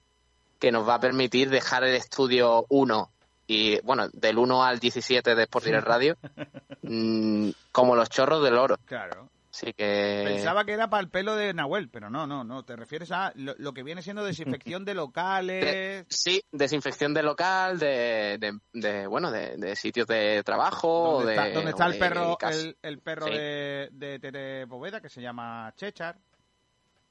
que 0.59 0.71
nos 0.71 0.87
va 0.87 0.95
a 0.95 0.99
permitir 0.99 1.49
dejar 1.49 1.83
el 1.83 1.95
estudio 1.95 2.65
1 2.69 3.11
y, 3.47 3.79
bueno, 3.81 4.09
del 4.11 4.39
1 4.39 4.63
al 4.63 4.79
17 4.79 5.35
de 5.35 5.43
Sport 5.43 5.65
Direct 5.65 5.87
Radio 5.87 6.17
mm, 6.81 7.49
como 7.71 7.95
los 7.95 8.09
chorros 8.09 8.43
del 8.43 8.57
oro. 8.57 8.77
Claro. 8.85 9.29
Así 9.55 9.71
que... 9.71 10.23
Pensaba 10.25 10.65
que 10.65 10.73
era 10.73 10.89
para 10.89 11.01
el 11.01 11.09
pelo 11.09 11.33
de 11.37 11.53
Nahuel, 11.53 11.87
pero 11.89 12.09
no, 12.09 12.27
no, 12.27 12.43
no. 12.43 12.65
Te 12.65 12.75
refieres 12.75 13.09
a 13.13 13.31
lo, 13.35 13.55
lo 13.57 13.73
que 13.73 13.83
viene 13.83 14.01
siendo 14.01 14.21
desinfección 14.25 14.83
de 14.83 14.93
locales. 14.93 15.63
De- 15.63 16.05
sí, 16.09 16.43
desinfección 16.51 17.13
de 17.13 17.23
local, 17.23 17.79
de, 17.79 18.37
de, 18.37 18.59
de, 18.73 19.07
bueno, 19.07 19.31
de, 19.31 19.55
de 19.55 19.77
sitios 19.77 20.07
de 20.07 20.43
trabajo, 20.43 21.19
¿Dónde 21.19 21.31
de, 21.31 21.37
está, 21.39 21.53
dónde 21.53 21.69
está 21.71 21.85
el 21.85 21.97
perro, 21.97 22.37
el, 22.51 22.77
el 22.81 22.99
perro 22.99 23.27
Sí. 23.27 23.31
de, 23.31 24.19
Tere 24.21 24.67
Poveda, 24.67 24.99
que 24.99 25.07
se 25.07 25.21
llama 25.21 25.71
Chechar? 25.77 26.17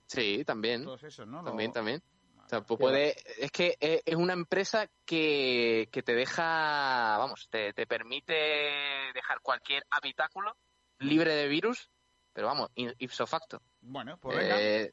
Sí, 0.07 0.45
también, 0.45 0.85
Todos 0.85 1.03
esos, 1.03 1.27
¿no? 1.27 1.43
también, 1.43 1.71
Lo- 1.71 1.73
también. 1.75 2.03
O 2.45 2.49
sea, 2.51 2.61
pues 2.61 2.79
Qué 2.79 2.85
va. 2.85 2.91
puede, 2.91 3.17
es 3.39 3.51
que 3.51 3.75
es 3.81 4.03
es 4.05 4.15
una 4.17 4.35
empresa 4.35 4.87
que, 5.07 5.89
que 5.91 6.03
te 6.03 6.15
deja, 6.15 7.17
vamos, 7.17 7.49
te, 7.51 7.73
te 7.73 7.87
permite 7.87 8.35
dejar 9.15 9.41
cualquier 9.41 9.83
habitáculo 9.89 10.55
libre 10.99 11.35
de 11.35 11.49
virus, 11.49 11.91
pero 12.35 12.49
vamos, 12.49 12.71
ipso 12.99 13.27
facto. 13.27 13.63
Bueno, 13.81 14.19
pues 14.21 14.37
venga. 14.37 14.61
Eh, 14.61 14.93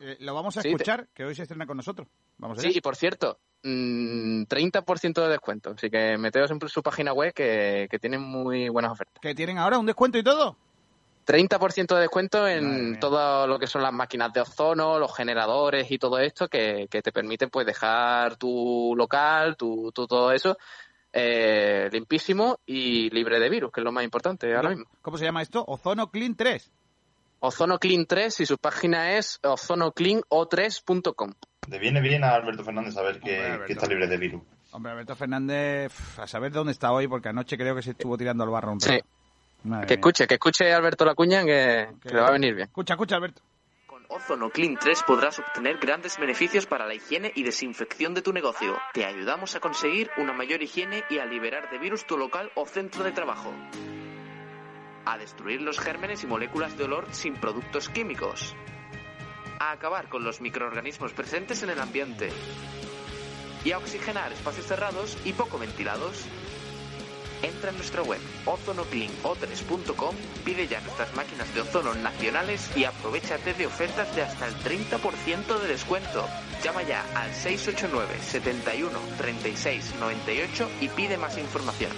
Eh, 0.00 0.16
lo 0.20 0.32
vamos 0.32 0.56
a 0.56 0.62
sí, 0.62 0.68
te- 0.68 0.74
escuchar, 0.76 1.08
que 1.12 1.24
hoy 1.24 1.34
se 1.34 1.42
estrena 1.42 1.66
con 1.66 1.76
nosotros. 1.76 2.06
Vamos 2.36 2.58
allá. 2.58 2.70
sí, 2.70 2.78
y 2.78 2.80
por 2.80 2.94
cierto, 2.94 3.40
mm, 3.64 4.44
30% 4.44 5.22
de 5.22 5.28
descuento, 5.28 5.70
así 5.70 5.90
que 5.90 6.16
meteos 6.16 6.50
en 6.52 6.60
su 6.68 6.82
página 6.84 7.12
web 7.12 7.32
que, 7.34 7.88
que 7.90 7.98
tienen 7.98 8.20
muy 8.22 8.68
buenas 8.68 8.92
ofertas. 8.92 9.20
Que 9.20 9.34
tienen 9.34 9.58
ahora 9.58 9.76
un 9.78 9.86
descuento 9.86 10.16
y 10.18 10.22
todo. 10.22 10.56
30% 11.24 11.94
de 11.96 12.00
descuento 12.02 12.46
en 12.48 12.98
todo 13.00 13.46
lo 13.46 13.58
que 13.58 13.66
son 13.66 13.82
las 13.82 13.92
máquinas 13.92 14.32
de 14.32 14.40
ozono, 14.40 14.98
los 14.98 15.14
generadores 15.14 15.90
y 15.90 15.98
todo 15.98 16.18
esto 16.20 16.48
que, 16.48 16.86
que 16.90 17.02
te 17.02 17.12
permiten 17.12 17.50
pues 17.50 17.66
dejar 17.66 18.36
tu 18.36 18.94
local, 18.96 19.56
tu, 19.56 19.92
tu 19.92 20.06
todo 20.06 20.32
eso 20.32 20.56
eh, 21.12 21.88
limpísimo 21.92 22.58
y 22.66 23.10
libre 23.10 23.38
de 23.40 23.48
virus, 23.48 23.72
que 23.72 23.80
es 23.80 23.84
lo 23.84 23.92
más 23.92 24.04
importante 24.04 24.54
ahora 24.54 24.70
mismo. 24.70 24.84
¿Cómo 25.02 25.16
se 25.18 25.24
llama 25.24 25.42
esto? 25.42 25.64
Ozono 25.66 26.10
Clean 26.10 26.34
3. 26.36 26.70
Ozono 27.40 27.78
Clean 27.78 28.06
3 28.06 28.40
y 28.40 28.46
su 28.46 28.58
página 28.58 29.16
es 29.16 29.38
ozonocleano3.com. 29.42 31.32
Le 31.68 31.78
viene 31.78 32.00
bien 32.00 32.24
a 32.24 32.30
Alberto 32.34 32.64
Fernández 32.64 32.94
saber 32.94 33.20
que, 33.20 33.38
Hombre, 33.38 33.66
que 33.66 33.72
está 33.74 33.86
libre 33.86 34.06
de 34.06 34.16
virus. 34.16 34.42
Hombre, 34.72 34.92
Alberto 34.92 35.14
Fernández, 35.16 35.92
a 36.18 36.26
saber 36.26 36.52
dónde 36.52 36.72
está 36.72 36.92
hoy, 36.92 37.06
porque 37.08 37.28
anoche 37.28 37.56
creo 37.56 37.74
que 37.74 37.82
se 37.82 37.90
estuvo 37.92 38.16
tirando 38.18 38.44
al 38.44 38.50
barro 38.50 38.72
un 38.72 38.80
Sí, 38.80 38.90
rato. 38.92 39.06
Madre 39.64 39.86
que 39.86 39.94
mía. 39.94 40.00
escuche, 40.00 40.26
que 40.26 40.34
escuche 40.34 40.72
Alberto 40.72 41.04
Lacuña 41.04 41.44
que, 41.44 41.88
que 42.00 42.10
le 42.10 42.20
va 42.20 42.28
a 42.28 42.32
venir 42.32 42.54
bien. 42.54 42.68
Escucha, 42.68 42.94
escucha, 42.94 43.16
Alberto. 43.16 43.42
Con 44.08 44.22
Ozono 44.22 44.48
Clean 44.48 44.76
3 44.76 45.02
podrás 45.06 45.38
obtener 45.38 45.76
grandes 45.76 46.18
beneficios 46.18 46.64
para 46.64 46.86
la 46.86 46.94
higiene 46.94 47.30
y 47.34 47.42
desinfección 47.42 48.14
de 48.14 48.22
tu 48.22 48.32
negocio. 48.32 48.78
Te 48.94 49.04
ayudamos 49.04 49.54
a 49.54 49.60
conseguir 49.60 50.10
una 50.16 50.32
mayor 50.32 50.62
higiene 50.62 51.04
y 51.10 51.18
a 51.18 51.26
liberar 51.26 51.70
de 51.70 51.78
virus 51.78 52.06
tu 52.06 52.16
local 52.16 52.50
o 52.54 52.64
centro 52.66 53.04
de 53.04 53.12
trabajo. 53.12 53.52
A 55.04 55.18
destruir 55.18 55.60
los 55.60 55.78
gérmenes 55.78 56.24
y 56.24 56.26
moléculas 56.26 56.76
de 56.78 56.84
olor 56.84 57.06
sin 57.10 57.34
productos 57.34 57.90
químicos. 57.90 58.56
A 59.60 59.72
acabar 59.72 60.08
con 60.08 60.24
los 60.24 60.40
microorganismos 60.40 61.12
presentes 61.12 61.62
en 61.62 61.70
el 61.70 61.80
ambiente. 61.80 62.30
Y 63.62 63.72
a 63.72 63.78
oxigenar 63.78 64.32
espacios 64.32 64.66
cerrados 64.66 65.18
y 65.26 65.34
poco 65.34 65.58
ventilados. 65.58 66.26
Entra 67.42 67.70
en 67.70 67.76
nuestra 67.76 68.02
web 68.02 68.20
ozonocleano3.com, 68.46 70.14
pide 70.44 70.66
ya 70.66 70.80
nuestras 70.80 71.14
máquinas 71.14 71.52
de 71.54 71.60
ozono 71.60 71.94
nacionales 71.94 72.70
y 72.76 72.84
aprovechate 72.84 73.54
de 73.54 73.66
ofertas 73.66 74.14
de 74.14 74.22
hasta 74.22 74.46
el 74.46 74.54
30% 74.56 75.60
de 75.60 75.68
descuento. 75.68 76.26
Llama 76.62 76.82
ya 76.82 77.04
al 77.14 77.32
689 77.32 78.18
71 78.22 78.98
36 79.16 79.94
98 80.00 80.70
y 80.80 80.88
pide 80.88 81.16
más 81.16 81.38
información. 81.38 81.92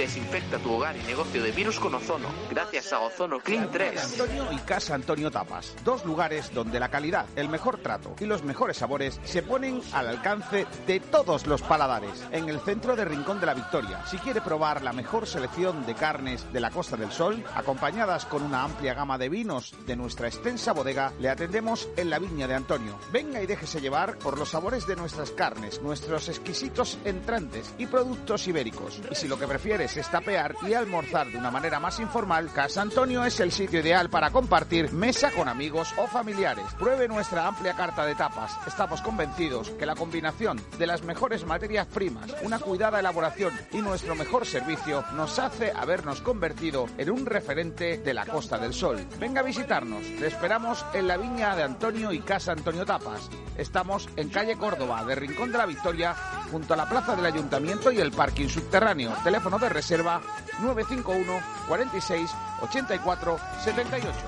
Desinfecta 0.00 0.56
tu 0.56 0.72
hogar 0.72 0.96
y 0.96 1.02
negocio 1.02 1.42
de 1.42 1.52
virus 1.52 1.78
con 1.78 1.94
ozono, 1.94 2.28
gracias 2.50 2.90
a 2.94 3.00
Ozono 3.00 3.38
Clean 3.38 3.70
3. 3.70 4.12
Antonio 4.12 4.50
y 4.50 4.56
Casa 4.60 4.94
Antonio 4.94 5.30
Tapas, 5.30 5.76
dos 5.84 6.06
lugares 6.06 6.50
donde 6.54 6.80
la 6.80 6.88
calidad, 6.88 7.26
el 7.36 7.50
mejor 7.50 7.82
trato 7.82 8.16
y 8.18 8.24
los 8.24 8.42
mejores 8.42 8.78
sabores 8.78 9.20
se 9.24 9.42
ponen 9.42 9.82
al 9.92 10.08
alcance 10.08 10.66
de 10.86 11.00
todos 11.00 11.46
los 11.46 11.60
paladares. 11.60 12.26
En 12.32 12.48
el 12.48 12.60
centro 12.60 12.96
de 12.96 13.04
Rincón 13.04 13.40
de 13.40 13.46
la 13.46 13.52
Victoria, 13.52 14.02
si 14.06 14.16
quiere 14.16 14.40
probar 14.40 14.80
la 14.80 14.94
mejor 14.94 15.26
selección 15.26 15.84
de 15.84 15.94
carnes 15.94 16.50
de 16.50 16.60
la 16.60 16.70
Costa 16.70 16.96
del 16.96 17.12
Sol, 17.12 17.44
acompañadas 17.54 18.24
con 18.24 18.42
una 18.42 18.62
amplia 18.62 18.94
gama 18.94 19.18
de 19.18 19.28
vinos 19.28 19.74
de 19.84 19.96
nuestra 19.96 20.28
extensa 20.28 20.72
bodega, 20.72 21.12
le 21.20 21.28
atendemos 21.28 21.90
en 21.98 22.08
la 22.08 22.18
viña 22.18 22.48
de 22.48 22.54
Antonio. 22.54 22.98
Venga 23.12 23.42
y 23.42 23.46
déjese 23.46 23.82
llevar 23.82 24.16
por 24.16 24.38
los 24.38 24.48
sabores 24.48 24.86
de 24.86 24.96
nuestras 24.96 25.30
carnes, 25.32 25.82
nuestros 25.82 26.30
exquisitos 26.30 26.96
entrantes 27.04 27.74
y 27.76 27.84
productos 27.84 28.48
ibéricos. 28.48 28.98
Y 29.10 29.14
si 29.14 29.28
lo 29.28 29.38
que 29.38 29.46
prefieres 29.46 29.89
es 29.96 30.08
tapear 30.08 30.54
y 30.66 30.74
almorzar 30.74 31.28
de 31.28 31.38
una 31.38 31.50
manera 31.50 31.80
más 31.80 31.98
informal, 32.00 32.50
Casa 32.52 32.82
Antonio 32.82 33.24
es 33.24 33.40
el 33.40 33.50
sitio 33.50 33.80
ideal 33.80 34.08
para 34.10 34.30
compartir 34.30 34.92
mesa 34.92 35.30
con 35.30 35.48
amigos 35.48 35.92
o 35.96 36.06
familiares. 36.06 36.64
Pruebe 36.78 37.08
nuestra 37.08 37.46
amplia 37.46 37.74
carta 37.74 38.04
de 38.04 38.14
tapas. 38.14 38.56
Estamos 38.66 39.00
convencidos 39.02 39.70
que 39.70 39.86
la 39.86 39.94
combinación 39.94 40.60
de 40.78 40.86
las 40.86 41.02
mejores 41.02 41.44
materias 41.44 41.86
primas, 41.86 42.34
una 42.42 42.58
cuidada 42.58 43.00
elaboración 43.00 43.52
y 43.72 43.78
nuestro 43.78 44.14
mejor 44.14 44.46
servicio 44.46 45.04
nos 45.14 45.38
hace 45.38 45.72
habernos 45.72 46.20
convertido 46.20 46.86
en 46.98 47.10
un 47.10 47.26
referente 47.26 47.98
de 47.98 48.14
la 48.14 48.26
Costa 48.26 48.58
del 48.58 48.74
Sol. 48.74 49.04
Venga 49.18 49.40
a 49.40 49.44
visitarnos. 49.44 50.04
Le 50.20 50.26
esperamos 50.26 50.84
en 50.94 51.08
la 51.08 51.16
viña 51.16 51.56
de 51.56 51.62
Antonio 51.62 52.12
y 52.12 52.20
Casa 52.20 52.52
Antonio 52.52 52.84
Tapas. 52.84 53.28
Estamos 53.56 54.08
en 54.16 54.28
calle 54.28 54.56
Córdoba, 54.56 55.04
de 55.04 55.14
Rincón 55.14 55.52
de 55.52 55.58
la 55.58 55.66
Victoria, 55.66 56.14
junto 56.50 56.74
a 56.74 56.76
la 56.76 56.88
plaza 56.88 57.16
del 57.16 57.26
Ayuntamiento 57.26 57.90
y 57.90 57.98
el 57.98 58.12
parking 58.12 58.48
subterráneo. 58.48 59.12
Teléfono 59.22 59.58
de 59.58 59.68
reserva 59.80 60.20
951 60.60 61.40
46 61.66 62.30
84 62.60 63.38
78. 63.64 64.18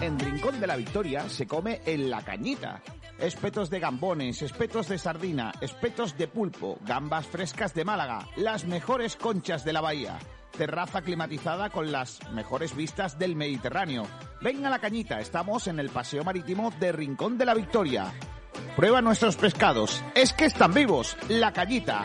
En 0.00 0.18
Rincón 0.18 0.58
de 0.60 0.66
la 0.66 0.76
Victoria 0.76 1.28
se 1.28 1.46
come 1.46 1.82
en 1.84 2.08
la 2.08 2.22
cañita. 2.22 2.80
Espetos 3.18 3.68
de 3.68 3.80
gambones, 3.80 4.40
espetos 4.40 4.88
de 4.88 4.96
sardina, 4.96 5.52
espetos 5.60 6.16
de 6.16 6.26
pulpo, 6.26 6.78
gambas 6.86 7.26
frescas 7.26 7.74
de 7.74 7.84
Málaga, 7.84 8.28
las 8.36 8.64
mejores 8.64 9.16
conchas 9.16 9.62
de 9.64 9.74
la 9.74 9.82
bahía. 9.82 10.18
Terraza 10.56 11.02
climatizada 11.02 11.68
con 11.68 11.92
las 11.92 12.18
mejores 12.32 12.74
vistas 12.74 13.18
del 13.18 13.36
Mediterráneo. 13.36 14.06
Venga 14.40 14.68
a 14.68 14.70
la 14.70 14.78
cañita, 14.78 15.20
estamos 15.20 15.66
en 15.66 15.80
el 15.80 15.90
Paseo 15.90 16.24
Marítimo 16.24 16.72
de 16.80 16.92
Rincón 16.92 17.36
de 17.36 17.44
la 17.44 17.52
Victoria. 17.52 18.10
Prueba 18.76 19.00
nuestros 19.00 19.36
pescados. 19.36 20.02
Es 20.14 20.32
que 20.32 20.46
están 20.46 20.74
vivos. 20.74 21.16
La 21.28 21.52
cañita. 21.52 22.04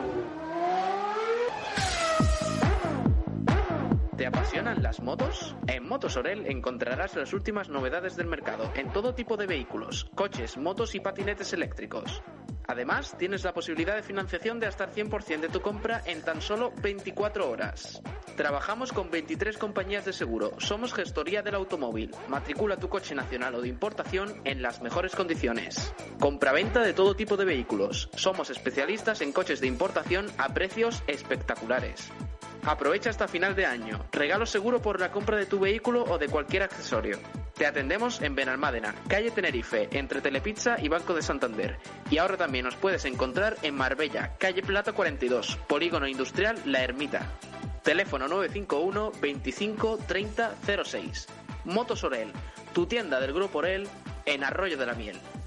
¿Te 4.21 4.27
apasionan 4.27 4.83
las 4.83 5.01
motos? 5.01 5.55
En 5.65 5.87
Motos 5.87 6.15
Orel 6.15 6.45
encontrarás 6.45 7.15
las 7.15 7.33
últimas 7.33 7.69
novedades 7.69 8.15
del 8.15 8.27
mercado 8.27 8.71
en 8.75 8.93
todo 8.93 9.15
tipo 9.15 9.35
de 9.35 9.47
vehículos, 9.47 10.11
coches, 10.13 10.57
motos 10.57 10.93
y 10.93 10.99
patinetes 10.99 11.53
eléctricos. 11.53 12.21
Además, 12.67 13.15
tienes 13.17 13.43
la 13.43 13.53
posibilidad 13.53 13.95
de 13.95 14.03
financiación 14.03 14.59
de 14.59 14.67
hasta 14.67 14.85
el 14.85 14.91
100% 14.91 15.39
de 15.39 15.49
tu 15.49 15.61
compra 15.61 16.01
en 16.05 16.21
tan 16.21 16.41
solo 16.41 16.71
24 16.81 17.49
horas. 17.49 18.01
Trabajamos 18.35 18.91
con 18.93 19.11
23 19.11 19.57
compañías 19.57 20.05
de 20.05 20.13
seguro. 20.13 20.53
Somos 20.57 20.93
gestoría 20.93 21.41
del 21.41 21.55
automóvil. 21.55 22.11
Matricula 22.27 22.77
tu 22.77 22.89
coche 22.89 23.15
nacional 23.15 23.55
o 23.55 23.61
de 23.61 23.67
importación 23.67 24.41
en 24.45 24.61
las 24.61 24.81
mejores 24.81 25.15
condiciones. 25.15 25.93
Compraventa 26.19 26.81
de 26.81 26.93
todo 26.93 27.15
tipo 27.15 27.37
de 27.37 27.45
vehículos. 27.45 28.09
Somos 28.15 28.49
especialistas 28.49 29.21
en 29.21 29.33
coches 29.33 29.59
de 29.59 29.67
importación 29.67 30.27
a 30.37 30.53
precios 30.53 31.03
espectaculares. 31.07 32.11
Aprovecha 32.63 33.09
hasta 33.09 33.27
final 33.27 33.55
de 33.55 33.65
año. 33.65 34.05
Regalo 34.11 34.45
seguro 34.45 34.81
por 34.81 34.99
la 34.99 35.11
compra 35.11 35.37
de 35.37 35.47
tu 35.47 35.59
vehículo 35.59 36.03
o 36.03 36.19
de 36.19 36.27
cualquier 36.27 36.63
accesorio. 36.63 37.17
Te 37.55 37.65
atendemos 37.65 38.21
en 38.21 38.33
Benalmádena, 38.33 38.95
calle 39.07 39.29
Tenerife, 39.29 39.87
entre 39.91 40.21
Telepizza 40.21 40.77
y 40.81 40.87
Banco 40.87 41.13
de 41.13 41.21
Santander. 41.21 41.77
Y 42.09 42.17
ahora 42.17 42.37
también 42.37 42.50
nos 42.61 42.75
puedes 42.75 43.05
encontrar 43.05 43.55
en 43.61 43.75
Marbella, 43.75 44.35
calle 44.37 44.61
Plata 44.61 44.91
42, 44.91 45.57
Polígono 45.67 46.07
Industrial 46.07 46.57
La 46.65 46.83
Ermita. 46.83 47.31
Teléfono 47.81 48.27
951 48.27 49.13
25 49.21 49.99
30 50.05 50.55
06. 50.83 51.27
Motos 51.63 52.03
Orel, 52.03 52.31
tu 52.73 52.85
tienda 52.85 53.21
del 53.21 53.33
Grupo 53.33 53.59
Orel 53.59 53.87
en 54.25 54.43
Arroyo 54.43 54.77
de 54.77 54.85
la 54.85 54.93
Miel. 54.93 55.17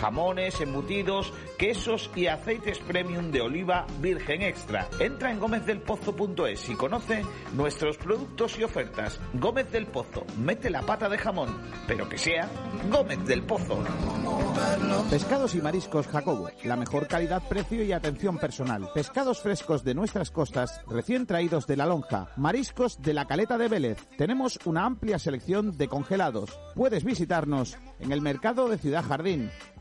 Jamones, 0.00 0.60
embutidos, 0.60 1.32
quesos 1.58 2.10
y 2.14 2.26
aceites 2.26 2.78
premium 2.78 3.30
de 3.30 3.40
oliva 3.40 3.86
virgen 4.00 4.42
extra. 4.42 4.88
Entra 5.00 5.30
en 5.30 5.40
gómezdelpozo.es 5.40 6.68
y 6.68 6.74
conoce 6.74 7.22
nuestros 7.54 7.96
productos 7.96 8.58
y 8.58 8.64
ofertas. 8.64 9.20
Gómez 9.34 9.70
del 9.70 9.86
Pozo, 9.86 10.24
mete 10.38 10.70
la 10.70 10.82
pata 10.82 11.08
de 11.08 11.18
jamón, 11.18 11.56
pero 11.86 12.08
que 12.08 12.18
sea 12.18 12.48
Gómez 12.90 13.24
del 13.24 13.42
Pozo. 13.42 13.82
Pescados 15.10 15.54
y 15.54 15.60
mariscos 15.60 16.06
Jacobo, 16.06 16.48
la 16.64 16.76
mejor 16.76 17.06
calidad, 17.06 17.42
precio 17.48 17.82
y 17.84 17.92
atención 17.92 18.38
personal. 18.38 18.88
Pescados 18.94 19.40
frescos 19.40 19.84
de 19.84 19.94
nuestras 19.94 20.30
costas, 20.30 20.80
recién 20.88 21.26
traídos 21.26 21.66
de 21.66 21.76
la 21.76 21.86
lonja. 21.86 22.28
Mariscos 22.36 23.00
de 23.00 23.14
la 23.14 23.26
caleta 23.26 23.58
de 23.58 23.68
Vélez. 23.68 23.98
Tenemos 24.16 24.58
una 24.64 24.84
amplia 24.84 25.18
selección 25.18 25.76
de 25.76 25.88
congelados. 25.88 26.58
Puedes 26.74 27.04
visitarnos 27.04 27.76
en 27.98 28.12
el 28.12 28.20
mercado 28.20 28.68
de 28.68 28.78
Ciudad 28.78 29.04
Jardín, 29.04 29.50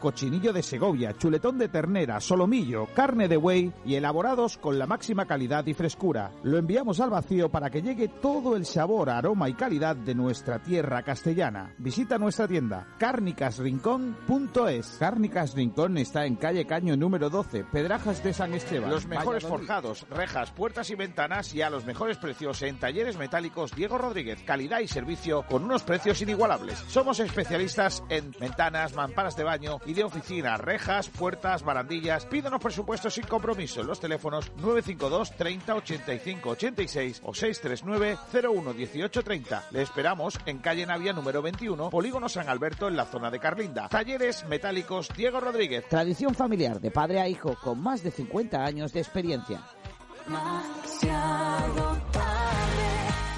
cochinillo 0.00 0.52
de 0.52 0.64
Segovia, 0.64 1.16
chuletón 1.16 1.58
de 1.58 1.68
ternera, 1.68 2.18
solomillo, 2.20 2.86
carne 2.94 3.28
de 3.28 3.36
buey 3.36 3.72
y 3.84 3.94
elaborados 3.94 4.58
con 4.58 4.78
la 4.78 4.86
máxima 4.86 5.26
calidad 5.26 5.64
y 5.66 5.74
frescura. 5.74 6.32
Lo 6.42 6.58
enviamos 6.58 6.98
al 6.98 7.10
vacío 7.10 7.50
para 7.50 7.70
que 7.70 7.82
llegue 7.82 8.08
todo 8.08 8.56
el 8.56 8.66
sabor, 8.66 9.10
aroma 9.10 9.48
y 9.48 9.54
calidad 9.54 9.94
de 9.94 10.14
nuestra 10.14 10.58
tierra 10.60 11.02
castellana. 11.02 11.74
Visita 11.78 12.18
nuestra 12.18 12.48
tienda 12.48 12.88
carnicasrincón.es. 12.98 14.96
Cárnicas 14.98 15.54
Rincón 15.54 15.98
está 15.98 16.24
en 16.26 16.36
calle 16.36 16.66
Caño 16.66 16.96
número 16.96 17.30
12, 17.30 17.64
Pedrajas 17.64 18.24
de 18.24 18.32
San 18.32 18.54
Esteban. 18.54 18.90
Los 18.90 19.06
mejores 19.06 19.44
Valladolid. 19.44 19.66
forjados, 19.66 20.06
rejas, 20.10 20.50
puertas 20.52 20.90
y 20.90 20.94
ventanas 20.94 21.54
y 21.54 21.62
a 21.62 21.70
los 21.70 21.84
mejores 21.84 22.16
precios 22.16 22.62
en 22.62 22.78
talleres 22.78 23.16
metálicos 23.18 23.74
Diego 23.76 23.98
Rodríguez. 23.98 24.42
Calidad 24.44 24.80
y 24.80 24.88
servicio 24.88 25.42
con 25.42 25.64
unos 25.64 25.82
precios 25.82 26.20
inigualables. 26.22 26.78
Somos 26.88 27.20
especialistas 27.20 28.02
en 28.08 28.30
ventanas, 28.38 28.94
mamparas 28.94 29.36
de 29.36 29.44
baño 29.44 29.78
y 29.86 29.89
de 29.94 30.04
oficina, 30.04 30.56
rejas, 30.56 31.08
puertas, 31.08 31.62
barandillas. 31.62 32.26
Pídanos 32.26 32.60
presupuestos 32.60 33.14
sin 33.14 33.24
compromiso 33.24 33.80
en 33.80 33.86
los 33.86 34.00
teléfonos 34.00 34.52
952 34.56 35.36
30 35.36 35.74
85 35.74 36.50
86 36.50 37.22
o 37.24 37.34
639 37.34 38.18
01 38.32 38.72
18 38.72 39.22
30. 39.22 39.64
Le 39.70 39.82
esperamos 39.82 40.38
en 40.46 40.58
calle 40.58 40.86
Navia 40.86 41.12
número 41.12 41.42
21, 41.42 41.90
Polígono 41.90 42.28
San 42.28 42.48
Alberto 42.48 42.88
en 42.88 42.96
la 42.96 43.06
zona 43.06 43.30
de 43.30 43.38
Carlinda. 43.38 43.88
Talleres 43.88 44.46
metálicos 44.48 45.08
Diego 45.16 45.40
Rodríguez. 45.40 45.88
Tradición 45.88 46.34
familiar 46.34 46.80
de 46.80 46.90
padre 46.90 47.20
a 47.20 47.28
hijo 47.28 47.56
con 47.62 47.82
más 47.82 48.02
de 48.02 48.10
50 48.10 48.64
años 48.64 48.92
de 48.92 49.00
experiencia. 49.00 49.60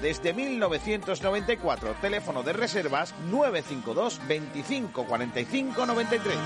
desde 0.00 0.32
1994. 0.32 1.96
Teléfono 2.00 2.42
de 2.42 2.52
reservas 2.52 3.14
952 3.30 4.20
25 4.26 5.04
45 5.04 5.86
93. 5.86 6.36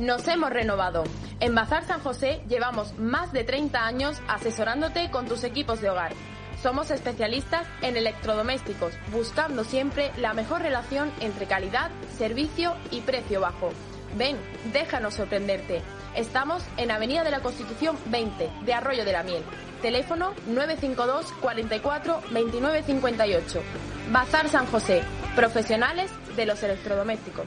Nos 0.00 0.28
hemos 0.28 0.50
renovado. 0.50 1.04
En 1.40 1.54
Bazar 1.54 1.84
San 1.84 2.00
José 2.00 2.40
llevamos 2.48 2.96
más 2.98 3.32
de 3.32 3.42
30 3.44 3.84
años 3.84 4.20
asesorándote 4.28 5.10
con 5.10 5.26
tus 5.26 5.42
equipos 5.42 5.80
de 5.80 5.90
hogar. 5.90 6.12
Somos 6.62 6.90
especialistas 6.90 7.66
en 7.82 7.96
electrodomésticos, 7.96 8.92
buscando 9.12 9.64
siempre 9.64 10.10
la 10.16 10.34
mejor 10.34 10.62
relación 10.62 11.10
entre 11.20 11.46
calidad, 11.46 11.90
servicio 12.16 12.74
y 12.90 13.00
precio 13.00 13.40
bajo. 13.40 13.70
Ven, 14.16 14.36
déjanos 14.72 15.14
sorprenderte. 15.14 15.82
Estamos 16.16 16.64
en 16.76 16.90
Avenida 16.90 17.22
de 17.22 17.30
la 17.30 17.40
Constitución 17.40 17.96
20 18.06 18.50
de 18.64 18.74
Arroyo 18.74 19.04
de 19.04 19.12
la 19.12 19.22
Miel. 19.22 19.42
Teléfono 19.82 20.34
952 20.46 21.32
44 21.40 22.20
29 22.30 22.82
58. 22.82 23.62
Bazar 24.10 24.48
San 24.48 24.66
José. 24.66 25.02
Profesionales 25.36 26.10
de 26.36 26.46
los 26.46 26.62
electrodomésticos. 26.62 27.46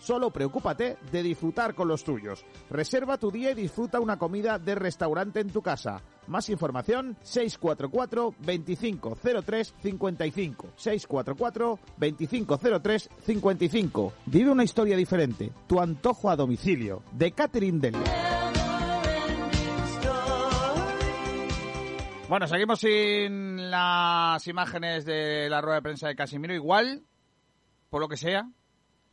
Solo 0.00 0.30
preocúpate 0.30 0.98
de 1.10 1.22
disfrutar 1.22 1.74
con 1.74 1.88
los 1.88 2.04
tuyos. 2.04 2.44
Reserva 2.70 3.18
tu 3.18 3.32
día 3.32 3.50
y 3.50 3.54
disfruta 3.54 3.98
una 3.98 4.16
comida 4.16 4.56
de 4.56 4.76
restaurante 4.76 5.40
en 5.40 5.50
tu 5.50 5.62
casa. 5.62 6.00
Más 6.28 6.48
información 6.48 7.16
644 7.22 8.36
2503 8.38 9.74
55 9.82 10.68
644 10.76 11.78
2503 11.98 13.10
55. 13.26 14.12
Vive 14.26 14.50
una 14.52 14.62
historia 14.62 14.96
diferente. 14.96 15.50
Tu 15.66 15.80
antojo 15.80 16.30
a 16.30 16.36
domicilio 16.36 17.02
de 17.10 17.32
Catherine 17.32 17.80
Del. 17.80 17.96
Bueno, 22.28 22.46
seguimos 22.46 22.78
sin 22.78 23.70
las 23.72 24.46
imágenes 24.46 25.04
de 25.04 25.48
la 25.50 25.60
rueda 25.60 25.76
de 25.76 25.82
prensa 25.82 26.06
de 26.06 26.14
Casimiro. 26.14 26.54
Igual, 26.54 27.02
por 27.90 28.00
lo 28.00 28.08
que 28.08 28.16
sea, 28.16 28.48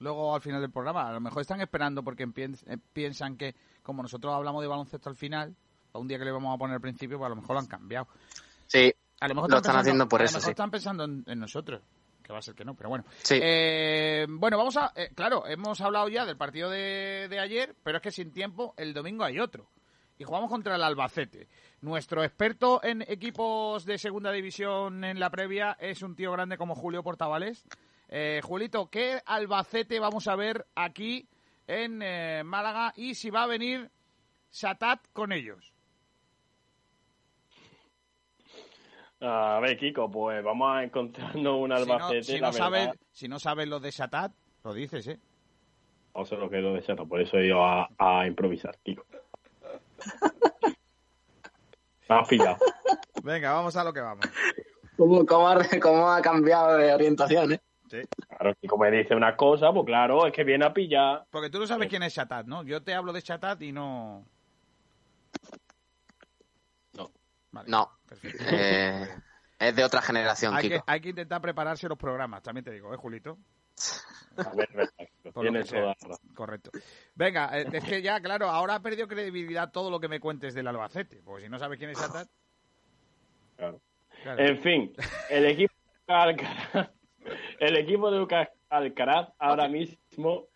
luego 0.02 0.36
al 0.36 0.42
final 0.42 0.60
del 0.62 0.72
programa. 0.72 1.08
A 1.08 1.14
lo 1.14 1.22
mejor 1.22 1.42
están 1.42 1.62
esperando 1.62 2.04
porque 2.04 2.24
eh, 2.24 2.78
piensan 2.92 3.38
que, 3.38 3.56
como 3.82 4.02
nosotros 4.04 4.34
hablamos 4.34 4.62
de 4.62 4.68
baloncesto 4.68 5.10
al 5.10 5.16
final, 5.16 5.56
a 5.94 5.98
un 6.00 6.08
día 6.08 6.20
que 6.20 6.26
le 6.26 6.32
vamos 6.32 6.54
a 6.54 6.58
poner 6.58 6.76
al 6.76 6.82
principio, 6.82 7.18
pues 7.18 7.28
a 7.28 7.30
lo 7.30 7.36
mejor 7.38 7.54
lo 7.56 7.60
han 7.60 7.68
cambiado. 7.68 8.08
Sí, 8.68 8.94
A 9.20 9.28
lo 9.28 9.36
mejor 9.36 9.50
lo 9.52 9.58
están 9.58 9.70
pensando- 9.74 9.80
haciendo 9.82 10.10
por 10.10 10.22
a 10.22 10.26
eso, 10.26 10.34
lo 10.34 10.40
mejor 10.40 10.46
sí. 10.46 10.52
están 10.52 10.72
pensando 10.72 11.04
en, 11.06 11.24
en 11.28 11.40
nosotros. 11.40 11.82
Que 12.24 12.32
va 12.34 12.40
a 12.40 12.42
ser 12.44 12.54
que 12.54 12.64
no, 12.64 12.76
pero 12.76 12.90
bueno. 12.90 13.04
Sí. 13.24 13.40
Eh, 13.42 14.26
bueno, 14.30 14.58
vamos 14.58 14.78
a. 14.78 14.94
eh, 14.96 15.10
claro, 15.16 15.46
hemos 15.48 15.82
hablado 15.82 16.08
ya 16.08 16.24
del 16.26 16.38
partido 16.38 16.70
de, 16.70 17.28
de 17.30 17.40
ayer, 17.40 17.76
pero 17.84 17.98
es 17.98 18.04
que 18.04 18.12
sin 18.12 18.32
tiempo, 18.32 18.74
el 18.78 18.94
domingo 18.94 19.24
hay 19.24 19.40
otro. 19.40 19.68
Y 20.20 20.24
jugamos 20.24 20.52
contra 20.52 20.76
el 20.76 20.84
Albacete. 20.84 21.48
Nuestro 21.82 22.24
experto 22.24 22.80
en 22.84 23.02
equipos 23.08 23.86
de 23.86 23.98
segunda 23.98 24.32
división 24.32 25.04
en 25.04 25.20
la 25.20 25.32
previa 25.32 25.76
es 25.80 26.04
un 26.04 26.16
tío 26.16 26.32
grande 26.32 26.58
como 26.60 26.76
Julio 26.76 27.02
Portavales. 27.02 27.66
Eh, 28.14 28.42
Julito, 28.44 28.90
¿qué 28.90 29.22
Albacete 29.26 29.98
vamos 30.00 30.28
a 30.28 30.36
ver 30.36 30.68
aquí 30.76 31.30
en 31.66 32.02
eh, 32.02 32.44
Málaga? 32.44 32.92
Y 32.98 33.16
si 33.16 33.30
va 33.30 33.44
a 33.44 33.48
venir 33.48 33.90
Satat 34.50 35.00
con 35.14 35.32
ellos. 35.32 35.72
A 39.22 39.60
ver, 39.62 39.78
Kiko, 39.78 40.12
pues 40.12 40.44
vamos 40.44 40.76
a 40.76 40.84
encontrarnos 40.84 41.56
un 41.58 41.70
Si 41.78 41.86
no, 41.88 41.94
Albacete. 41.94 42.24
si 42.24 42.40
la 42.40 42.48
no 42.48 42.54
sabes, 42.54 42.90
si 43.12 43.28
no 43.30 43.40
sabes 43.40 43.68
lo 43.70 43.80
de 43.80 43.92
Satat, 43.94 44.34
lo 44.66 44.74
dices, 44.74 45.08
¿eh? 45.08 45.20
No 46.14 46.26
sé 46.26 46.36
lo 46.36 46.50
que 46.50 46.58
es 46.58 46.64
lo 46.64 46.74
de 46.74 46.82
Serra, 46.82 47.06
por 47.06 47.22
eso 47.22 47.38
he 47.38 47.46
ido 47.46 47.64
a, 47.64 47.88
a 47.98 48.28
improvisar, 48.28 48.78
Kiko. 48.84 49.06
Me 52.10 52.16
has 52.18 52.28
pillado. 52.28 52.58
Venga, 53.24 53.54
vamos 53.54 53.74
a 53.78 53.84
lo 53.86 53.94
que 53.94 54.02
vamos. 54.02 54.26
¿Cómo, 54.98 55.26
cómo 55.26 55.48
ha, 55.48 55.58
cómo 55.82 56.10
ha 56.12 56.22
cambiado 56.22 56.76
de 56.78 56.94
orientación, 56.94 57.54
eh? 57.54 57.62
Claro, 58.28 58.56
Kiko 58.56 58.78
me 58.78 58.92
dice 58.92 59.16
una 59.16 59.36
cosa, 59.36 59.72
pues 59.72 59.86
claro, 59.86 60.26
es 60.26 60.34
que 60.34 60.44
viene 60.44 60.66
a 60.66 60.74
pillar. 60.74 61.26
Porque 61.30 61.50
tú 61.50 61.60
no 61.60 61.68
sabes 61.68 61.88
quién 61.90 62.04
es 62.04 62.14
Satat, 62.14 62.46
¿no? 62.46 62.64
Yo 62.64 62.82
te 62.82 62.94
hablo 62.94 63.14
de 63.14 63.22
Satat 63.22 63.62
y 63.62 63.72
no... 63.72 64.26
No. 67.68 67.92
Eh, 68.24 69.08
es 69.60 69.76
de 69.76 69.84
otra 69.84 70.02
generación, 70.02 70.56
Hay 70.56 70.64
Kiko. 70.64 70.76
que, 70.76 70.92
hay 70.92 71.02
que 71.02 71.10
intentar 71.10 71.42
prepararse 71.42 71.88
los 71.90 71.98
programas, 71.98 72.42
también 72.42 72.64
te 72.64 72.72
digo, 72.72 72.94
¿eh, 72.94 72.98
Julito? 72.98 73.38
A 74.38 74.56
ver, 74.56 74.70
tienes 75.42 75.70
toda. 75.70 75.96
Correcto. 76.34 76.72
Venga, 77.16 77.60
eh, 77.60 77.68
es 77.72 77.84
que 77.84 78.02
ya, 78.02 78.22
claro, 78.22 78.48
ahora 78.48 78.76
ha 78.76 78.82
perdido 78.82 79.08
credibilidad 79.08 79.72
todo 79.72 79.92
lo 79.92 80.00
que 80.00 80.08
me 80.08 80.20
cuentes 80.20 80.54
del 80.54 80.68
Albacete. 80.68 81.22
Porque 81.24 81.44
si 81.44 81.50
no 81.50 81.60
sabes 81.60 81.78
quién 81.78 81.92
es 81.92 81.98
Satat... 81.98 82.28
Claro. 83.58 83.82
Claro. 84.24 84.44
En 84.44 84.58
fin, 84.60 84.94
el 85.30 85.46
equipo 85.48 85.74
Alcaraz, 86.08 86.90
el 87.60 87.78
equipo 87.78 88.12
de 88.12 88.20
Lucas 88.20 88.50
Alcaraz 88.70 89.30
ahora 89.38 89.68
mismo 89.68 90.48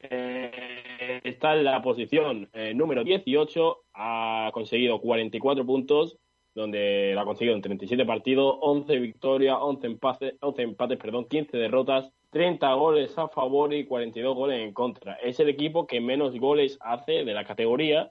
eh, 0.00 1.20
está 1.24 1.54
en 1.54 1.64
la 1.64 1.82
posición 1.82 2.48
eh, 2.52 2.72
número 2.74 3.04
18, 3.04 3.84
ha 3.94 4.50
conseguido 4.52 5.00
44 5.00 5.66
puntos, 5.66 6.18
donde 6.54 7.12
lo 7.14 7.20
ha 7.20 7.24
conseguido 7.24 7.54
en 7.54 7.62
37 7.62 8.04
partidos, 8.06 8.56
11 8.60 8.98
victorias, 8.98 9.58
11 9.60 9.86
empates, 9.86 10.34
11 10.40 10.62
empates, 10.62 10.98
perdón, 10.98 11.26
15 11.26 11.56
derrotas, 11.56 12.12
30 12.30 12.72
goles 12.74 13.16
a 13.18 13.28
favor 13.28 13.74
y 13.74 13.84
42 13.84 14.34
goles 14.34 14.60
en 14.60 14.72
contra. 14.72 15.14
Es 15.14 15.38
el 15.40 15.48
equipo 15.48 15.86
que 15.86 16.00
menos 16.00 16.38
goles 16.38 16.78
hace 16.80 17.24
de 17.24 17.34
la 17.34 17.44
categoría 17.44 18.10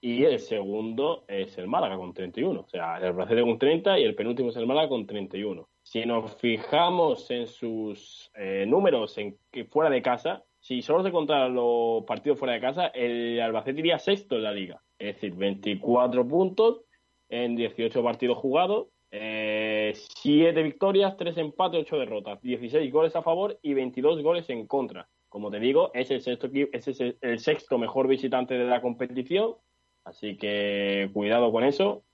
y 0.00 0.24
el 0.24 0.38
segundo 0.38 1.24
es 1.28 1.58
el 1.58 1.68
Málaga 1.68 1.96
con 1.96 2.14
31. 2.14 2.60
O 2.60 2.68
sea, 2.68 2.96
el 2.98 3.04
Albacete 3.04 3.42
con 3.42 3.58
30 3.58 3.98
y 3.98 4.04
el 4.04 4.14
penúltimo 4.14 4.48
es 4.50 4.56
el 4.56 4.66
Málaga 4.66 4.88
con 4.88 5.06
31. 5.06 5.68
Si 5.90 6.04
nos 6.06 6.36
fijamos 6.36 7.28
en 7.32 7.48
sus 7.48 8.30
eh, 8.36 8.64
números 8.64 9.18
en 9.18 9.36
que 9.50 9.64
fuera 9.64 9.90
de 9.90 10.00
casa, 10.00 10.44
si 10.60 10.82
solo 10.82 11.02
se 11.02 11.10
contaran 11.10 11.52
los 11.52 12.04
partidos 12.04 12.38
fuera 12.38 12.54
de 12.54 12.60
casa, 12.60 12.86
el 12.94 13.40
Albacete 13.40 13.80
iría 13.80 13.98
sexto 13.98 14.36
en 14.36 14.44
la 14.44 14.52
liga. 14.52 14.80
Es 15.00 15.16
decir, 15.16 15.34
24 15.34 16.28
puntos 16.28 16.82
en 17.28 17.56
18 17.56 18.04
partidos 18.04 18.38
jugados, 18.38 18.86
7 19.10 20.62
victorias, 20.62 21.16
3 21.16 21.38
empates, 21.38 21.80
8 21.80 21.98
derrotas, 21.98 22.40
16 22.40 22.92
goles 22.92 23.16
a 23.16 23.22
favor 23.22 23.58
y 23.60 23.74
22 23.74 24.22
goles 24.22 24.48
en 24.48 24.68
contra. 24.68 25.08
Como 25.28 25.50
te 25.50 25.58
digo, 25.58 25.90
es 25.92 26.12
el 26.12 26.20
sexto, 26.20 26.48
es 26.72 27.00
el 27.20 27.38
sexto 27.40 27.78
mejor 27.78 28.06
visitante 28.06 28.54
de 28.54 28.64
la 28.64 28.80
competición, 28.80 29.56
así 30.04 30.36
que 30.36 31.10
cuidado 31.12 31.50
con 31.50 31.64
eso. 31.64 32.04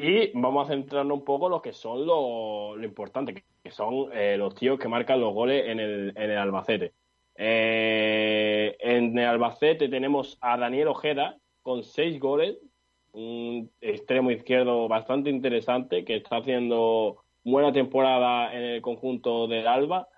Y 0.00 0.30
vamos 0.34 0.66
a 0.68 0.72
centrarnos 0.72 1.18
un 1.18 1.24
poco 1.24 1.46
en 1.46 1.52
lo 1.52 1.62
que 1.62 1.72
son 1.72 2.06
lo, 2.06 2.76
lo 2.76 2.84
importante, 2.84 3.34
que- 3.34 3.70
son 3.70 4.10
eh, 4.14 4.36
los 4.38 4.54
tíos 4.54 4.78
que 4.78 4.88
marcan 4.88 5.20
los 5.20 5.34
goles 5.34 5.66
en 5.66 5.78
el, 5.80 6.12
en 6.16 6.30
el 6.30 6.38
Albacete. 6.38 6.94
Eh, 7.34 8.76
en 8.80 9.18
el 9.18 9.24
Albacete 9.26 9.88
tenemos 9.88 10.38
a 10.40 10.56
Daniel 10.56 10.88
Ojeda 10.88 11.36
con 11.62 11.84
seis 11.84 12.18
goles, 12.18 12.56
un 13.12 13.70
extremo 13.80 14.30
izquierdo 14.30 14.88
bastante 14.88 15.28
interesante 15.30 16.04
que 16.04 16.16
está 16.16 16.36
haciendo 16.38 17.24
buena 17.44 17.72
temporada 17.72 18.54
en 18.54 18.62
el 18.62 18.82
conjunto 18.82 19.46
del 19.48 19.66
Alba. 19.66 20.08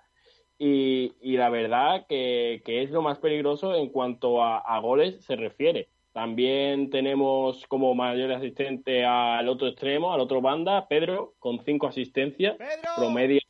Y, 0.57 1.13
y 1.21 1.37
la 1.37 1.49
verdad 1.49 2.05
que, 2.07 2.61
que 2.63 2.83
es 2.83 2.91
lo 2.91 3.01
más 3.01 3.19
peligroso 3.19 3.75
en 3.75 3.89
cuanto 3.89 4.43
a 4.43 4.79
goles 4.79 5.25
se 5.25 5.35
refiere. 5.35 5.89
También 6.13 6.89
tenemos 6.89 7.65
como 7.67 7.95
mayor 7.95 8.33
asistente 8.33 9.05
al 9.05 9.47
otro 9.47 9.67
extremo, 9.67 10.13
al 10.13 10.19
otro 10.19 10.41
banda, 10.41 10.87
Pedro, 10.89 11.35
con 11.39 11.63
cinco 11.63 11.87
asistencias. 11.87 12.57
Promedia. 12.97 13.41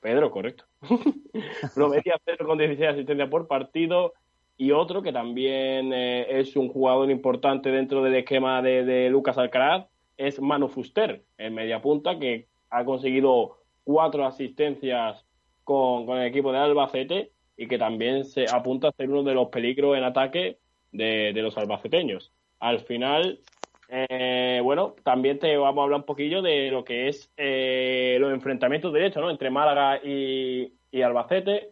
Pedro, 0.00 0.30
correcto. 0.30 0.64
Promedia 1.74 2.20
Pedro 2.24 2.46
con 2.46 2.58
16 2.58 2.90
asistencias 2.90 3.28
por 3.28 3.46
partido. 3.46 4.12
Y 4.56 4.72
otro 4.72 5.02
que 5.02 5.12
también 5.12 5.92
eh, 5.92 6.40
es 6.40 6.56
un 6.56 6.68
jugador 6.68 7.10
importante 7.10 7.70
dentro 7.70 8.02
del 8.02 8.16
esquema 8.16 8.60
de, 8.60 8.84
de 8.84 9.10
Lucas 9.10 9.38
Alcaraz 9.38 9.86
es 10.16 10.40
Manu 10.40 10.68
Fuster, 10.68 11.24
el 11.38 11.52
mediapunta, 11.52 12.18
que 12.18 12.46
ha 12.70 12.84
conseguido 12.84 13.58
cuatro 13.82 14.24
asistencias 14.26 15.24
con, 15.64 16.06
con 16.06 16.18
el 16.18 16.26
equipo 16.26 16.52
de 16.52 16.58
Albacete 16.58 17.32
y 17.56 17.66
que 17.66 17.78
también 17.78 18.24
se 18.24 18.46
apunta 18.48 18.88
a 18.88 18.92
ser 18.92 19.10
uno 19.10 19.22
de 19.22 19.34
los 19.34 19.48
peligros 19.48 19.96
en 19.96 20.04
ataque 20.04 20.58
de, 20.94 21.32
de 21.34 21.42
los 21.42 21.58
albaceteños. 21.58 22.32
Al 22.60 22.80
final, 22.80 23.40
eh, 23.88 24.60
bueno, 24.62 24.94
también 25.02 25.38
te 25.38 25.56
vamos 25.56 25.82
a 25.82 25.84
hablar 25.84 26.00
un 26.00 26.06
poquillo 26.06 26.40
de 26.40 26.70
lo 26.70 26.84
que 26.84 27.08
es 27.08 27.30
eh, 27.36 28.16
los 28.18 28.32
enfrentamientos 28.32 28.92
directos 28.92 29.22
¿no? 29.22 29.30
entre 29.30 29.50
Málaga 29.50 30.00
y, 30.02 30.72
Albacete. 31.02 31.70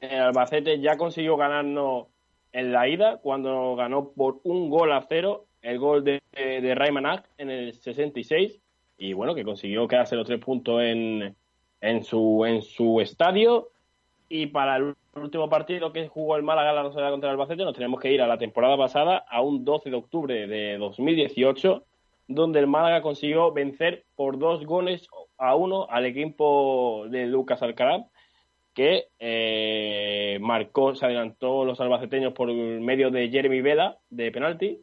El 0.00 0.20
Albacete 0.20 0.80
ya 0.80 0.96
consiguió 0.96 1.36
ganarnos 1.36 2.06
en 2.52 2.72
la 2.72 2.88
ida 2.88 3.18
cuando 3.18 3.74
ganó 3.76 4.10
por 4.10 4.40
un 4.44 4.68
gol 4.70 4.92
a 4.92 5.02
cero 5.08 5.46
el 5.62 5.78
gol 5.78 6.04
de, 6.04 6.20
de 6.32 6.74
Rayman 6.74 7.06
Ack 7.06 7.28
en 7.36 7.50
el 7.50 7.72
66 7.72 8.60
y 8.96 9.12
bueno, 9.12 9.34
que 9.34 9.44
consiguió 9.44 9.88
quedarse 9.88 10.16
los 10.16 10.26
tres 10.26 10.40
puntos 10.40 10.82
en, 10.82 11.34
en, 11.80 12.04
su, 12.04 12.44
en 12.44 12.62
su 12.62 13.00
estadio 13.00 13.70
y 14.28 14.46
para 14.46 14.76
el 14.76 14.94
último 15.20 15.48
partido 15.48 15.92
que 15.92 16.08
jugó 16.08 16.36
el 16.36 16.42
Málaga 16.42 16.72
la 16.72 16.82
Rosaleda 16.82 17.10
contra 17.10 17.30
el 17.30 17.34
Albacete 17.34 17.64
nos 17.64 17.74
tenemos 17.74 18.00
que 18.00 18.12
ir 18.12 18.22
a 18.22 18.26
la 18.26 18.38
temporada 18.38 18.76
pasada 18.76 19.24
a 19.28 19.40
un 19.40 19.64
12 19.64 19.90
de 19.90 19.96
octubre 19.96 20.46
de 20.46 20.78
2018 20.78 21.84
donde 22.28 22.60
el 22.60 22.66
Málaga 22.66 23.02
consiguió 23.02 23.52
vencer 23.52 24.04
por 24.14 24.38
dos 24.38 24.64
goles 24.66 25.08
a 25.38 25.54
uno 25.54 25.86
al 25.88 26.04
equipo 26.04 27.06
de 27.08 27.26
Lucas 27.26 27.62
Alcaraz 27.62 28.04
que 28.78 29.08
eh, 29.18 30.38
marcó, 30.40 30.94
se 30.94 31.04
adelantó 31.04 31.64
los 31.64 31.80
albaceteños 31.80 32.32
por 32.32 32.52
medio 32.52 33.10
de 33.10 33.28
Jeremy 33.28 33.60
Vela 33.60 33.98
de 34.08 34.30
penalti. 34.30 34.80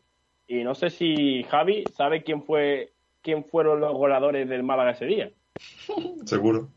Y 0.47 0.65
no 0.65 0.75
sé 0.75 0.89
si 0.89 1.43
Javi 1.43 1.85
sabe 1.93 2.21
quién 2.21 2.43
fue 2.43 2.91
quién 3.21 3.45
fueron 3.45 3.79
los 3.79 3.93
goleadores 3.93 4.49
del 4.49 4.63
Málaga 4.63 4.91
ese 4.91 5.05
día. 5.05 5.31
Seguro. 6.25 6.67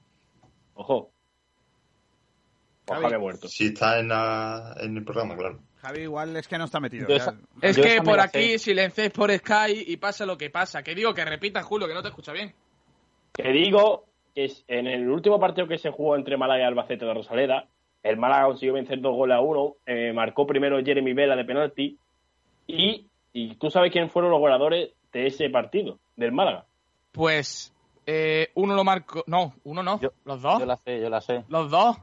Ojo. 0.74 1.10
O 2.88 2.94
Javi. 2.94 3.02
Javi 3.04 3.14
ha 3.14 3.18
muerto. 3.18 3.48
Si 3.48 3.66
está 3.66 3.98
en, 4.00 4.08
la- 4.08 4.74
en 4.80 4.96
el 4.96 5.04
programa, 5.04 5.36
claro. 5.36 5.58
Javi 5.80 6.00
igual 6.00 6.36
es 6.36 6.48
que 6.48 6.58
no 6.58 6.64
está 6.64 6.80
metido. 6.80 7.06
Esa- 7.08 7.36
Es 7.62 7.76
que 7.78 8.00
por 8.02 8.18
aquí 8.20 8.52
sé. 8.52 8.58
silenciáis 8.58 9.10
por 9.12 9.30
Sky 9.32 9.84
y 9.86 9.96
pasa 9.96 10.26
lo 10.26 10.36
que 10.36 10.50
pasa. 10.50 10.82
Que 10.82 10.94
digo 10.94 11.14
que 11.14 11.24
repita, 11.24 11.62
Julio, 11.62 11.86
que 11.86 11.94
no 11.94 12.02
te 12.02 12.08
escucha 12.08 12.32
bien. 12.32 12.52
Que 13.32 13.50
digo 13.52 14.04
que 14.34 14.46
es- 14.46 14.64
en 14.68 14.86
el 14.86 15.08
último 15.08 15.38
partido 15.38 15.68
que 15.68 15.78
se 15.78 15.90
jugó 15.90 16.16
entre 16.16 16.36
Málaga 16.36 16.62
y 16.62 16.66
Albacete 16.66 17.04
de 17.04 17.14
Rosaleda, 17.14 17.66
el 18.02 18.16
Málaga 18.16 18.46
consiguió 18.46 18.74
vencer 18.74 19.00
dos 19.00 19.14
goles 19.14 19.36
a 19.36 19.40
uno. 19.40 19.74
eh, 19.86 20.12
marcó 20.12 20.46
primero 20.46 20.82
Jeremy 20.84 21.12
Vela 21.12 21.36
de 21.36 21.44
penalti. 21.44 21.98
Y, 22.66 23.06
y 23.32 23.54
tú 23.56 23.70
sabes 23.70 23.92
quién 23.92 24.10
fueron 24.10 24.30
los 24.30 24.40
goleadores 24.40 24.90
de 25.12 25.26
ese 25.26 25.48
partido, 25.50 25.98
del 26.16 26.32
Málaga. 26.32 26.64
Pues 27.12 27.72
eh, 28.06 28.50
uno 28.54 28.74
lo 28.74 28.84
marcó. 28.84 29.24
No, 29.26 29.54
uno 29.64 29.82
no. 29.82 30.00
Yo- 30.00 30.12
los 30.24 30.42
dos. 30.42 30.58
Yo 30.60 30.66
la 30.66 30.76
sé, 30.76 31.00
yo 31.00 31.08
la 31.10 31.20
sé. 31.20 31.44
Los 31.48 31.70
dos. 31.70 31.96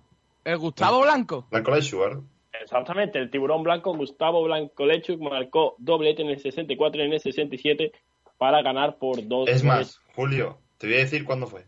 El 0.45 0.57
Gustavo 0.59 1.01
Blanco. 1.01 1.47
Blanco 1.51 1.71
Lechugar. 1.71 2.19
Exactamente, 2.61 3.19
el 3.19 3.29
tiburón 3.29 3.63
blanco 3.63 3.95
Gustavo 3.95 4.43
Blanco 4.43 4.85
Lechuk 4.85 5.19
marcó 5.19 5.75
doblete 5.77 6.21
en 6.21 6.29
el 6.29 6.39
64 6.39 7.01
y 7.01 7.05
en 7.05 7.13
el 7.13 7.19
67 7.19 7.91
para 8.37 8.61
ganar 8.61 8.97
por 8.97 9.27
dos 9.27 9.49
Es 9.49 9.63
más, 9.63 9.99
Julio, 10.15 10.59
te 10.77 10.87
voy 10.87 10.95
a 10.95 10.99
decir 10.99 11.25
cuándo 11.25 11.47
fue. 11.47 11.65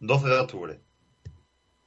12 0.00 0.28
de 0.28 0.38
octubre. 0.38 0.80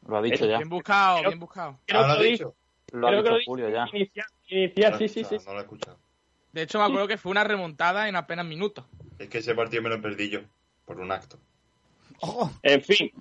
Lo 0.08 0.18
ha 0.18 0.22
dicho 0.22 0.46
ya. 0.46 0.58
Bien 0.58 0.70
buscado, 0.70 1.22
bien 1.22 1.40
buscado. 1.40 1.80
Creo 1.86 2.02
Ah, 2.02 2.08
¿lo 2.08 2.14
que 2.16 2.24
lo 2.24 2.30
dicho? 2.32 2.56
Lo 2.92 3.08
ha 3.08 3.12
creo 3.12 3.24
que 3.24 3.30
dicho 3.30 3.44
Julio 3.46 3.70
ya. 3.70 3.86
No 3.86 3.92
sí, 3.92 4.00
he 4.02 4.98
sí, 4.98 5.08
sí. 5.10 5.20
escuchado, 5.20 5.44
No 5.46 5.54
lo 5.54 5.60
he 5.60 5.62
escuchado. 5.64 5.98
De 6.52 6.62
hecho, 6.64 6.80
me 6.80 6.86
acuerdo 6.86 7.08
que 7.08 7.18
fue 7.18 7.32
una 7.32 7.44
remontada 7.44 8.10
en 8.10 8.16
apenas 8.16 8.46
minutos. 8.46 8.86
Es 9.20 9.30
que 9.30 9.40
ese 9.40 9.54
partido 9.54 9.84
me 9.84 9.90
lo 9.90 10.02
perdí 10.02 10.30
yo, 10.30 10.40
por 10.86 11.00
un 11.00 11.12
acto. 11.12 11.38
En 12.64 12.82
fin, 12.82 13.12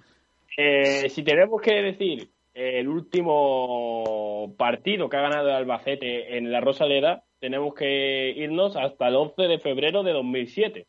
eh, 0.57 1.11
si 1.11 1.23
tenemos 1.23 1.61
que 1.61 1.74
decir 1.82 2.31
el 2.60 2.89
último 2.89 4.55
partido 4.56 5.09
que 5.09 5.16
ha 5.16 5.20
ganado 5.22 5.48
el 5.48 5.55
Albacete 5.55 6.36
en 6.36 6.51
la 6.51 6.60
Rosaleda, 6.60 7.22
tenemos 7.40 7.74
que 7.74 8.30
irnos 8.30 8.76
hasta 8.76 9.09
el 9.09 9.16
11 9.16 9.43
de 9.43 9.59
febrero 9.59 10.02
de 10.02 10.12
2007, 10.12 10.86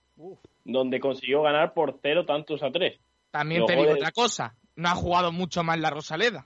donde 0.65 0.99
consiguió 0.99 1.41
ganar 1.43 1.73
por 1.73 1.99
cero 2.01 2.25
tantos 2.25 2.63
a 2.63 2.71
tres. 2.71 2.99
También 3.31 3.61
Los 3.61 3.67
te 3.67 3.73
digo 3.75 3.85
goles- 3.87 3.97
otra 4.01 4.11
cosa. 4.11 4.55
No 4.75 4.89
ha 4.89 4.95
jugado 4.95 5.31
mucho 5.31 5.63
más 5.63 5.79
la 5.79 5.89
Rosaleda. 5.89 6.45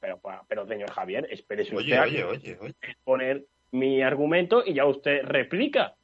Pero, 0.00 0.20
pero 0.48 0.66
señor 0.66 0.90
Javier, 0.90 1.26
espérese 1.30 1.74
Oye, 1.76 1.84
usted 1.94 1.96
a 1.98 2.02
oye, 2.02 2.24
oye, 2.24 2.58
oye. 2.60 2.74
poner 3.04 3.44
mi 3.70 4.02
argumento 4.02 4.62
y 4.66 4.74
ya 4.74 4.84
usted 4.84 5.22
replica. 5.22 5.94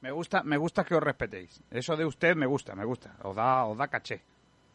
Me 0.00 0.10
gusta, 0.10 0.42
me 0.42 0.56
gusta 0.56 0.82
que 0.84 0.94
os 0.94 1.02
respetéis. 1.02 1.62
Eso 1.70 1.94
de 1.96 2.06
usted 2.06 2.34
me 2.34 2.46
gusta, 2.46 2.74
me 2.74 2.84
gusta. 2.86 3.14
Os 3.22 3.36
da, 3.36 3.66
os 3.66 3.76
da 3.76 3.88
caché. 3.88 4.22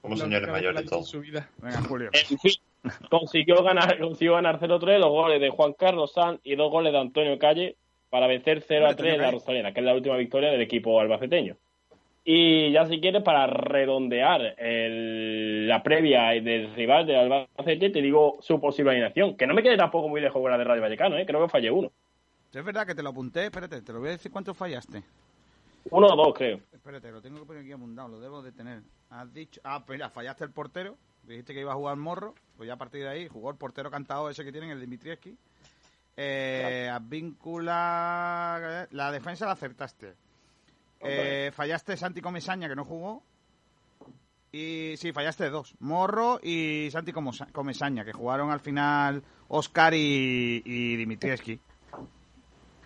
Somos 0.04 0.20
señores 0.20 0.48
mayores 0.48 0.82
en 0.84 0.88
todos. 0.88 1.10
su 1.10 1.20
vida. 1.20 1.50
Venga, 1.58 1.82
Julio. 1.82 2.10
En 2.14 2.38
fin, 2.38 2.54
consiguió 3.10 3.64
ganar, 3.64 4.00
consiguió 4.00 4.34
ganar 4.34 4.60
0-3, 4.60 5.00
los 5.00 5.10
goles 5.10 5.42
de 5.42 5.50
Juan 5.50 5.74
Carlos 5.74 6.14
Sanz 6.14 6.40
y 6.44 6.56
dos 6.56 6.72
goles 6.72 6.94
de 6.94 7.00
Antonio 7.00 7.38
Calle 7.40 7.76
para 8.10 8.28
vencer 8.28 8.64
0-3 8.66 9.14
en 9.14 9.22
la 9.22 9.32
Rosaleda, 9.32 9.74
que 9.74 9.80
es 9.82 9.86
la 9.86 9.94
última 9.94 10.16
victoria 10.18 10.50
del 10.50 10.62
equipo 10.62 11.00
albaceteño. 11.00 11.56
Y 12.24 12.72
ya 12.72 12.86
si 12.86 13.00
quieres, 13.00 13.24
para 13.24 13.48
redondear 13.48 14.56
el- 14.58 15.68
la 15.68 15.82
previa 15.82 16.30
del 16.42 16.74
rival 16.76 17.06
del 17.08 17.16
Albacete, 17.32 17.90
te 17.90 18.02
digo 18.02 18.38
su 18.42 18.60
posible 18.60 18.92
alineación, 18.92 19.38
que 19.38 19.48
no 19.48 19.54
me 19.54 19.64
quede 19.64 19.78
tampoco 19.78 20.10
muy 20.10 20.20
lejos 20.20 20.42
con 20.42 20.52
la 20.52 20.58
de 20.58 20.64
Radio 20.66 20.82
Vallecano, 20.82 21.18
¿eh? 21.18 21.26
creo 21.26 21.42
que 21.44 21.50
fallé 21.50 21.72
uno. 21.72 21.90
Es 22.54 22.64
verdad 22.64 22.86
que 22.88 22.96
te 22.96 23.04
lo 23.04 23.10
apunté. 23.10 23.46
Espérate, 23.46 23.82
te 23.82 23.94
lo 23.94 24.00
voy 24.00 24.10
a 24.10 24.12
decir 24.14 24.32
cuánto 24.32 24.54
fallaste. 24.54 25.04
Uno 25.90 26.08
o 26.08 26.16
dos, 26.16 26.34
creo. 26.34 26.60
Espérate, 26.74 27.12
lo 27.12 27.22
tengo 27.22 27.40
que 27.40 27.46
poner 27.46 27.62
aquí 27.62 27.72
apuntado, 27.72 28.08
lo 28.10 28.20
debo 28.20 28.42
de 28.42 28.52
tener. 28.52 28.82
Has 29.10 29.34
dicho. 29.34 29.62
Ah, 29.64 29.84
pues 29.86 29.98
mira, 29.98 30.10
fallaste 30.10 30.44
el 30.44 30.52
portero. 30.52 30.96
Dijiste 31.28 31.54
que 31.54 31.60
iba 31.62 31.74
a 31.74 31.76
jugar 31.76 31.98
Morro. 31.98 32.34
Pues 32.56 32.68
ya 32.68 32.74
a 32.74 32.78
partir 32.78 33.02
de 33.04 33.10
ahí 33.10 33.28
jugó 33.28 33.52
el 33.52 33.58
portero 33.58 33.92
cantado 33.92 34.30
ese 34.30 34.44
que 34.44 34.52
tienen, 34.52 34.72
el 34.72 34.80
Dimitrievski. 34.82 35.38
Eh, 36.16 36.90
Advíncula. 36.92 38.88
La 38.92 39.12
defensa 39.12 39.46
la 39.46 39.52
acertaste. 39.52 40.16
Eh, 41.02 41.52
fallaste 41.54 41.96
Santi 41.98 42.22
Comesaña, 42.22 42.68
que 42.68 42.76
no 42.76 42.86
jugó. 42.86 43.22
Y 44.52 44.96
sí, 44.98 45.12
fallaste 45.12 45.50
dos. 45.50 45.76
Morro 45.80 46.40
y 46.42 46.90
Santi 46.92 47.12
Comesaña, 47.12 48.04
que 48.06 48.14
jugaron 48.14 48.50
al 48.50 48.62
final 48.62 49.22
Oscar 49.50 49.94
y, 49.94 50.64
y 50.66 50.96
Dimitrievski. 50.96 51.60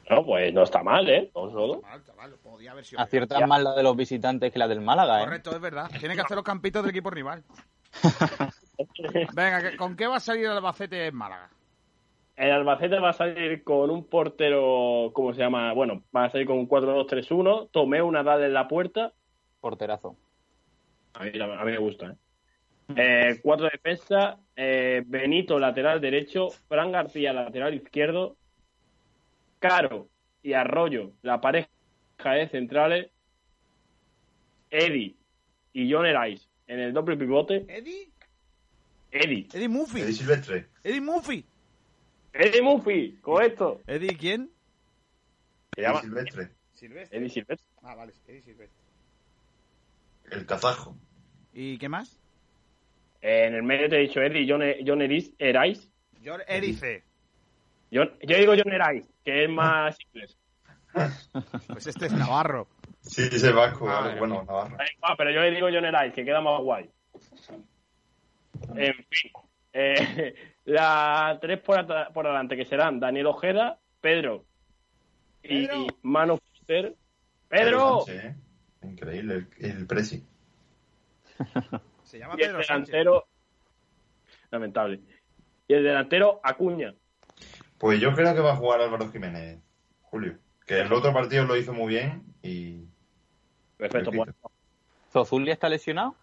No, 0.10 0.26
pues 0.26 0.54
no 0.54 0.64
está 0.64 0.84
mal, 0.84 1.08
¿eh? 1.08 1.32
No. 1.34 1.48
Chaval, 1.80 2.04
chaval, 2.04 2.34
podía 2.44 2.72
haber 2.72 2.84
sido 2.84 3.00
Aciertas 3.00 3.40
Ya. 3.40 3.48
más 3.48 3.62
la 3.64 3.74
de 3.76 3.84
los 3.84 3.96
visitantes 3.96 4.52
que 4.52 4.60
la 4.60 4.68
del 4.68 4.82
Málaga, 4.82 5.22
¿eh? 5.22 5.24
Correcto, 5.24 5.56
es 5.56 5.62
verdad. 5.62 5.90
Tiene 5.98 6.16
que 6.16 6.22
hacer 6.22 6.36
los 6.36 6.44
campitos 6.44 6.82
del 6.84 6.90
equipo 6.90 7.10
rival. 7.12 7.44
Venga, 9.36 9.62
¿qué- 9.72 9.78
¿con 9.78 9.96
qué 9.96 10.08
va 10.08 10.18
a 10.18 10.20
salir 10.20 10.46
el 10.46 10.52
Albacete 10.52 11.08
en 11.08 11.16
Málaga? 11.16 11.50
El 12.36 12.52
Albacete 12.52 13.00
va 13.00 13.10
a 13.10 13.14
salir 13.14 13.64
con 13.64 13.90
un 13.92 14.06
portero, 14.06 15.12
¿cómo 15.14 15.34
se 15.34 15.42
llama? 15.42 15.74
Bueno, 15.74 16.04
va 16.16 16.26
a 16.26 16.30
salir 16.30 16.48
con 16.48 16.58
un 16.58 16.68
4-2-3-1. 16.68 17.70
Tomé 17.72 18.02
una 18.02 18.24
Nadal 18.24 18.44
en 18.44 18.54
la 18.54 18.68
puerta. 18.68 19.14
Porterazo. 19.60 20.16
A 21.14 21.24
mí, 21.26 21.32
a 21.40 21.48
mí 21.66 21.72
me 21.72 21.78
gusta, 21.78 22.08
¿eh? 22.08 22.16
Eh, 22.96 23.40
cuatro 23.44 23.70
defensas. 23.72 24.38
eh, 24.56 25.04
Benito, 25.06 25.60
lateral 25.60 26.02
derecho. 26.02 26.50
Fran 26.68 26.92
García, 26.92 27.32
lateral 27.34 27.74
izquierdo. 27.76 28.36
Caro 29.60 30.08
y 30.42 30.54
Arroyo, 30.54 31.12
la 31.22 31.40
pareja 31.42 31.70
de 32.24 32.48
centrales. 32.50 33.12
Eddie 34.72 35.16
y 35.74 35.92
John 35.92 36.06
Erais 36.06 36.50
en 36.72 36.80
el 36.80 36.94
doble 36.94 37.18
pivote. 37.18 37.66
¿Eddie? 37.68 38.10
Eddie. 39.12 39.48
Eddie 39.54 39.68
Murphy. 39.68 40.02
Eddie 40.02 40.14
Silvestre. 40.14 40.68
Eddie 40.84 41.02
Murphy. 41.02 41.46
Eddie 42.34 42.62
Murphy, 42.62 43.20
correcto. 43.22 43.82
¿Eddie 43.86 44.16
quién? 44.16 44.50
Se 45.76 45.82
llama 45.82 46.00
Eddie 46.00 46.08
Silvestre. 46.08 46.50
Silvestre. 46.74 47.18
Eddie 47.18 47.30
Silvestre. 47.30 47.68
Ah, 47.84 47.96
vale, 47.96 48.14
Eddie 48.26 48.42
Silvestre. 48.42 48.80
El 50.32 50.46
kazajo. 50.46 50.96
¿Y 51.54 51.78
qué 51.78 51.90
más? 51.90 52.18
En 53.20 53.54
el 53.54 53.64
medio 53.64 53.90
te 53.90 53.98
he 53.98 54.08
dicho 54.08 54.22
Eddie 54.22 54.48
John, 54.50 54.62
John 54.88 55.02
Erais. 55.02 55.34
Erais. 55.40 55.90
John 56.24 56.40
Erice. 56.48 57.04
Yo, 57.92 58.04
yo 58.22 58.38
digo 58.38 58.54
John 58.56 58.72
Erais, 58.72 59.06
que 59.26 59.44
es 59.44 59.50
más 59.50 59.98
inglés. 60.08 60.38
Pues 61.68 61.88
este 61.88 62.06
es 62.06 62.14
Navarro. 62.14 62.68
Sí, 63.02 63.24
ese 63.32 63.52
vasco. 63.52 63.86
Madre 63.86 64.18
bueno, 64.20 64.44
Navarro. 64.44 64.78
Ah, 65.02 65.16
pero 65.18 65.32
yo 65.32 65.42
le 65.42 65.52
digo 65.52 65.68
John 65.72 65.86
Erais, 65.86 66.14
que 66.14 66.24
queda 66.26 66.42
más 66.42 66.62
guay. 66.62 66.90
En 68.76 68.94
fin. 69.10 69.32
Eh, 69.74 70.36
las 70.66 71.40
tres 71.40 71.60
por, 71.60 71.86
por 72.14 72.28
adelante 72.28 72.56
que 72.56 72.66
serán 72.66 73.00
Daniel 73.00 73.28
Ojeda, 73.28 73.80
Pedro 74.00 74.46
y 75.44 75.68
Pedro. 75.68 75.88
Manu 76.04 76.38
Fuster. 76.38 76.96
¡Pedro! 77.48 78.02
Sánchez, 78.06 78.26
¿eh? 78.26 78.36
Increíble, 78.84 79.48
el, 79.60 79.66
el 79.66 79.88
Presi. 79.88 80.24
Se 82.04 82.20
llama 82.20 82.36
Y 82.38 82.42
el 82.44 82.50
Pedro 82.50 82.64
Sánchez. 82.64 82.92
delantero. 82.92 83.28
Lamentable. 84.52 85.02
Y 85.68 85.74
el 85.74 85.84
delantero 85.84 86.40
Acuña. 86.44 86.94
Pues 87.78 88.00
yo 88.00 88.14
creo 88.14 88.34
que 88.36 88.42
va 88.42 88.54
a 88.54 88.58
jugar 88.58 88.82
Álvaro 88.82 89.10
Jiménez, 89.12 89.60
Julio. 90.04 90.38
Que 90.66 90.80
el 90.82 90.94
otro 90.94 91.14
partido 91.14 91.46
lo 91.46 91.58
hizo 91.58 91.74
muy 91.74 91.88
bien 91.94 92.24
y... 92.44 92.86
Perfecto. 93.82 94.12
Bueno. 94.12 94.32
¿Zozulia 95.12 95.54
está 95.54 95.68
lesionado? 95.68 96.16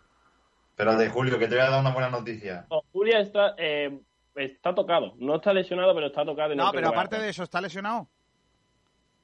Espérate, 0.71 1.09
Julio, 1.11 1.41
que 1.41 1.49
te 1.49 1.57
voy 1.57 1.65
a 1.65 1.71
dar 1.71 1.81
una 1.81 1.91
buena 1.93 2.09
noticia. 2.09 2.69
No, 2.71 2.85
está, 3.05 3.57
eh, 3.59 4.01
está 4.37 4.73
tocado. 4.77 5.15
No 5.19 5.35
está 5.35 5.53
lesionado, 5.53 5.93
pero 5.93 6.07
está 6.07 6.25
tocado. 6.25 6.53
y 6.53 6.57
No, 6.57 6.71
creo 6.71 6.73
pero 6.83 6.89
aparte 6.91 7.19
de 7.19 7.29
eso, 7.31 7.43
¿está 7.43 7.61
lesionado? 7.61 8.09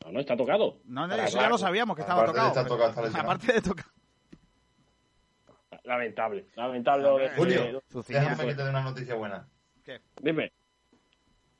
No, 0.05 0.11
no 0.11 0.19
está 0.19 0.37
tocado. 0.37 0.81
No, 0.85 1.07
no, 1.07 1.15
eso 1.15 1.41
ya 1.41 1.49
lo 1.49 1.57
sabíamos 1.59 1.95
que 1.95 2.03
estaba 2.03 2.23
Aparte 2.23 2.41
de 2.41 2.49
tocado. 2.49 2.67
tocado, 2.67 2.89
está 2.91 3.03
lesionado. 3.03 3.31
Aparte 3.31 3.53
de 3.53 3.61
tocar. 3.63 3.87
lamentable. 5.85 6.47
Lamentable 6.57 7.03
lo 7.05 7.19
de 7.19 7.29
Julio, 7.31 7.63
de- 7.63 8.03
déjame 8.09 8.47
que 8.47 8.55
te 8.57 8.65
dé 8.65 8.71
una 8.71 8.83
noticia 8.83 9.15
buena. 9.15 9.47
Dime. 10.21 10.53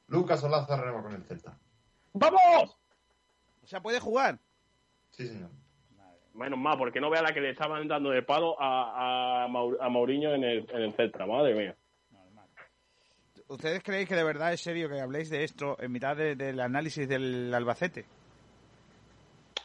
Lucas 0.09 0.43
Olaza 0.43 0.77
renueva 0.77 1.03
con 1.05 1.13
el 1.15 1.23
Celta. 1.25 1.57
¡Vamos! 2.15 2.77
O 3.63 3.67
sea, 3.67 3.81
puede 3.81 4.01
jugar. 4.01 4.41
Sí, 5.11 5.29
señor. 5.29 5.51
Menos 6.35 6.59
mal, 6.59 6.77
porque 6.77 7.01
no 7.01 7.11
vea 7.11 7.23
la 7.23 7.33
que 7.33 7.41
le 7.41 7.51
estaban 7.51 7.87
dando 7.87 8.11
de 8.11 8.23
palo 8.23 8.61
a, 8.61 9.45
a, 9.45 9.49
Mau- 9.49 9.77
a 9.81 9.89
Mauriño 9.89 10.35
en 10.35 10.43
el, 10.45 10.67
en 10.71 10.83
el 10.83 10.93
Celta. 10.95 11.27
Madre 11.27 11.55
mía. 11.55 11.77
¿Ustedes 13.47 13.83
creéis 13.83 14.09
que 14.09 14.17
de 14.17 14.25
verdad 14.25 14.53
es 14.53 14.61
serio 14.63 14.89
que 14.89 15.01
habléis 15.01 15.31
de 15.31 15.45
esto 15.45 15.77
en 15.79 15.93
mitad 15.93 16.17
de- 16.17 16.35
del 16.35 16.59
análisis 16.61 17.09
del 17.09 17.53
Albacete? 17.55 18.05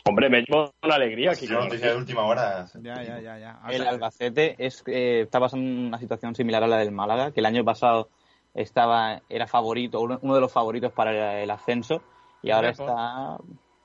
Hombre, 0.05 0.29
me 0.29 0.43
llevo 0.47 0.71
una 0.83 0.95
alegría. 0.95 1.33
Sí, 1.33 1.47
noticia 1.47 1.91
de 1.91 1.97
última 1.97 2.23
hora. 2.23 2.65
Ya, 2.81 3.03
ya, 3.03 3.19
ya, 3.19 3.37
ya. 3.37 3.59
O 3.65 3.69
El 3.69 3.87
Albacete 3.87 4.55
es, 4.57 4.83
eh, 4.87 5.21
está 5.21 5.39
pasando 5.39 5.65
en 5.69 5.87
una 5.87 5.97
situación 5.97 6.35
similar 6.35 6.63
a 6.63 6.67
la 6.67 6.77
del 6.77 6.91
Málaga, 6.91 7.31
que 7.31 7.39
el 7.39 7.45
año 7.45 7.63
pasado 7.63 8.09
estaba 8.53 9.21
era 9.29 9.47
favorito, 9.47 10.01
uno, 10.01 10.17
de 10.17 10.41
los 10.41 10.51
favoritos 10.51 10.91
para 10.91 11.11
el, 11.11 11.43
el 11.43 11.51
ascenso, 11.51 12.03
y 12.41 12.51
ahora 12.51 12.69
está, 12.71 13.37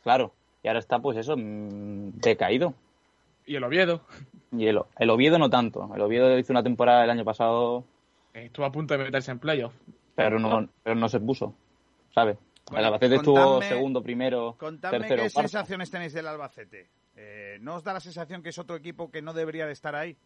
claro, 0.02 0.32
y 0.64 0.68
ahora 0.68 0.80
está 0.80 0.98
pues 0.98 1.18
eso, 1.18 1.36
mm, 1.36 2.20
decaído. 2.20 2.74
Y 3.46 3.54
el 3.56 3.64
Oviedo. 3.64 4.00
Y 4.50 4.66
el, 4.66 4.80
el 4.98 5.10
Oviedo 5.10 5.38
no 5.38 5.50
tanto, 5.50 5.90
el 5.94 6.00
Oviedo 6.00 6.38
hizo 6.38 6.52
una 6.52 6.62
temporada 6.62 7.04
el 7.04 7.10
año 7.10 7.24
pasado, 7.24 7.84
Estuvo 8.32 8.66
a 8.66 8.72
punto 8.72 8.96
de 8.96 9.04
meterse 9.04 9.30
en 9.30 9.38
playoff. 9.38 9.72
pero 10.16 10.40
no, 10.40 10.68
pero 10.82 10.96
no 10.96 11.08
se 11.08 11.20
puso, 11.20 11.54
¿sabes? 12.12 12.36
Bueno, 12.66 12.80
el 12.80 12.84
Albacete 12.86 13.16
estuvo 13.16 13.62
segundo, 13.62 14.02
primero, 14.02 14.56
Contadme 14.58 15.00
tercero, 15.00 15.22
qué 15.22 15.30
sensaciones 15.30 15.90
tenéis 15.90 16.14
del 16.14 16.26
Albacete. 16.26 16.88
Eh, 17.16 17.58
¿No 17.60 17.76
os 17.76 17.84
da 17.84 17.92
la 17.92 18.00
sensación 18.00 18.42
que 18.42 18.48
es 18.48 18.58
otro 18.58 18.74
equipo 18.74 19.10
que 19.10 19.22
no 19.22 19.34
debería 19.34 19.66
de 19.66 19.72
estar 19.72 19.94
ahí? 19.94 20.16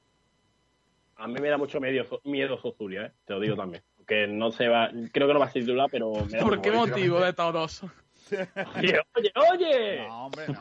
A 1.16 1.26
mí 1.26 1.34
me 1.40 1.48
da 1.48 1.58
mucho 1.58 1.80
medio, 1.80 2.06
miedo 2.24 2.56
Zozulia, 2.58 3.06
¿eh? 3.06 3.12
te 3.26 3.34
lo 3.34 3.40
digo 3.40 3.56
también. 3.56 3.82
Que 4.06 4.26
no 4.26 4.52
se 4.52 4.68
va, 4.68 4.88
creo 5.12 5.26
que 5.26 5.34
no 5.34 5.40
va 5.40 5.46
a 5.46 5.50
ser 5.50 5.62
titular, 5.62 5.88
pero 5.90 6.12
me 6.12 6.38
da 6.38 6.44
¿Por 6.44 6.62
qué 6.62 6.70
motivo 6.70 7.20
de 7.20 7.32
todos? 7.32 7.82
Oye, 8.76 9.00
oye, 9.16 9.32
oye. 9.52 10.06
No, 10.08 10.26
hombre, 10.26 10.46
no. 10.48 10.58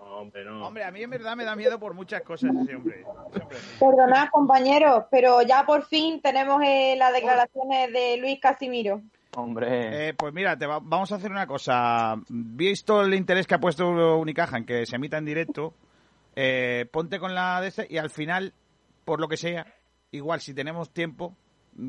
Hombre, 0.00 0.44
no. 0.44 0.66
Hombre, 0.66 0.84
a 0.84 0.90
mí 0.90 1.02
en 1.02 1.10
verdad 1.10 1.36
me 1.36 1.44
da 1.44 1.54
miedo 1.54 1.78
por 1.78 1.94
muchas 1.94 2.22
cosas 2.22 2.50
ese 2.62 2.74
hombre. 2.74 3.00
Ese 3.00 3.08
hombre. 3.08 3.56
Perdonad, 3.78 4.28
compañeros, 4.30 5.04
pero 5.10 5.42
ya 5.42 5.64
por 5.64 5.84
fin 5.84 6.20
tenemos 6.20 6.60
eh, 6.64 6.96
las 6.96 7.12
declaraciones 7.12 7.92
de 7.92 8.16
Luis 8.16 8.40
Casimiro. 8.40 9.02
Hombre. 9.36 10.08
Eh, 10.08 10.14
pues 10.14 10.32
mira, 10.32 10.56
te 10.56 10.66
va- 10.66 10.80
vamos 10.82 11.12
a 11.12 11.16
hacer 11.16 11.30
una 11.30 11.46
cosa. 11.46 12.14
Visto 12.28 13.02
el 13.02 13.14
interés 13.14 13.46
que 13.46 13.54
ha 13.54 13.60
puesto 13.60 14.16
Unicaja 14.18 14.56
en 14.58 14.64
que 14.64 14.86
se 14.86 14.96
emita 14.96 15.18
en 15.18 15.26
directo, 15.26 15.74
eh, 16.34 16.86
ponte 16.90 17.18
con 17.20 17.34
la 17.34 17.60
de 17.60 17.68
ese 17.68 17.86
y 17.88 17.98
al 17.98 18.10
final, 18.10 18.54
por 19.04 19.20
lo 19.20 19.28
que 19.28 19.36
sea, 19.36 19.66
igual 20.10 20.40
si 20.40 20.54
tenemos 20.54 20.90
tiempo, 20.90 21.36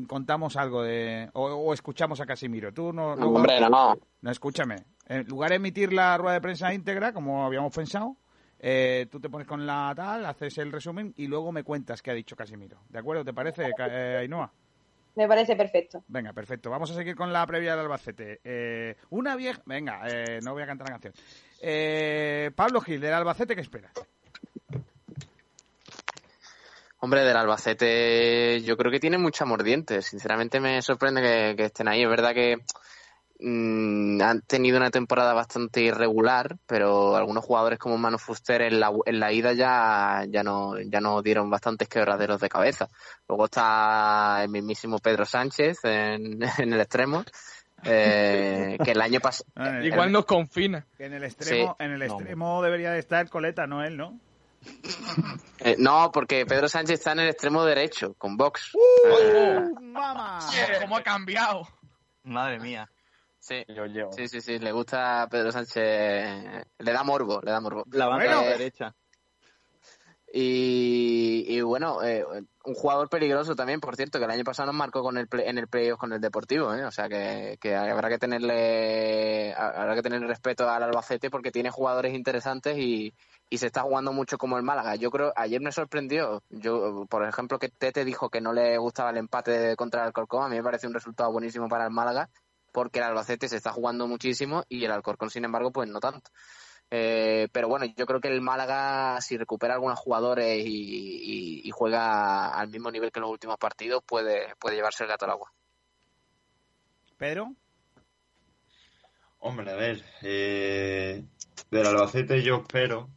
contamos 0.06 0.56
algo 0.56 0.82
de. 0.82 1.28
O, 1.34 1.46
o 1.46 1.74
escuchamos 1.74 2.20
a 2.20 2.26
Casimiro. 2.26 2.72
Tú 2.72 2.92
no. 2.92 3.14
no- 3.16 3.28
Hombre, 3.30 3.60
no. 3.60 3.98
No, 4.22 4.30
escúchame. 4.30 4.76
En 5.06 5.26
lugar 5.26 5.50
de 5.50 5.56
emitir 5.56 5.92
la 5.92 6.16
rueda 6.18 6.34
de 6.34 6.40
prensa 6.40 6.72
íntegra, 6.72 7.12
como 7.12 7.44
habíamos 7.44 7.74
pensado, 7.74 8.16
eh, 8.58 9.06
tú 9.10 9.18
te 9.20 9.28
pones 9.28 9.46
con 9.46 9.66
la 9.66 9.92
tal, 9.96 10.24
haces 10.26 10.58
el 10.58 10.70
resumen 10.70 11.12
y 11.16 11.26
luego 11.26 11.50
me 11.52 11.64
cuentas 11.64 12.00
qué 12.02 12.10
ha 12.10 12.14
dicho 12.14 12.36
Casimiro. 12.36 12.78
¿De 12.88 12.98
acuerdo? 12.98 13.24
¿Te 13.24 13.32
parece, 13.32 13.70
eh, 13.78 14.16
Ainhoa? 14.18 14.52
Me 15.16 15.26
parece 15.26 15.56
perfecto. 15.56 16.04
Venga, 16.06 16.32
perfecto. 16.32 16.70
Vamos 16.70 16.90
a 16.92 16.94
seguir 16.94 17.16
con 17.16 17.32
la 17.32 17.44
previa 17.44 17.72
del 17.72 17.80
Albacete. 17.80 18.40
Eh, 18.44 18.96
una 19.10 19.34
vieja... 19.34 19.60
Venga, 19.66 20.02
eh, 20.08 20.38
no 20.44 20.52
voy 20.52 20.62
a 20.62 20.66
cantar 20.66 20.86
la 20.88 20.92
canción. 20.92 21.14
Eh, 21.60 22.52
Pablo 22.54 22.80
Gil, 22.80 23.00
del 23.00 23.12
Albacete, 23.14 23.56
¿qué 23.56 23.60
esperas? 23.62 23.92
Hombre, 27.02 27.24
del 27.24 27.36
Albacete 27.36 28.60
yo 28.62 28.76
creo 28.76 28.92
que 28.92 29.00
tiene 29.00 29.16
mucha 29.18 29.44
mordiente. 29.46 30.02
Sinceramente 30.02 30.60
me 30.60 30.82
sorprende 30.82 31.22
que, 31.22 31.54
que 31.56 31.64
estén 31.64 31.88
ahí. 31.88 32.02
Es 32.02 32.08
verdad 32.10 32.34
que 32.34 32.58
mm, 33.40 34.20
han 34.20 34.42
tenido 34.42 34.76
una 34.76 34.90
temporada 34.90 35.32
bastante 35.32 35.80
irregular, 35.80 36.56
pero 36.66 37.16
algunos 37.16 37.42
jugadores 37.44 37.78
como 37.78 37.96
Manu 37.96 38.18
Fuster 38.18 38.60
en 38.62 38.78
la, 38.80 38.92
en 39.06 39.18
la 39.18 39.32
ida 39.32 39.54
ya, 39.54 40.24
ya, 40.28 40.42
no, 40.42 40.78
ya 40.78 41.00
no 41.00 41.22
dieron 41.22 41.48
bastantes 41.48 41.88
quebraderos 41.88 42.40
de 42.40 42.48
cabeza. 42.50 42.88
Luego 43.28 43.46
está 43.46 44.42
el 44.44 44.50
mismísimo 44.50 44.98
Pedro 44.98 45.24
Sánchez 45.24 45.78
en, 45.84 46.38
en 46.58 46.72
el 46.74 46.80
extremo, 46.80 47.24
eh, 47.82 48.76
que 48.84 48.90
el 48.90 49.00
año 49.00 49.20
pasado... 49.20 49.48
Igual 49.82 50.12
nos 50.12 50.26
confina. 50.26 50.84
Que 50.98 51.06
en 51.06 51.14
el 51.14 51.24
extremo, 51.24 51.76
Sí. 51.78 51.84
en 51.84 51.92
el 51.92 51.98
No. 52.00 52.14
extremo 52.16 52.62
debería 52.62 52.90
de 52.92 52.98
estar 52.98 53.26
Coleta, 53.30 53.66
no 53.66 53.82
él, 53.82 53.96
¿no? 53.96 54.20
Eh, 55.60 55.76
no, 55.78 56.10
porque 56.12 56.44
Pedro 56.46 56.68
Sánchez 56.68 56.98
está 56.98 57.12
en 57.12 57.20
el 57.20 57.28
extremo 57.30 57.64
derecho, 57.64 58.14
con 58.14 58.36
Vox. 58.36 58.72
¡Mamá! 59.80 60.40
¿Cómo 60.80 60.96
ha 60.96 61.02
cambiado? 61.02 61.66
Madre 62.24 62.58
mía. 62.60 62.90
Sí, 63.38 63.64
sí, 64.16 64.28
sí, 64.28 64.40
sí, 64.42 64.58
le 64.58 64.70
gusta 64.72 65.22
a 65.22 65.28
Pedro 65.28 65.50
Sánchez, 65.50 65.74
le 66.78 66.92
da 66.92 67.02
morbo, 67.02 67.40
le 67.42 67.50
da 67.50 67.60
morbo. 67.60 67.84
La 67.90 68.06
banda 68.06 68.24
de 68.24 68.30
la 68.30 68.42
Eh, 68.44 68.48
derecha. 68.58 68.94
Y, 70.32 71.44
y 71.48 71.60
bueno, 71.62 72.04
eh, 72.04 72.24
un 72.64 72.74
jugador 72.74 73.08
peligroso 73.08 73.56
también, 73.56 73.80
por 73.80 73.96
cierto, 73.96 74.18
que 74.18 74.26
el 74.26 74.30
año 74.30 74.44
pasado 74.44 74.66
nos 74.66 74.76
marcó 74.76 75.02
con 75.02 75.18
el 75.18 75.26
play- 75.26 75.48
en 75.48 75.58
el 75.58 75.66
playoff 75.66 75.98
con 75.98 76.12
el 76.12 76.20
Deportivo, 76.20 76.72
¿eh? 76.72 76.84
o 76.84 76.90
sea 76.92 77.08
que, 77.08 77.58
que 77.60 77.74
habrá 77.74 78.08
que 78.08 78.18
tenerle 78.18 79.52
habrá 79.54 79.96
que 79.96 80.02
tener 80.02 80.20
respeto 80.22 80.70
al 80.70 80.84
Albacete 80.84 81.30
porque 81.30 81.50
tiene 81.50 81.70
jugadores 81.70 82.14
interesantes 82.14 82.78
y, 82.78 83.12
y 83.50 83.58
se 83.58 83.66
está 83.66 83.82
jugando 83.82 84.12
mucho 84.12 84.38
como 84.38 84.56
el 84.56 84.62
Málaga. 84.62 84.94
Yo 84.94 85.10
creo, 85.10 85.32
ayer 85.36 85.60
me 85.60 85.72
sorprendió, 85.72 86.42
yo 86.48 87.04
por 87.10 87.26
ejemplo 87.28 87.58
que 87.58 87.68
Tete 87.68 88.04
dijo 88.04 88.30
que 88.30 88.40
no 88.40 88.52
le 88.52 88.78
gustaba 88.78 89.10
el 89.10 89.16
empate 89.18 89.76
contra 89.76 90.02
el 90.02 90.06
Alcorcón, 90.06 90.44
a 90.44 90.48
mí 90.48 90.56
me 90.56 90.62
parece 90.62 90.86
un 90.86 90.94
resultado 90.94 91.32
buenísimo 91.32 91.68
para 91.68 91.84
el 91.84 91.90
Málaga 91.90 92.30
porque 92.72 93.00
el 93.00 93.06
Albacete 93.06 93.48
se 93.48 93.56
está 93.56 93.72
jugando 93.72 94.06
muchísimo 94.06 94.62
y 94.68 94.84
el 94.84 94.92
Alcorcón 94.92 95.28
sin 95.30 95.44
embargo 95.44 95.72
pues 95.72 95.88
no 95.88 95.98
tanto. 95.98 96.30
Eh, 96.92 97.48
pero 97.52 97.68
bueno, 97.68 97.86
yo 97.96 98.06
creo 98.06 98.20
que 98.20 98.28
el 98.28 98.40
Málaga, 98.40 99.20
si 99.20 99.36
recupera 99.36 99.74
algunos 99.74 99.98
jugadores 99.98 100.64
y, 100.64 100.70
y- 100.70 101.60
y 101.64 101.70
juega 101.72 102.48
al 102.50 102.68
mismo 102.68 102.90
nivel 102.90 103.10
que 103.12 103.20
los 103.20 103.30
últimos 103.30 103.56
partidos, 103.58 104.02
puede, 104.04 104.54
puede 104.60 104.76
llevarse 104.76 105.02
el 105.04 105.08
gato 105.10 105.24
al 105.24 105.32
agua. 105.32 105.52
¿Pedro? 107.16 107.54
Hombre, 109.38 109.70
a 109.72 109.76
ver, 109.76 110.04
eh, 110.22 111.24
del 111.70 111.86
Albacete 111.86 112.42
yo 112.42 112.56
espero 112.56 113.08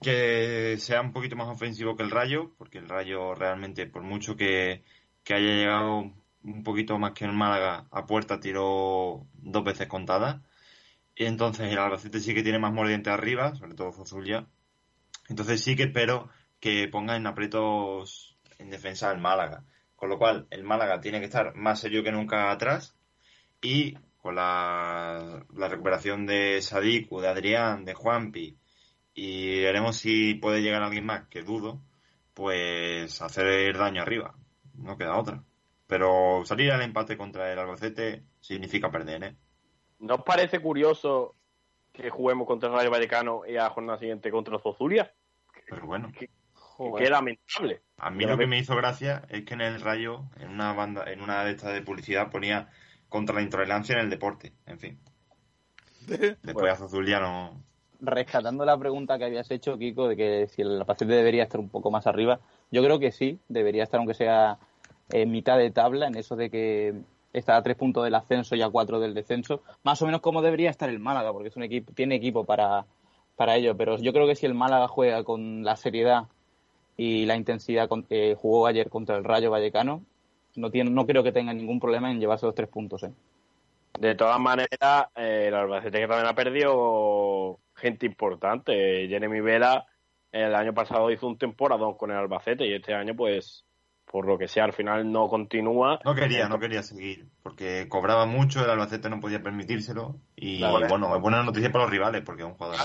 que 0.00 0.76
sea 0.78 1.00
un 1.00 1.12
poquito 1.12 1.36
más 1.36 1.48
ofensivo 1.48 1.96
que 1.96 2.02
el 2.02 2.10
Rayo, 2.10 2.52
porque 2.56 2.78
el 2.78 2.88
Rayo 2.88 3.34
realmente, 3.34 3.86
por 3.86 4.02
mucho 4.02 4.36
que, 4.36 4.84
que 5.24 5.34
haya 5.34 5.54
llegado 5.54 6.12
un 6.44 6.62
poquito 6.62 6.98
más 6.98 7.12
que 7.12 7.24
el 7.24 7.32
Málaga 7.32 7.86
a 7.90 8.06
puerta, 8.06 8.40
tiró 8.40 9.26
dos 9.34 9.64
veces 9.64 9.88
contadas. 9.88 10.40
Y 11.14 11.24
entonces 11.26 11.72
el 11.72 11.78
Albacete 11.78 12.20
sí 12.20 12.34
que 12.34 12.42
tiene 12.42 12.58
más 12.60 12.72
mordiente 12.72 13.10
arriba, 13.10 13.54
sobre 13.56 13.74
todo 13.74 13.92
Zozulia. 13.92 14.46
Entonces 15.28 15.62
sí 15.62 15.76
que 15.76 15.84
espero 15.84 16.30
que 16.60 16.88
ponga 16.88 17.16
en 17.16 17.26
aprietos 17.26 18.36
en 18.58 18.70
defensa 18.70 19.10
al 19.10 19.20
Málaga. 19.20 19.64
Con 19.96 20.10
lo 20.10 20.18
cual, 20.18 20.46
el 20.50 20.64
Málaga 20.64 21.00
tiene 21.00 21.18
que 21.18 21.26
estar 21.26 21.54
más 21.56 21.80
serio 21.80 22.04
que 22.04 22.12
nunca 22.12 22.50
atrás 22.52 22.96
y 23.60 23.94
con 24.18 24.36
la, 24.36 25.44
la 25.54 25.68
recuperación 25.68 26.26
de 26.26 26.62
Sadik, 26.62 27.10
de 27.10 27.28
Adrián, 27.28 27.84
de 27.84 27.94
Juanpi 27.94 28.58
y 29.20 29.62
veremos 29.62 29.96
si 29.96 30.34
puede 30.34 30.62
llegar 30.62 30.80
alguien 30.80 31.04
más, 31.04 31.26
que 31.26 31.42
dudo, 31.42 31.80
pues 32.34 33.20
hacer 33.20 33.76
daño 33.76 34.00
arriba. 34.00 34.36
No 34.74 34.96
queda 34.96 35.18
otra. 35.18 35.42
Pero 35.88 36.44
salir 36.44 36.70
al 36.70 36.82
empate 36.82 37.16
contra 37.16 37.52
el 37.52 37.58
Albacete 37.58 38.22
significa 38.38 38.92
perder, 38.92 39.24
¿eh? 39.24 39.36
¿No 39.98 40.14
os 40.14 40.22
parece 40.22 40.60
curioso 40.60 41.34
que 41.92 42.10
juguemos 42.10 42.46
contra 42.46 42.68
el 42.68 42.76
Rayo 42.76 42.92
Vallecano 42.92 43.42
y 43.44 43.56
a 43.56 43.64
la 43.64 43.70
jornada 43.70 43.98
siguiente 43.98 44.30
contra 44.30 44.54
el 44.54 44.62
Zozulia? 44.62 45.12
Pero 45.68 45.84
bueno. 45.84 46.12
Qué, 46.16 46.30
qué 46.96 47.10
lamentable. 47.10 47.82
A 47.96 48.10
mí 48.10 48.24
lo 48.24 48.38
que 48.38 48.46
me 48.46 48.60
hizo 48.60 48.76
gracia 48.76 49.24
es 49.30 49.44
que 49.44 49.54
en 49.54 49.62
el 49.62 49.80
Rayo, 49.80 50.26
en 50.36 50.50
una 50.50 50.74
banda, 50.74 51.10
en 51.10 51.22
una 51.22 51.42
de 51.42 51.50
estas 51.50 51.72
de 51.72 51.82
publicidad 51.82 52.30
ponía 52.30 52.70
contra 53.08 53.34
la 53.34 53.42
intolerancia 53.42 53.94
en 53.94 54.02
el 54.02 54.10
deporte. 54.10 54.52
En 54.64 54.78
fin. 54.78 55.00
Después 56.06 56.80
Azul 56.80 57.04
ya 57.04 57.18
no. 57.18 57.67
Rescatando 58.00 58.64
la 58.64 58.78
pregunta 58.78 59.18
que 59.18 59.24
habías 59.24 59.50
hecho, 59.50 59.78
Kiko, 59.78 60.08
de 60.08 60.16
que 60.16 60.46
si 60.48 60.62
el 60.62 60.80
Albacete 60.80 61.12
debería 61.12 61.44
estar 61.44 61.60
un 61.60 61.68
poco 61.68 61.90
más 61.90 62.06
arriba, 62.06 62.40
yo 62.70 62.82
creo 62.82 62.98
que 62.98 63.12
sí, 63.12 63.38
debería 63.48 63.84
estar 63.84 63.98
aunque 63.98 64.14
sea 64.14 64.58
en 65.10 65.30
mitad 65.30 65.58
de 65.58 65.70
tabla, 65.70 66.06
en 66.06 66.16
eso 66.16 66.36
de 66.36 66.50
que 66.50 66.94
está 67.32 67.56
a 67.56 67.62
tres 67.62 67.76
puntos 67.76 68.04
del 68.04 68.14
ascenso 68.14 68.56
y 68.56 68.62
a 68.62 68.70
cuatro 68.70 69.00
del 69.00 69.14
descenso, 69.14 69.62
más 69.82 70.00
o 70.02 70.06
menos 70.06 70.20
como 70.20 70.42
debería 70.42 70.70
estar 70.70 70.88
el 70.88 70.98
Málaga, 70.98 71.32
porque 71.32 71.48
es 71.48 71.56
un 71.56 71.62
equipo, 71.62 71.92
tiene 71.92 72.16
equipo 72.16 72.44
para, 72.44 72.86
para 73.36 73.56
ello, 73.56 73.76
pero 73.76 73.98
yo 73.98 74.12
creo 74.12 74.26
que 74.26 74.34
si 74.34 74.46
el 74.46 74.54
Málaga 74.54 74.88
juega 74.88 75.24
con 75.24 75.64
la 75.64 75.76
seriedad 75.76 76.24
y 76.96 77.26
la 77.26 77.36
intensidad 77.36 77.88
que 78.08 78.34
jugó 78.34 78.66
ayer 78.66 78.88
contra 78.90 79.16
el 79.16 79.24
Rayo 79.24 79.50
Vallecano, 79.50 80.02
no, 80.56 80.70
tiene, 80.70 80.90
no 80.90 81.06
creo 81.06 81.22
que 81.22 81.32
tenga 81.32 81.54
ningún 81.54 81.78
problema 81.78 82.10
en 82.10 82.18
llevarse 82.18 82.46
los 82.46 82.54
tres 82.54 82.68
puntos. 82.68 83.04
¿eh? 83.04 83.12
De 83.98 84.14
todas 84.14 84.40
maneras, 84.40 85.06
eh, 85.14 85.46
el 85.48 85.54
Albacete 85.54 86.00
que 86.00 86.08
también 86.08 86.26
ha 86.26 86.34
perdido 86.34 87.58
gente 87.78 88.06
importante. 88.06 89.06
Jeremy 89.08 89.40
Vela 89.40 89.86
El 90.30 90.54
año 90.54 90.74
pasado 90.74 91.10
hizo 91.10 91.26
un 91.26 91.38
temporadón 91.38 91.96
con 91.96 92.10
el 92.10 92.18
Albacete 92.18 92.66
y 92.66 92.74
este 92.74 92.92
año, 92.92 93.14
pues, 93.16 93.64
por 94.04 94.26
lo 94.26 94.36
que 94.36 94.46
sea, 94.48 94.64
al 94.64 94.72
final 94.74 95.10
no 95.10 95.26
continúa. 95.28 96.00
No 96.04 96.14
quería, 96.14 96.48
no 96.48 96.58
quería 96.58 96.82
seguir, 96.82 97.26
porque 97.42 97.86
cobraba 97.88 98.26
mucho, 98.26 98.62
el 98.62 98.70
Albacete 98.70 99.08
no 99.08 99.20
podía 99.20 99.42
permitírselo. 99.42 100.16
Y 100.36 100.58
Claro. 100.58 100.86
bueno, 100.88 101.16
es 101.16 101.22
buena 101.22 101.42
noticia 101.42 101.72
para 101.72 101.84
los 101.84 101.90
rivales, 101.90 102.22
porque 102.22 102.42
es 102.42 102.48
un 102.48 102.54
jugador. 102.54 102.76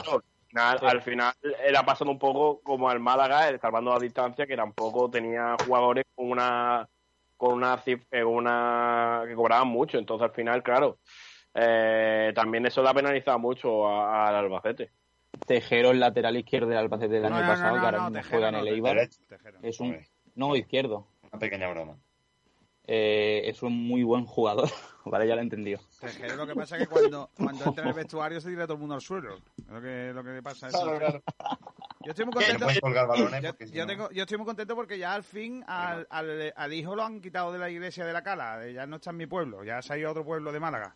Claro, 0.50 0.88
al 0.88 1.02
final, 1.02 1.34
al 1.34 1.42
final 1.44 1.58
era 1.66 1.84
pasando 1.84 2.12
un 2.12 2.20
poco 2.20 2.62
como 2.62 2.90
al 2.90 3.00
Málaga, 3.00 3.50
el 3.50 3.60
salvando 3.60 3.92
la 3.92 4.00
distancia, 4.00 4.46
que 4.46 4.56
tampoco 4.56 5.10
tenía 5.10 5.56
jugadores 5.66 6.06
con 6.16 6.30
una 6.32 6.88
con 7.36 7.56
una 7.56 7.78
cif- 7.84 8.06
eh, 8.12 8.24
una 8.24 9.24
que 9.28 9.36
cobraban 9.36 9.68
mucho. 9.68 9.98
Entonces, 9.98 10.30
al 10.30 10.34
final, 10.36 10.64
claro, 10.64 11.00
eh, 11.56 12.32
también 12.36 12.66
eso 12.66 12.82
le 12.82 12.90
ha 12.90 12.94
penalizado 12.94 13.40
mucho 13.40 13.88
a- 13.88 14.28
al 14.30 14.36
Albacete. 14.36 14.92
Tejero, 15.48 15.92
el 15.92 16.00
lateral 16.00 16.38
izquierdo 16.38 16.68
del 16.70 16.78
Albacete 16.78 17.14
del 17.20 17.24
No, 17.30 17.36
año 17.38 17.46
no, 17.46 17.52
pasado, 17.52 17.76
no, 17.76 17.82
que 17.82 17.86
ahora 17.86 17.98
no, 17.98 18.04
mismo 18.06 18.18
Tejero 18.22 18.30
juega 18.32 18.50
en 18.50 18.56
el 18.56 18.62
Tejero. 18.66 18.76
Eibar. 18.76 19.10
Es 19.64 19.80
un... 19.80 19.98
No, 20.36 20.56
izquierdo. 20.56 21.08
Una 21.32 21.40
pequeña 21.40 21.70
broma. 21.70 21.96
Eh, 22.86 23.44
es 23.46 23.64
un 23.64 23.88
muy 23.88 24.04
buen 24.04 24.26
jugador. 24.26 24.70
vale, 25.06 25.28
ya 25.28 25.36
lo 25.36 25.42
he 25.42 25.44
entendido. 25.44 25.80
Tejero 26.00 26.36
lo 26.36 26.46
que 26.48 26.54
pasa 26.56 26.78
es 26.78 26.84
que 26.84 26.88
cuando, 26.88 27.30
cuando 27.36 27.66
entra 27.66 27.84
en 27.84 27.90
el 27.90 27.96
vestuario 27.96 28.42
se 28.42 28.50
tira 28.50 28.66
todo 28.66 28.74
el 28.74 28.80
mundo 28.80 28.96
al 28.96 29.02
suelo. 29.02 29.38
Lo 29.70 29.82
que, 29.82 30.12
lo 30.14 30.24
que 30.24 30.42
pasa 30.44 30.68
es 30.68 30.74
Claro, 30.74 30.98
claro. 31.00 31.22
Yo 32.02 32.10
estoy 32.12 32.26
muy 32.26 32.34
contento. 32.34 32.68
yo, 32.70 32.80
porque 32.82 33.66
si 33.68 33.74
yo 33.74 33.84
no- 33.84 33.88
tengo- 33.88 34.12
yo 34.12 34.24
estoy 34.24 34.38
muy 34.38 34.46
contento 34.46 34.76
porque 34.76 34.98
ya 34.98 35.14
al 35.14 35.24
fin 35.24 35.64
al, 35.68 36.06
al- 36.10 36.54
al 36.56 36.74
hijo 36.74 36.96
lo 36.96 37.04
han 37.04 37.22
quitado 37.22 37.54
de 37.54 37.60
la 37.60 37.70
iglesia 37.70 38.06
de 38.06 38.12
la 38.14 38.22
Cala. 38.24 38.70
Ya 38.70 38.86
no 38.86 38.98
está 38.98 39.12
en 39.12 39.18
mi 39.18 39.26
pueblo, 39.28 39.64
ya 39.64 39.82
se 39.82 39.94
ha 39.94 39.98
ido 39.98 40.10
a 40.10 40.12
otro 40.12 40.26
pueblo 40.26 40.52
de 40.52 40.60
Málaga. 40.60 40.96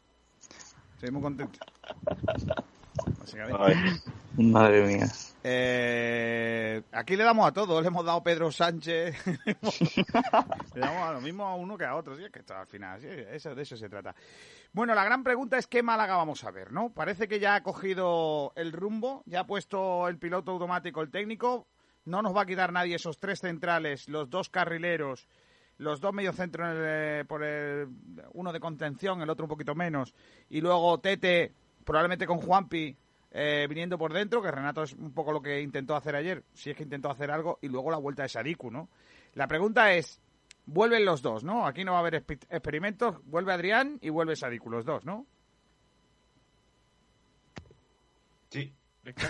Estoy 0.97 1.11
muy 1.11 1.21
contento. 1.21 1.59
Básicamente. 3.19 4.01
Madre 4.35 4.81
mía. 4.81 5.05
Eh, 5.43 6.81
aquí 6.91 7.15
le 7.15 7.23
damos 7.23 7.47
a 7.47 7.51
todos, 7.51 7.83
le 7.83 7.87
hemos 7.87 8.03
dado 8.03 8.17
a 8.17 8.23
Pedro 8.23 8.51
Sánchez, 8.51 9.15
le 10.73 10.81
damos 10.81 11.03
a 11.03 11.13
lo 11.13 11.21
mismo 11.21 11.45
a 11.45 11.53
uno 11.53 11.77
que 11.77 11.85
a 11.85 11.95
otro, 11.95 12.17
sí, 12.17 12.23
es 12.23 12.31
que 12.31 12.39
esto 12.39 12.55
al 12.55 12.65
final, 12.65 12.99
sí, 12.99 13.07
eso, 13.07 13.53
de 13.53 13.61
eso 13.61 13.77
se 13.77 13.89
trata. 13.89 14.15
Bueno, 14.73 14.95
la 14.95 15.03
gran 15.03 15.23
pregunta 15.23 15.59
es 15.59 15.67
qué 15.67 15.83
Málaga 15.83 16.17
vamos 16.17 16.43
a 16.43 16.49
ver, 16.49 16.71
¿no? 16.71 16.89
Parece 16.89 17.27
que 17.27 17.39
ya 17.39 17.53
ha 17.53 17.61
cogido 17.61 18.53
el 18.55 18.71
rumbo, 18.71 19.21
ya 19.27 19.41
ha 19.41 19.47
puesto 19.47 20.07
el 20.07 20.17
piloto 20.17 20.51
automático 20.51 21.03
el 21.03 21.11
técnico, 21.11 21.67
no 22.05 22.23
nos 22.23 22.35
va 22.35 22.41
a 22.41 22.47
quitar 22.47 22.73
nadie 22.73 22.95
esos 22.95 23.19
tres 23.19 23.41
centrales, 23.41 24.09
los 24.09 24.31
dos 24.31 24.49
carrileros, 24.49 25.27
los 25.79 25.99
dos 26.01 26.13
mediocentros 26.13 26.69
en 26.69 26.77
el- 26.77 27.25
por 27.25 27.43
el, 27.43 27.87
uno 28.33 28.51
de 28.51 28.59
contención, 28.59 29.21
el 29.21 29.29
otro 29.29 29.45
un 29.45 29.49
poquito 29.49 29.75
menos, 29.75 30.13
y 30.49 30.61
luego 30.61 30.99
Tete, 30.99 31.51
probablemente 31.83 32.25
con 32.25 32.39
Juanpi, 32.39 32.95
eh, 33.31 33.67
viniendo 33.69 33.97
por 33.97 34.13
dentro, 34.13 34.41
que 34.41 34.49
Renato 34.51 34.83
es 34.83 34.93
un 34.93 35.11
poco 35.13 35.31
lo 35.31 35.41
que 35.41 35.61
intentó 35.61 35.95
hacer 35.95 36.15
ayer, 36.15 36.43
si 36.53 36.71
es 36.71 36.77
que 36.77 36.83
intentó 36.83 37.09
hacer 37.11 37.29
algo, 37.29 37.59
y 37.61 37.67
luego 37.67 37.91
la 37.91 37.97
vuelta 37.97 38.23
de 38.23 38.29
Sadiku, 38.29 38.71
¿no? 38.71 38.89
La 39.35 39.47
pregunta 39.47 39.93
es, 39.93 40.19
vuelven 40.65 41.05
los 41.05 41.21
dos, 41.21 41.43
¿no? 41.43 41.67
Aquí 41.67 41.83
no 41.83 41.91
va 41.91 41.97
a 41.97 42.01
haber 42.01 42.15
experimentos, 42.49 43.17
vuelve 43.25 43.53
Adrián 43.53 43.99
y 44.01 44.09
vuelve 44.09 44.35
Sadiku, 44.35 44.69
los 44.69 44.85
dos, 44.85 45.05
¿no? 45.05 45.25
Sí. 48.49 48.73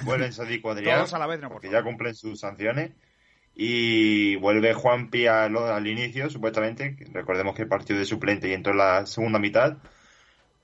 Vuelven 0.06 0.34
Sadiku 0.34 0.70
Adrián, 0.70 0.98
Todos 1.00 1.14
a 1.14 1.20
la 1.20 1.28
vez, 1.28 1.40
no, 1.40 1.48
por 1.50 1.56
porque 1.58 1.70
ya 1.72 1.84
cumplen 1.84 2.16
sus 2.16 2.40
sanciones. 2.40 2.94
Y 3.60 4.36
vuelve 4.36 4.76
Juanpi 4.76 5.26
al, 5.26 5.58
al 5.58 5.88
inicio, 5.88 6.30
supuestamente. 6.30 6.96
Recordemos 7.12 7.56
que 7.56 7.66
partió 7.66 7.98
de 7.98 8.06
suplente 8.06 8.48
y 8.48 8.54
entró 8.54 8.74
en 8.74 8.78
la 8.78 9.06
segunda 9.08 9.40
mitad. 9.40 9.78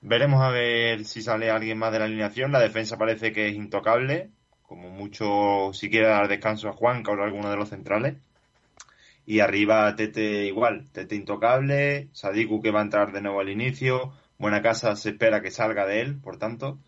Veremos 0.00 0.40
a 0.42 0.50
ver 0.50 1.04
si 1.04 1.20
sale 1.20 1.50
alguien 1.50 1.76
más 1.76 1.90
de 1.92 1.98
la 1.98 2.04
alineación. 2.04 2.52
La 2.52 2.60
defensa 2.60 2.96
parece 2.96 3.32
que 3.32 3.48
es 3.48 3.56
intocable. 3.56 4.30
Como 4.62 4.90
mucho, 4.90 5.72
si 5.72 5.90
quiere 5.90 6.06
dar 6.06 6.28
descanso 6.28 6.68
a 6.68 6.72
Juan 6.72 7.02
o 7.04 7.20
a 7.20 7.24
alguno 7.24 7.50
de 7.50 7.56
los 7.56 7.70
centrales. 7.70 8.14
Y 9.26 9.40
arriba 9.40 9.96
Tete 9.96 10.46
igual. 10.46 10.88
Tete 10.92 11.16
intocable. 11.16 12.10
Sadiku 12.12 12.62
que 12.62 12.70
va 12.70 12.78
a 12.78 12.84
entrar 12.84 13.10
de 13.12 13.22
nuevo 13.22 13.40
al 13.40 13.48
inicio. 13.48 14.12
Buena 14.38 14.62
casa 14.62 14.94
se 14.94 15.10
espera 15.10 15.42
que 15.42 15.50
salga 15.50 15.84
de 15.84 16.00
él, 16.00 16.20
por 16.20 16.36
tanto. 16.38 16.78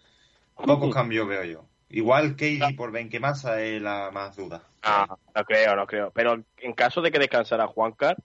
Pocos 0.54 0.94
cambios 0.94 1.26
veo 1.26 1.44
yo. 1.44 1.66
Igual 1.88 2.32
Katie 2.32 2.74
por 2.76 2.90
Benquemasa 2.90 3.60
es 3.62 3.80
la 3.80 4.10
más 4.12 4.36
duda. 4.36 4.62
Ah, 4.82 5.06
no 5.34 5.44
creo, 5.44 5.76
no 5.76 5.86
creo. 5.86 6.10
Pero 6.12 6.42
en 6.58 6.72
caso 6.72 7.00
de 7.00 7.10
que 7.10 7.18
descansara 7.18 7.66
Juancar, 7.66 8.16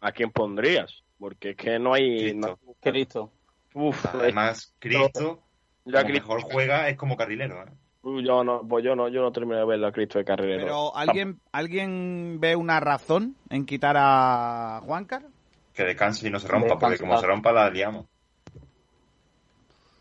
¿a 0.00 0.12
quién 0.12 0.30
pondrías? 0.30 1.02
Porque 1.18 1.50
es 1.50 1.56
que 1.56 1.78
no 1.78 1.94
hay... 1.94 2.34
no- 2.34 2.58
Cristo. 2.80 3.30
Uf, 3.74 4.04
Además, 4.14 4.74
Cristo, 4.78 5.42
Cristo- 5.84 6.12
mejor 6.12 6.42
juega, 6.42 6.88
es 6.88 6.96
como 6.96 7.16
carrilero. 7.16 7.62
¿eh? 7.62 7.70
Yo 8.24 8.42
no, 8.42 8.66
pues 8.66 8.84
yo 8.84 8.96
no, 8.96 9.08
yo 9.08 9.22
no 9.22 9.30
terminé 9.32 9.58
de 9.58 9.64
ver 9.64 9.84
a 9.84 9.92
Cristo 9.92 10.18
de 10.18 10.24
carrilero. 10.24 10.60
Pero 10.62 10.96
¿alguien, 10.96 11.40
¿alguien 11.52 12.38
ve 12.40 12.56
una 12.56 12.80
razón 12.80 13.36
en 13.48 13.64
quitar 13.64 13.96
a 13.98 14.80
Juancar? 14.84 15.22
Que 15.72 15.84
descanse 15.84 16.26
y 16.26 16.30
no 16.30 16.40
se 16.40 16.48
rompa, 16.48 16.78
porque 16.78 16.98
como 16.98 17.18
se 17.18 17.26
rompa 17.26 17.52
la 17.52 17.70
liamos. 17.70 18.06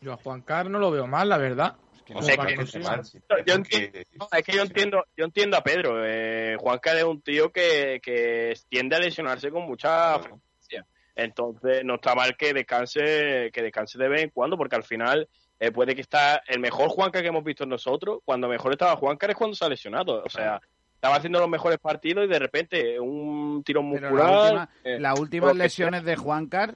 Yo 0.01 0.13
a 0.13 0.17
Juan 0.17 0.41
Carlos 0.41 0.71
no 0.71 0.79
lo 0.79 0.89
veo 0.91 1.05
mal, 1.05 1.29
la 1.29 1.37
verdad. 1.37 1.75
O 2.13 2.21
sea, 2.21 2.35
que 2.37 2.55
yo 2.55 2.61
entiendo, 2.61 3.99
no, 4.19 4.27
es 4.37 4.43
que 4.43 4.51
yo 4.53 4.61
entiendo, 4.61 5.05
yo 5.15 5.25
entiendo 5.25 5.57
a 5.57 5.63
Pedro. 5.63 6.01
Eh, 6.05 6.55
Juancar 6.59 6.97
es 6.97 7.03
un 7.03 7.21
tío 7.21 7.51
que, 7.51 7.99
que 8.03 8.53
tiende 8.69 8.95
a 8.95 8.99
lesionarse 8.99 9.49
con 9.49 9.63
mucha 9.63 10.19
frecuencia. 10.19 10.85
Entonces 11.15 11.83
no 11.85 11.95
está 11.95 12.15
mal 12.15 12.35
que 12.37 12.53
descanse, 12.53 13.49
que 13.53 13.61
descanse 13.61 13.97
de 13.97 14.07
vez 14.09 14.23
en 14.23 14.29
cuando, 14.29 14.57
porque 14.57 14.75
al 14.75 14.83
final 14.83 15.27
eh, 15.59 15.71
puede 15.71 15.93
que 15.95 16.01
está 16.01 16.41
el 16.47 16.59
mejor 16.59 16.89
Juancar 16.89 17.21
que 17.21 17.27
hemos 17.29 17.43
visto 17.43 17.65
nosotros. 17.65 18.19
Cuando 18.25 18.47
mejor 18.47 18.71
estaba 18.71 18.95
Juancar 18.95 19.31
es 19.31 19.35
cuando 19.37 19.55
se 19.55 19.63
ha 19.65 19.69
lesionado. 19.69 20.23
O 20.23 20.29
sea, 20.29 20.59
estaba 20.95 21.15
haciendo 21.15 21.39
los 21.39 21.49
mejores 21.49 21.79
partidos 21.79 22.25
y 22.25 22.27
de 22.29 22.39
repente 22.39 22.99
un 22.99 23.63
tirón 23.63 23.91
Pero 23.93 24.09
muscular. 24.09 24.27
la 24.29 24.41
última- 24.41 24.69
eh, 24.83 24.99
las 24.99 25.19
últimas 25.19 25.55
lesiones 25.55 26.03
de 26.03 26.15
Juancar 26.15 26.75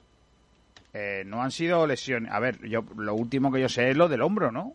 eh, 0.94 1.24
no 1.26 1.42
han 1.42 1.50
sido 1.50 1.86
lesiones. 1.86 2.32
A 2.32 2.38
ver, 2.40 2.58
yo 2.68 2.84
lo 2.96 3.14
último 3.14 3.52
que 3.52 3.60
yo 3.60 3.68
sé 3.68 3.90
es 3.90 3.96
lo 3.96 4.08
del 4.08 4.22
hombro, 4.22 4.50
¿no? 4.50 4.74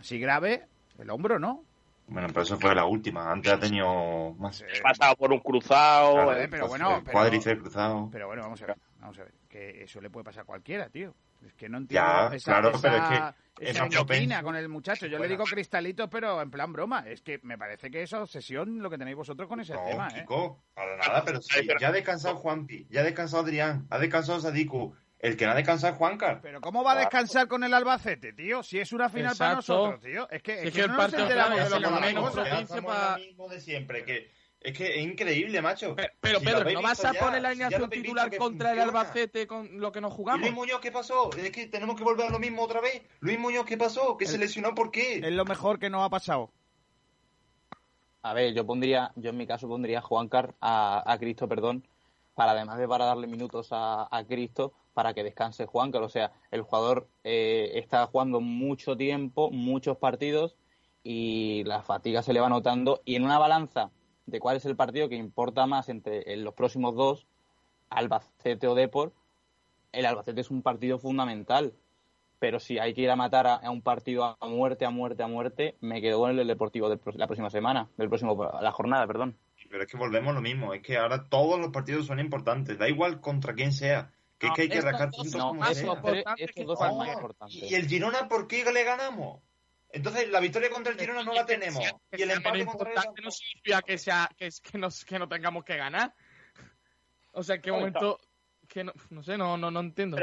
Así 0.00 0.18
grave, 0.18 0.66
el 0.98 1.10
hombro, 1.10 1.38
¿no? 1.38 1.62
Bueno, 2.06 2.26
pero 2.28 2.42
eso 2.42 2.58
fue 2.58 2.74
la 2.74 2.86
última. 2.86 3.30
Antes 3.30 3.52
ha 3.52 3.60
tenido 3.60 4.34
más. 4.38 4.62
ha 4.62 4.82
pasado 4.82 5.14
por 5.16 5.32
un 5.32 5.38
cruzado. 5.38 6.14
Claro, 6.14 6.32
eh, 6.34 6.48
pero 6.50 6.62
pues, 6.66 6.70
bueno, 6.70 7.00
pero- 7.04 7.12
cuádriceps 7.12 7.60
cruzado. 7.60 8.08
Pero 8.10 8.26
bueno, 8.26 8.42
vamos 8.42 8.60
a 8.62 8.66
ver, 8.66 8.76
vamos 8.98 9.18
a 9.18 9.22
ver, 9.22 9.32
que 9.48 9.84
eso 9.84 10.00
le 10.00 10.10
puede 10.10 10.24
pasar 10.24 10.42
a 10.42 10.46
cualquiera, 10.46 10.88
tío. 10.88 11.14
Es 11.46 11.54
que 11.54 11.68
no 11.68 11.78
entiendo 11.78 12.06
Ya, 12.06 12.34
esa, 12.34 12.52
claro, 12.52 12.70
esa- 12.70 12.80
pero 12.82 12.96
es 12.96 13.02
que 13.08 13.14
esa 13.70 13.86
es 13.86 14.42
con 14.42 14.56
el 14.56 14.68
muchacho. 14.68 15.06
Yo 15.06 15.18
le 15.18 15.28
digo 15.28 15.44
cristalitos, 15.44 16.08
pero 16.10 16.42
en 16.42 16.50
plan 16.50 16.72
broma. 16.72 17.04
Es 17.06 17.22
que 17.22 17.38
me 17.44 17.56
parece 17.56 17.90
que 17.90 18.02
esa 18.02 18.20
obsesión 18.22 18.82
lo 18.82 18.90
que 18.90 18.98
tenéis 18.98 19.16
vosotros 19.16 19.48
con 19.48 19.60
ese 19.60 19.74
No, 19.74 19.84
tema, 19.84 20.08
¿eh? 20.08 20.20
Kiko, 20.20 20.58
para 20.74 20.96
nada, 20.96 21.22
pero 21.24 21.40
sí, 21.40 21.66
ya 21.80 21.88
ha 21.88 21.92
descansado 21.92 22.36
Juanpi, 22.36 22.86
ya 22.90 23.00
ha 23.00 23.04
descansado 23.04 23.42
Adrián, 23.44 23.86
ha 23.88 23.98
descansado 23.98 24.40
Sadiku. 24.40 24.94
El 25.20 25.36
que 25.36 25.44
no 25.44 25.52
ha 25.52 25.54
descansado 25.54 25.92
es 25.92 25.98
Juancar. 25.98 26.40
Pero 26.40 26.62
¿cómo 26.62 26.82
va 26.82 26.92
a 26.92 26.98
descansar 26.98 27.46
con 27.46 27.62
el 27.62 27.74
Albacete, 27.74 28.32
tío? 28.32 28.62
Si 28.62 28.78
es 28.78 28.92
una 28.92 29.10
final 29.10 29.36
para 29.36 29.52
Exacto. 29.52 29.76
nosotros, 29.76 30.00
tío. 30.02 30.30
Es 30.30 30.42
que, 30.42 30.52
Si 30.54 30.58
es 30.60 30.66
es 30.68 30.72
que 30.72 30.78
que 30.78 30.80
el 30.84 30.88
no 30.88 30.94
nos 30.94 31.02
partido 31.04 31.22
enteramos 31.22 31.58
de 31.58 31.60
lo 31.60 31.64
es 31.64 32.70
que 32.70 32.80
va 32.80 33.16
mismo 33.18 33.48
de 33.48 33.60
siempre, 33.60 34.04
que 34.04 34.32
es 34.60 34.76
que 34.76 34.98
es 34.98 35.02
increíble, 35.04 35.60
macho. 35.60 35.94
Pero 36.20 36.38
Si 36.38 36.44
lo 36.44 36.50
Pedro, 36.50 36.70
¿no 36.72 36.82
vas 36.82 37.04
a 37.04 37.12
ya, 37.12 37.20
poner 37.20 37.42
la 37.42 37.48
si 37.54 37.62
alineación 37.62 37.90
titular 37.90 38.34
contra 38.36 38.72
el. 38.72 38.80
Albacete 38.80 39.46
con 39.46 39.78
lo 39.78 39.92
que 39.92 40.00
nos 40.00 40.12
¿Y 40.12 40.16
jugamos? 40.16 40.40
Luis 40.40 40.54
Muñoz 40.54 40.80
qué 40.80 40.90
pasó? 40.90 41.30
Es 41.36 41.50
que 41.50 41.66
tenemos 41.66 41.96
que 41.96 42.04
volver 42.04 42.26
a 42.26 42.30
lo 42.30 42.38
mismo 42.38 42.62
otra 42.62 42.80
vez. 42.80 43.02
Luis 43.20 43.38
Muñoz 43.38 43.66
qué 43.66 43.76
pasó? 43.76 44.16
¿Que 44.16 44.26
se 44.26 44.38
lesionó 44.38 44.74
por 44.74 44.90
qué? 44.90 45.16
Es 45.16 45.32
lo 45.32 45.44
mejor 45.44 45.78
que 45.78 45.90
nos 45.90 46.02
ha 46.02 46.08
pasado. 46.08 46.50
A 48.22 48.34
ver, 48.34 48.52
yo 48.54 48.66
pondría, 48.66 49.12
yo 49.16 49.30
en 49.30 49.36
mi 49.38 49.46
caso 49.46 49.66
pondría 49.66 49.98
a 49.98 50.02
Juancar, 50.02 50.54
a, 50.60 51.02
a 51.10 51.18
Cristo, 51.18 51.48
perdón, 51.48 51.86
para 52.40 52.52
además 52.52 52.78
de 52.78 52.88
para 52.88 53.04
darle 53.04 53.26
minutos 53.26 53.68
a, 53.70 54.08
a 54.10 54.24
Cristo, 54.24 54.72
para 54.94 55.12
que 55.12 55.22
descanse 55.22 55.66
Juancar. 55.66 56.02
O 56.02 56.08
sea, 56.08 56.32
el 56.50 56.62
jugador 56.62 57.06
eh, 57.22 57.72
está 57.74 58.06
jugando 58.06 58.40
mucho 58.40 58.96
tiempo, 58.96 59.50
muchos 59.50 59.98
partidos, 59.98 60.56
y 61.02 61.64
la 61.64 61.82
fatiga 61.82 62.22
se 62.22 62.32
le 62.32 62.40
va 62.40 62.48
notando. 62.48 63.02
Y 63.04 63.16
en 63.16 63.24
una 63.24 63.38
balanza 63.38 63.90
de 64.24 64.40
cuál 64.40 64.56
es 64.56 64.64
el 64.64 64.74
partido 64.74 65.10
que 65.10 65.16
importa 65.16 65.66
más 65.66 65.90
entre 65.90 66.32
en 66.32 66.42
los 66.42 66.54
próximos 66.54 66.94
dos, 66.94 67.26
Albacete 67.90 68.66
o 68.68 68.74
Depor, 68.74 69.12
el 69.92 70.06
Albacete 70.06 70.40
es 70.40 70.50
un 70.50 70.62
partido 70.62 70.98
fundamental. 70.98 71.74
Pero 72.38 72.58
si 72.58 72.78
hay 72.78 72.94
que 72.94 73.02
ir 73.02 73.10
a 73.10 73.16
matar 73.16 73.46
a, 73.48 73.70
un 73.70 73.82
partido 73.82 74.24
a 74.24 74.48
muerte, 74.48 74.86
a 74.86 74.90
muerte, 74.90 75.22
a 75.22 75.26
muerte, 75.26 75.76
me 75.82 76.00
quedo 76.00 76.20
con 76.20 76.38
el 76.38 76.46
Deportivo 76.46 76.88
de 76.88 76.98
la 77.16 77.26
próxima 77.26 77.50
semana, 77.50 77.90
del 77.98 78.08
próximo, 78.08 78.48
la 78.62 78.72
jornada, 78.72 79.06
perdón. 79.06 79.36
Pero 79.70 79.84
es 79.84 79.88
que 79.88 79.96
volvemos 79.96 80.32
a 80.32 80.34
lo 80.34 80.40
mismo. 80.42 80.74
Es 80.74 80.82
que 80.82 80.98
ahora 80.98 81.28
todos 81.28 81.58
los 81.60 81.70
partidos 81.70 82.04
son 82.06 82.18
importantes. 82.18 82.76
Da 82.76 82.88
igual 82.88 83.20
contra 83.20 83.54
quién 83.54 83.72
sea. 83.72 84.10
Que 84.36 84.48
es 84.48 84.52
que 84.54 84.62
hay 84.62 84.68
que 84.68 84.80
rascar 84.80 85.10
puntos 85.10 85.30
son 85.30 85.40
como 85.58 85.64
sea. 85.64 85.72
estos 86.36 86.54
que 86.54 86.64
dos 86.64 86.76
Juan 86.76 86.90
son 86.90 86.98
más 86.98 87.12
importantes. 87.12 87.56
¿Y 87.70 87.74
el 87.76 87.86
Girona 87.86 88.26
por 88.26 88.48
qué 88.48 88.64
le 88.72 88.82
ganamos? 88.82 89.40
Entonces, 89.92 90.28
la 90.28 90.40
victoria 90.40 90.70
contra 90.70 90.92
el 90.92 90.98
Girona 90.98 91.22
no 91.22 91.32
la 91.32 91.46
tenemos. 91.46 91.84
Y 92.10 92.22
el 92.22 92.30
empate 92.32 92.64
contra 92.64 92.88
el 92.90 92.96
importante 92.96 93.22
no 93.22 93.30
significa 93.30 93.82
que, 93.82 93.96
sea, 93.98 94.28
que, 94.36 94.46
es- 94.46 94.60
que, 94.60 94.76
nos, 94.76 95.04
que 95.04 95.18
no 95.20 95.28
tengamos 95.28 95.62
que 95.64 95.76
ganar. 95.76 96.14
O 97.32 97.42
sea, 97.42 97.56
¿en 97.56 97.62
qué 97.62 97.70
momento...? 97.72 98.18
Que 98.66 98.84
no, 98.84 98.92
no 99.10 99.22
sé, 99.24 99.36
no, 99.36 99.56
no, 99.56 99.70
no 99.72 99.80
entiendo. 99.80 100.16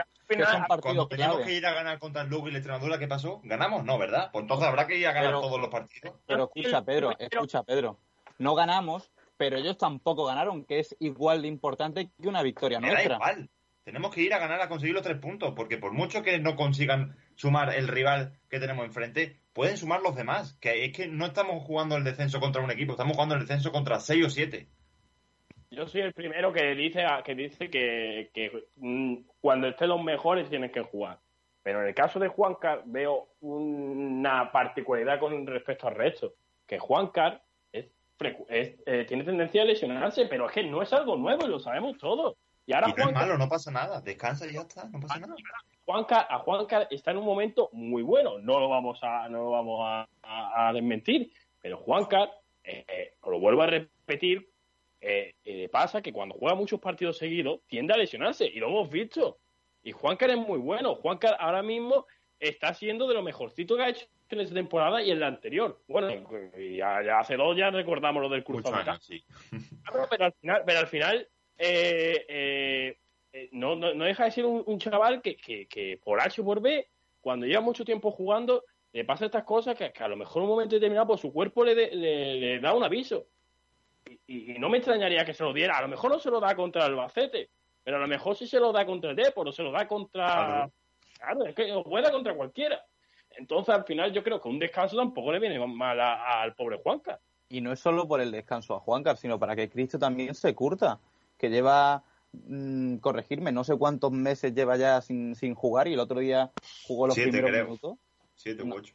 Cuando 0.81 1.07
teníamos 1.09 1.41
que 1.41 1.53
ir 1.53 1.65
a 1.65 1.73
ganar 1.73 1.99
contra 1.99 2.21
el 2.21 2.29
Lugo 2.29 2.47
y 2.47 2.51
la 2.51 2.59
Extremadura, 2.59 2.97
¿qué 2.97 3.07
pasó? 3.07 3.41
Ganamos, 3.43 3.83
no, 3.83 3.97
¿verdad? 3.97 4.29
Pues 4.31 4.43
entonces 4.43 4.67
habrá 4.67 4.87
que 4.87 4.97
ir 4.97 5.05
a 5.07 5.11
ganar 5.11 5.29
Pero- 5.31 5.41
todos 5.41 5.59
los 5.59 5.69
partidos. 5.69 6.15
Pero 6.25 6.45
escucha, 6.53 6.81
Pedro, 6.83 7.11
escucha, 7.19 7.63
Pedro. 7.63 7.99
no 8.37 8.55
ganamos, 8.55 9.11
pero 9.37 9.57
ellos 9.57 9.77
tampoco 9.77 10.25
ganaron, 10.25 10.65
que 10.65 10.79
es 10.79 10.95
igual 10.99 11.41
de 11.41 11.47
importante 11.47 12.09
que 12.21 12.27
una 12.27 12.43
victoria 12.43 12.79
Me 12.79 12.87
da 12.87 12.93
nuestra. 12.93 13.15
igual. 13.15 13.49
Tenemos 13.83 14.13
que 14.13 14.21
ir 14.21 14.33
a 14.33 14.39
ganar 14.39 14.59
a 14.59 14.67
conseguir 14.67 14.93
los 14.93 15.03
tres 15.03 15.17
puntos, 15.17 15.53
porque 15.55 15.77
por 15.77 15.93
mucho 15.93 16.21
que 16.21 16.39
no 16.39 16.57
consigan 16.57 17.15
sumar 17.35 17.73
el 17.73 17.87
rival 17.87 18.33
que 18.49 18.59
tenemos 18.59 18.85
enfrente, 18.85 19.39
pueden 19.53 19.77
sumar 19.77 20.01
los 20.01 20.13
demás. 20.15 20.57
Que 20.59 20.83
es 20.83 20.91
que 20.91 21.07
no 21.07 21.25
estamos 21.25 21.63
jugando 21.63 21.95
el 21.95 22.03
descenso 22.03 22.41
contra 22.41 22.61
un 22.61 22.71
equipo, 22.71 22.91
estamos 22.93 23.13
jugando 23.13 23.35
el 23.35 23.41
descenso 23.41 23.71
contra 23.71 24.01
seis 24.01 24.25
o 24.25 24.29
siete. 24.29 24.67
Yo 25.71 25.87
soy 25.87 26.01
el 26.01 26.13
primero 26.13 26.51
que 26.51 26.75
dice 26.75 27.05
que 27.23 27.35
dice 27.35 27.69
que, 27.69 28.29
que, 28.33 28.67
mm, 28.75 29.15
cuando 29.39 29.67
estén 29.67 29.89
los 29.89 30.03
mejores 30.03 30.49
tienen 30.49 30.71
que 30.71 30.81
jugar. 30.81 31.19
Pero 31.63 31.81
en 31.81 31.87
el 31.87 31.95
caso 31.95 32.19
de 32.19 32.29
Juancar 32.29 32.83
veo 32.85 33.29
una 33.41 34.51
particularidad 34.51 35.19
con 35.19 35.45
respecto 35.45 35.87
al 35.87 35.95
resto. 35.95 36.33
Que 36.65 36.79
Juancar 36.79 37.41
es, 38.49 38.75
eh, 38.85 39.05
tiene 39.07 39.23
tendencia 39.23 39.61
a 39.61 39.65
lesionarse, 39.65 40.25
pero 40.25 40.47
es 40.47 40.51
que 40.53 40.63
no 40.63 40.81
es 40.81 40.91
algo 40.93 41.15
nuevo 41.15 41.45
y 41.45 41.49
lo 41.49 41.59
sabemos 41.59 41.97
todos. 41.97 42.35
Y 42.65 42.73
ahora 42.73 42.87
Y 42.87 42.91
no 42.91 42.95
es 42.97 43.03
Juancar, 43.03 43.23
malo, 43.27 43.37
no 43.37 43.47
pasa 43.49 43.71
nada. 43.71 44.01
Descansa 44.01 44.47
y 44.47 44.53
ya 44.53 44.61
está, 44.61 44.85
no 44.89 44.99
pasa 44.99 45.19
nada. 45.19 45.35
Juancar, 45.85 46.27
a 46.29 46.39
Juancar 46.39 46.87
está 46.91 47.11
en 47.11 47.17
un 47.17 47.25
momento 47.25 47.69
muy 47.71 48.01
bueno. 48.03 48.39
No 48.39 48.59
lo 48.59 48.67
vamos 48.69 48.99
a, 49.03 49.29
no 49.29 49.43
lo 49.43 49.51
vamos 49.51 49.79
a, 49.83 50.07
a- 50.23 50.67
a 50.69 50.73
desmentir. 50.73 51.31
Pero 51.61 51.77
Juancar, 51.77 52.29
eh, 52.63 52.83
eh, 52.87 53.13
lo 53.25 53.39
vuelvo 53.39 53.61
a 53.61 53.67
repetir, 53.67 54.49
eh, 54.99 55.33
eh, 55.45 55.69
pasa 55.69 56.01
que 56.01 56.11
cuando 56.11 56.35
juega 56.35 56.55
muchos 56.55 56.79
partidos 56.81 57.17
seguidos 57.17 57.61
tiende 57.67 57.93
a 57.93 57.97
lesionarse 57.97 58.45
y 58.45 58.59
lo 58.59 58.67
hemos 58.67 58.89
visto. 58.89 59.37
Y 59.83 59.91
Juancar 59.93 60.31
es 60.31 60.37
muy 60.37 60.57
bueno. 60.59 60.95
Juancar 60.95 61.37
ahora 61.39 61.63
mismo 61.63 62.05
está 62.39 62.73
siendo 62.73 63.07
de 63.07 63.13
lo 63.13 63.23
mejorcito 63.23 63.77
que 63.77 63.83
ha 63.83 63.89
hecho 63.89 64.07
en 64.35 64.41
esta 64.41 64.55
temporada 64.55 65.01
y 65.01 65.11
en 65.11 65.19
la 65.19 65.27
anterior. 65.27 65.79
Bueno, 65.87 66.07
y 66.57 66.77
ya, 66.77 67.01
ya 67.03 67.19
hace 67.19 67.35
dos 67.37 67.55
ya 67.57 67.69
recordamos 67.69 68.21
lo 68.21 68.29
del 68.29 68.43
curso 68.43 68.69
años, 68.91 69.03
sí. 69.05 69.23
Pero 70.09 70.25
al 70.25 70.33
final, 70.33 70.63
pero 70.65 70.79
al 70.79 70.87
final 70.87 71.27
eh, 71.57 72.25
eh, 72.27 72.97
eh, 73.33 73.49
no, 73.53 73.75
no, 73.75 73.93
no 73.93 74.05
deja 74.05 74.25
de 74.25 74.31
ser 74.31 74.45
un, 74.45 74.63
un 74.65 74.79
chaval 74.79 75.21
que, 75.21 75.35
que, 75.35 75.67
que 75.67 75.99
por 76.03 76.19
H 76.21 76.41
por 76.43 76.61
B, 76.61 76.87
cuando 77.21 77.45
lleva 77.45 77.61
mucho 77.61 77.83
tiempo 77.85 78.11
jugando, 78.11 78.63
le 78.93 79.05
pasa 79.05 79.25
estas 79.25 79.43
cosas 79.43 79.75
que, 79.77 79.91
que 79.91 80.03
a 80.03 80.07
lo 80.07 80.15
mejor 80.15 80.41
en 80.41 80.49
un 80.49 80.55
momento 80.55 80.75
determinado 80.75 81.07
pues, 81.07 81.21
su 81.21 81.31
cuerpo 81.33 81.63
le, 81.63 81.75
de- 81.75 81.95
le, 81.95 82.35
le 82.35 82.59
da 82.59 82.73
un 82.73 82.83
aviso. 82.83 83.27
Y, 84.25 84.53
y 84.55 84.59
no 84.59 84.69
me 84.69 84.77
extrañaría 84.77 85.25
que 85.25 85.33
se 85.33 85.43
lo 85.43 85.51
diera. 85.53 85.77
A 85.77 85.81
lo 85.81 85.87
mejor 85.89 86.11
no 86.11 86.19
se 86.19 86.29
lo 86.31 86.39
da 86.39 86.55
contra 86.55 86.85
el 86.85 86.91
Albacete, 86.93 87.49
pero 87.83 87.97
a 87.97 87.99
lo 87.99 88.07
mejor 88.07 88.35
sí 88.35 88.47
se 88.47 88.59
lo 88.59 88.71
da 88.71 88.85
contra 88.85 89.09
el 89.09 89.15
Depor 89.15 89.47
o 89.47 89.51
se 89.51 89.63
lo 89.63 89.71
da 89.71 89.87
contra... 89.87 90.25
Claro. 90.25 90.71
Claro, 91.19 91.45
es 91.45 91.55
que 91.55 91.67
lo 91.69 91.83
puede 91.83 92.03
dar 92.03 92.13
contra 92.13 92.35
cualquiera. 92.35 92.85
Entonces, 93.37 93.73
al 93.75 93.83
final, 93.85 94.11
yo 94.13 94.23
creo 94.23 94.41
que 94.41 94.49
un 94.49 94.59
descanso 94.59 94.95
tampoco 94.97 95.31
le 95.31 95.39
viene 95.39 95.59
mal 95.67 95.99
a- 95.99 96.41
al 96.41 96.53
pobre 96.55 96.79
Juanca. 96.83 97.19
Y 97.49 97.61
no 97.61 97.71
es 97.71 97.79
solo 97.79 98.07
por 98.07 98.19
el 98.19 98.31
descanso 98.31 98.75
a 98.75 98.79
Juancar, 98.79 99.15
sino 99.17 99.39
para 99.39 99.55
que 99.55 99.69
Cristo 99.69 99.97
también 99.97 100.35
se 100.35 100.53
curta, 100.53 100.99
que 101.37 101.49
lleva, 101.49 102.03
mm, 102.33 102.97
corregirme, 102.97 103.51
no 103.51 103.63
sé 103.63 103.77
cuántos 103.77 104.11
meses 104.11 104.53
lleva 104.53 104.75
ya 104.75 104.99
sin, 105.01 105.33
sin 105.35 105.53
jugar 105.55 105.87
y 105.87 105.93
el 105.93 105.99
otro 105.99 106.19
día 106.19 106.51
jugó 106.85 107.07
los 107.07 107.15
Siete, 107.15 107.29
primeros 107.31 107.51
creo. 107.51 107.63
minutos. 107.65 107.97
Siete 108.35 108.63
u 108.63 108.73
ocho. 108.73 108.93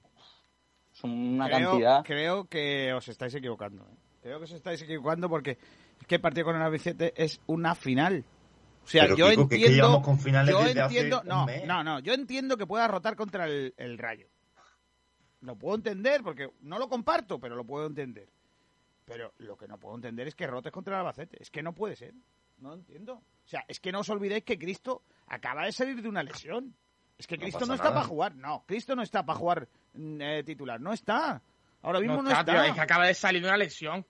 Son 0.93 1.11
una 1.11 1.47
creo, 1.49 1.71
cantidad. 1.71 2.05
creo 2.05 2.45
que 2.47 2.93
os 2.93 3.09
estáis 3.09 3.35
equivocando. 3.35 3.85
¿eh? 3.85 3.97
Creo 4.23 4.39
que 4.39 4.45
os 4.45 4.53
estáis 4.53 4.83
equivocando 4.83 5.29
porque 5.29 5.53
es 6.01 6.07
que 6.07 6.17
el 6.17 6.21
partido 6.21 6.45
con 6.47 6.57
el 6.57 6.63
Albacete 6.63 7.13
es 7.17 7.41
una 7.47 7.75
final. 7.75 8.25
O 8.85 8.87
sea, 8.87 9.05
Pero, 9.05 9.17
yo 9.17 9.29
Kiko, 9.31 9.43
que 9.49 9.49
que 9.49 9.55
entiendo. 9.65 9.77
llevamos 9.87 10.05
con 10.05 10.19
finales 10.19 10.53
yo 10.55 10.63
desde 10.63 10.81
hace 10.81 10.95
entiendo. 10.97 11.21
un 11.23 11.29
No, 11.29 11.47
mes. 11.47 11.65
no, 11.67 11.83
no. 11.85 12.01
Yo 12.01 12.13
entiendo 12.13 12.57
que 12.57 12.67
pueda 12.67 12.87
rotar 12.89 13.17
contra 13.17 13.47
el, 13.47 13.73
el 13.79 13.97
Rayo. 13.97 14.27
Lo 15.43 15.57
puedo 15.57 15.77
entender 15.77 16.23
porque 16.23 16.51
no 16.63 16.79
lo 16.79 16.89
comparto, 16.89 17.39
pero 17.39 17.57
lo 17.57 17.65
puedo 17.65 17.87
entender. 17.87 18.29
Pero 19.05 19.33
lo 19.39 19.57
que 19.57 19.67
no 19.67 19.79
puedo 19.79 19.97
entender 19.97 20.29
es 20.29 20.35
que 20.35 20.47
rotes 20.47 20.73
contra 20.73 20.95
el 20.95 21.01
Albacete. 21.01 21.43
Es 21.43 21.51
que 21.51 21.63
no 21.63 21.75
puede 21.75 21.97
ser. 21.97 22.15
No 22.59 22.71
lo 22.71 22.75
entiendo. 22.77 23.15
O 23.15 23.49
sea, 23.49 23.65
es 23.67 23.81
que 23.81 23.91
no 23.91 24.01
os 24.01 24.09
olvidéis 24.09 24.45
que 24.45 24.59
Cristo 24.59 25.03
acaba 25.27 25.65
de 25.65 25.73
salir 25.73 26.01
de 26.01 26.09
una 26.09 26.23
lesión. 26.23 26.75
Es 27.19 27.27
que 27.27 27.39
Cristo 27.39 27.67
no 27.67 27.75
está 27.75 27.89
nada. 27.89 27.97
para 27.97 28.07
jugar. 28.07 28.37
No, 28.37 28.65
Cristo 28.67 28.95
no 28.95 29.03
está 29.03 29.25
para 29.25 29.39
jugar 29.39 29.69
mm, 29.95 30.21
eh, 30.21 30.43
titular. 30.45 30.81
No 30.81 30.93
está. 30.93 31.43
Ahora 31.83 31.99
mismo 31.99 32.17
no, 32.17 32.23
No 32.23 32.29
está, 32.31 32.41
está. 32.41 32.53
tío, 32.53 32.63
es 32.63 32.75
que 32.75 32.81
acaba 32.81 33.07
de 33.07 33.15
salir 33.15 33.43
de 33.43 33.49
una 33.49 33.57
lesión. 33.57 34.07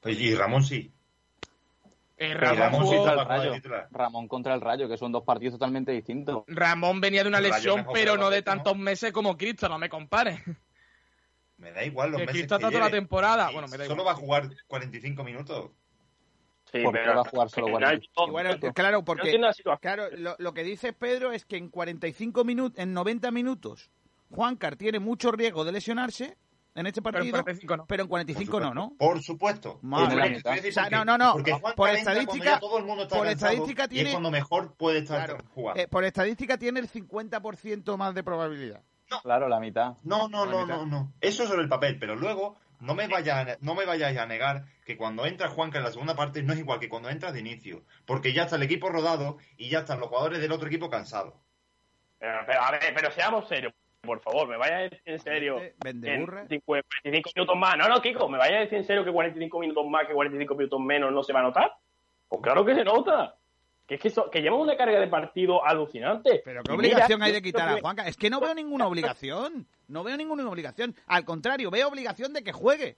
Pues, 0.00 0.18
y 0.18 0.34
Ramón 0.34 0.64
sí. 0.64 0.90
Eh, 2.16 2.34
Ramón, 2.34 2.58
Ramón 2.58 2.80
sí 2.82 2.86
jugó- 2.88 2.98
está 2.98 3.10
el 3.10 3.16
para 3.16 3.24
jugar 3.24 3.40
de 3.40 3.46
Rayo. 3.48 3.54
titular. 3.54 3.88
Ramón 3.90 4.28
contra 4.28 4.54
el 4.54 4.60
Rayo, 4.60 4.88
que 4.88 4.96
son 4.96 5.12
dos 5.12 5.24
partidos 5.24 5.54
totalmente 5.54 5.92
distintos. 5.92 6.44
Ramón 6.46 7.00
venía 7.00 7.22
de 7.22 7.28
una 7.28 7.40
lesión, 7.40 7.86
pero 7.92 8.16
no 8.16 8.30
de 8.30 8.42
tantos 8.42 8.76
meses 8.76 9.12
como 9.12 9.36
Cristo, 9.36 9.68
no 9.68 9.78
me 9.78 9.88
compares. 9.88 10.40
Me 11.56 11.70
da 11.72 11.84
igual 11.84 12.10
los 12.10 12.20
Que 12.20 12.26
meses 12.26 12.40
Cristo 12.42 12.56
que 12.58 12.64
está 12.64 12.70
toda 12.76 12.84
la 12.86 12.90
temporada. 12.90 13.48
Sí, 13.48 13.52
Bueno, 13.54 13.68
me 13.68 13.76
da 13.78 13.84
Solo 13.86 14.02
igual. 14.02 14.14
va 14.14 14.18
a 14.18 14.20
jugar 14.20 14.48
45 14.66 15.24
minutos. 15.24 15.70
Sí, 16.72 16.82
¿Por 16.82 16.94
qué 16.94 17.08
va 17.08 17.20
a 17.20 17.24
jugar 17.24 17.50
solo 17.50 17.66
al 17.66 17.72
40? 17.72 17.90
final, 18.00 18.28
Y 18.28 18.30
bueno, 18.30 18.72
claro, 18.74 19.04
porque 19.04 19.38
claro, 19.80 20.04
lo, 20.16 20.36
lo 20.38 20.54
que 20.54 20.64
dice 20.64 20.92
Pedro 20.92 21.32
es 21.32 21.44
que 21.44 21.56
en 21.56 21.68
45 21.68 22.44
minutos, 22.44 22.78
en 22.78 22.94
90 22.94 23.30
minutos, 23.30 23.90
Juancar 24.30 24.76
tiene 24.76 24.98
mucho 24.98 25.30
riesgo 25.32 25.64
de 25.64 25.72
lesionarse 25.72 26.36
en 26.74 26.86
este 26.86 27.02
Pero 27.02 27.18
en 27.18 27.30
partido, 27.30 27.32
45 27.42 27.76
no. 27.76 27.86
pero 27.86 28.02
en 28.02 28.08
45 28.08 28.60
no, 28.60 28.74
¿no? 28.74 28.96
Por 28.98 29.22
supuesto. 29.22 29.78
Madre 29.82 30.40
O 30.44 30.72
sea, 30.72 30.88
no, 30.90 31.04
no, 31.04 31.18
no. 31.18 31.32
porque 31.34 31.52
Juan 31.52 31.74
Por 31.74 31.90
estadística- 31.90 32.58
todo 32.60 32.78
el 32.78 32.84
mundo 32.84 33.02
está 33.04 33.16
por 33.16 33.26
estadística 33.26 33.84
y 33.84 33.88
tiene- 33.88 34.08
es 34.10 34.14
cuando 34.14 34.30
mejor 34.30 34.74
puede 34.76 35.00
estar 35.00 35.26
Claro. 35.28 35.44
jugando. 35.54 35.80
Eh, 35.82 35.88
por 35.88 36.04
estadística 36.04 36.56
tiene 36.58 36.80
el 36.80 36.88
50% 36.88 37.96
más 37.96 38.14
de 38.14 38.22
probabilidad. 38.22 38.82
Claro, 39.22 39.48
la 39.48 39.60
mitad. 39.60 39.96
No, 40.04 40.28
no, 40.28 40.46
La 40.46 40.52
no, 40.52 40.62
mitad. 40.62 40.76
no, 40.78 40.86
no. 40.86 41.12
Eso 41.20 41.46
sobre 41.46 41.62
el 41.62 41.68
papel, 41.68 41.98
pero 41.98 42.16
luego 42.16 42.56
no 42.80 42.94
me 42.94 43.06
vaya, 43.08 43.58
no 43.60 43.74
me 43.74 43.84
vayáis 43.84 44.16
a 44.18 44.24
negar 44.26 44.64
que 44.86 44.96
cuando 44.96 45.26
entra 45.26 45.48
Juanca 45.50 45.78
en 45.78 45.84
la 45.84 45.92
segunda 45.92 46.16
parte 46.16 46.42
no 46.42 46.54
es 46.54 46.58
igual 46.58 46.80
que 46.80 46.88
cuando 46.88 47.10
entra 47.10 47.30
de 47.30 47.40
inicio, 47.40 47.84
porque 48.06 48.32
ya 48.32 48.44
está 48.44 48.56
el 48.56 48.62
equipo 48.62 48.88
rodado 48.88 49.36
y 49.58 49.68
ya 49.68 49.80
están 49.80 50.00
los 50.00 50.08
jugadores 50.08 50.40
del 50.40 50.50
otro 50.52 50.66
equipo 50.68 50.88
cansados. 50.88 51.34
Pero, 52.18 52.38
pero, 52.46 52.62
a 52.62 52.70
ver, 52.70 52.80
pero 52.94 53.10
seamos 53.12 53.46
serios, 53.48 53.74
por 54.02 54.20
favor, 54.20 54.48
me 54.48 54.56
vaya 54.56 54.76
a 54.78 54.80
decir 54.82 55.00
en 55.06 55.18
serio. 55.20 55.56
Vende- 55.56 55.74
vende 55.84 56.14
en 56.14 56.20
burra. 56.20 56.46
45 56.64 57.30
minutos 57.36 57.56
más. 57.56 57.76
No, 57.78 57.88
no, 57.88 58.00
Kiko, 58.02 58.28
¿me 58.28 58.36
vaya 58.38 58.56
a 58.58 58.60
decir 58.60 58.78
en 58.78 58.84
serio 58.84 59.04
que 59.04 59.12
45 59.12 59.60
minutos 59.60 59.84
más 59.88 60.06
que 60.06 60.12
45 60.12 60.54
minutos 60.56 60.80
menos 60.80 61.12
no 61.12 61.22
se 61.22 61.32
va 61.32 61.40
a 61.40 61.44
notar? 61.44 61.72
Pues 62.28 62.42
claro 62.42 62.64
que 62.64 62.74
se 62.74 62.84
nota. 62.84 63.36
Que 63.86 63.94
es 63.96 64.00
que, 64.00 64.08
eso- 64.08 64.28
que 64.30 64.40
llevamos 64.40 64.66
una 64.66 64.76
carga 64.76 64.98
de 65.00 65.06
partido 65.08 65.64
alucinante. 65.64 66.42
Pero 66.44 66.62
qué 66.62 66.72
obligación 66.72 67.18
mira, 67.20 67.26
hay 67.26 67.32
de 67.32 67.42
quitar 67.42 67.68
a 67.68 67.80
Juanca. 67.80 68.06
Es 68.08 68.16
que 68.16 68.30
no 68.30 68.40
veo 68.40 68.54
ninguna 68.54 68.86
obligación. 68.86 69.66
No 69.88 70.02
veo 70.02 70.16
ninguna 70.16 70.48
obligación. 70.48 70.94
Al 71.06 71.24
contrario, 71.24 71.70
veo 71.70 71.88
obligación 71.88 72.32
de 72.32 72.42
que 72.42 72.52
juegue. 72.52 72.96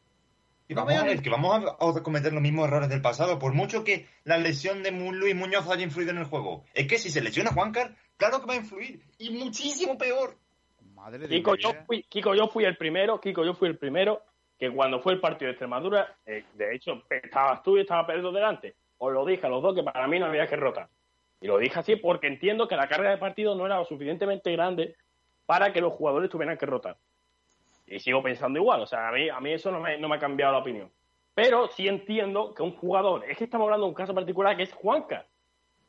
Y 0.68 0.72
No 0.74 0.80
vamos 0.80 0.94
veo 0.94 1.02
a 1.02 1.06
ver, 1.06 1.22
que 1.22 1.28
vamos 1.30 1.64
a, 1.66 1.98
a 1.98 2.02
cometer 2.02 2.32
los 2.32 2.40
mismos 2.40 2.66
errores 2.68 2.88
del 2.88 3.02
pasado, 3.02 3.38
por 3.38 3.52
mucho 3.52 3.84
que 3.84 4.06
la 4.24 4.38
lesión 4.38 4.82
de 4.82 4.90
Luis 4.92 5.34
Muñoz 5.34 5.68
haya 5.68 5.82
influido 5.82 6.12
en 6.12 6.18
el 6.18 6.24
juego. 6.24 6.64
Es 6.72 6.86
que 6.86 6.96
si 6.96 7.10
se 7.10 7.20
lesiona 7.20 7.52
Juancar, 7.52 7.94
claro 8.16 8.40
que 8.40 8.46
va 8.46 8.54
a 8.54 8.58
influir, 8.58 9.02
y 9.18 9.30
muchísimo 9.30 9.98
peor. 9.98 10.38
Madre 11.04 11.18
de 11.18 11.28
Kiko 11.28 11.52
mi 11.52 11.58
yo, 11.58 11.74
fui, 11.86 12.02
Kiko, 12.04 12.34
yo 12.34 12.48
fui 12.48 12.64
el 12.64 12.78
primero, 12.78 13.20
Kiko, 13.20 13.44
yo 13.44 13.52
fui 13.52 13.68
el 13.68 13.76
primero 13.76 14.22
que 14.58 14.70
cuando 14.70 15.00
fue 15.00 15.12
el 15.12 15.20
partido 15.20 15.48
de 15.48 15.52
Extremadura, 15.52 16.16
eh, 16.24 16.44
de 16.54 16.74
hecho, 16.74 17.02
estabas 17.10 17.62
tú 17.62 17.76
y 17.76 17.80
estaba 17.80 18.06
Pedro 18.06 18.32
delante. 18.32 18.74
Os 18.96 19.12
lo 19.12 19.26
dije 19.26 19.44
a 19.44 19.50
los 19.50 19.62
dos 19.62 19.74
que 19.74 19.82
para 19.82 20.06
mí 20.06 20.18
no 20.18 20.26
había 20.26 20.46
que 20.46 20.56
rotar. 20.56 20.88
Y 21.42 21.46
lo 21.46 21.58
dije 21.58 21.78
así 21.78 21.96
porque 21.96 22.26
entiendo 22.26 22.66
que 22.66 22.76
la 22.76 22.88
carga 22.88 23.10
de 23.10 23.18
partido 23.18 23.54
no 23.54 23.66
era 23.66 23.76
lo 23.76 23.84
suficientemente 23.84 24.50
grande 24.52 24.96
para 25.44 25.74
que 25.74 25.82
los 25.82 25.92
jugadores 25.92 26.30
tuvieran 26.30 26.56
que 26.56 26.64
rotar. 26.64 26.96
Y 27.86 27.98
sigo 27.98 28.22
pensando 28.22 28.58
igual, 28.58 28.80
o 28.80 28.86
sea, 28.86 29.08
a 29.08 29.12
mí, 29.12 29.28
a 29.28 29.40
mí 29.40 29.52
eso 29.52 29.70
no 29.70 29.80
me, 29.80 29.98
no 29.98 30.08
me 30.08 30.16
ha 30.16 30.18
cambiado 30.18 30.52
la 30.52 30.60
opinión. 30.60 30.90
Pero 31.34 31.68
sí 31.68 31.86
entiendo 31.86 32.54
que 32.54 32.62
un 32.62 32.74
jugador, 32.76 33.26
es 33.28 33.36
que 33.36 33.44
estamos 33.44 33.66
hablando 33.66 33.84
de 33.84 33.90
un 33.90 33.94
caso 33.94 34.14
particular 34.14 34.56
que 34.56 34.62
es 34.62 34.72
Juancar. 34.72 35.26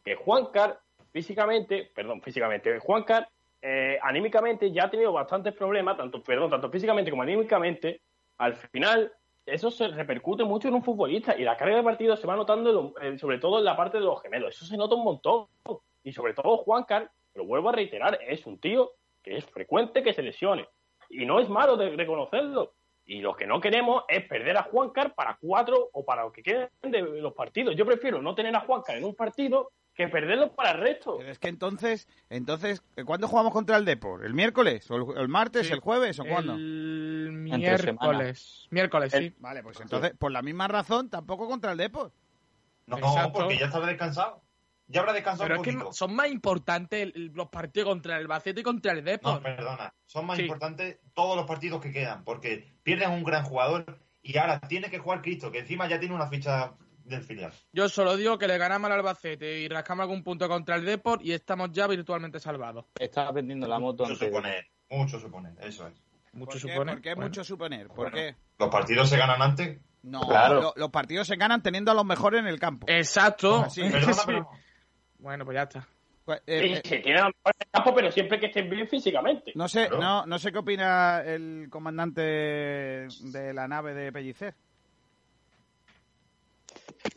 Que 0.03 0.15
Juancar, 0.15 0.81
físicamente, 1.13 1.89
perdón, 1.95 2.21
físicamente, 2.21 2.79
Juancar, 2.79 3.29
eh, 3.61 3.97
anímicamente 4.01 4.71
ya 4.71 4.85
ha 4.85 4.89
tenido 4.89 5.11
bastantes 5.11 5.53
problemas, 5.53 5.97
tanto, 5.97 6.21
perdón, 6.21 6.49
tanto 6.49 6.69
físicamente 6.69 7.09
como 7.09 7.23
anímicamente. 7.23 8.01
Al 8.37 8.55
final, 8.55 9.11
eso 9.45 9.71
se 9.71 9.87
repercute 9.87 10.43
mucho 10.43 10.67
en 10.67 10.75
un 10.75 10.83
futbolista 10.83 11.37
y 11.37 11.43
la 11.43 11.57
carga 11.57 11.77
de 11.77 11.83
partido 11.83 12.15
se 12.15 12.27
va 12.27 12.35
notando, 12.35 12.93
eh, 13.01 13.17
sobre 13.17 13.39
todo 13.39 13.59
en 13.59 13.65
la 13.65 13.75
parte 13.75 13.97
de 13.97 14.03
los 14.03 14.21
gemelos. 14.21 14.55
Eso 14.55 14.65
se 14.65 14.77
nota 14.77 14.95
un 14.95 15.03
montón. 15.03 15.47
Y 16.03 16.11
sobre 16.11 16.33
todo 16.33 16.57
Juancar, 16.57 17.09
lo 17.33 17.45
vuelvo 17.45 17.69
a 17.69 17.73
reiterar, 17.73 18.19
es 18.27 18.45
un 18.45 18.59
tío 18.59 18.91
que 19.23 19.37
es 19.37 19.45
frecuente 19.45 20.03
que 20.03 20.13
se 20.13 20.21
lesione. 20.21 20.67
Y 21.09 21.25
no 21.25 21.39
es 21.39 21.49
malo 21.49 21.77
de 21.77 21.89
reconocerlo. 21.89 22.73
Y 23.07 23.21
lo 23.21 23.35
que 23.35 23.45
no 23.45 23.61
queremos 23.61 24.03
es 24.07 24.27
perder 24.27 24.57
a 24.57 24.63
Juancar 24.63 25.13
para 25.13 25.37
cuatro 25.39 25.89
o 25.93 26.03
para 26.03 26.23
lo 26.23 26.31
que 26.31 26.41
queden 26.41 26.69
de 26.81 27.01
los 27.01 27.33
partidos. 27.33 27.75
Yo 27.75 27.85
prefiero 27.85 28.21
no 28.21 28.33
tener 28.33 28.55
a 28.55 28.61
Juancar 28.61 28.97
en 28.97 29.05
un 29.05 29.15
partido 29.15 29.71
que 29.95 30.07
perderlo 30.09 30.53
para 30.53 30.71
el 30.71 30.79
resto. 30.81 31.17
Pero 31.17 31.31
es 31.31 31.39
que 31.39 31.47
entonces, 31.47 32.07
entonces, 32.29 32.83
¿cuándo 33.05 33.27
jugamos 33.27 33.53
contra 33.53 33.77
el 33.77 33.85
Depor? 33.85 34.25
¿El 34.25 34.33
miércoles? 34.33 34.89
¿O 34.91 34.95
el, 35.13 35.17
el 35.17 35.27
martes? 35.29 35.67
Sí. 35.67 35.73
¿El 35.73 35.79
jueves? 35.79 36.19
¿O 36.19 36.25
cuándo? 36.25 36.53
El 36.53 37.47
Entre 37.51 37.77
semana. 37.77 38.11
miércoles. 38.11 38.67
Miércoles, 38.71 39.13
sí. 39.17 39.33
Vale, 39.39 39.63
pues 39.63 39.79
entonces, 39.79 40.11
por 40.17 40.31
la 40.31 40.41
misma 40.41 40.67
razón, 40.67 41.09
tampoco 41.09 41.47
contra 41.47 41.71
el 41.71 41.77
Depor. 41.77 42.11
No, 42.87 42.97
Exacto. 42.97 43.33
porque 43.33 43.57
ya 43.57 43.65
estará 43.67 43.87
descansado. 43.87 44.41
Ya 44.87 44.99
habrá 44.99 45.13
descansado 45.13 45.47
Pero 45.47 45.61
un 45.61 45.67
es 45.67 45.75
que 45.75 45.93
son 45.93 46.15
más 46.15 46.27
importantes 46.29 47.11
el- 47.15 47.31
los 47.33 47.47
partidos 47.49 47.89
contra 47.89 48.17
el 48.17 48.21
Albacete 48.21 48.59
y 48.59 48.63
contra 48.63 48.91
el 48.91 48.99
No, 49.03 49.09
Depor. 49.11 49.41
perdona. 49.41 49.93
Son 50.05 50.27
más 50.27 50.37
Sí. 50.37 50.43
importantes 50.43 50.99
todos 51.15 51.35
los 51.35 51.47
partidos 51.47 51.81
que 51.81 51.91
quedan, 51.91 52.23
porque 52.23 52.75
pierden 52.83 53.09
un 53.11 53.23
gran 53.23 53.43
jugador 53.43 53.99
Y 54.27 54.37
ahora 54.39 54.59
tiene 54.59 54.89
que 54.89 54.97
jugar 54.97 55.21
Cristo, 55.21 55.51
que 55.51 55.59
encima 55.59 55.87
ya 55.87 55.99
tiene 55.99 56.15
una 56.15 56.27
ficha 56.27 56.73
del 57.05 57.23
filial. 57.23 57.53
Yo 57.71 57.87
solo 57.87 58.17
digo 58.17 58.37
que 58.37 58.47
le 58.47 58.57
ganamos 58.57 58.89
al 58.91 58.97
Albacete 58.97 59.59
y 59.61 59.67
rascamos 59.69 60.03
algún 60.03 60.23
punto 60.23 60.47
contra 60.47 60.75
el 60.75 60.85
Deport 60.85 61.23
y 61.23 61.31
estamos 61.33 61.71
ya 61.71 61.87
virtualmente 61.87 62.39
salvados. 62.39 62.85
Estaba 62.99 63.31
vendiendo 63.31 63.67
la 63.67 63.79
moto 63.79 64.03
Mucho 64.03 64.13
antes. 64.13 64.27
suponer, 64.27 64.67
mucho 64.89 65.19
suponer, 65.19 65.53
eso 65.61 65.87
es. 65.87 65.93
Mucho 66.33 66.51
¿Por 66.51 66.53
qué? 66.53 66.59
supone. 66.73 66.91
¿Por 66.93 67.01
qué 67.01 67.09
Bueno. 67.13 67.27
mucho 67.29 67.43
suponer? 67.43 67.87
¿Por 67.87 67.95
Bueno. 67.97 68.11
qué? 68.15 68.35
Los 68.59 68.69
partidos 68.69 69.09
se 69.09 69.17
ganan 69.17 69.41
antes. 69.41 69.79
No, 70.03 70.21
Claro. 70.21 70.61
lo- 70.61 70.73
los 70.75 70.89
partidos 70.91 71.27
se 71.27 71.35
ganan 71.35 71.63
teniendo 71.63 71.91
a 71.91 71.95
los 71.95 72.05
mejores 72.05 72.41
en 72.41 72.47
el 72.47 72.59
campo. 72.59 72.85
Exacto. 72.89 73.61
Así. 73.61 73.81
Perdona, 73.91 74.13
Sí. 74.13 74.21
pero- 74.25 74.49
Bueno, 75.19 75.45
pues 75.45 75.55
ya 75.55 75.63
está. 75.63 75.87
Pues, 76.25 76.39
Sí, 76.45 76.51
eh, 76.53 76.73
eh, 76.73 76.81
se 76.83 76.97
tiene 76.99 77.19
a 77.21 77.29
campo, 77.71 77.93
pero 77.93 78.11
siempre 78.11 78.39
que 78.39 78.47
estén 78.47 78.67
bien 78.69 78.87
físicamente. 78.87 79.51
no 79.55 79.67
sé, 79.67 79.87
Claro. 79.87 80.01
no, 80.01 80.25
no 80.25 80.39
sé 80.39 80.51
qué 80.51 80.57
opina 80.57 81.21
el 81.21 81.67
comandante 81.69 82.21
de 82.21 83.53
la 83.53 83.67
nave 83.67 83.93
de 83.93 84.11
Pellicer. 84.11 84.55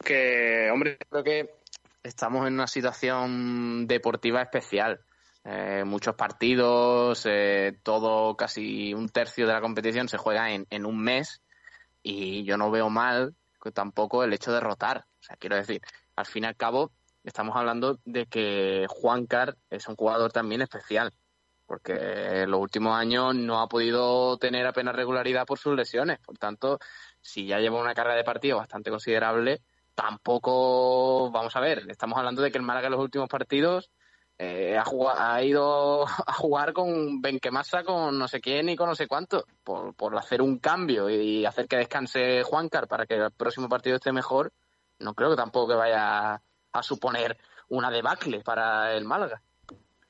Que, 0.05 0.71
hombre, 0.73 0.99
creo 1.09 1.25
que 1.25 1.55
estamos 2.03 2.47
en 2.47 2.55
una 2.55 2.67
situación 2.67 3.87
deportiva 3.87 4.43
especial. 4.43 5.01
Eh, 5.45 5.85
muchos 5.85 6.15
partidos, 6.15 7.25
eh, 7.27 7.79
todo, 7.83 8.37
casi 8.37 8.93
un 8.93 9.09
tercio 9.09 9.47
de 9.47 9.53
la 9.53 9.61
competición 9.61 10.09
se 10.09 10.19
juega 10.19 10.51
en, 10.51 10.67
en 10.71 10.85
un 10.85 11.01
mes 11.01 11.41
y 12.03 12.45
yo 12.45 12.57
no 12.57 12.71
veo 12.71 12.91
mal 12.91 13.35
que 13.63 13.73
tampoco 13.73 14.25
el 14.25 14.33
hecho 14.33 14.53
de 14.53 14.61
rotar. 14.61 15.07
O 15.21 15.23
sea, 15.23 15.37
quiero 15.37 15.57
decir, 15.57 15.81
al 16.17 16.27
fin 16.27 16.45
y 16.45 16.47
al 16.47 16.57
cabo, 16.57 16.93
estamos 17.25 17.57
hablando 17.57 17.99
de 18.05 18.27
que 18.27 18.87
Juan 18.89 19.27
Car 19.27 19.57
es 19.71 19.89
un 19.89 19.97
jugador 19.97 20.33
también 20.33 20.63
especial, 20.63 21.13
porque 21.67 21.93
en 22.43 22.51
los 22.51 22.61
últimos 22.61 22.97
años 22.97 23.35
no 23.35 23.61
ha 23.61 23.69
podido 23.69 24.39
tener 24.39 24.67
apenas 24.67 24.97
regularidad 24.97 25.47
por 25.47 25.59
sus 25.59 25.77
lesiones. 25.77 26.19
Por 26.21 26.39
tanto, 26.39 26.79
si 27.21 27.47
ya 27.47 27.59
lleva 27.59 27.81
una 27.81 27.95
carga 27.95 28.15
de 28.15 28.25
partido 28.25 28.59
bastante 28.59 28.91
considerable, 28.91 29.61
tampoco, 29.95 31.31
vamos 31.31 31.55
a 31.57 31.61
ver, 31.61 31.85
estamos 31.89 32.19
hablando 32.19 32.43
de 32.43 32.51
que 32.51 32.59
el 32.59 32.65
Málaga 32.65 32.87
en 32.87 32.93
los 32.93 33.01
últimos 33.01 33.29
partidos 33.29 33.91
eh, 34.39 34.77
ha, 34.79 34.85
jugado- 34.85 35.19
ha 35.21 35.43
ido 35.43 36.05
a 36.27 36.33
jugar 36.35 36.73
con 36.73 37.21
Benquemasa, 37.21 37.83
con 37.83 38.19
no 38.19 38.29
sé 38.29 38.41
quién 38.41 38.69
y 38.69 38.77
con 38.77 38.89
no 38.89 38.95
sé 38.95 39.07
cuánto, 39.09 39.45
por, 39.65 39.95
por 39.95 40.17
hacer 40.17 40.41
un 40.43 40.59
cambio 40.59 41.11
y 41.11 41.45
hacer 41.45 41.67
que 41.67 41.77
descanse 41.77 42.43
Juancar 42.45 42.87
para 42.87 43.07
que 43.07 43.15
el 43.15 43.33
próximo 43.33 43.69
partido 43.69 43.97
esté 43.97 44.13
mejor, 44.13 44.53
no 45.01 45.15
creo 45.15 45.31
que 45.31 45.37
tampoco 45.37 45.69
que 45.69 45.75
vaya 45.75 46.41
a 46.73 46.83
suponer 46.83 47.37
una 47.69 47.91
debacle 47.91 48.41
para 48.41 48.95
el 48.95 49.05
Málaga. 49.05 49.43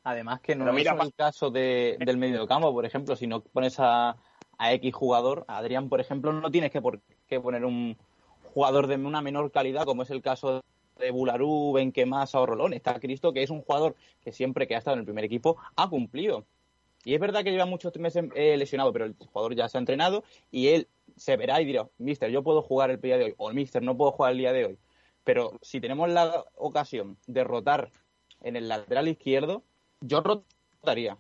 Además 0.04 0.40
que 0.40 0.54
no 0.54 0.72
mira, 0.72 0.94
es 0.94 1.00
el 1.00 1.14
caso 1.14 1.50
de, 1.50 1.96
del 2.00 2.16
mediocampo, 2.16 2.72
por 2.72 2.86
ejemplo, 2.86 3.16
si 3.16 3.26
no 3.26 3.40
pones 3.42 3.76
a, 3.78 4.16
a 4.58 4.72
X 4.74 4.94
jugador, 4.94 5.44
Adrián, 5.48 5.88
por 5.88 6.00
ejemplo, 6.00 6.32
no 6.32 6.50
tienes 6.50 6.70
que, 6.70 6.82
por 6.82 7.00
poner 7.42 7.64
un 7.64 7.96
jugador 8.52 8.88
de 8.88 8.96
una 8.96 9.22
menor 9.22 9.50
calidad, 9.50 9.84
como 9.84 10.02
es 10.02 10.10
el 10.10 10.20
caso 10.20 10.62
de 10.98 11.10
Bularú, 11.10 11.72
Benquemasa 11.72 12.40
o 12.40 12.46
Rolón. 12.46 12.72
Está 12.72 12.98
Cristo, 12.98 13.32
que 13.32 13.42
es 13.42 13.50
un 13.50 13.62
jugador 13.62 13.94
que 14.20 14.32
siempre 14.32 14.66
que 14.66 14.74
ha 14.74 14.78
estado 14.78 14.94
en 14.94 15.00
el 15.00 15.04
primer 15.04 15.24
equipo 15.24 15.56
ha 15.76 15.88
cumplido. 15.88 16.44
Y 17.04 17.14
es 17.14 17.20
verdad 17.20 17.44
que 17.44 17.52
lleva 17.52 17.66
muchos 17.66 17.96
meses 17.96 18.24
eh, 18.34 18.56
lesionado, 18.56 18.92
pero 18.92 19.04
el 19.04 19.14
jugador 19.14 19.54
ya 19.54 19.68
se 19.68 19.78
ha 19.78 19.80
entrenado 19.80 20.24
y 20.50 20.68
él 20.68 20.88
se 21.16 21.36
verá 21.36 21.60
y 21.60 21.64
dirá, 21.64 21.88
Mister, 21.98 22.30
yo 22.30 22.42
puedo 22.42 22.60
jugar 22.60 22.90
el 22.90 23.00
día 23.00 23.16
de 23.16 23.24
hoy, 23.24 23.34
o 23.38 23.52
Mister, 23.52 23.82
no 23.82 23.96
puedo 23.96 24.12
jugar 24.12 24.32
el 24.32 24.38
día 24.38 24.52
de 24.52 24.64
hoy. 24.66 24.78
Pero 25.24 25.52
si 25.62 25.80
tenemos 25.80 26.08
la 26.08 26.44
ocasión 26.56 27.16
de 27.26 27.44
rotar 27.44 27.90
en 28.42 28.56
el 28.56 28.68
lateral 28.68 29.08
izquierdo, 29.08 29.62
yo 30.00 30.20
rotaría. 30.20 31.16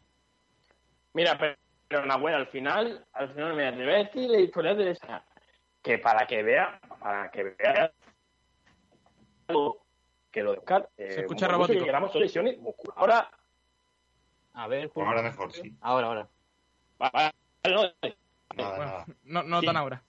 Mira, 1.14 1.38
pero, 1.38 1.56
pero 1.88 2.04
Nahuel, 2.06 2.34
al 2.34 2.46
final, 2.48 3.04
al 3.12 3.32
final, 3.34 3.56
te 3.56 3.84
voy 3.84 3.94
a 3.94 3.98
decir 4.04 4.28
la 4.30 4.38
historia 4.40 4.74
de 4.74 4.90
esa. 4.90 5.24
Que 5.82 5.98
para 5.98 6.26
que 6.26 6.42
vea, 6.42 6.80
para 7.00 7.30
que 7.30 7.44
vea 7.58 7.90
algo 9.48 9.84
que 10.30 10.42
lo 10.42 10.52
de 10.52 10.58
Oscar, 10.58 10.88
eh, 10.98 11.12
Se 11.12 11.20
escucha 11.22 11.48
robótico. 11.48 11.78
que 11.78 11.84
llegamos 11.86 12.14
a 12.14 12.18
lesiones 12.18 12.58
musculares. 12.58 12.98
Ahora, 13.00 13.30
A 14.54 14.66
ver, 14.66 14.90
Pues 14.90 15.06
ahora 15.06 15.22
mejor, 15.22 15.52
sí. 15.52 15.72
ahora, 15.80 16.06
ahora. 16.08 16.28
va- 17.00 17.10
va- 17.14 17.32
no, 17.64 17.82
Nada, 18.56 18.76
Bueno, 18.76 18.84
nada. 18.84 19.06
no, 19.22 19.42
no 19.44 19.60
Sí. 19.60 19.66
tan 19.66 19.76
ahora. 19.76 20.02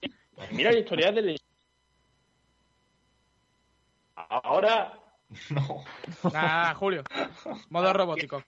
mira 0.51 0.71
la 0.71 0.79
historia 0.79 1.11
de 1.11 1.21
lesiones. 1.21 1.45
Ahora 4.15 4.93
No. 5.51 5.83
Ah, 6.33 6.73
Julio. 6.75 7.03
Modo 7.69 7.93
robótico. 7.93 8.43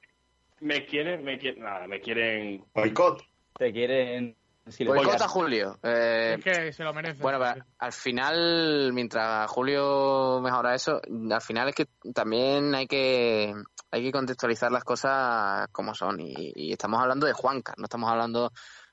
Me 0.61 0.85
quieren, 0.85 1.23
me 1.23 1.37
quieren, 1.37 1.63
nada, 1.63 1.87
me 1.87 1.99
quieren. 1.99 2.63
Boicot. 2.73 3.23
Te 3.57 3.71
quieren 3.71 4.35
silenciar. 4.67 5.05
Boicota 5.05 5.27
Julio. 5.27 5.77
Eh, 5.83 6.35
Es 6.37 6.43
que 6.43 6.71
se 6.73 6.83
lo 6.83 6.93
merece. 6.93 7.21
Bueno, 7.21 7.39
pero 7.39 7.65
al 7.79 7.91
final, 7.91 8.91
mientras 8.93 9.49
Julio 9.51 10.39
mejora 10.41 10.73
eso, 10.75 11.01
al 11.31 11.41
final 11.41 11.69
es 11.69 11.75
que 11.75 11.85
también 12.13 12.73
hay 12.75 12.87
que 12.87 13.53
hay 13.93 14.03
que 14.03 14.11
contextualizar 14.11 14.71
las 14.71 14.83
cosas 14.83 15.67
como 15.71 15.93
son. 15.93 16.19
Y, 16.21 16.53
y 16.55 16.71
estamos 16.71 17.01
hablando 17.01 17.27
de 17.27 17.33
Juanca, 17.33 17.73
no 17.77 17.83
estamos 17.85 18.09
hablando, 18.09 18.51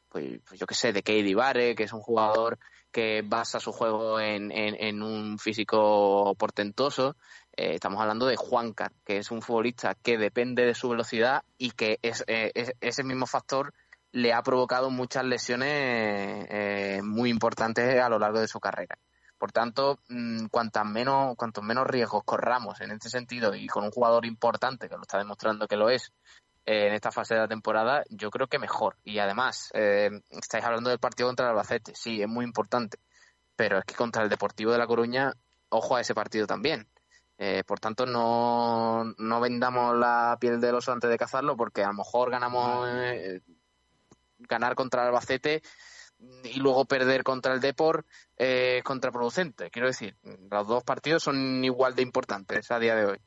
pues, 0.08 0.40
pues 0.46 0.58
yo 0.58 0.66
qué 0.66 0.74
sé, 0.74 0.92
de 0.92 1.02
Keidi 1.02 1.34
Vare, 1.34 1.74
que 1.76 1.84
es 1.84 1.92
un 1.92 2.00
jugador 2.00 2.58
que 2.90 3.22
basa 3.24 3.60
su 3.60 3.70
juego 3.70 4.18
en, 4.18 4.50
en- 4.50 4.74
en 4.82 5.02
un 5.02 5.38
físico 5.38 6.34
portentoso. 6.36 7.14
Eh, 7.58 7.74
estamos 7.74 8.00
hablando 8.00 8.26
de 8.26 8.36
Juanca, 8.36 8.92
que 9.04 9.16
es 9.18 9.32
un 9.32 9.42
futbolista 9.42 9.96
que 9.96 10.16
depende 10.16 10.64
de 10.64 10.74
su 10.74 10.88
velocidad 10.90 11.42
y 11.58 11.72
que 11.72 11.98
eh, 12.02 12.52
es- 12.54 12.72
ese 12.80 13.02
mismo 13.02 13.26
factor 13.26 13.74
le 14.12 14.32
ha 14.32 14.40
provocado 14.44 14.90
muchas 14.90 15.24
lesiones 15.24 16.46
eh, 16.50 17.00
muy 17.02 17.30
importantes 17.30 18.00
a 18.00 18.08
lo 18.08 18.20
largo 18.20 18.38
de 18.38 18.46
su 18.46 18.60
carrera. 18.60 18.96
Por 19.38 19.50
tanto, 19.50 19.98
mm, 20.08 20.46
cuantas 20.52 20.86
menos, 20.86 21.34
cuantos 21.36 21.64
menos 21.64 21.84
riesgos 21.88 22.22
corramos 22.24 22.80
en 22.80 22.92
este 22.92 23.08
sentido 23.10 23.52
y 23.56 23.66
con 23.66 23.82
un 23.82 23.90
jugador 23.90 24.24
importante 24.24 24.88
que 24.88 24.94
lo 24.94 25.02
está 25.02 25.18
demostrando 25.18 25.66
que 25.66 25.76
lo 25.76 25.90
es 25.90 26.12
en 26.64 26.92
esta 26.94 27.10
fase 27.10 27.34
de 27.34 27.40
la 27.40 27.48
temporada, 27.48 28.04
yo 28.08 28.30
creo 28.30 28.46
que 28.46 28.60
mejor. 28.60 28.96
Y 29.02 29.18
además, 29.18 29.70
estáis 29.72 30.64
hablando 30.64 30.90
del 30.90 30.98
partido 31.00 31.28
contra 31.28 31.46
el 31.46 31.50
Albacete, 31.50 31.92
sí, 31.96 32.22
es 32.22 32.28
muy 32.28 32.44
importante, 32.44 32.98
pero 33.56 33.78
es 33.78 33.84
que 33.84 33.94
contra 33.94 34.22
el 34.22 34.28
Deportivo 34.28 34.70
de 34.72 34.78
La 34.78 34.86
Coruña, 34.86 35.32
ojo 35.70 35.96
a 35.96 36.00
ese 36.02 36.14
partido 36.14 36.46
también. 36.46 36.86
Eh, 37.40 37.62
por 37.64 37.78
tanto, 37.78 38.04
no, 38.04 39.14
no 39.16 39.40
vendamos 39.40 39.96
la 39.96 40.36
piel 40.40 40.60
del 40.60 40.74
oso 40.74 40.90
antes 40.90 41.08
de 41.08 41.16
cazarlo, 41.16 41.56
porque 41.56 41.84
a 41.84 41.88
lo 41.88 41.94
mejor 41.94 42.30
ganamos 42.30 42.88
eh, 42.90 43.40
ganar 44.40 44.74
contra 44.74 45.02
el 45.02 45.08
Albacete 45.08 45.62
y 46.42 46.58
luego 46.58 46.84
perder 46.84 47.22
contra 47.22 47.54
el 47.54 47.60
Depor 47.60 48.04
eh, 48.36 48.82
contraproducente. 48.84 49.70
Quiero 49.70 49.86
decir, 49.86 50.16
los 50.50 50.66
dos 50.66 50.82
partidos 50.82 51.22
son 51.22 51.64
igual 51.64 51.94
de 51.94 52.02
importantes 52.02 52.72
a 52.72 52.80
día 52.80 52.96
de 52.96 53.06
hoy. 53.06 53.18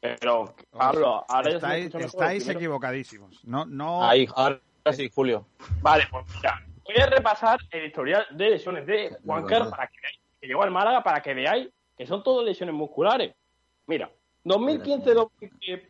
Pero, 0.00 0.54
Pablo, 0.70 1.24
ahora 1.28 1.50
estáis 1.50 1.92
estáis 1.94 2.48
equivocadísimos. 2.48 3.44
No, 3.44 3.64
no. 3.64 4.04
Ahí, 4.04 4.28
ahora 4.34 4.60
sí, 4.92 5.10
Julio. 5.12 5.46
Vale, 5.80 6.06
pues 6.08 6.24
mira, 6.36 6.64
voy 6.84 6.96
a 7.00 7.06
repasar 7.06 7.58
el 7.70 7.86
historial 7.86 8.26
de 8.30 8.50
lesiones 8.50 8.86
de 8.86 9.16
Juancar 9.24 9.70
para 9.70 9.88
que 9.88 10.00
veáis, 10.00 10.20
que 10.40 10.46
llegó 10.46 10.62
al 10.62 10.70
Málaga 10.70 11.02
para 11.02 11.20
que 11.20 11.34
veáis 11.34 11.68
que 11.96 12.06
son 12.06 12.22
todas 12.22 12.44
lesiones 12.44 12.74
musculares. 12.74 13.34
Mira, 13.86 14.10
2015, 14.44 15.14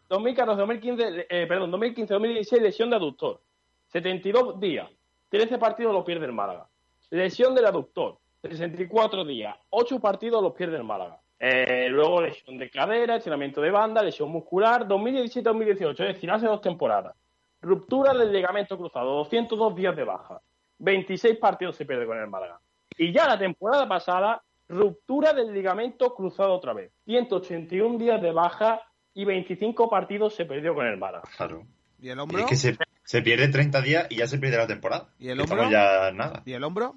2014, 0.09 0.61
2015, 0.61 1.27
eh, 1.29 1.47
perdón, 1.47 1.70
2015, 1.70 2.15
2016 2.15 2.62
lesión 2.62 2.91
de 2.91 2.97
aductor. 2.97 3.41
72 3.89 4.59
días, 4.59 4.91
13 5.29 5.59
partidos 5.59 5.93
los 5.93 6.05
pierde 6.05 6.27
el 6.27 6.33
Málaga. 6.33 6.66
Lesión 7.11 7.55
del 7.55 7.66
aductor, 7.66 8.19
64 8.43 9.24
días, 9.24 9.57
8 9.70 10.01
partidos 10.01 10.43
los 10.43 10.55
pierde 10.55 10.77
el 10.77 10.85
Málaga. 10.85 11.20
Eh, 11.39 11.89
luego 11.89 12.23
lesión 12.23 12.57
de 12.57 12.70
cadera, 12.70 13.16
estiramiento 13.16 13.61
de 13.61 13.70
banda, 13.70 14.03
lesión 14.03 14.31
muscular, 14.31 14.87
2017-2018, 14.87 15.91
es 15.91 16.15
decir, 16.15 16.31
hace 16.31 16.47
dos 16.47 16.61
temporadas. 16.61 17.16
Ruptura 17.61 18.15
del 18.15 18.33
ligamento 18.33 18.79
cruzado, 18.79 19.16
202 19.16 19.74
días 19.74 19.97
de 19.97 20.05
baja. 20.05 20.41
26 20.79 21.39
partidos 21.39 21.77
se 21.77 21.85
pierde 21.85 22.07
con 22.07 22.19
el 22.19 22.29
Málaga. 22.29 22.61
Y 22.97 23.12
ya 23.12 23.27
la 23.27 23.39
temporada 23.39 23.89
pasada, 23.89 24.43
ruptura 24.68 25.32
del 25.32 25.52
ligamento 25.52 26.14
cruzado 26.14 26.52
otra 26.55 26.72
vez. 26.72 26.93
181 27.05 27.98
días 27.98 28.20
de 28.22 28.32
baja 28.32 28.80
y 29.14 29.24
25 29.24 29.90
partidos 29.90 30.34
se 30.34 30.44
perdió 30.47 30.74
con 30.74 30.86
el 30.86 30.97
Málaga. 30.98 31.24
Claro. 31.36 31.64
¿Y 32.01 32.09
el 32.09 32.18
Y 32.18 32.20
hombro? 32.20 32.39
es 32.40 32.47
que 32.47 32.56
se, 32.56 32.76
se 33.05 33.22
pierde 33.22 33.48
30 33.48 33.80
días 33.82 34.06
y 34.10 34.16
ya 34.16 34.26
se 34.26 34.39
pierde 34.39 34.56
la 34.56 34.66
temporada. 34.66 35.09
¿Y 35.18 35.28
el 35.28 35.36
Que 35.36 35.43
hombro? 35.43 35.62
Estamos 35.64 35.72
ya 35.72 36.12
nada. 36.12 36.43
¿Y 36.47 36.52
el 36.55 36.64
hombro? 36.64 36.94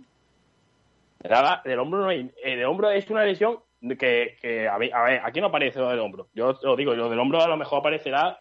Nada, 1.28 1.62
del 1.66 1.80
hombro 1.80 2.02
no 2.02 2.10
hay. 2.10 2.32
El 2.44 2.60
de 2.60 2.66
hombro 2.66 2.90
es 2.92 3.10
una 3.10 3.24
lesión 3.24 3.60
que, 4.00 4.38
que 4.42 4.68
a, 4.68 4.78
mí- 4.78 4.92
a 4.94 5.04
ver, 5.04 5.22
aquí 5.24 5.42
no 5.42 5.48
aparece 5.48 5.80
lo 5.80 5.90
del 5.90 6.00
hombro. 6.00 6.30
Yo 6.34 6.56
te 6.58 6.66
lo 6.68 6.76
digo, 6.76 6.94
lo 6.94 7.10
del 7.10 7.20
hombro 7.20 7.42
a 7.42 7.48
lo 7.48 7.58
mejor 7.58 7.80
aparecerá, 7.80 8.40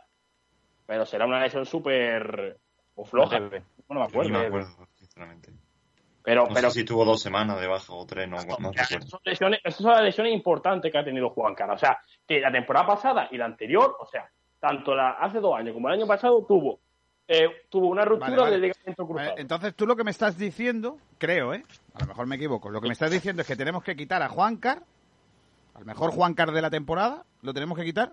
pero 0.87 1.07
será 1.07 1.27
una 1.27 1.41
lesión 1.41 1.65
súper 1.67 2.59
o 2.95 3.05
floja. 3.05 3.41
No 3.41 3.51
me 3.89 4.03
acuerdo. 4.03 4.31
Ni 4.31 4.31
me 4.39 4.47
acuerdo, 4.47 4.87
sinceramente. 4.95 5.51
Pero, 6.25 6.47
No 6.47 6.55
pero 6.55 6.71
sé 6.71 6.81
si 6.81 6.87
tuvo 6.87 7.05
dos 7.05 7.21
semanas 7.21 7.61
de 7.61 7.67
baja 7.67 7.93
o 7.93 8.07
tres, 8.07 8.27
no, 8.27 8.39
no 8.59 8.73
son 8.73 9.21
lesiones, 9.25 9.61
esas 9.63 9.83
son 9.83 9.93
las 9.93 10.03
lesiones 10.03 10.33
importantes 10.33 10.91
que 10.91 10.97
ha 10.97 11.05
tenido 11.05 11.29
Juan 11.31 11.55
Cara. 11.55 11.75
O 11.75 11.79
sea, 11.79 11.99
que 12.27 12.41
la 12.41 12.51
temporada 12.51 12.87
pasada 12.87 13.29
y 13.31 13.37
la 13.37 13.45
anterior, 13.45 13.95
o 14.01 14.07
sea, 14.07 14.29
tanto 14.59 14.95
la 14.95 15.11
hace 15.11 15.39
dos 15.39 15.55
años 15.55 15.75
como 15.75 15.89
el 15.89 15.95
año 15.95 16.07
pasado 16.07 16.43
tuvo 16.49 16.81
eh, 17.27 17.49
tuvo 17.71 17.89
una 17.89 18.05
ruptura 18.05 18.31
Vale, 18.31 18.43
vale. 18.43 18.53
del 18.53 18.63
ligamento 18.63 19.07
cruzado. 19.07 19.31
Vale, 19.31 19.41
entonces 19.41 19.75
tú 19.75 19.87
lo 19.87 19.97
que 19.97 20.05
me 20.05 20.11
estás 20.11 20.37
diciendo, 20.37 20.99
creo, 21.19 21.55
¿eh? 21.55 21.65
A 21.95 22.01
lo 22.01 22.07
mejor 22.07 22.27
me 22.27 22.37
equivoco. 22.37 22.71
Lo 22.71 22.81
que 22.81 22.89
me 22.89 22.93
estás 22.93 23.11
diciendo 23.11 23.43
es 23.43 23.49
que 23.49 23.57
tenemos 23.57 23.83
que 23.83 23.97
quitar 23.97 24.23
a 24.23 24.29
Juancar, 24.29 24.83
al 25.75 25.85
mejor 25.85 26.11
Juancar 26.11 26.53
de 26.53 26.63
la 26.63 26.71
temporada, 26.71 27.25
lo 27.43 27.55
tenemos 27.55 27.79
que 27.79 27.85
quitar 27.85 28.13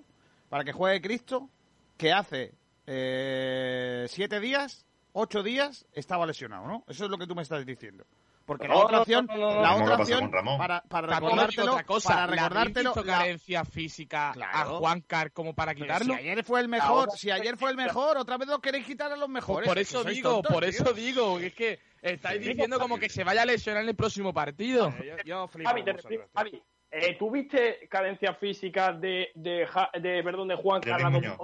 para 0.49 0.63
que 0.63 0.71
juegue 0.71 1.01
Cristo, 1.01 1.49
que 1.97 2.13
hace 2.13 2.53
eh, 2.87 4.05
siete 4.07 4.39
días, 4.39 4.85
ocho 5.13 5.43
días, 5.43 5.85
estaba 5.93 6.25
lesionado, 6.25 6.67
¿no? 6.67 6.83
Eso 6.87 7.05
es 7.05 7.11
lo 7.11 7.17
que 7.17 7.27
tú 7.27 7.35
me 7.35 7.41
estás 7.41 7.65
diciendo. 7.65 8.05
Porque 8.45 8.67
la 8.67 8.75
otra 8.75 9.01
opción, 9.01 9.27
no, 9.27 9.37
no, 9.37 9.53
no. 9.55 9.61
la 9.61 9.75
otra 9.75 9.95
opción, 9.97 10.31
para, 10.57 10.81
para 10.81 11.07
recordártelo, 11.19 11.71
otra 11.73 11.83
cosa, 11.85 12.09
para 12.09 12.27
recordártelo, 12.27 12.93
la- 12.95 13.03
carencia 13.19 13.63
física 13.63 14.31
Claro. 14.33 14.57
a 14.57 14.65
Juancar 14.79 15.31
como 15.31 15.53
para 15.53 15.73
Pero 15.73 15.85
quitarlo. 15.85 16.15
si 16.15 16.19
ayer 16.19 16.43
fue 16.43 16.59
el 16.59 16.67
mejor, 16.67 17.11
si 17.11 17.31
ayer 17.31 17.55
fue 17.57 17.69
el 17.69 17.77
mejor, 17.77 18.17
otra 18.17 18.37
vez 18.37 18.47
lo 18.49 18.59
queréis 18.59 18.85
quitar 18.85 19.11
a 19.11 19.15
los 19.15 19.27
Pues 19.27 19.29
mejores. 19.29 19.69
por 19.69 19.77
eso 19.77 20.03
digo, 20.03 20.31
tontos, 20.31 20.51
por 20.53 20.63
tío. 20.63 20.69
eso 20.69 20.93
digo, 20.93 21.37
que 21.37 21.45
es 21.47 21.53
que 21.53 21.79
estáis 22.01 22.41
diciendo 22.43 22.79
como 22.79 22.97
que 22.97 23.09
se 23.09 23.23
vaya 23.23 23.43
a 23.43 23.45
lesionar 23.45 23.83
en 23.83 23.89
el 23.89 23.95
próximo 23.95 24.33
partido. 24.33 24.91
Yo, 24.97 25.15
yo 25.23 25.47
flipo 25.47 25.69
Javi, 25.69 25.81
vosotros. 25.83 26.19
Javi, 26.35 26.63
eh, 26.89 27.15
¿tú 27.17 27.31
viste 27.31 27.87
cadencia 27.89 28.33
física 28.33 28.91
de, 28.91 29.29
de, 29.35 29.65
Ja- 29.67 29.91
de, 29.93 30.23
perdón, 30.23 30.47
de 30.49 30.55
Juan 30.55 30.81
De 30.81 30.91
Muñoz. 31.09 31.37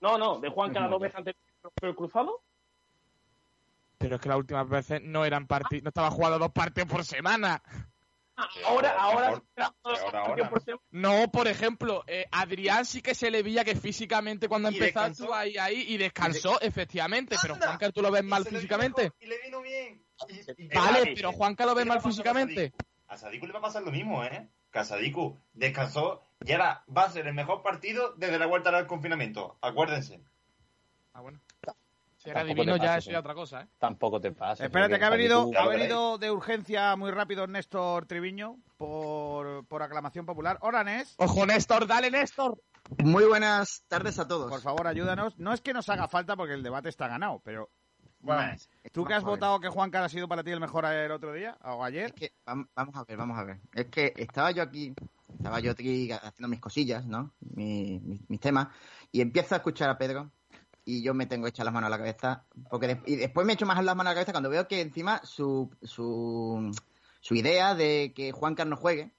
No, 0.00 0.18
no, 0.18 0.38
de 0.38 0.48
Juan 0.50 0.72
Carlos 0.72 0.90
dos 0.90 1.00
veces 1.00 1.16
antes 1.16 1.34
del 1.80 1.94
cruzado. 1.96 2.42
Pero 4.04 4.16
es 4.16 4.20
que 4.20 4.28
las 4.28 4.36
últimas 4.36 4.68
veces 4.68 5.00
no 5.02 5.24
eran 5.24 5.46
partidos, 5.46 5.82
no 5.84 5.88
estaba 5.88 6.10
jugando 6.10 6.38
dos 6.38 6.52
partidos 6.52 6.90
por 6.90 7.04
semana. 7.06 7.62
Ahora, 8.66 8.90
ahora. 8.98 9.42
No, 10.90 11.30
por 11.32 11.48
ejemplo, 11.48 12.04
eh, 12.06 12.26
Adrián 12.30 12.84
sí 12.84 13.00
que 13.00 13.14
se 13.14 13.30
le 13.30 13.42
veía 13.42 13.64
que 13.64 13.74
físicamente 13.76 14.46
cuando 14.46 14.68
empezó 14.68 14.84
descansó. 14.84 15.22
estuvo 15.22 15.34
ahí, 15.34 15.56
ahí 15.56 15.86
y 15.88 15.96
descansó, 15.96 16.60
efectivamente. 16.60 17.36
Pero 17.40 17.54
Juancar, 17.56 17.92
¿tú 17.92 18.02
lo 18.02 18.10
ves 18.10 18.24
mal 18.24 18.44
físicamente? 18.44 19.10
Y 19.20 19.26
le 19.26 19.38
vino 19.38 19.62
bien. 19.62 20.04
Y- 20.28 20.64
y- 20.64 20.68
Vale, 20.68 21.14
pero 21.14 21.32
Juancar 21.32 21.66
lo 21.66 21.74
ves 21.74 21.84
¿qué 21.84 21.88
le 21.88 21.94
mal 21.94 22.02
físicamente. 22.02 22.72
A 23.08 23.16
Sadiku 23.16 23.46
le 23.46 23.52
va 23.54 23.60
a 23.60 23.62
pasar 23.62 23.82
lo 23.84 23.90
mismo, 23.90 24.22
¿eh? 24.22 24.50
Que 24.70 24.80
a 24.80 24.84
Sadiku 24.84 25.38
descansó 25.54 26.26
y 26.44 26.52
ahora 26.52 26.84
va 26.94 27.04
a 27.04 27.10
ser 27.10 27.26
el 27.26 27.32
mejor 27.34 27.62
partido 27.62 28.12
desde 28.18 28.38
la 28.38 28.44
vuelta 28.46 28.68
al 28.76 28.86
confinamiento. 28.86 29.56
Acuérdense. 29.62 30.20
Ah, 31.14 31.22
bueno. 31.22 31.40
Si 32.24 32.30
era 32.30 32.42
divino 32.42 32.74
te 32.78 32.84
ya 32.84 32.96
eso 32.96 33.10
¿eh? 33.10 33.12
ya 33.12 33.18
otra 33.20 33.34
cosa, 33.34 33.60
¿eh? 33.62 33.66
Tampoco 33.78 34.18
te 34.20 34.32
pasa. 34.32 34.64
Espérate, 34.64 34.98
que 34.98 35.04
ha 35.04 35.10
venido, 35.10 35.50
ha 35.58 35.68
venido 35.68 36.16
de 36.16 36.30
urgencia 36.30 36.96
muy 36.96 37.10
rápido 37.10 37.46
Néstor 37.46 38.06
Triviño 38.06 38.56
por, 38.78 39.66
por 39.66 39.82
aclamación 39.82 40.24
popular. 40.24 40.56
Hola, 40.62 40.82
Nés. 40.84 41.14
Ojo, 41.18 41.44
Néstor, 41.44 41.86
dale, 41.86 42.10
Néstor. 42.10 42.58
Muy 42.98 43.24
buenas 43.24 43.84
tardes 43.88 44.18
a 44.18 44.26
todos. 44.26 44.50
Por 44.50 44.60
favor, 44.62 44.86
ayúdanos. 44.86 45.38
No 45.38 45.52
es 45.52 45.60
que 45.60 45.74
nos 45.74 45.88
haga 45.90 46.08
falta 46.08 46.34
porque 46.36 46.54
el 46.54 46.62
debate 46.62 46.88
está 46.88 47.08
ganado, 47.08 47.40
pero 47.44 47.68
Bueno, 48.20 48.52
tú 48.92 49.04
que 49.04 49.12
has 49.14 49.22
votado 49.24 49.60
que 49.60 49.68
Juan 49.68 49.90
Carlos 49.90 50.10
ha 50.10 50.14
sido 50.14 50.26
para 50.26 50.42
ti 50.42 50.50
el 50.50 50.60
mejor 50.60 50.86
el 50.86 51.10
otro 51.12 51.32
día 51.34 51.58
o 51.62 51.82
Es 51.86 51.88
ayer. 51.88 52.14
que, 52.14 52.32
vamos 52.46 52.94
a 52.94 53.04
ver, 53.04 53.16
vamos 53.18 53.38
a 53.38 53.44
ver. 53.44 53.58
Es 53.74 53.86
que 53.86 54.14
estaba 54.16 54.50
yo 54.50 54.62
aquí, 54.62 54.94
estaba 55.36 55.60
yo 55.60 55.72
aquí 55.72 56.10
haciendo 56.10 56.48
mis 56.48 56.60
cosillas, 56.60 57.04
¿no? 57.06 57.32
Mi- 57.40 58.00
mi- 58.00 58.20
mis 58.28 58.40
temas, 58.40 58.68
y 59.12 59.20
empiezo 59.20 59.54
a 59.54 59.58
escuchar 59.58 59.90
a 59.90 59.98
Pedro 59.98 60.30
y 60.84 61.02
yo 61.02 61.14
me 61.14 61.26
tengo 61.26 61.46
echar 61.46 61.64
las 61.64 61.72
manos 61.74 61.88
a 61.88 61.90
la 61.90 61.98
cabeza. 61.98 62.44
porque 62.70 62.88
de- 62.88 63.02
Y 63.06 63.16
después 63.16 63.46
me 63.46 63.54
echo 63.54 63.66
más 63.66 63.82
las 63.84 63.96
manos 63.96 64.10
a 64.10 64.14
la 64.14 64.16
cabeza 64.16 64.32
cuando 64.32 64.50
veo 64.50 64.68
que 64.68 64.80
encima 64.80 65.20
su, 65.24 65.70
su, 65.82 66.70
su 67.20 67.34
idea 67.34 67.74
de 67.74 68.12
que 68.14 68.32
Juan 68.32 68.54
Carlos 68.54 68.78
juegue 68.78 69.12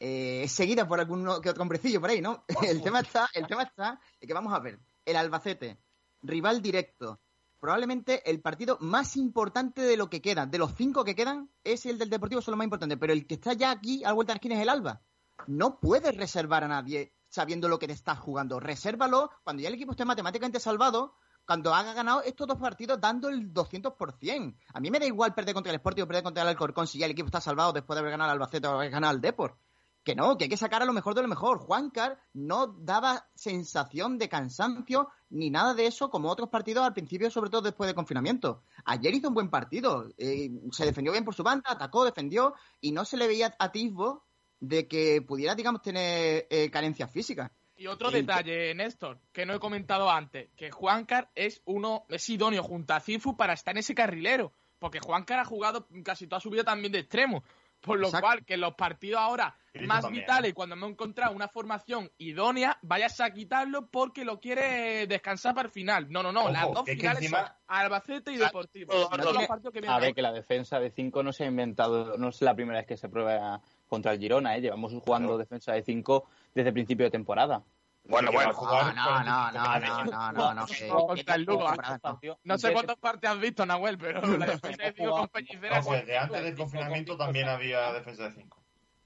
eh, 0.00 0.42
es 0.44 0.52
seguida 0.52 0.86
por 0.86 1.00
algún 1.00 1.26
que 1.42 1.50
otro 1.50 1.62
hombrecillo 1.62 2.00
por 2.00 2.10
ahí, 2.10 2.20
¿no? 2.20 2.44
El 2.62 2.82
tema 2.82 3.00
está, 3.00 3.28
el 3.34 3.46
tema 3.46 3.62
está 3.64 4.00
que 4.20 4.32
vamos 4.32 4.52
a 4.54 4.60
ver, 4.60 4.78
el 5.04 5.16
Albacete, 5.16 5.78
rival 6.22 6.62
directo, 6.62 7.18
probablemente 7.58 8.28
el 8.30 8.40
partido 8.40 8.76
más 8.80 9.16
importante 9.16 9.80
de 9.82 9.96
lo 9.96 10.08
que 10.08 10.20
queda, 10.22 10.46
de 10.46 10.58
los 10.58 10.74
cinco 10.76 11.04
que 11.04 11.16
quedan, 11.16 11.50
es 11.64 11.84
el 11.86 11.98
del 11.98 12.10
Deportivo, 12.10 12.38
eso 12.40 12.50
es 12.52 12.56
más 12.56 12.64
importante, 12.64 12.96
pero 12.96 13.12
el 13.12 13.26
que 13.26 13.34
está 13.34 13.54
ya 13.54 13.70
aquí 13.72 14.04
a 14.04 14.08
la 14.08 14.12
vuelta 14.14 14.32
de 14.32 14.34
la 14.34 14.38
esquina 14.38 14.54
es 14.56 14.60
el 14.62 14.68
Alba. 14.68 15.00
No 15.48 15.80
puedes 15.80 16.16
reservar 16.16 16.62
a 16.64 16.68
nadie 16.68 17.12
sabiendo 17.28 17.68
lo 17.68 17.78
que 17.78 17.86
te 17.86 17.92
estás 17.92 18.18
jugando. 18.18 18.60
Resérvalo 18.60 19.30
cuando 19.44 19.62
ya 19.62 19.68
el 19.68 19.74
equipo 19.74 19.92
esté 19.92 20.04
matemáticamente 20.04 20.60
salvado, 20.60 21.14
cuando 21.48 21.74
haga 21.74 21.94
ganado 21.94 22.22
estos 22.22 22.46
dos 22.46 22.58
partidos 22.58 23.00
dando 23.00 23.30
el 23.30 23.54
200%. 23.54 24.54
A 24.74 24.80
mí 24.80 24.90
me 24.90 24.98
da 24.98 25.06
igual 25.06 25.34
perder 25.34 25.54
contra 25.54 25.72
el 25.72 25.76
Sporting 25.76 26.02
o 26.02 26.06
perder 26.06 26.22
contra 26.22 26.42
el 26.42 26.48
Alcorcón 26.50 26.86
si 26.86 26.98
ya 26.98 27.06
el 27.06 27.12
equipo 27.12 27.28
está 27.28 27.40
salvado 27.40 27.72
después 27.72 27.96
de 27.96 28.00
haber 28.00 28.10
ganado 28.10 28.30
al 28.30 28.36
Albacete 28.36 28.68
o 28.68 28.72
haber 28.72 28.90
ganado 28.90 29.12
al 29.12 29.22
Deport. 29.22 29.58
Que 30.04 30.14
no, 30.14 30.36
que 30.36 30.44
hay 30.44 30.50
que 30.50 30.56
sacar 30.56 30.82
a 30.82 30.84
lo 30.84 30.92
mejor 30.92 31.14
de 31.14 31.22
lo 31.22 31.28
mejor. 31.28 31.58
Juancar 31.58 32.18
no 32.34 32.66
daba 32.66 33.28
sensación 33.34 34.18
de 34.18 34.28
cansancio 34.28 35.08
ni 35.30 35.50
nada 35.50 35.72
de 35.72 35.86
eso 35.86 36.10
como 36.10 36.30
otros 36.30 36.50
partidos 36.50 36.84
al 36.84 36.92
principio, 36.92 37.30
sobre 37.30 37.50
todo 37.50 37.62
después 37.62 37.88
de 37.88 37.94
confinamiento. 37.94 38.62
Ayer 38.84 39.14
hizo 39.14 39.28
un 39.28 39.34
buen 39.34 39.50
partido, 39.50 40.06
eh, 40.18 40.50
se 40.70 40.84
defendió 40.84 41.12
bien 41.12 41.24
por 41.24 41.34
su 41.34 41.42
banda, 41.42 41.70
atacó, 41.70 42.04
defendió 42.04 42.54
y 42.80 42.92
no 42.92 43.06
se 43.06 43.16
le 43.16 43.26
veía 43.26 43.54
atisbo 43.58 44.27
de 44.60 44.88
que 44.88 45.22
pudiera, 45.22 45.54
digamos, 45.54 45.82
tener 45.82 46.46
eh, 46.50 46.70
carencias 46.70 47.10
físicas. 47.10 47.50
Y 47.76 47.86
otro 47.86 48.10
Y- 48.10 48.14
detalle, 48.14 48.74
Néstor, 48.74 49.20
que 49.32 49.46
no 49.46 49.54
he 49.54 49.60
comentado 49.60 50.10
antes, 50.10 50.50
que 50.56 50.70
Juancar 50.70 51.30
es 51.34 51.62
uno, 51.64 52.04
es 52.08 52.28
idóneo 52.28 52.62
junto 52.62 52.92
a 52.94 53.00
Cifu 53.00 53.36
para 53.36 53.52
estar 53.52 53.74
en 53.74 53.78
ese 53.78 53.94
carrilero, 53.94 54.52
porque 54.80 54.98
Juancar 55.00 55.38
ha 55.40 55.44
jugado 55.44 55.86
casi 56.04 56.26
toda 56.26 56.40
su 56.40 56.50
vida 56.50 56.64
también 56.64 56.92
de 56.92 56.98
extremo, 57.00 57.44
por 57.80 58.00
lo 58.00 58.06
Exacto. 58.08 58.26
cual 58.26 58.44
que 58.44 58.54
en 58.54 58.60
los 58.62 58.74
partidos 58.74 59.20
ahora 59.20 59.56
más 59.86 60.02
también, 60.02 60.24
vitales, 60.24 60.50
¿eh? 60.50 60.54
cuando 60.54 60.74
hemos 60.74 60.90
encontrado 60.90 61.32
una 61.36 61.46
formación 61.46 62.10
idónea, 62.18 62.76
vayas 62.82 63.20
a 63.20 63.30
quitarlo 63.30 63.86
porque 63.86 64.24
lo 64.24 64.40
quiere 64.40 65.06
descansar 65.06 65.54
para 65.54 65.68
el 65.68 65.72
final. 65.72 66.10
No, 66.10 66.20
no, 66.24 66.32
no, 66.32 66.40
Ojo, 66.40 66.50
las 66.50 66.72
dos 66.72 66.82
finales 66.84 67.22
encima- 67.22 67.46
son 67.46 67.56
Albacete 67.68 68.32
y 68.32 68.38
Deportivo. 68.38 68.92
no, 68.92 69.08
tiene- 69.08 69.46
que 69.72 69.88
A 69.88 70.00
ver, 70.00 70.14
que 70.14 70.22
la 70.22 70.32
defensa 70.32 70.80
de 70.80 70.90
5 70.90 71.22
no 71.22 71.32
se 71.32 71.44
ha 71.44 71.46
inventado, 71.46 72.18
no 72.18 72.30
es 72.30 72.42
la 72.42 72.56
primera 72.56 72.78
vez 72.80 72.88
que 72.88 72.96
se 72.96 73.08
prueba 73.08 73.62
contra 73.88 74.12
el 74.12 74.18
Girona, 74.20 74.56
¿eh? 74.56 74.60
Llevamos 74.60 74.92
jugando 74.92 75.28
Claro. 75.28 75.38
defensa 75.38 75.72
de 75.72 75.82
5 75.82 76.24
desde 76.54 76.68
el 76.68 76.74
principio 76.74 77.06
de 77.06 77.10
temporada. 77.10 77.62
Bueno, 78.04 78.30
bueno. 78.32 78.52
No, 78.52 78.92
no, 78.92 79.50
no, 79.52 79.60
45 79.62 80.04
no, 80.04 80.32
no, 80.32 80.32
no, 80.32 80.32
no, 80.32 80.54
no, 80.54 80.66
que- 80.66 82.36
No, 82.44 82.58
sé 82.58 82.72
cuántas 82.72 82.96
partes 82.96 83.28
has 83.30 83.38
visto, 83.38 83.66
Nahuel, 83.66 83.98
pero 83.98 84.20
la 84.38 84.46
defensa 84.46 84.82
de 84.84 84.92
Cifu 84.92 85.10
con 85.10 85.28
Pellicera... 85.28 85.78
No, 85.80 85.84
pues 85.84 86.06
de 86.06 86.16
antes 86.18 86.42
del 86.42 86.56
confinamiento 86.56 87.16
también 87.16 87.48
había 87.48 87.92
defensa 87.92 88.24
de 88.24 88.32
5. 88.32 88.62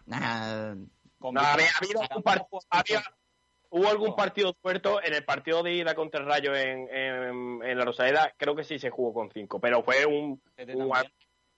Nah, 0.07 0.75
Con 1.19 1.35
No, 1.35 1.41
había, 1.41 1.67
había- 2.71 3.03
hubo 3.71 3.89
algún 3.89 4.15
partido 4.15 4.53
tuerto 4.53 5.03
en 5.03 5.15
el 5.15 5.25
partido 5.25 5.63
de 5.63 5.75
ida 5.75 5.95
contra 5.95 6.21
el 6.21 6.27
Rayo 6.27 6.55
en, 6.55 6.89
en, 6.95 7.63
en 7.65 7.79
la 7.79 7.85
Rosaleda, 7.85 8.33
creo 8.37 8.55
que 8.55 8.65
sí 8.65 8.79
se 8.79 8.91
jugó 8.91 9.15
con 9.15 9.31
cinco, 9.31 9.59
pero 9.61 9.83
fue 9.83 10.05
un, 10.07 10.41
un- 10.75 10.93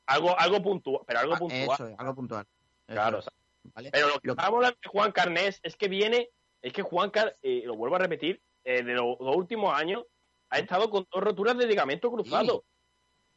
algo 0.07 0.39
algo 0.39 0.63
puntual, 0.63 1.01
pero 1.07 1.21
algo 1.21 1.35
ah, 1.35 1.39
puntual. 1.39 1.63
Eso 1.73 1.89
es, 1.89 1.99
algo 1.99 2.15
puntual. 2.15 2.47
Claro, 2.87 3.19
es, 3.19 3.29
¿vale? 3.75 3.91
Pero 3.93 4.09
lo 4.09 4.21
que 4.21 4.31
estábamos 4.31 4.57
hablando 4.59 4.79
de 4.83 4.89
Juan 4.91 5.13
Carnés 5.13 5.61
es 5.63 5.77
que 5.77 5.89
viene, 5.89 6.31
es 6.63 6.73
que 6.73 6.83
Juan 6.83 7.11
Car, 7.11 7.37
eh, 7.43 7.63
lo 7.65 7.77
vuelvo 7.77 7.97
a 7.97 7.99
repetir, 8.01 8.43
eh, 8.65 8.83
de 8.83 8.95
los 8.95 9.19
dos 9.19 9.37
últimos 9.37 9.75
años 9.75 10.05
ha 10.51 10.59
estado 10.59 10.89
con 10.91 11.07
dos 11.11 11.23
roturas 11.23 11.57
de 11.59 11.67
ligamento 11.67 12.11
cruzado. 12.11 12.65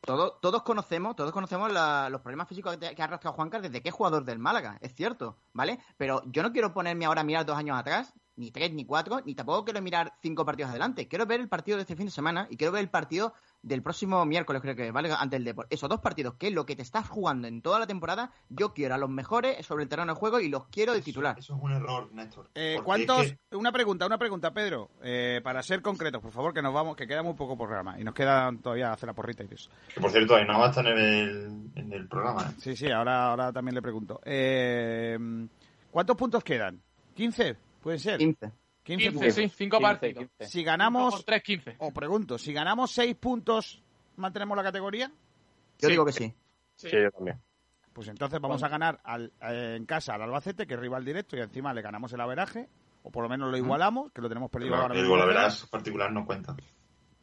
Todo- 0.01 0.33
todos 0.41 0.61
conocemos, 0.63 1.15
todos 1.15 1.31
conocemos 1.31 1.71
la- 1.71 2.09
los 2.09 2.21
problemas 2.21 2.47
físicos 2.47 2.77
que, 2.77 2.93
que 2.95 3.01
ha 3.01 3.05
arrastrado 3.05 3.35
Juancar 3.35 3.61
desde 3.61 3.81
que 3.81 3.89
es 3.89 3.95
jugador 3.95 4.23
del 4.23 4.37
Málaga, 4.39 4.77
es 4.81 4.93
cierto, 4.93 5.37
¿vale? 5.53 5.79
Pero 5.97 6.21
yo 6.27 6.43
no 6.43 6.51
quiero 6.51 6.73
ponerme 6.73 7.05
ahora 7.05 7.21
a 7.21 7.23
mirar 7.23 7.45
dos 7.45 7.57
años 7.57 7.77
atrás, 7.77 8.13
ni 8.37 8.51
tres, 8.51 8.71
ni 8.71 8.85
cuatro, 8.85 9.21
ni 9.25 9.35
tampoco 9.35 9.65
quiero 9.65 9.81
mirar 9.81 10.13
cinco 10.21 10.45
partidos 10.45 10.69
adelante. 10.69 11.07
Quiero 11.07 11.25
ver 11.25 11.39
el 11.41 11.49
partido 11.49 11.77
de 11.77 11.81
este 11.81 11.95
fin 11.95 12.05
de 12.05 12.11
semana 12.11 12.47
y 12.49 12.55
quiero 12.55 12.71
ver 12.71 12.81
el 12.83 12.89
partido 12.89 13.33
del 13.63 13.81
próximo 13.81 14.23
miércoles, 14.25 14.61
creo 14.61 14.75
que, 14.75 14.91
¿vale? 14.91 15.11
Ante 15.11 15.35
el 15.35 15.43
Deport. 15.43 15.73
Esos 15.73 15.89
dos 15.89 15.99
partidos, 15.99 16.35
que 16.35 16.47
es 16.47 16.53
lo 16.53 16.65
que 16.65 16.75
te 16.75 16.83
estás 16.83 17.09
jugando 17.09 17.47
en 17.47 17.61
toda 17.61 17.79
la 17.79 17.87
temporada, 17.87 18.31
yo 18.49 18.73
quiero 18.73 18.93
a 18.95 18.97
los 18.97 19.09
mejores 19.09 19.65
sobre 19.65 19.83
el 19.83 19.89
terreno 19.89 20.13
de 20.13 20.19
juego 20.19 20.39
y 20.39 20.49
los 20.49 20.67
quiero 20.67 20.93
de 20.93 21.01
titular. 21.01 21.37
Eso 21.37 21.55
es 21.55 21.61
un 21.61 21.73
error, 21.73 22.09
Néstor. 22.13 22.49
Eh, 22.55 22.79
¿Cuántos? 22.83 23.25
es 23.25 23.37
que- 23.49 23.55
Una 23.57 23.71
pregunta, 23.71 24.05
una 24.05 24.17
pregunta, 24.19 24.53
Pedro. 24.53 24.91
Eh, 25.03 25.41
para 25.43 25.63
ser 25.63 25.81
concretos, 25.81 26.21
por 26.21 26.31
favor, 26.31 26.53
que 26.53 26.61
nos 26.61 26.73
vamos, 26.73 26.95
que 26.95 27.07
queda 27.07 27.23
muy 27.23 27.33
poco 27.33 27.57
programa 27.57 27.99
y 27.99 28.03
nos 28.03 28.13
queda 28.13 28.51
todavía 28.61 28.93
hacer 28.93 29.07
la 29.07 29.13
porrita 29.13 29.43
y 29.43 29.53
eso. 29.53 29.69
que, 29.93 29.99
por 29.99 30.11
cierto, 30.11 30.35
ahí 30.35 30.45
no 30.45 30.59
va 30.59 30.67
a 30.67 30.69
estar 30.69 30.85
en 30.85 30.97
el, 30.99 31.71
en 31.75 31.91
el 31.91 32.07
programa. 32.07 32.43
¿eh? 32.43 32.53
Sí, 32.59 32.75
sí, 32.75 32.91
ahora, 32.91 33.31
ahora 33.31 33.51
también 33.51 33.73
le 33.73 33.81
pregunto. 33.81 34.21
Eh, 34.23 35.17
¿Cuántos 35.89 36.15
puntos 36.15 36.43
quedan? 36.43 36.79
¿15? 37.17 37.57
¿Puede 37.87 37.99
ser? 37.99 38.17
15. 38.17 38.51
15 38.83 39.03
15, 39.11 39.11
puntos. 39.13 39.33
sí, 39.33 39.49
5 39.55 39.77
15, 39.77 39.81
partidos. 39.81 40.25
15. 40.37 40.45
Si 40.51 40.61
ganamos, 40.65 41.15
Por 41.15 41.23
3, 41.23 41.41
15. 41.41 41.75
o 41.79 41.91
pregunto, 41.93 42.37
si 42.37 42.51
ganamos 42.51 42.91
6 42.91 43.15
puntos, 43.15 43.81
¿mantenemos 44.17 44.57
la 44.57 44.63
categoría? 44.63 45.07
Yo 45.79 45.87
Sí. 45.87 45.91
digo 45.93 46.03
que 46.05 46.11
sí. 46.11 46.33
Sí. 46.75 46.89
Sí, 46.89 46.97
yo 47.01 47.09
también. 47.11 47.39
Pues 47.93 48.09
entonces 48.09 48.41
vamos 48.41 48.61
a 48.61 48.67
ganar 48.67 48.99
al- 49.05 49.31
eh, 49.41 49.75
en 49.77 49.85
casa 49.85 50.15
al 50.15 50.21
Albacete, 50.23 50.67
que 50.67 50.73
es 50.73 50.79
rival 50.81 51.05
directo, 51.05 51.37
y 51.37 51.39
encima 51.39 51.73
le 51.73 51.81
ganamos 51.81 52.11
el 52.11 52.19
averaje, 52.19 52.67
o 53.03 53.09
por 53.09 53.23
lo 53.23 53.29
menos 53.29 53.49
lo 53.49 53.55
igualamos, 53.55 54.11
que 54.11 54.19
lo 54.21 54.27
tenemos 54.27 54.51
perdido 54.51 54.71
Pero 54.73 54.81
ahora 54.81 54.95
el 54.95 55.01
mismo. 55.03 55.15
gol, 55.15 55.25
verás, 55.27 55.65
particular 55.67 56.11
no 56.11 56.25
cuenta. 56.25 56.57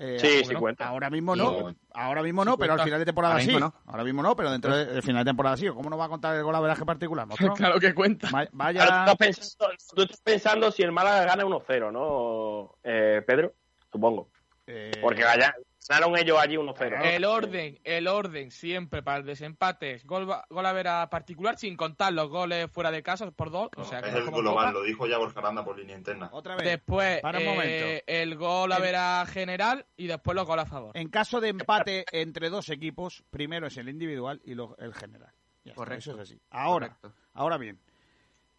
Eh, 0.07 0.19
Sí, 0.19 0.27
ahora 0.27 0.45
sí 0.49 0.53
no. 0.55 0.61
cuenta. 0.61 0.89
Ahora 0.89 1.11
mismo 1.11 1.35
no, 1.37 1.55
cuenta. 1.63 1.81
ahora 1.95 2.23
mismo 2.23 2.45
no, 2.45 2.53
Sí 2.53 2.57
pero 2.61 2.73
al 2.75 2.81
final 2.83 2.99
de 2.99 3.05
temporada 3.07 3.35
Ahora 3.35 3.43
sí. 3.45 3.51
mismo 3.53 3.61
no. 3.67 3.75
Ahora 3.87 4.05
mismo 4.05 4.23
no, 4.23 4.37
pero 4.37 4.51
dentro 4.53 4.77
del 4.77 5.03
final 5.03 5.25
de 5.25 5.29
temporada 5.31 5.57
sí. 5.57 5.67
¿Cómo 5.69 5.89
no 5.89 5.97
va 5.97 6.05
a 6.05 6.09
contar 6.09 6.37
el 6.37 6.43
gol 6.43 6.55
averaje 6.55 6.85
particular? 6.85 7.27
Claro 7.57 7.81
que 7.81 7.95
cuenta. 7.95 8.29
Va- 8.31 8.41
Ahora, 8.41 8.51
tú, 8.51 8.57
Vaya, 8.59 8.85
estás 8.85 9.17
pensando, 9.17 9.75
tú 9.95 10.03
estás 10.03 10.21
pensando 10.21 10.71
si 10.71 10.83
el 10.83 10.93
Málaga 10.93 11.25
gana 11.25 11.45
1-0, 11.45 11.93
¿no, 11.93 12.77
eh, 12.85 13.23
Pedro? 13.27 13.55
Supongo. 13.91 14.29
Eh, 14.67 14.93
Porque 15.01 15.23
gana- 15.23 15.55
ganaron 15.89 16.17
ellos 16.19 16.39
allí 16.41 16.57
1-0. 16.57 17.01
El 17.05 17.25
orden, 17.25 17.79
el 17.85 18.09
orden 18.09 18.51
siempre 18.51 19.03
para 19.03 19.19
el 19.19 19.25
desempate 19.25 19.93
es 19.93 20.07
gol, 20.07 20.27
gol 20.49 20.67
a 20.67 20.73
ver 20.73 20.89
a 20.89 21.11
particular 21.11 21.59
sin 21.59 21.77
contar 21.77 22.13
los 22.13 22.29
goles 22.29 22.71
fuera 22.71 22.91
de 22.91 23.03
casa 23.03 23.31
por 23.31 23.51
dos. 23.51 23.69
o 23.77 23.85
sea, 23.85 24.01
que 24.01 24.09
es 24.09 24.13
no 24.15 24.19
el 24.21 24.25
como 24.27 24.39
global, 24.39 24.67
Copa. 24.67 24.79
lo 24.79 24.85
dijo 24.85 25.07
ya 25.07 25.19
Borja 25.19 25.41
Aranda 25.41 25.65
por 25.65 25.79
línea 25.79 25.97
interna. 25.97 26.29
Otra 26.33 26.57
vez. 26.57 26.65
Después 26.65 27.21
Para 27.21 27.39
un 27.39 27.45
eh, 27.45 27.49
momento. 27.49 28.05
el 28.07 28.37
gol 28.37 28.73
a 28.73 28.79
ver 28.79 28.97
a 28.97 29.27
general 29.27 29.87
y 29.97 30.07
después 30.07 30.35
los 30.35 30.47
goles 30.47 30.65
a 30.65 30.69
favor. 30.69 30.97
En 30.97 31.09
caso 31.09 31.41
de 31.41 31.49
empate 31.49 32.05
entre 32.13 32.51
dos 32.51 32.69
equipos, 32.71 33.25
primero 33.31 33.67
es 33.67 33.77
el 33.77 33.89
individual 33.89 34.41
y 34.45 34.55
luego 34.55 34.77
el 34.79 34.95
general. 34.95 35.33
Ya 35.65 35.71
está, 35.73 35.77
Correcto. 35.77 35.99
eso 36.11 36.15
es 36.15 36.21
así. 36.31 36.41
Ahora, 36.51 36.99
ahora 37.33 37.57
bien, 37.59 37.79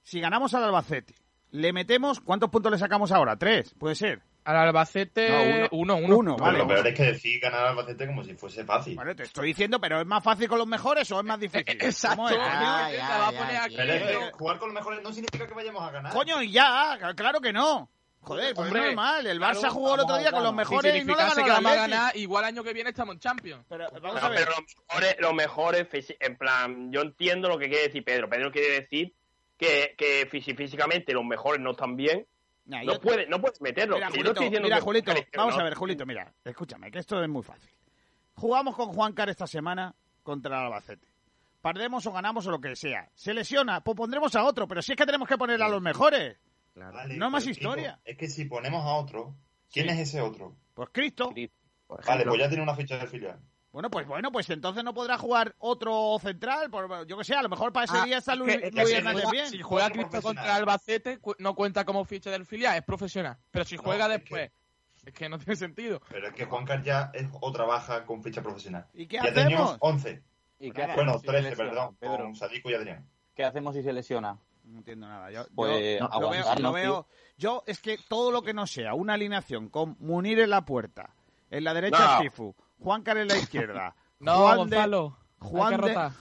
si 0.01 0.19
ganamos 0.19 0.53
al 0.53 0.63
Albacete, 0.63 1.15
le 1.51 1.71
metemos, 1.73 2.19
¿cuántos 2.19 2.49
puntos 2.49 2.71
le 2.71 2.77
sacamos 2.77 3.11
ahora? 3.11 3.35
¿Tres? 3.37 3.73
¿Puede 3.77 3.95
ser? 3.95 4.21
Al 4.45 4.55
Albacete, 4.57 5.67
uno, 5.71 5.95
uno. 5.97 6.17
Uno, 6.17 6.35
vale. 6.37 6.59
lo 6.59 6.67
peor 6.67 6.85
es 6.87 6.93
que 6.93 7.03
decir 7.03 7.39
ganar 7.39 7.61
al 7.61 7.67
Albacete 7.69 8.05
como 8.05 8.23
si 8.23 8.35
fuese 8.35 8.63
fácil. 8.63 8.95
Vale, 8.95 9.15
te 9.15 9.23
estoy 9.23 9.47
diciendo, 9.47 9.81
pero 9.81 9.99
¿es 9.99 10.05
más 10.05 10.23
fácil 10.23 10.47
con 10.47 10.59
los 10.59 10.67
mejores 10.67 11.11
o 11.11 11.19
es 11.19 11.25
más 11.25 11.39
difícil? 11.39 11.65
Exacto. 11.81 12.27
Jugar 14.33 14.59
con 14.59 14.69
los 14.69 14.73
mejores 14.75 15.01
no 15.03 15.11
significa 15.11 15.47
que 15.47 15.53
vayamos 15.53 15.81
a 15.81 15.91
ganar. 15.91 16.13
Coño, 16.13 16.41
y 16.41 16.51
ya, 16.51 16.97
claro 17.15 17.39
que 17.41 17.51
no. 17.53 17.89
Joder, 18.21 18.55
pues 18.55 18.67
Hombre, 18.67 18.81
es 18.81 18.85
normal. 18.95 19.27
El 19.27 19.39
Barça 19.39 19.59
claro, 19.59 19.73
jugó 19.75 19.93
el 19.95 20.01
otro 20.01 20.17
día 20.17 20.31
con 20.31 20.43
los 20.43 20.53
mejores 20.53 20.93
si 20.93 20.97
y 20.99 21.03
no 21.05 21.15
le 21.15 21.21
ganó 21.21 21.35
que 21.35 21.41
vamos 21.41 21.71
a 21.71 21.73
Atleti. 21.73 21.91
ganar, 21.91 22.17
igual 22.17 22.43
año 22.45 22.63
que 22.63 22.73
viene 22.73 22.89
estamos 22.89 23.13
en 23.15 23.19
Champions. 23.19 23.65
Pero 23.69 23.85
vamos 24.01 24.19
No, 24.21 24.27
a 24.27 24.29
ver. 24.29 24.39
pero 24.39 24.51
los 24.51 24.63
mejores, 24.89 25.15
los 25.19 25.33
mejores, 25.33 26.15
en 26.19 26.35
plan, 26.35 26.91
yo 26.91 27.01
entiendo 27.01 27.47
lo 27.49 27.59
que 27.59 27.67
quiere 27.67 27.83
decir 27.83 28.03
Pedro. 28.03 28.27
Pedro 28.27 28.51
quiere 28.51 28.81
decir 28.81 29.13
que, 29.57 29.93
que 29.95 30.27
fisi- 30.29 30.55
físicamente 30.57 31.13
los 31.13 31.23
mejores 31.23 31.61
no 31.61 31.71
están 31.71 31.95
bien. 31.95 32.25
Nah, 32.65 32.83
no, 32.83 32.93
yo- 32.93 32.99
puedes, 33.01 33.29
no 33.29 33.39
puedes 33.39 33.61
meterlo. 33.61 33.95
Mira, 33.95 34.09
Julito, 34.09 34.41
mira, 34.61 34.81
Julito, 34.81 35.13
que 35.13 35.37
vamos 35.37 35.57
a 35.57 35.63
ver, 35.63 35.75
Julito, 35.75 36.05
mira, 36.05 36.33
escúchame, 36.43 36.89
que 36.91 36.99
esto 36.99 37.21
es 37.21 37.29
muy 37.29 37.43
fácil. 37.43 37.69
Jugamos 38.35 38.75
con 38.75 38.87
Juan 38.93 39.13
Car 39.13 39.29
esta 39.29 39.47
semana 39.47 39.93
contra 40.23 40.57
el 40.59 40.65
Albacete. 40.65 41.07
Perdemos 41.61 42.05
o 42.05 42.11
ganamos 42.11 42.45
o 42.47 42.51
lo 42.51 42.59
que 42.59 42.75
sea. 42.75 43.09
Se 43.15 43.33
lesiona, 43.33 43.81
pues 43.81 43.95
pondremos 43.95 44.35
a 44.35 44.43
otro, 44.43 44.67
pero 44.67 44.81
si 44.81 44.91
es 44.91 44.97
que 44.97 45.05
tenemos 45.05 45.27
que 45.27 45.37
poner 45.37 45.61
a 45.63 45.69
los 45.69 45.81
mejores. 45.81 46.37
Vale, 46.75 47.15
No 47.17 47.29
más 47.29 47.47
historia. 47.47 47.99
Es 48.03 48.17
que 48.17 48.27
si 48.27 48.45
ponemos 48.45 48.83
a 48.83 48.93
otro, 48.95 49.35
¿quién 49.71 49.85
Sí. 49.87 49.93
es 49.93 49.99
ese 50.09 50.21
otro? 50.21 50.55
Pues 50.73 50.89
Cristo. 50.91 51.33
Vale, 52.07 52.25
pues 52.25 52.39
ya 52.39 52.47
tiene 52.49 52.63
una 52.63 52.75
ficha 52.75 52.97
de 52.97 53.07
filial. 53.07 53.39
Bueno, 53.75 53.89
pues 53.89 54.07
bueno, 54.07 54.31
pues 54.31 54.49
entonces 54.51 54.85
no 54.85 54.93
podrá 54.93 55.17
jugar 55.17 55.53
otro 55.59 56.17
central, 56.21 56.69
por, 56.69 57.05
yo 57.07 57.17
que 57.17 57.25
sé, 57.25 57.35
a 57.35 57.41
lo 57.41 57.49
mejor 57.49 57.73
para 57.73 57.83
ese 57.83 57.97
Ah, 57.97 58.05
día 58.05 58.19
está 58.19 58.31
es 58.31 58.39
Luis, 58.39 58.55
que- 58.57 58.85
si 58.85 58.93
Hernández 58.93 59.23
juega- 59.25 59.31
bien. 59.31 59.49
Si 59.49 59.61
juega 59.61 59.89
Cristo 59.89 60.21
contra 60.21 60.55
Albacete, 60.55 61.17
cu- 61.19 61.35
no 61.39 61.55
cuenta 61.55 61.83
como 61.83 62.05
ficha 62.05 62.31
del 62.31 62.45
filial, 62.45 62.77
es 62.77 62.83
profesional. 62.85 63.35
Pero 63.51 63.65
si 63.65 63.75
juega 63.75 64.07
después, 64.07 64.49
es 65.05 65.13
que 65.13 65.27
no 65.27 65.37
tiene 65.45 65.57
sentido. 65.57 66.01
Pero 66.09 66.29
es 66.29 66.33
que 66.33 66.45
Juan 66.45 66.63
Car 66.63 66.83
ya 66.83 67.11
es 67.13 67.27
otra 67.41 67.65
baja 67.65 68.05
con 68.05 68.23
ficha 68.23 68.41
profesional. 68.41 68.85
¿Y 68.93 69.07
qué 69.07 69.17
ya 69.17 69.23
hacemos? 69.23 69.43
teníamos 69.43 69.77
11. 69.81 70.23
¿Y 70.57 70.71
qué 70.71 70.81
hacemos 70.83 70.95
bueno, 70.95 71.13
si 71.15 71.19
se 71.19 71.27
13, 71.27 71.49
lesiona, 71.49 71.69
perdón, 71.71 71.95
Pedro? 71.99 72.17
con 72.23 72.35
Sadiku 72.37 72.69
y 72.69 72.73
Adrián. 72.75 73.05
¿Qué 73.35 73.43
hacemos 73.43 73.75
si 73.75 73.83
se 73.83 73.91
lesiona? 73.91 74.39
No 74.63 74.77
entiendo 74.77 75.05
nada. 75.05 75.29
Yo, 75.31 75.45
Pues 75.53 75.99
yo- 75.99 76.07
lo 76.21 76.29
veo, 76.29 76.45
lo 76.55 76.59
¿no, 76.61 76.71
veo- 76.71 77.07
yo 77.37 77.61
es 77.67 77.81
que 77.81 77.97
todo 78.07 78.31
lo 78.31 78.41
que 78.41 78.53
no 78.53 78.67
sea 78.67 78.93
una 78.93 79.15
alineación 79.15 79.67
con 79.67 79.97
Munir 79.99 80.39
en 80.39 80.49
la 80.49 80.63
puerta, 80.63 81.13
en 81.51 81.65
la 81.65 81.73
derecha 81.73 82.15
No. 82.15 82.21
Sifu, 82.21 82.55
Juan 82.79 83.01
Car 83.03 83.17
en 83.17 83.27
la 83.27 83.37
izquierda, 83.37 83.95
No, 84.19 84.35
Juan 84.37 84.53
de- 84.55 84.57
Gonzalo, 84.77 85.17
Juan 85.39 85.73
hay 85.73 85.79
que 85.79 85.85
de- 85.85 85.93
rotar. 85.93 86.11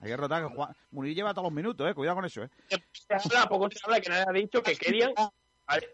Hay 0.00 0.08
que 0.10 0.16
rotar, 0.16 0.42
que 0.48 0.54
Juan- 0.54 0.76
Munir 0.90 1.14
lleva 1.14 1.32
todos 1.32 1.44
los 1.46 1.52
minutos, 1.52 1.88
eh, 1.90 1.94
cuidado 1.94 2.16
con 2.16 2.24
eso, 2.26 2.42
eh. 2.42 2.50
Se 2.92 3.14
habla, 3.14 3.48
poco 3.48 3.68
se 3.70 3.78
habla 3.84 4.00
que 4.00 4.10
nadie 4.10 4.24
ha 4.28 4.32
dicho 4.32 4.62
que 4.62 4.76
querían 4.76 5.12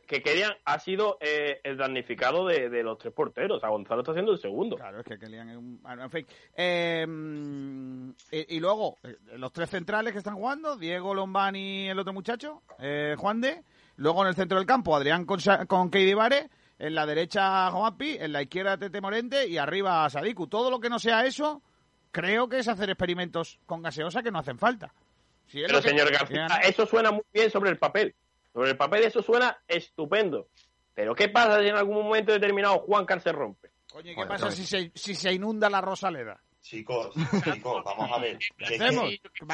que 0.07 0.23
querían 0.23 0.53
ha 0.67 0.79
sido 0.81 1.17
eh, 1.19 1.61
el 1.65 1.79
damnificado 1.79 2.47
de, 2.47 2.69
de 2.69 2.83
los 2.83 2.99
tres 2.99 3.15
porteros. 3.15 3.57
O 3.57 3.61
sea, 3.61 3.71
Gonzalo 3.71 4.03
está 4.03 4.13
siendo 4.13 4.33
el 4.33 4.39
segundo. 4.39 4.77
Claro, 4.77 5.01
es 5.01 5.07
que 5.07 5.19
Kellyan 5.19 5.49
es 5.49 5.57
un... 5.57 5.81
en 5.87 6.11
fin. 6.11 6.27
Eh, 6.55 7.07
y, 8.33 8.57
y 8.57 8.61
luego, 8.61 8.99
eh, 9.03 9.17
los 9.39 9.51
tres 9.53 9.71
centrales 9.71 10.13
que 10.13 10.19
están 10.19 10.35
jugando, 10.35 10.77
Diego 10.77 11.15
Lombani 11.15 11.85
y 11.85 11.89
el 11.89 11.99
otro 11.99 12.13
muchacho, 12.13 12.63
eh, 12.79 13.15
Juan 13.19 13.41
de. 13.41 13.63
Luego 13.97 14.23
en 14.23 14.29
el 14.29 14.35
centro 14.35 14.59
del 14.59 14.67
campo, 14.67 14.95
Adrián 14.95 15.25
con, 15.25 15.39
con 15.67 15.91
Keidi 15.91 16.13
Vare. 16.15 16.51
En 16.79 16.95
la 16.95 17.07
derecha, 17.07 17.71
Juanpi. 17.71 18.17
En 18.19 18.33
la 18.33 18.43
izquierda, 18.43 18.77
Tete 18.77 19.01
Morente. 19.01 19.47
Y 19.47 19.59
arriba, 19.59 20.09
Sadiku. 20.11 20.47
Todo 20.47 20.71
lo 20.71 20.81
que 20.81 20.89
no 20.89 20.99
sea 20.99 21.25
eso, 21.25 21.63
creo 22.11 22.49
que 22.49 22.59
es 22.59 22.69
hacer 22.69 22.91
experimentos 22.91 23.59
con 23.67 23.83
gaseosa 23.83 24.23
que 24.23 24.31
no 24.31 24.39
hacen 24.41 24.59
falta. 24.59 24.93
Si 25.47 25.61
Pero 25.61 25.81
que- 25.81 25.89
señor 25.89 26.09
que 26.11 26.17
García, 26.17 26.47
eso 26.65 26.87
suena 26.87 27.11
muy 27.11 27.23
bien 27.33 27.51
sobre 27.51 27.71
el 27.71 27.79
papel. 27.79 28.15
Sobre 28.53 28.71
el 28.71 28.77
papel 28.77 29.05
eso 29.05 29.23
suena 29.23 29.57
estupendo. 29.67 30.49
Pero 30.95 31.15
¿qué 31.15 31.29
pasa 31.29 31.61
si 31.61 31.69
en 31.69 31.77
algún 31.77 32.05
momento 32.05 32.33
determinado 32.33 32.81
Juan 32.81 33.07
Car 33.07 33.21
se 33.21 33.33
rompe? 33.33 33.71
Oye, 33.95 34.15
¿qué 34.15 34.27
pasa 34.27 34.51
si 34.51 34.65
se, 34.67 34.91
si 34.95 35.15
se 35.15 35.33
inunda 35.33 35.69
la 35.71 35.81
Rosaleda? 35.81 36.41
Chicos, 36.63 37.13
chicos, 37.45 37.83
vamos 37.85 38.09
a 38.13 38.19
ver. 38.21 38.39
¿Qué 38.57 38.65
hacemos? 38.77 39.11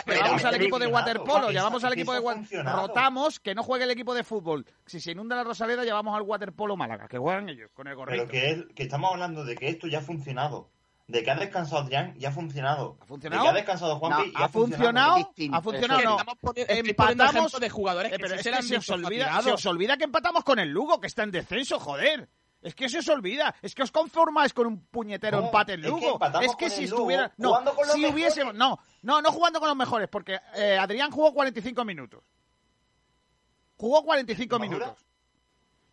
Llamamos 0.07 0.45
al 0.45 0.55
equipo 0.57 0.79
de 0.79 0.87
waterpolo, 0.89 1.51
llamamos 1.51 1.83
al 1.83 1.93
equipo 1.95 2.13
de 2.13 2.19
eso 2.19 2.29
ha 2.29 2.31
wa- 2.33 2.37
funcionado. 2.37 2.87
rotamos, 2.87 3.41
que 3.41 3.55
no 3.55 3.63
juegue 3.63 3.85
el 3.85 3.91
equipo 3.91 4.15
de 4.15 4.25
fútbol. 4.25 4.67
Si 4.85 5.01
se 5.01 5.13
inunda 5.13 5.35
la 5.35 5.43
Rosaleda, 5.45 5.85
llevamos 5.85 6.15
al 6.15 6.23
waterpolo 6.23 6.77
Málaga, 6.77 7.09
que 7.09 7.17
juegan 7.19 7.49
ellos 7.49 7.71
con 7.73 7.89
el 7.89 7.97
gorrito. 7.97 8.27
Pero 8.27 8.31
que, 8.31 8.51
es- 8.51 8.65
que 8.75 8.83
estamos 8.83 9.11
hablando 9.11 9.43
de 9.45 9.57
que 9.57 9.69
esto 9.71 9.87
ya 9.89 9.99
ha 9.99 10.03
funcionado. 10.03 10.69
De 11.07 11.23
que 11.25 11.31
ha 11.31 11.37
descansado 11.37 11.81
Adrián 11.81 12.13
y 12.19 12.27
ha 12.27 12.31
funcionado. 12.31 12.99
¿Ha 13.01 13.07
funcionado? 13.07 13.43
De 13.43 13.47
que 13.47 13.51
ha 13.51 13.55
descansado 13.55 13.97
Juanpi 13.99 14.29
y 14.29 14.43
ha 14.43 14.49
funcionado, 14.51 15.17
ha 15.53 15.63
funcionado, 15.63 16.03
no. 16.03 16.53
Empatamos. 16.55 17.59
de 17.59 17.71
jugadores 17.71 18.13
Eh, 18.13 18.19
que 18.19 18.29
sí 18.29 18.35
es 18.35 18.43
se 18.43 18.75
que 18.75 18.81
se 18.83 18.93
olvida, 18.93 19.41
se 19.41 19.53
os 19.53 19.65
olvida 19.65 19.97
que 19.97 20.05
empatamos 20.05 20.45
con 20.45 20.59
el 20.59 20.69
Lugo, 20.69 21.01
que 21.01 21.07
está 21.07 21.23
en 21.23 21.31
descenso, 21.31 21.79
joder. 21.81 22.29
Es 22.61 22.75
que 22.75 22.89
se 22.89 22.99
os 22.99 23.09
olvida. 23.09 23.55
Es 23.63 23.75
que 23.75 23.83
os 23.83 23.93
conformáis 23.93 24.53
con 24.53 24.67
un 24.67 24.87
puñetero 24.87 25.41
No, 25.41 25.47
empate 25.47 25.75
en 25.75 25.81
es 25.81 25.87
que 25.87 25.91
Lugo. 25.91 26.19
Es 26.41 26.57
que 26.57 26.71
si 26.71 26.87
Lugo 26.87 26.97
estuviera. 26.97 27.33
No, 27.37 27.61
si 27.95 28.07
hubiésemos. 28.07 28.55
No, 28.55 28.79
no, 29.03 29.23
no 29.23 29.31
jugando 29.33 29.61
con 29.61 29.69
los 29.69 29.77
mejores, 29.77 30.09
porque 30.09 30.41
eh, 30.55 30.77
Adrián 30.77 31.11
jugó 31.11 31.33
45 31.33 31.85
minutos. 31.85 32.25
Jugó 33.77 34.03
45 34.05 34.59
¿Madura? 34.59 34.79
minutos. 34.79 35.07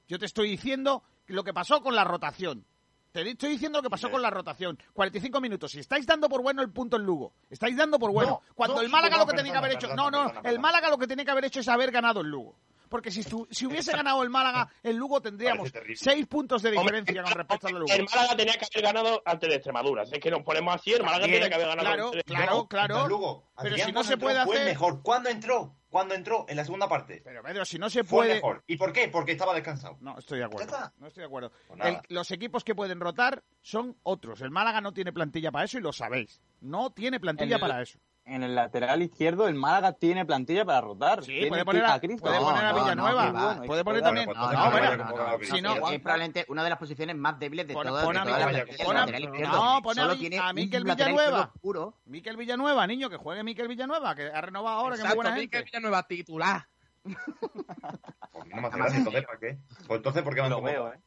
Yo 0.08 0.18
te 0.18 0.26
estoy 0.26 0.50
diciendo 0.50 1.04
lo 1.28 1.44
que 1.44 1.54
pasó 1.54 1.82
con 1.82 1.96
la 1.96 2.04
rotación. 2.04 2.66
Te 3.12 3.22
estoy 3.30 3.52
diciendo 3.52 3.80
lo 3.80 3.84
que 3.84 3.90
pasó 3.90 4.12
con 4.12 4.22
la 4.22 4.30
rotación. 4.30 4.78
45 4.92 5.40
minutos. 5.40 5.72
Si 5.72 5.80
estáis 5.80 6.06
dando 6.06 6.28
por 6.28 6.42
bueno 6.42 6.62
el 6.62 6.70
punto 6.72 6.98
en 6.98 7.04
Lugo, 7.04 7.34
estáis 7.50 7.78
dando 7.78 7.98
por 7.98 8.12
bueno. 8.12 8.42
No, 8.46 8.56
Cuando 8.56 8.82
el 8.82 8.90
Málaga 8.90 9.18
lo 9.18 9.26
que 9.26 9.38
tenía 9.38 9.54
que 9.54 9.58
haber 9.60 9.72
hecho. 9.72 9.96
No, 9.96 10.12
no, 10.12 10.34
el. 10.44 10.60
Málaga 10.60 10.90
lo 10.90 10.98
que 10.98 11.08
tenía 11.08 11.24
que 11.24 11.32
haber 11.32 11.46
hecho 11.46 11.62
es 11.62 11.68
haber 11.70 11.92
ganado 11.92 12.20
el 12.20 12.28
Lugo. 12.28 12.58
Porque 12.90 13.12
si, 13.12 13.22
estu- 13.22 13.48
si 13.52 13.66
hubiese 13.66 13.92
ganado 13.92 14.22
el 14.24 14.30
Málaga, 14.30 14.70
el 14.84 14.96
Lugo 14.96 15.22
tendríamos 15.22 15.72
seis 15.96 16.26
puntos 16.28 16.62
de 16.62 16.70
Hombre, 16.78 17.02
diferencia 17.02 17.24
con 17.24 17.32
respecto 17.34 17.68
al 17.68 17.74
Lugo. 17.74 17.94
El 17.94 18.06
Málaga 18.06 18.36
tenía 18.38 18.54
que 18.54 18.66
haber 18.74 18.84
ganado 18.84 19.22
ante 19.26 19.46
el 19.48 19.54
Extremadura. 19.54 20.06
Si 20.06 20.16
es 20.16 20.20
que 20.20 20.32
nos 20.32 20.44
ponemos 20.44 20.76
así, 20.76 20.94
el 20.94 21.02
Málaga 21.04 21.22
También, 21.22 21.44
tenía 21.44 21.50
que 21.58 21.64
haber 21.64 21.68
ganado 21.76 21.88
claro, 21.88 22.06
ante 22.06 22.18
el 22.18 22.24
claro, 22.24 22.44
Extremadura. 22.62 22.68
claro. 22.88 23.08
Lugo. 23.08 23.50
Pero 23.62 23.76
si 23.76 23.82
no 23.82 23.86
cuando 23.94 24.04
se 24.04 24.18
puede 24.18 24.44
fue 24.44 24.56
hacer- 24.56 24.66
mejor. 24.68 25.02
¿Cuándo 25.02 25.30
entró? 25.30 25.76
¿Cuándo 25.90 26.14
entró? 26.14 26.46
En 26.50 26.58
la 26.58 26.66
segunda 26.66 26.90
parte. 26.90 27.22
Pero 27.24 27.42
Pedro, 27.42 27.64
si 27.64 27.80
no 27.80 27.90
se 27.90 28.04
Fue 28.04 28.26
puede. 28.26 28.34
mejor. 28.36 28.64
¿Y 28.68 28.76
por 28.76 28.92
qué? 28.92 29.08
Porque 29.08 29.32
estaba 29.32 29.54
descansado. 29.54 29.98
No, 30.02 30.20
estoy 30.20 30.40
de 30.40 30.46
acuerdo. 30.46 30.92
No 30.98 31.08
estoy 31.08 31.22
de 31.22 31.28
acuerdo. 31.28 31.52
Pues. 31.70 31.80
El- 31.86 32.00
los 32.10 32.30
equipos 32.32 32.66
que 32.66 32.76
pueden 32.76 33.00
rotar 33.00 33.44
son 33.62 33.96
otros. 34.04 34.42
El 34.42 34.52
Málaga 34.52 34.82
no 34.82 34.92
tiene 34.94 35.14
plantilla 35.14 35.52
para 35.52 35.64
eso 35.66 35.78
y 35.78 35.82
lo 35.82 35.94
sabéis. 35.94 36.42
No 36.60 36.90
tiene 36.92 37.20
plantilla 37.22 37.56
el- 37.56 37.62
para 37.62 37.82
eso. 37.82 37.98
En 38.28 38.42
el 38.42 38.56
lateral 38.56 39.04
izquierdo, 39.04 39.48
el 39.48 39.54
Málaga 39.54 39.94
tiene 39.94 40.26
plantilla 40.26 40.66
para 40.66 40.82
rotar. 40.82 41.24
Sí, 41.24 41.46
puede 41.48 41.64
poner 41.64 41.86
a, 41.86 42.00
Cristo. 42.00 42.24
puede 42.24 42.40
No, 42.40 42.46
poner 42.46 42.66
a 42.66 42.72
no, 42.72 42.82
Villanueva. 42.84 43.26
no, 43.32 43.34
va. 43.34 43.62
puede 43.62 43.84
poner 43.84 44.02
también. 44.02 44.26
No, 44.28 44.34
no, 44.34 44.52
no, 44.52 44.72
no, 44.80 44.98
no, 44.98 45.76
no- 45.76 45.90
es 45.92 46.02
probablemente 46.02 46.44
una 46.48 46.64
de 46.64 46.70
las 46.72 46.80
posiciones 46.80 47.16
más 47.16 47.38
débiles 47.38 47.68
de 47.68 47.76
Pon- 47.76 47.86
todas. 47.86 48.04
pon 48.04 48.16
Miquel- 48.16 48.26
pon 48.26 48.42
no, 48.52 48.58
izquierdo. 48.58 48.84
pon 48.84 48.98
a 48.98 50.54
Miquel 50.54 50.84
Villanueva. 50.84 51.54
puro. 51.62 51.94
Miquel 52.06 52.36
Villanueva, 52.36 52.88
niño, 52.88 53.12
que 53.12 53.18
juegue 53.18 53.44
Miquel 53.44 53.68
Villanueva, 53.68 54.16
que 54.16 54.24
ha 54.32 54.42
renovado 54.42 54.80
ahora, 54.80 54.96
que 54.96 55.02
es 55.02 55.06
muy 55.06 55.12
Exacto, 55.14 55.16
buena 55.22 55.36
gente. 55.40 55.62
Villanueva 55.64 56.04
titular. 56.08 56.68
Pues 57.04 58.48
no 58.50 58.62
me 58.62 58.68
hace 58.86 58.98
entonces, 58.98 59.24
¿para 59.24 59.38
qué? 59.40 59.58
Pues 59.86 59.98
entonces, 59.98 60.24
¿por 60.24 60.34
qué 60.34 60.42
me 60.42 60.50
Lo 60.50 60.62
veo, 60.64 60.92
¿eh? 60.92 61.00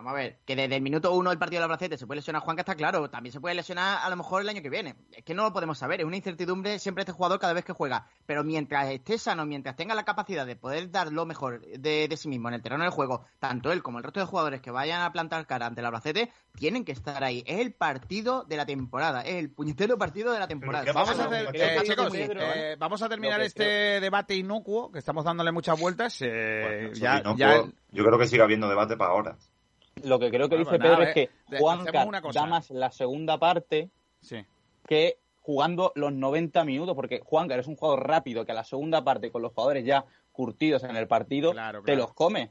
Vamos 0.00 0.12
a 0.12 0.16
ver, 0.16 0.38
que 0.46 0.56
desde 0.56 0.76
el 0.76 0.80
minuto 0.80 1.12
uno 1.12 1.28
del 1.28 1.38
partido 1.38 1.60
del 1.60 1.64
Albacete 1.70 1.98
se 1.98 2.06
puede 2.06 2.20
lesionar 2.20 2.40
Juan, 2.40 2.56
que 2.56 2.62
está 2.62 2.74
claro. 2.74 3.10
También 3.10 3.34
se 3.34 3.40
puede 3.40 3.54
lesionar 3.54 3.98
a 4.02 4.08
lo 4.08 4.16
mejor 4.16 4.40
el 4.40 4.48
año 4.48 4.62
que 4.62 4.70
viene. 4.70 4.96
Es 5.12 5.22
que 5.24 5.34
no 5.34 5.42
lo 5.42 5.52
podemos 5.52 5.76
saber. 5.76 6.00
Es 6.00 6.06
una 6.06 6.16
incertidumbre 6.16 6.78
siempre 6.78 7.02
este 7.02 7.12
jugador 7.12 7.38
cada 7.38 7.52
vez 7.52 7.66
que 7.66 7.74
juega. 7.74 8.06
Pero 8.24 8.42
mientras 8.42 8.88
esté 8.88 9.18
sano, 9.18 9.44
mientras 9.44 9.76
tenga 9.76 9.94
la 9.94 10.06
capacidad 10.06 10.46
de 10.46 10.56
poder 10.56 10.90
dar 10.90 11.12
lo 11.12 11.26
mejor 11.26 11.60
de, 11.60 12.08
de 12.08 12.16
sí 12.16 12.28
mismo 12.28 12.48
en 12.48 12.54
el 12.54 12.62
terreno 12.62 12.82
del 12.82 12.92
juego, 12.92 13.26
tanto 13.38 13.72
él 13.72 13.82
como 13.82 13.98
el 13.98 14.04
resto 14.04 14.20
de 14.20 14.26
jugadores 14.26 14.62
que 14.62 14.70
vayan 14.70 15.02
a 15.02 15.12
plantar 15.12 15.46
cara 15.46 15.66
ante 15.66 15.82
el 15.82 15.86
Albacete, 15.86 16.32
tienen 16.54 16.86
que 16.86 16.92
estar 16.92 17.22
ahí. 17.22 17.44
Es 17.46 17.60
el 17.60 17.74
partido 17.74 18.44
de 18.44 18.56
la 18.56 18.64
temporada. 18.64 19.20
Es 19.20 19.34
el 19.34 19.50
puñetero 19.50 19.98
partido 19.98 20.32
de 20.32 20.38
la 20.38 20.48
temporada. 20.48 20.86
¿qué 20.86 20.92
Vamos 20.92 21.18
a, 21.18 21.26
hacer, 21.26 21.50
eh, 21.52 21.78
chicos, 21.84 22.10
eh, 22.14 22.76
vamos 22.78 23.02
a 23.02 23.08
terminar 23.10 23.42
este 23.42 24.00
debate 24.00 24.34
inocuo, 24.34 24.90
que 24.90 24.98
estamos 24.98 25.26
dándole 25.26 25.52
muchas 25.52 25.78
vueltas. 25.78 26.22
eh, 26.22 26.62
Bueno, 26.62 26.94
ya, 26.94 27.22
ya 27.36 27.64
Yo 27.90 28.02
creo 28.02 28.18
que 28.18 28.26
sigue 28.26 28.42
habiendo 28.42 28.66
debate 28.66 28.96
para 28.96 29.10
ahora. 29.10 29.36
Lo 30.04 30.18
que 30.18 30.30
creo 30.30 30.48
que 30.48 30.56
Bueno, 30.56 30.70
dice 30.70 30.78
nada, 30.78 30.96
Pedro 30.96 31.08
es 31.08 31.14
que 31.14 31.30
de- 31.48 31.58
Juan 31.58 31.80
hacemos 31.80 32.06
una 32.06 32.22
cosa. 32.22 32.40
da 32.40 32.46
más 32.46 32.70
la 32.70 32.90
segunda 32.90 33.38
parte 33.38 33.90
sí. 34.20 34.44
que 34.86 35.18
jugando 35.40 35.92
los 35.94 36.12
90 36.12 36.64
minutos, 36.64 36.94
porque 36.94 37.20
Juan 37.24 37.50
es 37.52 37.66
un 37.66 37.76
jugador 37.76 38.06
rápido 38.06 38.44
que 38.44 38.52
a 38.52 38.54
la 38.54 38.64
segunda 38.64 39.02
parte, 39.04 39.30
con 39.30 39.42
los 39.42 39.52
jugadores 39.52 39.84
ya 39.84 40.04
curtidos 40.32 40.84
en 40.84 40.96
el 40.96 41.08
partido, 41.08 41.52
Claro, 41.52 41.82
te 41.82 41.96
los 41.96 42.12
come. 42.14 42.50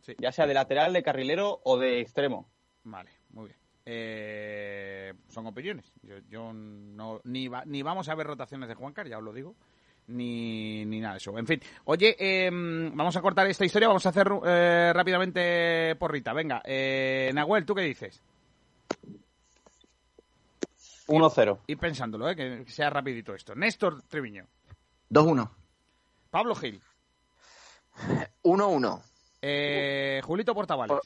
Sí. 0.00 0.14
Ya 0.18 0.32
sea 0.32 0.46
de 0.46 0.54
lateral, 0.54 0.92
de 0.92 1.02
carrilero 1.02 1.60
o 1.64 1.78
de 1.78 2.00
extremo. 2.00 2.48
Vale, 2.82 3.10
muy 3.30 3.46
bien. 3.46 3.58
Eh, 3.84 5.12
son 5.28 5.46
opiniones. 5.46 5.92
Yo, 6.02 6.16
yo 6.28 6.52
no 6.52 7.20
ni 7.24 7.48
va- 7.48 7.64
ni 7.66 7.82
vamos 7.82 8.08
a 8.08 8.14
ver 8.14 8.26
rotaciones 8.26 8.68
de 8.68 8.74
Juancar, 8.74 9.06
ya 9.08 9.18
os 9.18 9.24
lo 9.24 9.32
digo. 9.32 9.54
Ni, 10.12 10.84
ni 10.84 11.00
nada 11.00 11.14
de 11.14 11.18
eso. 11.18 11.36
En 11.38 11.46
fin, 11.46 11.60
oye, 11.84 12.16
eh, 12.18 12.50
vamos 12.50 13.16
a 13.16 13.22
cortar 13.22 13.46
esta 13.46 13.64
historia. 13.64 13.88
Vamos 13.88 14.04
a 14.04 14.10
hacer 14.10 14.28
eh, 14.44 14.92
rápidamente 14.94 15.96
porrita. 15.96 16.32
Venga, 16.32 16.60
eh, 16.64 17.30
Nahuel, 17.34 17.64
¿tú 17.64 17.74
qué 17.74 17.82
dices? 17.82 18.22
1-0. 21.06 21.58
Ir 21.66 21.78
pensándolo, 21.78 22.28
¿eh? 22.30 22.36
que 22.36 22.64
sea 22.70 22.90
rapidito 22.90 23.34
esto. 23.34 23.54
Néstor 23.54 24.02
Treviño. 24.02 24.46
2-1. 25.10 25.50
Pablo 26.30 26.54
Gil. 26.54 26.80
1-1. 28.42 29.02
Eh, 29.42 30.20
Julito 30.24 30.54
Portavales. 30.54 30.98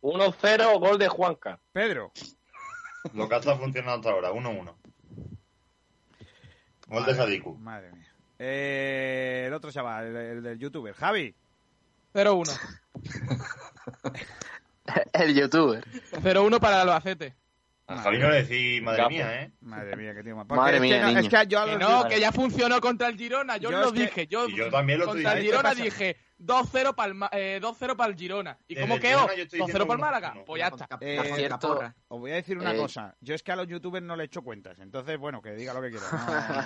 1-0, 0.00 0.80
gol 0.80 0.98
de 0.98 1.08
Juanca. 1.08 1.58
Pedro. 1.72 2.12
Lo 3.14 3.28
que 3.28 3.34
ha 3.34 3.38
estado 3.38 3.58
funcionando 3.58 4.08
hasta 4.08 4.10
ahora, 4.10 4.32
1-1. 4.32 4.74
Gol 6.92 7.06
de 7.06 7.14
Sadiku. 7.14 7.54
Madre 7.54 7.90
mía. 7.90 8.12
Eh, 8.38 9.44
el 9.46 9.54
otro 9.54 9.72
chaval, 9.72 10.08
el, 10.08 10.16
el 10.16 10.42
del 10.42 10.58
youtuber. 10.58 10.94
Javi. 10.94 11.34
0-1. 12.14 12.60
El 15.14 15.34
youtuber. 15.34 15.82
0-1 15.86 16.60
para 16.60 16.82
el 16.82 16.88
Albacete. 16.88 17.34
A 17.98 18.02
Javi 18.02 18.18
no 18.18 18.30
le 18.30 18.42
decís 18.42 18.82
madre 18.82 18.98
Gapo. 18.98 19.10
mía, 19.10 19.42
¿eh? 19.42 19.52
Madre 19.60 19.96
mía, 19.96 20.14
que 20.14 20.22
tío 20.22 20.36
más. 20.36 20.46
Madre 20.48 20.76
es 20.76 20.82
mía, 20.82 20.94
que 20.96 21.00
no- 21.02 21.06
niño. 21.08 21.20
es 21.20 21.28
que 21.28 21.46
yo 21.48 21.64
Que 21.64 21.76
no, 21.78 22.08
que 22.08 22.20
ya 22.20 22.32
funcionó 22.32 22.80
contra 22.80 23.08
el 23.08 23.16
Girona. 23.16 23.56
Yo, 23.56 23.70
Yo 23.70 23.78
lo 23.80 23.90
dije. 23.92 24.26
Yo, 24.26 24.48
Y 24.48 24.56
yo 24.56 24.70
también 24.70 24.98
lo 24.98 25.06
contra 25.06 25.32
el. 25.34 25.42
Girona 25.44 25.74
dije 25.74 26.16
2-0 26.38 26.94
para 26.96 27.12
eh, 27.32 27.60
2-0 27.62 27.96
para 27.96 28.10
el 28.10 28.16
Girona. 28.18 28.58
¿Y 28.66 28.74
Desde 28.74 28.88
cómo 28.88 29.00
quedó? 29.00 29.18
Girona 29.20 29.34
yo 29.36 29.42
estoy 29.44 29.58
2-0 29.60 29.66
diciendo 29.66 29.86
para 29.86 29.96
el 29.96 30.00
Málaga. 30.00 30.34
Pues 30.44 30.60
ya 30.60 30.66
está. 30.68 30.88
Eh, 31.00 31.16
Por 31.16 31.26
cierto, 31.36 31.80
Os 32.08 32.20
voy 32.20 32.30
a 32.32 32.34
decir 32.34 32.58
una 32.58 32.74
Eh, 32.74 32.76
cosa. 32.76 33.14
Yo 33.20 33.34
es 33.34 33.42
que 33.42 33.52
a 33.52 33.56
los 33.56 33.68
youtubers 33.68 34.04
no 34.04 34.16
le 34.16 34.24
echo 34.24 34.42
cuentas. 34.42 34.78
Entonces, 34.80 35.18
bueno, 35.18 35.40
que 35.40 35.52
diga 35.52 35.72
lo 35.72 35.80
que 35.82 35.90
quiera. 35.90 36.06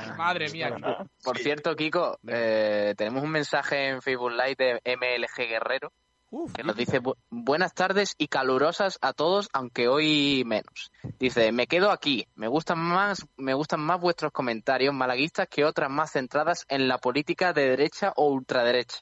No, 0.08 0.16
Madre 0.16 0.48
mía. 0.50 0.74
Por 1.22 1.36
cierto, 1.38 1.76
Kiko, 1.76 2.18
eh, 2.26 2.94
tenemos 2.96 3.22
un 3.22 3.30
mensaje 3.30 3.88
en 3.88 4.00
Facebook 4.02 4.30
Live 4.32 4.56
de 4.56 4.80
MLG 4.96 5.48
Guerrero 5.48 5.92
Uf, 6.30 6.52
que 6.52 6.64
nos 6.64 6.76
dice 6.76 7.00
"Bu- 7.00 7.16
buenas 7.30 7.72
tardes 7.72 8.14
y 8.18 8.26
calurosas 8.28 8.98
a 9.00 9.12
todos, 9.12 9.48
aunque 9.52 9.88
hoy 9.88 10.42
menos. 10.44 10.90
Dice, 11.18 11.52
me 11.52 11.66
quedo 11.66 11.90
aquí, 11.90 12.26
me 12.34 12.48
gustan 12.48 12.78
más, 12.78 13.26
me 13.36 13.54
gustan 13.54 13.80
más 13.80 14.00
vuestros 14.00 14.32
comentarios 14.32 14.92
malaguistas 14.92 15.46
que 15.48 15.64
otras 15.64 15.88
más 15.90 16.12
centradas 16.12 16.66
en 16.68 16.88
la 16.88 16.98
política 16.98 17.52
de 17.52 17.68
derecha 17.70 18.12
o 18.16 18.26
ultraderecha. 18.28 18.98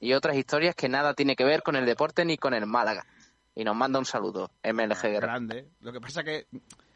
Y 0.00 0.14
otras 0.14 0.34
historias 0.36 0.74
que 0.74 0.88
nada 0.88 1.14
tiene 1.14 1.36
que 1.36 1.44
ver 1.44 1.62
con 1.62 1.76
el 1.76 1.86
deporte 1.86 2.24
ni 2.24 2.36
con 2.36 2.54
el 2.54 2.66
Málaga. 2.66 3.04
Y 3.54 3.64
nos 3.64 3.76
manda 3.76 3.98
un 3.98 4.06
saludo, 4.06 4.50
MLG 4.64 5.02
Guerrero. 5.02 5.20
grande. 5.20 5.68
Lo 5.80 5.92
que 5.92 6.00
pasa 6.00 6.24
que 6.24 6.46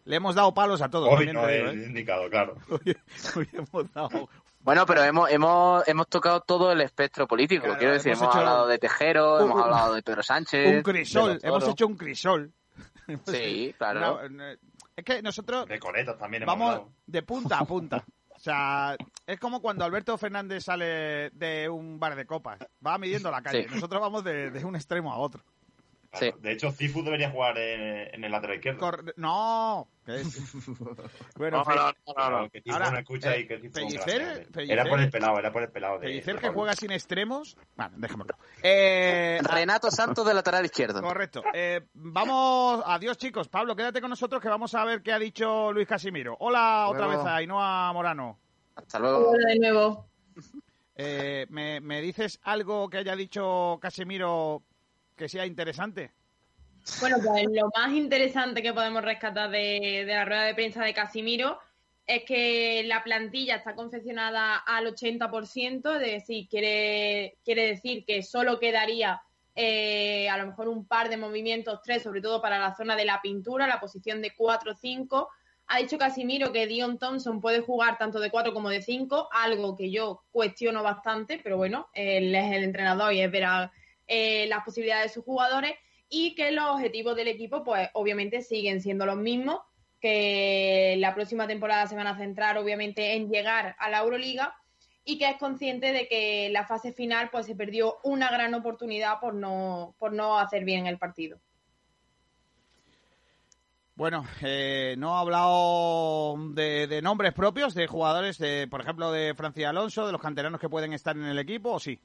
le 0.06 0.16
hemos 0.16 0.34
dado 0.34 0.54
palos 0.54 0.80
a 0.80 0.88
todos. 0.88 1.08
Hoy 1.12 1.26
no 1.32 1.46
es 1.48 1.74
¿eh? 1.76 1.84
indicado, 1.86 2.28
claro. 2.30 2.56
Hoy, 2.70 2.96
hoy 3.36 3.48
hemos 3.52 3.92
dado. 3.92 4.28
Bueno, 4.66 4.84
pero 4.84 5.02
hemos, 5.04 5.30
hemos, 5.30 5.88
hemos 5.88 6.08
tocado 6.08 6.40
todo 6.42 6.72
el 6.72 6.80
espectro 6.82 7.26
político. 7.26 7.62
Claro, 7.64 7.78
Quiero 7.78 7.94
decir, 7.94 8.12
hemos 8.12 8.22
hemos, 8.24 8.34
hecho 8.34 8.38
hablado 8.40 8.66
de 8.66 8.78
Tejero, 8.78 9.36
un- 9.36 9.42
hemos 9.50 9.62
hablado 9.62 9.94
de 9.94 10.02
Pedro 10.02 10.22
Sánchez. 10.22 10.76
Un 10.76 10.82
crisol. 10.82 11.38
Hemos 11.42 11.68
hecho 11.68 11.86
un 11.86 11.96
crisol. 11.96 12.52
Sí, 13.26 13.72
claro. 13.78 14.20
Es 14.96 15.04
que 15.04 15.22
nosotros 15.22 15.66
De 15.66 15.78
coletas 15.78 16.18
también 16.18 16.42
hemos 16.42 16.52
vamos 16.52 16.70
hablado. 16.74 16.92
de 17.06 17.22
punta 17.22 17.58
a 17.60 17.64
punta. 17.64 18.04
O 18.34 18.38
sea, 18.40 18.96
es 19.26 19.38
como 19.38 19.62
cuando 19.62 19.84
Alberto 19.84 20.18
Fernández 20.18 20.64
sale 20.64 21.30
de 21.30 21.68
un 21.68 21.98
bar 22.00 22.16
de 22.16 22.26
copas. 22.26 22.58
Va 22.84 22.98
midiendo 22.98 23.30
la 23.30 23.40
calle. 23.42 23.66
Sí. 23.68 23.74
Nosotros 23.76 24.00
vamos 24.00 24.24
de, 24.24 24.50
de 24.50 24.64
un 24.64 24.74
extremo 24.74 25.12
a 25.12 25.18
otro. 25.18 25.42
Sí. 26.18 26.30
De 26.40 26.52
hecho, 26.52 26.70
Cifu 26.72 27.02
debería 27.02 27.30
jugar 27.30 27.56
en, 27.58 28.14
en 28.14 28.24
el 28.24 28.30
lateral 28.32 28.56
izquierdo. 28.56 28.80
Cor- 28.80 29.14
no. 29.16 29.88
bueno, 31.36 31.64
No, 31.64 31.74
no, 31.74 31.92
no, 32.30 32.42
no, 32.42 32.50
que 32.50 32.60
Cifu 32.60 32.74
Ahora, 32.74 32.90
no 32.92 32.98
escucha 32.98 33.34
eh, 33.34 33.40
y 33.40 33.46
que 33.46 33.58
Cifu 33.60 33.74
Pellicer- 33.74 34.04
gracias, 34.04 34.38
eh. 34.38 34.46
Pellicer- 34.52 34.72
Era 34.72 34.84
por 34.84 35.00
el 35.00 35.10
pelado, 35.10 35.38
era 35.38 35.52
por 35.52 35.62
el 35.62 35.70
pelado. 35.70 35.98
De, 35.98 36.06
Pellicer 36.06 36.34
de 36.36 36.40
que 36.40 36.48
juega 36.50 36.74
sin 36.74 36.92
extremos. 36.92 37.56
Bueno, 37.76 37.92
dejémoslo. 37.98 38.36
Eh, 38.62 39.38
Renato 39.42 39.90
Santos 39.90 40.26
de 40.26 40.34
lateral 40.34 40.64
izquierdo. 40.64 41.00
correcto. 41.02 41.42
Eh, 41.54 41.82
vamos. 41.94 42.82
Adiós, 42.86 43.16
chicos. 43.18 43.48
Pablo, 43.48 43.76
quédate 43.76 44.00
con 44.00 44.10
nosotros 44.10 44.40
que 44.42 44.48
vamos 44.48 44.74
a 44.74 44.84
ver 44.84 45.02
qué 45.02 45.12
ha 45.12 45.18
dicho 45.18 45.72
Luis 45.72 45.86
Casimiro. 45.86 46.36
Hola 46.40 46.88
otra 46.88 47.06
vez 47.06 47.18
a 47.18 47.36
Ainhoa 47.36 47.92
Morano. 47.92 48.38
Hasta 48.74 48.98
luego. 48.98 49.30
Hola 49.30 49.48
de 49.48 49.58
nuevo. 49.58 50.06
Eh, 50.96 51.46
¿me, 51.50 51.80
me 51.80 52.00
dices 52.00 52.40
algo 52.42 52.88
que 52.88 52.98
haya 52.98 53.14
dicho 53.14 53.78
Casemiro 53.80 54.62
que 55.16 55.28
sea 55.28 55.46
interesante? 55.46 56.12
Bueno, 57.00 57.16
pues 57.24 57.46
lo 57.50 57.68
más 57.76 57.92
interesante 57.92 58.62
que 58.62 58.72
podemos 58.72 59.02
rescatar 59.02 59.50
de, 59.50 60.04
la 60.06 60.24
rueda 60.24 60.44
de 60.44 60.54
prensa 60.54 60.84
de 60.84 60.94
Casimiro 60.94 61.58
es 62.06 62.22
que 62.22 62.84
la 62.84 63.02
plantilla 63.02 63.56
está 63.56 63.74
confeccionada 63.74 64.56
al 64.56 64.86
80%, 64.94 65.96
es 65.96 66.00
decir, 66.00 66.46
quiere, 66.48 67.38
quiere 67.44 67.66
decir 67.66 68.04
que 68.04 68.22
solo 68.22 68.60
quedaría 68.60 69.20
eh, 69.56 70.28
a 70.28 70.38
lo 70.38 70.46
mejor 70.46 70.68
un 70.68 70.86
par 70.86 71.08
de 71.08 71.16
movimientos, 71.16 71.80
tres, 71.82 72.04
sobre 72.04 72.20
todo 72.20 72.40
para 72.40 72.58
la 72.58 72.76
zona 72.76 72.94
de 72.94 73.06
la 73.06 73.20
pintura, 73.20 73.66
la 73.66 73.80
posición 73.80 74.22
de 74.22 74.32
4-5. 74.36 75.26
Ha 75.68 75.78
dicho 75.78 75.98
Casimiro 75.98 76.52
que 76.52 76.68
Dion 76.68 76.98
Thompson 76.98 77.40
puede 77.40 77.60
jugar 77.60 77.98
tanto 77.98 78.20
de 78.20 78.30
4 78.30 78.54
como 78.54 78.68
de 78.68 78.82
5, 78.82 79.30
algo 79.32 79.74
que 79.74 79.90
yo 79.90 80.22
cuestiono 80.30 80.84
bastante, 80.84 81.40
pero 81.42 81.56
bueno, 81.56 81.88
él 81.92 82.32
es 82.32 82.52
el 82.52 82.62
entrenador 82.62 83.12
y 83.12 83.22
es 83.22 83.30
ver 83.32 83.44
eh, 84.06 84.46
las 84.48 84.64
posibilidades 84.64 85.10
de 85.10 85.14
sus 85.14 85.24
jugadores 85.24 85.74
y 86.08 86.34
que 86.34 86.52
los 86.52 86.70
objetivos 86.70 87.16
del 87.16 87.28
equipo, 87.28 87.64
pues 87.64 87.88
obviamente 87.94 88.42
siguen 88.42 88.80
siendo 88.80 89.06
los 89.06 89.16
mismos, 89.16 89.60
que 90.00 90.96
la 90.98 91.14
próxima 91.14 91.46
temporada 91.46 91.86
se 91.86 91.96
van 91.96 92.06
a 92.06 92.16
centrar 92.16 92.58
obviamente 92.58 93.14
en 93.14 93.28
llegar 93.28 93.74
a 93.78 93.90
la 93.90 93.98
Euroliga 93.98 94.54
y 95.04 95.18
que 95.18 95.30
es 95.30 95.36
consciente 95.38 95.92
de 95.92 96.08
que 96.08 96.48
la 96.50 96.66
fase 96.66 96.92
final 96.92 97.30
pues 97.30 97.46
se 97.46 97.54
perdió 97.54 97.98
una 98.02 98.30
gran 98.30 98.54
oportunidad 98.54 99.20
por 99.20 99.34
no, 99.34 99.94
por 99.98 100.12
no 100.12 100.38
hacer 100.38 100.64
bien 100.64 100.86
el 100.86 100.98
partido. 100.98 101.38
Bueno, 103.94 104.26
eh, 104.42 104.94
no 104.98 105.16
ha 105.16 105.20
hablado 105.20 106.36
de, 106.52 106.86
de 106.86 107.00
nombres 107.00 107.32
propios 107.32 107.74
de 107.74 107.86
jugadores, 107.86 108.36
de, 108.36 108.68
por 108.68 108.82
ejemplo, 108.82 109.10
de 109.10 109.34
Francia 109.34 109.70
Alonso, 109.70 110.04
de 110.04 110.12
los 110.12 110.20
canteranos 110.20 110.60
que 110.60 110.68
pueden 110.68 110.92
estar 110.92 111.16
en 111.16 111.24
el 111.24 111.38
equipo, 111.38 111.72
¿o 111.72 111.80
sí? 111.80 111.98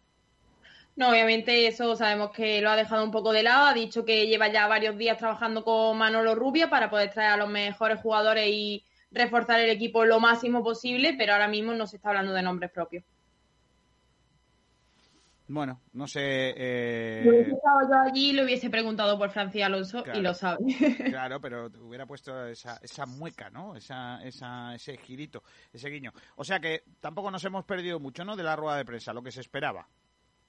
No, 0.95 1.09
obviamente 1.09 1.67
eso 1.67 1.95
sabemos 1.95 2.31
que 2.31 2.61
lo 2.61 2.69
ha 2.69 2.75
dejado 2.75 3.03
un 3.03 3.11
poco 3.11 3.31
de 3.31 3.43
lado. 3.43 3.65
Ha 3.67 3.73
dicho 3.73 4.03
que 4.05 4.27
lleva 4.27 4.49
ya 4.49 4.67
varios 4.67 4.97
días 4.97 5.17
trabajando 5.17 5.63
con 5.63 5.97
Manolo 5.97 6.35
Rubia 6.35 6.69
para 6.69 6.89
poder 6.89 7.09
traer 7.11 7.31
a 7.31 7.37
los 7.37 7.49
mejores 7.49 7.99
jugadores 8.01 8.47
y 8.49 8.83
reforzar 9.09 9.59
el 9.61 9.69
equipo 9.69 10.05
lo 10.05 10.19
máximo 10.19 10.63
posible, 10.63 11.15
pero 11.17 11.33
ahora 11.33 11.47
mismo 11.47 11.73
no 11.73 11.87
se 11.87 11.95
está 11.97 12.09
hablando 12.09 12.33
de 12.33 12.41
nombres 12.43 12.71
propios. 12.71 13.03
Bueno, 15.47 15.81
no 15.93 16.07
sé. 16.07 16.21
eh, 16.55 17.19
Si 17.23 17.29
hubiese 17.29 17.51
estado 17.51 17.79
yo 17.89 18.09
allí, 18.09 18.31
le 18.31 18.43
hubiese 18.45 18.69
preguntado 18.69 19.17
por 19.17 19.31
Francia 19.31 19.65
Alonso 19.65 20.01
Claro. 20.03 20.17
y 20.19 20.21
lo 20.21 20.33
sabe. 20.33 20.59
Claro, 21.09 21.41
pero 21.41 21.69
te 21.69 21.77
hubiera 21.77 22.05
puesto 22.05 22.45
esa, 22.47 22.79
esa 22.81 23.05
mueca, 23.05 23.49
¿no? 23.49 23.75
Esa, 23.75 24.23
esa, 24.23 24.73
ese 24.75 24.95
girito, 24.97 25.43
ese 25.73 25.89
guiño. 25.89 26.13
O 26.37 26.45
sea 26.45 26.61
que 26.61 26.83
tampoco 27.01 27.29
nos 27.31 27.43
hemos 27.43 27.65
perdido 27.65 27.99
mucho, 27.99 28.23
¿no? 28.23 28.37
De 28.37 28.43
la 28.43 28.55
rueda 28.55 28.77
de 28.77 28.85
prensa, 28.85 29.11
lo 29.11 29.21
que 29.23 29.31
se 29.31 29.41
esperaba. 29.41 29.85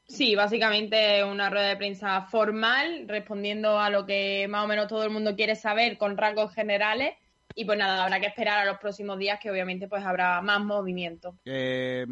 Sí, 0.07 0.35
básicamente 0.35 1.25
una 1.25 1.49
rueda 1.49 1.69
de 1.69 1.77
prensa 1.77 2.23
formal, 2.23 3.07
respondiendo 3.09 3.79
a 3.79 3.89
lo 3.89 4.05
que 4.05 4.47
más 4.49 4.65
o 4.65 4.69
menos 4.69 4.89
todo 4.89 5.05
el 5.05 5.11
mundo 5.11 5.35
quiere 5.35 5.57
saber 5.57 5.97
con 5.97 6.17
rasgos 6.17 6.55
generales. 6.55 7.15
Y 7.55 7.65
pues 7.65 7.79
nada, 7.79 8.05
habrá 8.05 8.21
que 8.21 8.27
esperar 8.27 8.59
a 8.59 8.65
los 8.65 8.79
próximos 8.79 9.19
días 9.19 9.39
que 9.41 9.51
obviamente 9.51 9.89
pues 9.89 10.05
habrá 10.05 10.41
más 10.41 10.61
movimiento. 10.61 11.35
Eh, 11.45 12.07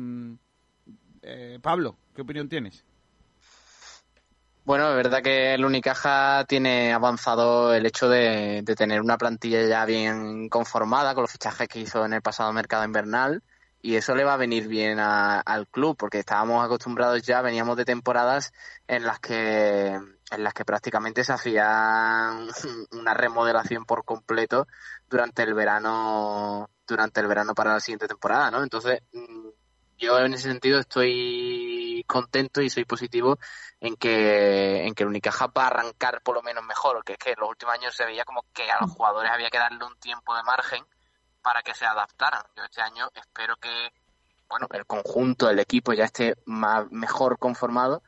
eh, 1.22 1.58
Pablo, 1.60 1.96
¿qué 2.14 2.22
opinión 2.22 2.48
tienes? 2.48 2.84
Bueno, 4.64 4.90
es 4.90 4.96
verdad 4.96 5.22
que 5.22 5.54
el 5.54 5.64
Unicaja 5.64 6.44
tiene 6.46 6.92
avanzado 6.92 7.74
el 7.74 7.86
hecho 7.86 8.08
de, 8.08 8.62
de 8.62 8.76
tener 8.76 9.00
una 9.00 9.18
plantilla 9.18 9.66
ya 9.66 9.84
bien 9.84 10.48
conformada 10.48 11.14
con 11.14 11.22
los 11.22 11.32
fichajes 11.32 11.66
que 11.66 11.80
hizo 11.80 12.04
en 12.04 12.12
el 12.12 12.22
pasado 12.22 12.52
mercado 12.52 12.84
invernal 12.84 13.42
y 13.82 13.97
eso 13.97 14.15
le 14.15 14.24
va 14.24 14.35
a 14.35 14.36
venir 14.36 14.69
bien 14.69 15.01
a- 15.01 15.40
al 15.40 15.66
club 15.69 15.97
porque 15.97 16.19
estábamos 16.19 16.65
acostumbrados 16.65 17.23
ya, 17.23 17.40
veníamos 17.43 17.77
de 17.77 17.85
temporadas 17.85 18.52
en 18.86 19.05
las 19.05 19.20
que 19.20 19.98
en 20.32 20.44
las 20.44 20.55
que 20.55 20.65
prácticamente 20.65 21.24
se 21.24 21.32
hacía 21.32 22.31
una 22.93 23.15
remodelación 23.15 23.85
por 23.85 24.05
completo 24.05 24.66
durante 25.09 25.43
el 25.43 25.55
verano 25.55 26.69
durante 26.86 27.20
el 27.20 27.27
verano 27.27 27.55
para 27.55 27.73
la 27.74 27.81
siguiente 27.81 28.09
temporada, 28.09 28.51
¿no? 28.51 28.62
Entonces 28.62 29.01
mm, 29.12 29.48
yo 29.98 30.19
en 30.19 30.35
ese 30.35 30.48
sentido 30.48 30.78
estoy 30.78 32.05
contento 32.07 32.61
y 32.62 32.70
soy 32.70 32.85
positivo 32.85 33.39
en 33.81 33.97
que 33.97 34.86
en 34.86 34.94
que 34.94 35.02
el 35.05 35.09
Unicaja 35.09 35.47
va 35.48 35.65
a 35.65 35.66
arrancar 35.69 36.23
por 36.23 36.35
lo 36.36 36.43
menos 36.43 36.65
mejor, 36.65 36.97
porque 36.97 37.12
es 37.12 37.19
que 37.19 37.31
en 37.31 37.40
los 37.40 37.48
últimos 37.48 37.74
años 37.74 37.94
se 37.94 38.05
veía 38.05 38.24
como 38.24 38.44
que 38.52 38.70
a 38.70 38.78
los 38.81 38.90
jugadores 38.90 39.31
había 39.32 39.51
que 39.51 39.59
darle 39.59 39.85
un 39.85 39.97
tiempo 39.98 40.35
de 40.36 40.43
margen 40.43 40.85
para 41.42 41.62
que 41.62 41.74
se 41.74 41.86
adaptaran. 41.86 42.42
Yo 42.56 42.64
este 42.64 42.82
año 42.82 43.08
espero 43.14 43.56
que 43.56 43.92
bueno, 44.50 44.66
el 44.72 44.84
conjunto, 44.84 45.48
el 45.48 45.60
equipo 45.60 45.92
ya 45.92 46.04
esté 46.04 46.36
más, 46.44 46.90
mejor 46.90 47.38
conformado 47.38 48.02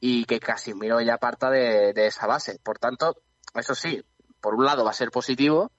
y 0.00 0.24
que 0.26 0.38
Casimiro 0.38 1.00
ya 1.00 1.18
parta 1.18 1.50
de, 1.50 1.92
esa 2.06 2.28
base. 2.28 2.60
Por 2.62 2.78
tanto, 2.78 3.16
eso 3.54 3.74
sí, 3.74 4.04
por 4.40 4.54
un 4.54 4.64
lado 4.64 4.84
va 4.84 4.90
a 4.90 4.94
ser 4.94 5.10
positivo, 5.10 5.72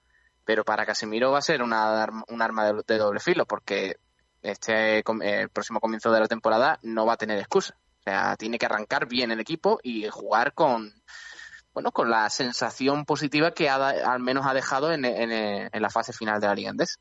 pero 0.44 0.62
para 0.62 0.84
Casemiro 0.84 1.32
va 1.32 1.38
a 1.38 1.42
ser 1.42 1.62
una, 1.62 2.06
un 2.28 2.42
arma 2.42 2.70
de, 2.70 2.98
doble 2.98 3.18
filo, 3.18 3.46
porque 3.46 3.96
este 4.42 5.02
com- 5.04 5.22
el 5.22 5.48
próximo 5.48 5.80
comienzo 5.80 6.12
de 6.12 6.20
la 6.20 6.28
temporada 6.28 6.78
no 6.82 7.06
va 7.06 7.14
a 7.14 7.18
tener 7.18 7.38
excusa. 7.38 7.74
O 8.00 8.02
sea, 8.02 8.36
tiene 8.36 8.58
que 8.58 8.66
arrancar 8.66 9.06
bien 9.06 9.30
el 9.30 9.40
equipo 9.40 9.80
y 9.82 10.06
jugar 10.08 10.52
con 10.52 10.92
bueno 11.72 11.92
con 11.92 12.10
la 12.10 12.28
sensación 12.30 13.04
positiva 13.04 13.52
que 13.52 13.68
ha 13.68 13.78
da- 13.78 14.12
al 14.12 14.20
menos 14.20 14.46
ha 14.46 14.54
dejado 14.54 14.92
en, 14.92 15.04
en- 15.04 15.30
en 15.72 15.82
la 15.82 15.90
fase 15.90 16.12
final 16.12 16.40
de 16.40 16.46
la 16.46 16.54
Liga 16.54 16.70
Andesa. 16.70 16.98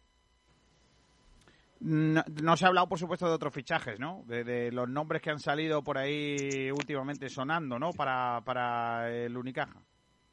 No, 1.81 2.23
no 2.41 2.57
se 2.57 2.65
ha 2.65 2.67
hablado, 2.67 2.89
por 2.89 2.99
supuesto, 2.99 3.25
de 3.27 3.33
otros 3.33 3.53
fichajes, 3.53 3.99
¿no? 3.99 4.23
De, 4.25 4.43
de 4.43 4.69
los 4.71 4.89
nombres 4.89 5.21
que 5.21 5.29
han 5.29 5.39
salido 5.39 5.81
por 5.81 5.97
ahí 5.97 6.69
últimamente 6.71 7.29
sonando, 7.29 7.79
¿no? 7.79 7.93
Para, 7.93 8.41
para 8.43 9.09
el 9.09 9.35
Unicaja. 9.37 9.77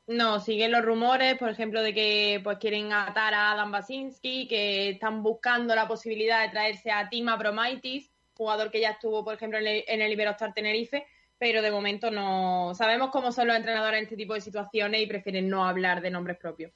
No, 0.08 0.40
siguen 0.40 0.72
los 0.72 0.84
rumores, 0.84 1.38
por 1.38 1.48
ejemplo, 1.48 1.82
de 1.82 1.94
que 1.94 2.40
pues 2.42 2.58
quieren 2.58 2.92
atar 2.92 3.32
a 3.34 3.52
Adam 3.52 3.70
Basinski, 3.70 4.48
que 4.48 4.90
están 4.90 5.22
buscando 5.22 5.74
la 5.74 5.86
posibilidad 5.86 6.42
de 6.42 6.50
traerse 6.50 6.90
a 6.90 7.08
Tima 7.08 7.36
Bromaitis, 7.36 8.10
jugador 8.36 8.70
que 8.70 8.80
ya 8.80 8.90
estuvo, 8.90 9.24
por 9.24 9.34
ejemplo, 9.34 9.58
en 9.58 9.66
el, 9.68 9.84
en 9.86 10.02
el 10.02 10.12
Iberostar 10.12 10.52
Tenerife, 10.52 11.06
pero 11.38 11.62
de 11.62 11.70
momento 11.70 12.10
no 12.10 12.72
sabemos 12.74 13.10
cómo 13.10 13.32
son 13.32 13.48
los 13.48 13.56
entrenadores 13.56 13.98
en 13.98 14.04
este 14.04 14.16
tipo 14.16 14.34
de 14.34 14.40
situaciones 14.40 15.02
y 15.02 15.06
prefieren 15.06 15.48
no 15.48 15.66
hablar 15.66 16.00
de 16.00 16.10
nombres 16.10 16.38
propios. 16.38 16.72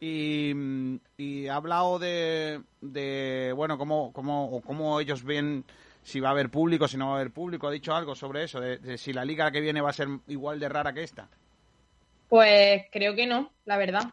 Y, 0.00 0.52
y 1.16 1.46
ha 1.48 1.56
hablado 1.56 1.98
de, 1.98 2.60
de 2.80 3.52
bueno, 3.56 3.78
cómo, 3.78 4.12
cómo, 4.12 4.50
o 4.50 4.60
cómo 4.60 5.00
ellos 5.00 5.24
ven 5.24 5.64
si 6.02 6.20
va 6.20 6.28
a 6.28 6.32
haber 6.32 6.50
público, 6.50 6.86
si 6.86 6.96
no 6.96 7.06
va 7.06 7.12
a 7.12 7.20
haber 7.20 7.32
público. 7.32 7.68
Ha 7.68 7.72
dicho 7.72 7.94
algo 7.94 8.14
sobre 8.14 8.44
eso, 8.44 8.60
de, 8.60 8.78
de 8.78 8.98
si 8.98 9.12
la 9.12 9.24
liga 9.24 9.50
que 9.50 9.60
viene 9.60 9.80
va 9.80 9.90
a 9.90 9.94
ser 9.94 10.08
igual 10.28 10.60
de 10.60 10.68
rara 10.68 10.92
que 10.92 11.02
esta. 11.02 11.28
Pues 12.28 12.82
creo 12.90 13.14
que 13.14 13.26
no, 13.26 13.50
la 13.64 13.78
verdad. 13.78 14.04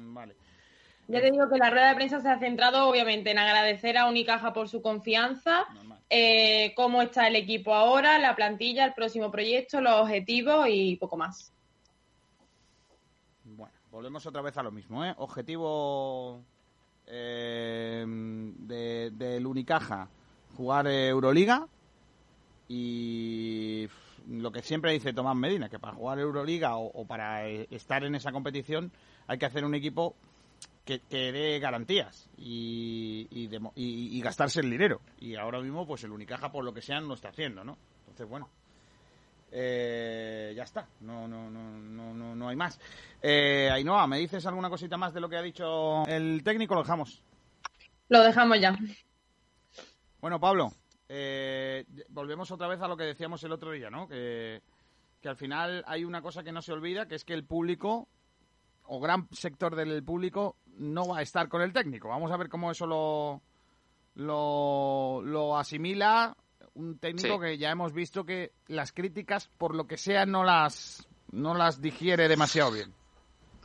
Mm, 0.00 0.14
Vale. 0.14 0.41
Ya 1.08 1.20
te 1.20 1.30
digo 1.30 1.48
que 1.48 1.58
la 1.58 1.70
rueda 1.70 1.88
de 1.88 1.94
prensa 1.96 2.20
se 2.20 2.28
ha 2.28 2.38
centrado 2.38 2.88
obviamente 2.88 3.30
en 3.30 3.38
agradecer 3.38 3.98
a 3.98 4.06
Unicaja 4.06 4.52
por 4.52 4.68
su 4.68 4.80
confianza, 4.80 5.66
eh, 6.08 6.72
cómo 6.76 7.02
está 7.02 7.26
el 7.26 7.36
equipo 7.36 7.74
ahora, 7.74 8.18
la 8.18 8.36
plantilla, 8.36 8.84
el 8.84 8.94
próximo 8.94 9.30
proyecto, 9.30 9.80
los 9.80 9.94
objetivos 9.94 10.66
y 10.70 10.96
poco 10.96 11.16
más. 11.16 11.52
Bueno, 13.44 13.74
volvemos 13.90 14.24
otra 14.26 14.42
vez 14.42 14.56
a 14.56 14.62
lo 14.62 14.70
mismo, 14.70 15.04
¿eh? 15.04 15.12
Objetivo 15.18 16.40
eh, 17.06 18.04
de, 18.06 19.10
del 19.10 19.46
Unicaja, 19.46 20.08
jugar 20.56 20.86
Euroliga 20.86 21.66
y 22.68 23.88
lo 24.28 24.52
que 24.52 24.62
siempre 24.62 24.92
dice 24.92 25.12
Tomás 25.12 25.36
Medina, 25.36 25.68
que 25.68 25.78
para 25.78 25.94
jugar 25.94 26.20
Euroliga 26.20 26.76
o, 26.76 26.86
o 26.86 27.04
para 27.04 27.48
eh, 27.48 27.66
estar 27.70 28.04
en 28.04 28.14
esa 28.14 28.32
competición 28.32 28.92
hay 29.26 29.38
que 29.38 29.46
hacer 29.46 29.64
un 29.64 29.74
equipo 29.74 30.14
que, 30.84 31.00
que 31.00 31.30
dé 31.32 31.58
garantías 31.58 32.28
y, 32.36 33.26
y, 33.30 33.44
y- 33.76 34.18
y 34.18 34.20
gastarse 34.20 34.60
el 34.60 34.70
dinero. 34.70 35.00
Y 35.20 35.36
ahora 35.36 35.60
mismo, 35.60 35.86
pues 35.86 36.02
el 36.04 36.10
Unicaja, 36.12 36.50
por 36.50 36.64
lo 36.64 36.72
que 36.74 36.82
sea, 36.82 37.00
no 37.00 37.14
está 37.14 37.28
haciendo, 37.28 37.62
¿no? 37.64 37.78
Entonces, 38.00 38.28
bueno, 38.28 38.48
eh, 39.50 40.52
ya 40.56 40.62
está, 40.64 40.88
no, 41.00 41.28
no, 41.28 41.50
no, 41.50 41.62
no, 41.78 42.14
no, 42.14 42.34
no 42.34 42.48
hay 42.48 42.56
más. 42.56 42.80
Eh, 43.20 43.68
Ainhoa, 43.70 44.06
¿me 44.06 44.18
dices 44.18 44.44
alguna 44.46 44.70
cosita 44.70 44.96
más 44.96 45.12
de 45.12 45.20
lo 45.20 45.28
que 45.28 45.36
ha 45.36 45.42
dicho 45.42 46.04
el 46.06 46.42
técnico? 46.42 46.74
Lo 46.74 46.82
dejamos. 46.82 47.22
Lo 48.08 48.22
dejamos 48.22 48.60
ya. 48.60 48.76
Bueno, 50.20 50.40
Pablo, 50.40 50.72
eh, 51.08 51.84
volvemos 52.08 52.50
otra 52.50 52.68
vez 52.68 52.80
a 52.80 52.88
lo 52.88 52.96
que 52.96 53.04
decíamos 53.04 53.42
el 53.44 53.52
otro 53.52 53.72
día, 53.72 53.90
¿no? 53.90 54.08
Que, 54.08 54.62
que 55.20 55.28
al 55.28 55.36
final 55.36 55.84
hay 55.86 56.04
una 56.04 56.22
cosa 56.22 56.42
que 56.42 56.52
no 56.52 56.62
se 56.62 56.72
olvida, 56.72 57.06
que 57.06 57.14
es 57.16 57.24
que 57.24 57.34
el 57.34 57.44
público, 57.44 58.08
o 58.84 59.00
gran 59.00 59.28
sector 59.32 59.76
del 59.76 60.02
público, 60.02 60.56
no 60.82 61.08
va 61.08 61.18
a 61.18 61.22
estar 61.22 61.48
con 61.48 61.62
el 61.62 61.72
técnico. 61.72 62.08
Vamos 62.08 62.30
a 62.32 62.36
ver 62.36 62.48
cómo 62.48 62.70
eso 62.70 62.86
lo, 62.86 63.40
lo, 64.14 65.20
lo 65.22 65.56
asimila 65.56 66.36
un 66.74 66.98
técnico 66.98 67.34
Sí. 67.36 67.40
que 67.40 67.58
ya 67.58 67.70
hemos 67.70 67.92
visto 67.92 68.24
que 68.24 68.52
las 68.68 68.92
críticas, 68.92 69.48
por 69.58 69.74
lo 69.74 69.86
que 69.86 69.98
sea, 69.98 70.24
no 70.26 70.42
las, 70.44 71.06
no 71.30 71.54
las 71.54 71.80
digiere 71.82 72.28
demasiado 72.28 72.70
bien. 72.72 72.94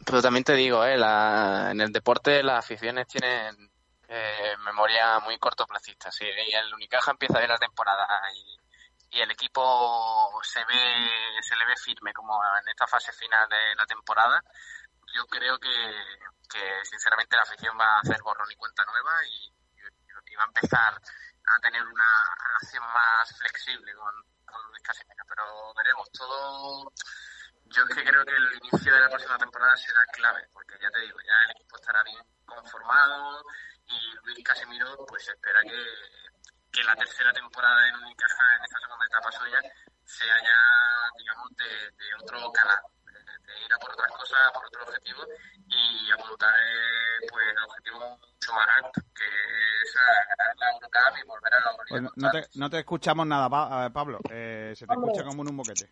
Pero 0.06 0.22
también 0.22 0.44
te 0.44 0.54
digo, 0.54 0.84
eh, 0.84 0.98
la- 0.98 1.70
en 1.72 1.82
el 1.82 1.92
deporte 1.92 2.44
las 2.44 2.60
aficiones 2.66 3.08
tienen 3.08 3.70
eh, 4.10 4.56
memoria 4.66 5.20
muy 5.20 5.38
cortoplacista. 5.38 6.12
Sí, 6.12 6.26
y 6.26 6.54
el 6.56 6.74
Unicaja 6.74 7.12
empieza 7.12 7.40
bien 7.40 7.50
la 7.50 7.58
temporada 7.58 8.08
y, 8.34 9.18
y 9.18 9.22
el 9.22 9.32
equipo 9.32 10.30
se 10.44 10.60
ve 10.60 11.42
se 11.42 11.56
le 11.56 11.66
ve 11.66 11.76
firme 11.78 12.14
como 12.14 12.34
en 12.62 12.68
esta 12.70 12.88
fase 12.88 13.12
final 13.14 13.48
de 13.50 13.76
la 13.76 13.86
temporada. 13.86 14.42
Yo 15.18 15.26
creo 15.26 15.58
que, 15.58 15.70
sinceramente 16.84 17.36
la 17.36 17.42
afición 17.42 17.76
va 17.80 17.98
a 17.98 18.00
hacer 18.02 18.22
borrón 18.22 18.52
y 18.52 18.56
cuenta 18.56 18.86
nueva 18.86 19.26
y, 19.26 19.52
va 20.38 20.44
a 20.44 20.54
empezar 20.54 20.94
a 20.94 21.60
tener 21.60 21.82
una 21.82 22.36
relación 22.46 22.84
más 22.94 23.36
flexible 23.36 23.92
con, 23.96 24.14
Luis 24.70 24.84
Casimiro. 24.84 25.24
Pero 25.28 25.74
veremos 25.74 26.12
todo 26.12 26.94
yo 27.66 27.84
es 27.84 27.96
que 27.96 28.04
creo 28.04 28.24
que 28.24 28.36
el 28.36 28.60
inicio 28.64 28.94
de 28.94 29.00
la 29.00 29.10
próxima 29.10 29.38
temporada 29.40 29.76
será 29.76 30.06
clave, 30.14 30.48
porque 30.54 30.78
ya 30.80 30.90
te 30.92 31.02
digo, 31.02 31.18
ya 31.26 31.34
el 31.46 31.52
equipo 31.52 31.76
estará 31.78 32.04
bien 32.04 32.24
conformado 32.46 33.44
y 33.88 34.00
Luis 34.24 34.44
Casemiro 34.46 35.04
pues 35.08 35.28
espera 35.28 35.62
que, 35.64 35.84
que 36.72 36.84
la 36.84 36.96
tercera 36.96 37.34
temporada 37.34 37.90
en 37.90 37.96
Unicaja 37.96 38.56
en 38.58 38.64
esta 38.64 38.80
segunda 38.80 39.06
etapa 39.08 39.32
suya 39.32 39.62
sea 40.06 40.38
ya, 40.42 41.18
digamos, 41.18 41.50
de, 41.58 42.14
otro 42.22 42.52
canal, 42.52 42.80
ir 43.66 43.74
a 43.74 43.78
por 43.80 43.92
otras 43.92 44.12
cosas, 44.12 44.40
por 44.54 44.66
otro 44.66 44.84
objetivo 44.84 45.22
y 45.68 46.12
apuntar 46.12 46.54
eh, 46.56 47.28
pues 47.30 47.46
a 47.58 47.66
objetivos 47.66 48.20
mucho 48.20 48.54
más 48.54 48.68
altos, 48.84 49.04
que 49.16 49.24
es 49.84 49.96
a 49.96 50.36
ganar 50.36 50.56
la 50.58 50.70
Eurocup 50.72 51.18
y 51.24 51.28
volver 51.28 51.54
a 51.54 51.60
la 51.60 51.78
Pues 51.90 52.02
no, 52.16 52.32
te, 52.32 52.60
no 52.60 52.70
te 52.70 52.80
escuchamos 52.80 53.28
nada, 53.28 53.50
Pa- 53.50 53.86
eh, 53.86 53.90
Pablo. 53.92 54.20
Eh, 54.32 54.74
se 54.76 54.86
te 54.88 54.94
Hombre. 54.94 55.12
escucha 55.12 55.26
como 55.28 55.44
en 55.44 55.50
un 55.50 55.58
boquete. 55.58 55.90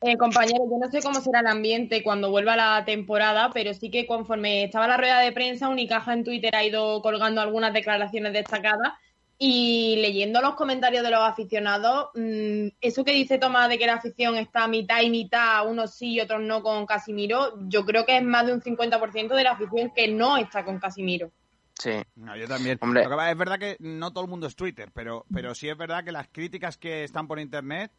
Eh, 0.00 0.16
compañero, 0.16 0.64
yo 0.70 0.78
no 0.78 0.88
sé 0.88 1.02
cómo 1.02 1.20
será 1.20 1.40
el 1.40 1.48
ambiente 1.48 2.04
cuando 2.04 2.30
vuelva 2.30 2.54
la 2.54 2.84
temporada, 2.84 3.50
pero 3.52 3.74
sí 3.74 3.90
que 3.90 4.06
conforme 4.06 4.64
estaba 4.64 4.86
la 4.86 4.96
rueda 4.96 5.18
de 5.18 5.32
prensa, 5.32 5.68
Unicaja 5.68 6.12
en 6.12 6.22
Twitter 6.22 6.54
ha 6.54 6.62
ido 6.64 7.02
colgando 7.02 7.40
algunas 7.40 7.72
declaraciones 7.72 8.32
destacadas 8.32 8.92
y 9.38 9.96
leyendo 10.00 10.40
los 10.40 10.54
comentarios 10.54 11.04
de 11.04 11.10
los 11.10 11.20
aficionados, 11.20 12.08
mm, 12.14 12.68
eso 12.80 13.04
que 13.04 13.12
dice 13.12 13.38
Tomás 13.38 13.68
de 13.68 13.78
que 13.78 13.86
la 13.86 13.94
afición 13.94 14.36
está 14.36 14.66
mitad 14.66 15.00
y 15.02 15.10
mitad, 15.10 15.68
unos 15.68 15.94
sí 15.94 16.14
y 16.14 16.20
otros 16.20 16.42
no 16.42 16.62
con 16.62 16.86
Casimiro, 16.86 17.54
yo 17.68 17.84
creo 17.84 18.04
que 18.04 18.16
es 18.16 18.24
más 18.24 18.46
de 18.46 18.52
un 18.52 18.60
50% 18.60 19.34
de 19.34 19.44
la 19.44 19.52
afición 19.52 19.92
que 19.94 20.08
no 20.08 20.36
está 20.36 20.64
con 20.64 20.78
Casimiro. 20.78 21.30
Sí. 21.74 21.92
No, 22.16 22.36
yo 22.36 22.48
también. 22.48 22.76
Hombre. 22.80 23.02
Es 23.02 23.38
verdad 23.38 23.58
que 23.58 23.76
no 23.78 24.12
todo 24.12 24.24
el 24.24 24.30
mundo 24.30 24.48
es 24.48 24.56
Twitter, 24.56 24.90
pero, 24.92 25.24
pero 25.32 25.54
sí 25.54 25.68
es 25.68 25.76
verdad 25.76 26.02
que 26.02 26.10
las 26.10 26.26
críticas 26.26 26.76
que 26.76 27.04
están 27.04 27.28
por 27.28 27.38
internet 27.38 27.92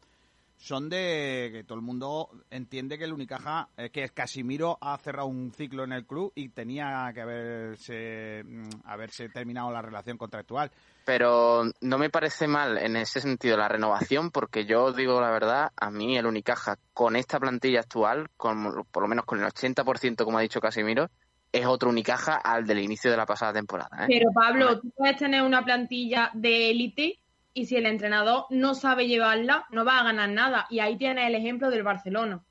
son 0.60 0.90
de 0.90 1.48
que 1.52 1.64
todo 1.64 1.76
el 1.76 1.84
mundo 1.84 2.28
entiende 2.50 2.98
que 2.98 3.04
el 3.04 3.14
Unicaja, 3.14 3.70
eh, 3.78 3.88
que 3.88 4.06
Casimiro 4.10 4.76
ha 4.82 4.98
cerrado 4.98 5.26
un 5.26 5.52
ciclo 5.52 5.84
en 5.84 5.92
el 5.92 6.04
club 6.04 6.32
y 6.34 6.50
tenía 6.50 7.10
que 7.14 7.22
haberse, 7.22 8.44
mm, 8.44 8.68
haberse 8.84 9.30
terminado 9.30 9.70
la 9.72 9.82
relación 9.82 10.18
contractual. 10.18 10.70
pero 11.02 11.64
no 11.80 11.98
me 11.98 12.10
parece 12.10 12.46
mal 12.46 12.78
en 12.78 12.94
ese 12.94 13.20
sentido 13.20 13.56
la 13.56 13.68
renovación, 13.68 14.30
porque 14.30 14.64
yo 14.64 14.92
digo 14.92 15.20
la 15.20 15.30
verdad, 15.30 15.72
a 15.74 15.90
mí 15.90 16.16
el 16.16 16.26
Unicaja 16.26 16.76
con 16.92 17.16
esta 17.16 17.40
plantilla 17.40 17.80
actual, 17.80 18.28
con, 18.36 18.84
por 18.92 19.02
lo 19.02 19.08
menos 19.08 19.24
con 19.24 19.40
el 19.40 19.46
80%, 19.46 20.24
como 20.24 20.38
ha 20.38 20.42
dicho 20.42 20.60
Casimiro, 20.60 21.10
es 21.50 21.66
otro 21.66 21.90
Unicaja 21.90 22.36
al 22.36 22.64
del 22.64 22.78
inicio 22.78 23.10
de 23.10 23.16
la 23.16 23.26
pasada 23.26 23.54
temporada. 23.54 24.04
¿eh? 24.04 24.06
Pero 24.06 24.30
Pablo, 24.32 24.78
tú 24.78 24.90
puedes 24.90 25.16
tener 25.16 25.42
una 25.42 25.64
plantilla 25.64 26.30
de 26.34 26.70
élite 26.70 27.18
y 27.60 27.66
si 27.66 27.76
el 27.76 27.84
entrenador 27.84 28.46
no 28.48 28.74
sabe 28.74 29.06
llevarla, 29.06 29.66
no 29.70 29.84
va 29.84 29.98
a 30.00 30.04
ganar 30.04 30.30
nada. 30.30 30.66
Y 30.70 30.78
ahí 30.80 30.96
tienes 30.96 31.26
el 31.28 31.34
ejemplo 31.34 31.68
del 31.68 31.82
Barcelona. 31.82 32.42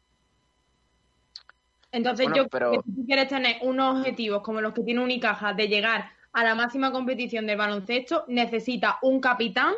Entonces 1.92 2.28
Bueno, 2.28 2.44
yo 2.44 2.48
pero- 2.50 2.70
creo 2.72 2.84
que 2.84 2.92
si 2.92 3.06
quieres 3.08 3.28
tener 3.28 3.58
unos 3.64 3.98
objetivos 3.98 4.44
como 4.44 4.62
los 4.62 4.74
que 4.74 4.84
tiene 4.84 5.02
Unicaja 5.02 5.54
de 5.54 5.68
llegar 5.68 6.12
a 6.32 6.44
la 6.44 6.54
máxima 6.54 6.92
competición 6.92 7.48
del 7.48 7.58
baloncesto, 7.58 8.26
necesita 8.28 9.00
un 9.02 9.20
capitán, 9.20 9.74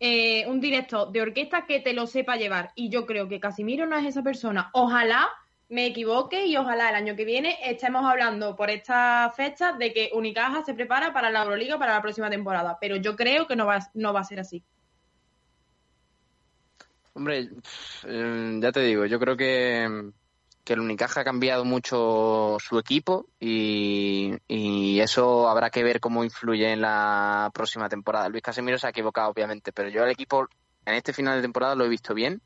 eh, 0.00 0.44
un 0.48 0.60
director 0.60 1.12
de 1.12 1.22
orquesta 1.22 1.64
que 1.66 1.78
te 1.78 1.92
lo 1.92 2.08
sepa 2.08 2.34
llevar. 2.36 2.72
Y 2.74 2.88
yo 2.88 3.06
creo 3.06 3.28
que 3.28 3.38
Casimiro 3.38 3.86
no 3.86 3.96
es 3.96 4.04
esa 4.06 4.24
persona. 4.24 4.70
Ojalá 4.72 5.28
me 5.68 5.86
equivoque 5.86 6.46
y 6.46 6.56
ojalá 6.56 6.90
el 6.90 6.94
año 6.94 7.16
que 7.16 7.24
viene 7.24 7.56
estemos 7.64 8.04
hablando 8.04 8.54
por 8.54 8.70
esta 8.70 9.32
fecha 9.36 9.72
de 9.72 9.92
que 9.92 10.10
Unicaja 10.12 10.62
se 10.64 10.74
prepara 10.74 11.12
para 11.12 11.30
la 11.30 11.42
Euroliga 11.42 11.78
para 11.78 11.94
la 11.94 12.02
próxima 12.02 12.30
temporada. 12.30 12.78
Pero 12.80 12.96
yo 12.96 13.16
creo 13.16 13.46
que 13.46 13.56
no 13.56 13.66
va, 13.66 13.78
no 13.94 14.12
va 14.12 14.20
a 14.20 14.24
ser 14.24 14.40
así. 14.40 14.62
Hombre, 17.14 17.48
eh, 18.04 18.58
ya 18.60 18.72
te 18.72 18.80
digo, 18.80 19.06
yo 19.06 19.18
creo 19.18 19.36
que, 19.36 20.12
que 20.62 20.72
el 20.74 20.80
Unicaja 20.80 21.22
ha 21.22 21.24
cambiado 21.24 21.64
mucho 21.64 22.58
su 22.60 22.78
equipo 22.78 23.26
y, 23.40 24.34
y 24.46 25.00
eso 25.00 25.48
habrá 25.48 25.70
que 25.70 25.82
ver 25.82 25.98
cómo 25.98 26.22
influye 26.22 26.70
en 26.70 26.82
la 26.82 27.50
próxima 27.54 27.88
temporada. 27.88 28.28
Luis 28.28 28.42
Casemiro 28.42 28.78
se 28.78 28.86
ha 28.86 28.90
equivocado, 28.90 29.30
obviamente, 29.30 29.72
pero 29.72 29.88
yo 29.88 30.02
al 30.02 30.10
equipo 30.10 30.46
en 30.84 30.94
este 30.94 31.12
final 31.12 31.36
de 31.36 31.42
temporada 31.42 31.74
lo 31.74 31.84
he 31.84 31.88
visto 31.88 32.14
bien, 32.14 32.42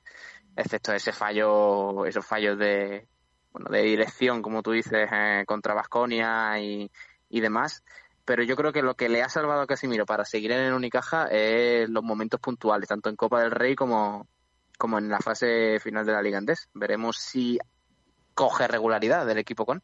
excepto 0.56 0.92
ese 0.92 1.12
fallo, 1.12 2.04
esos 2.06 2.26
fallos 2.26 2.58
de, 2.58 3.06
bueno, 3.52 3.68
de 3.70 3.82
dirección, 3.82 4.42
como 4.42 4.62
tú 4.62 4.72
dices, 4.72 5.08
eh, 5.12 5.44
contra 5.46 5.74
Vasconia 5.74 6.58
y, 6.60 6.90
y 7.28 7.40
demás. 7.40 7.82
Pero 8.24 8.42
yo 8.42 8.54
creo 8.56 8.72
que 8.72 8.82
lo 8.82 8.94
que 8.94 9.08
le 9.08 9.22
ha 9.22 9.28
salvado 9.28 9.62
a 9.62 9.66
Casimiro 9.66 10.06
para 10.06 10.24
seguir 10.24 10.52
en 10.52 10.60
el 10.60 10.74
Unicaja 10.74 11.26
es 11.26 11.88
los 11.88 12.04
momentos 12.04 12.40
puntuales, 12.40 12.88
tanto 12.88 13.08
en 13.08 13.16
Copa 13.16 13.40
del 13.40 13.50
Rey 13.50 13.74
como, 13.74 14.28
como 14.78 14.98
en 14.98 15.08
la 15.08 15.18
fase 15.18 15.78
final 15.80 16.06
de 16.06 16.12
la 16.12 16.22
Liga 16.22 16.38
Andés. 16.38 16.68
Veremos 16.74 17.16
si 17.16 17.58
coge 18.34 18.68
regularidad 18.68 19.26
del 19.26 19.38
equipo 19.38 19.66
con. 19.66 19.82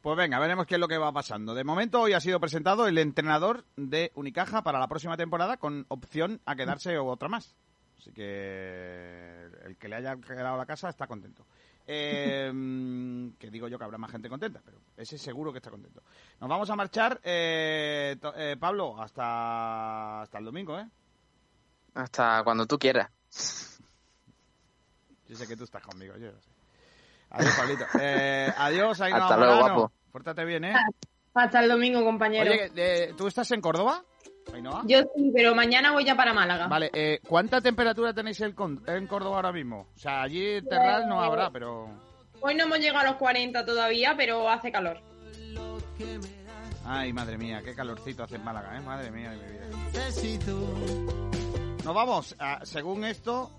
Pues 0.00 0.16
venga, 0.16 0.38
veremos 0.38 0.66
qué 0.66 0.76
es 0.76 0.80
lo 0.80 0.88
que 0.88 0.96
va 0.96 1.12
pasando. 1.12 1.54
De 1.54 1.64
momento 1.64 2.00
hoy 2.00 2.12
ha 2.12 2.20
sido 2.20 2.40
presentado 2.40 2.86
el 2.86 2.98
entrenador 2.98 3.64
de 3.76 4.12
Unicaja 4.14 4.62
para 4.62 4.78
la 4.78 4.88
próxima 4.88 5.16
temporada 5.16 5.56
con 5.56 5.86
opción 5.88 6.40
a 6.46 6.54
quedarse 6.56 6.96
otra 6.98 7.28
más. 7.28 7.56
Así 7.98 8.12
que 8.12 9.48
el 9.64 9.76
que 9.76 9.88
le 9.88 9.96
haya 9.96 10.16
quedado 10.16 10.56
la 10.56 10.66
casa 10.66 10.88
está 10.88 11.06
contento. 11.06 11.44
Eh, 11.86 12.50
que 13.38 13.50
digo 13.50 13.68
yo 13.68 13.78
que 13.78 13.84
habrá 13.84 13.98
más 13.98 14.10
gente 14.10 14.28
contenta, 14.28 14.60
pero 14.64 14.78
ese 14.96 15.18
seguro 15.18 15.52
que 15.52 15.58
está 15.58 15.70
contento. 15.70 16.02
Nos 16.40 16.48
vamos 16.48 16.70
a 16.70 16.76
marchar, 16.76 17.20
eh, 17.22 18.16
eh, 18.36 18.56
Pablo, 18.58 19.00
hasta, 19.00 20.22
hasta 20.22 20.38
el 20.38 20.44
domingo, 20.44 20.78
¿eh? 20.78 20.86
Hasta 21.94 22.42
cuando 22.44 22.66
tú 22.66 22.78
quieras. 22.78 23.10
Yo 25.28 25.36
sé 25.36 25.46
que 25.46 25.56
tú 25.56 25.64
estás 25.64 25.82
conmigo, 25.82 26.16
yo 26.16 26.32
lo 26.32 26.40
sé. 26.40 26.50
Adiós, 27.30 27.54
Pablito. 27.56 27.84
Eh, 28.00 28.52
adiós, 28.56 29.00
Ainhoa 29.00 29.22
Hasta 29.22 29.36
luego, 29.36 29.54
Morano. 29.56 29.74
guapo. 29.74 29.92
Pórtate 30.12 30.44
bien, 30.44 30.64
¿eh? 30.64 30.74
Hasta 31.34 31.60
el 31.60 31.68
domingo, 31.68 32.02
compañero. 32.04 32.50
Oye, 32.50 32.70
eh, 32.74 33.14
¿tú 33.16 33.26
estás 33.26 33.50
en 33.52 33.60
Córdoba, 33.60 34.02
Ainhoa? 34.54 34.82
Yo 34.86 35.00
sí, 35.14 35.30
pero 35.34 35.54
mañana 35.54 35.92
voy 35.92 36.04
ya 36.04 36.16
para 36.16 36.32
Málaga. 36.32 36.66
Vale, 36.68 36.90
eh, 36.92 37.20
¿cuánta 37.26 37.60
temperatura 37.60 38.12
tenéis 38.12 38.40
en, 38.40 38.52
Con- 38.52 38.82
en 38.86 39.06
Córdoba 39.06 39.36
ahora 39.36 39.52
mismo? 39.52 39.88
O 39.94 39.98
sea, 39.98 40.22
allí 40.22 40.60
Terral 40.62 41.08
no 41.08 41.20
habrá, 41.20 41.50
pero... 41.50 41.88
Hoy 42.40 42.54
no 42.54 42.64
hemos 42.64 42.78
llegado 42.78 43.00
a 43.00 43.10
los 43.10 43.16
40 43.16 43.64
todavía, 43.64 44.14
pero 44.16 44.48
hace 44.48 44.70
calor. 44.70 45.00
Ay, 46.84 47.12
madre 47.12 47.36
mía, 47.36 47.60
qué 47.64 47.74
calorcito 47.74 48.22
hace 48.22 48.36
en 48.36 48.44
Málaga, 48.44 48.76
¿eh? 48.76 48.80
Madre 48.80 49.10
mía 49.10 49.30
mi 49.32 49.52
vida. 49.52 49.66
Nos 51.84 51.94
vamos. 51.94 52.36
Según 52.62 53.04
esto, 53.04 53.50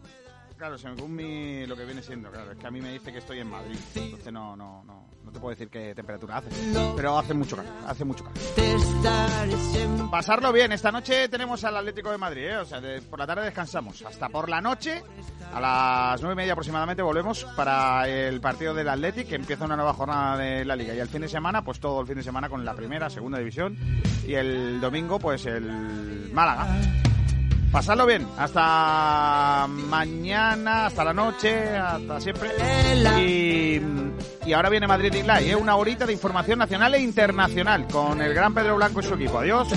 claro, 0.59 0.77
según 0.77 1.15
mi, 1.15 1.65
lo 1.65 1.75
que 1.75 1.85
viene 1.85 2.03
siendo, 2.03 2.29
claro, 2.29 2.51
es 2.51 2.57
que 2.59 2.67
a 2.67 2.71
mí 2.71 2.81
me 2.81 2.91
dice 2.91 3.11
que 3.11 3.17
estoy 3.19 3.39
en 3.39 3.49
Madrid. 3.49 3.77
Entonces 3.95 4.31
no, 4.31 4.55
no, 4.55 4.83
no, 4.83 5.07
no 5.23 5.31
te 5.31 5.39
puedo 5.39 5.51
decir 5.51 5.69
qué 5.69 5.95
temperatura 5.95 6.37
hace. 6.37 6.49
Pero 6.95 7.17
hace 7.17 7.33
mucho 7.33 7.55
calor, 7.55 7.71
hace 7.87 8.03
mucho 8.05 8.25
calor. 8.25 8.37
Pasarlo 10.11 10.51
bien. 10.51 10.71
Esta 10.73 10.91
noche 10.91 11.29
tenemos 11.29 11.63
al 11.63 11.77
Atlético 11.77 12.11
de 12.11 12.17
Madrid, 12.17 12.43
¿eh? 12.47 12.57
O 12.57 12.65
sea, 12.65 12.81
de- 12.81 13.01
por 13.01 13.19
la 13.19 13.25
tarde 13.27 13.45
descansamos. 13.45 14.01
Hasta 14.03 14.27
por 14.29 14.49
la 14.49 14.59
noche, 14.61 15.01
a 15.53 15.59
las 15.61 16.21
nueve 16.21 16.33
y 16.33 16.37
media 16.37 16.53
aproximadamente, 16.53 17.01
volvemos 17.01 17.45
para 17.55 18.07
el 18.07 18.41
partido 18.41 18.73
del 18.73 18.89
Atlético, 18.89 19.29
que 19.29 19.35
empieza 19.35 19.65
una 19.65 19.75
nueva 19.77 19.93
jornada 19.93 20.37
de 20.37 20.65
la 20.65 20.75
Liga. 20.75 20.93
Y 20.93 20.99
el 20.99 21.07
fin 21.07 21.21
de 21.21 21.29
semana, 21.29 21.63
pues 21.63 21.79
todo 21.79 22.01
el 22.01 22.07
fin 22.07 22.17
de 22.17 22.23
semana 22.23 22.49
con 22.49 22.65
la 22.65 22.73
primera, 22.75 23.09
segunda 23.09 23.37
división. 23.39 23.77
Y 24.27 24.33
el 24.33 24.81
domingo, 24.81 25.19
pues 25.19 25.45
el 25.45 26.29
Málaga. 26.33 26.67
Pasadlo 27.71 28.05
bien. 28.05 28.27
Hasta 28.37 29.67
mañana, 29.67 30.87
hasta 30.87 31.03
la 31.03 31.13
noche, 31.13 31.75
hasta 31.75 32.19
siempre. 32.19 32.49
Y, 34.45 34.53
ahora 34.53 34.69
viene 34.69 34.87
Madrid 34.87 35.13
y 35.13 35.21
Live, 35.21 35.51
¿eh? 35.51 35.55
una 35.55 35.75
horita 35.75 36.07
de 36.07 36.13
información 36.13 36.57
nacional 36.57 36.95
e 36.95 36.99
internacional 36.99 37.85
con 37.87 38.19
el 38.21 38.33
gran 38.33 38.53
Pedro 38.53 38.75
Blanco 38.77 39.01
y 39.01 39.03
su 39.03 39.13
equipo. 39.13 39.39
Adiós. 39.39 39.67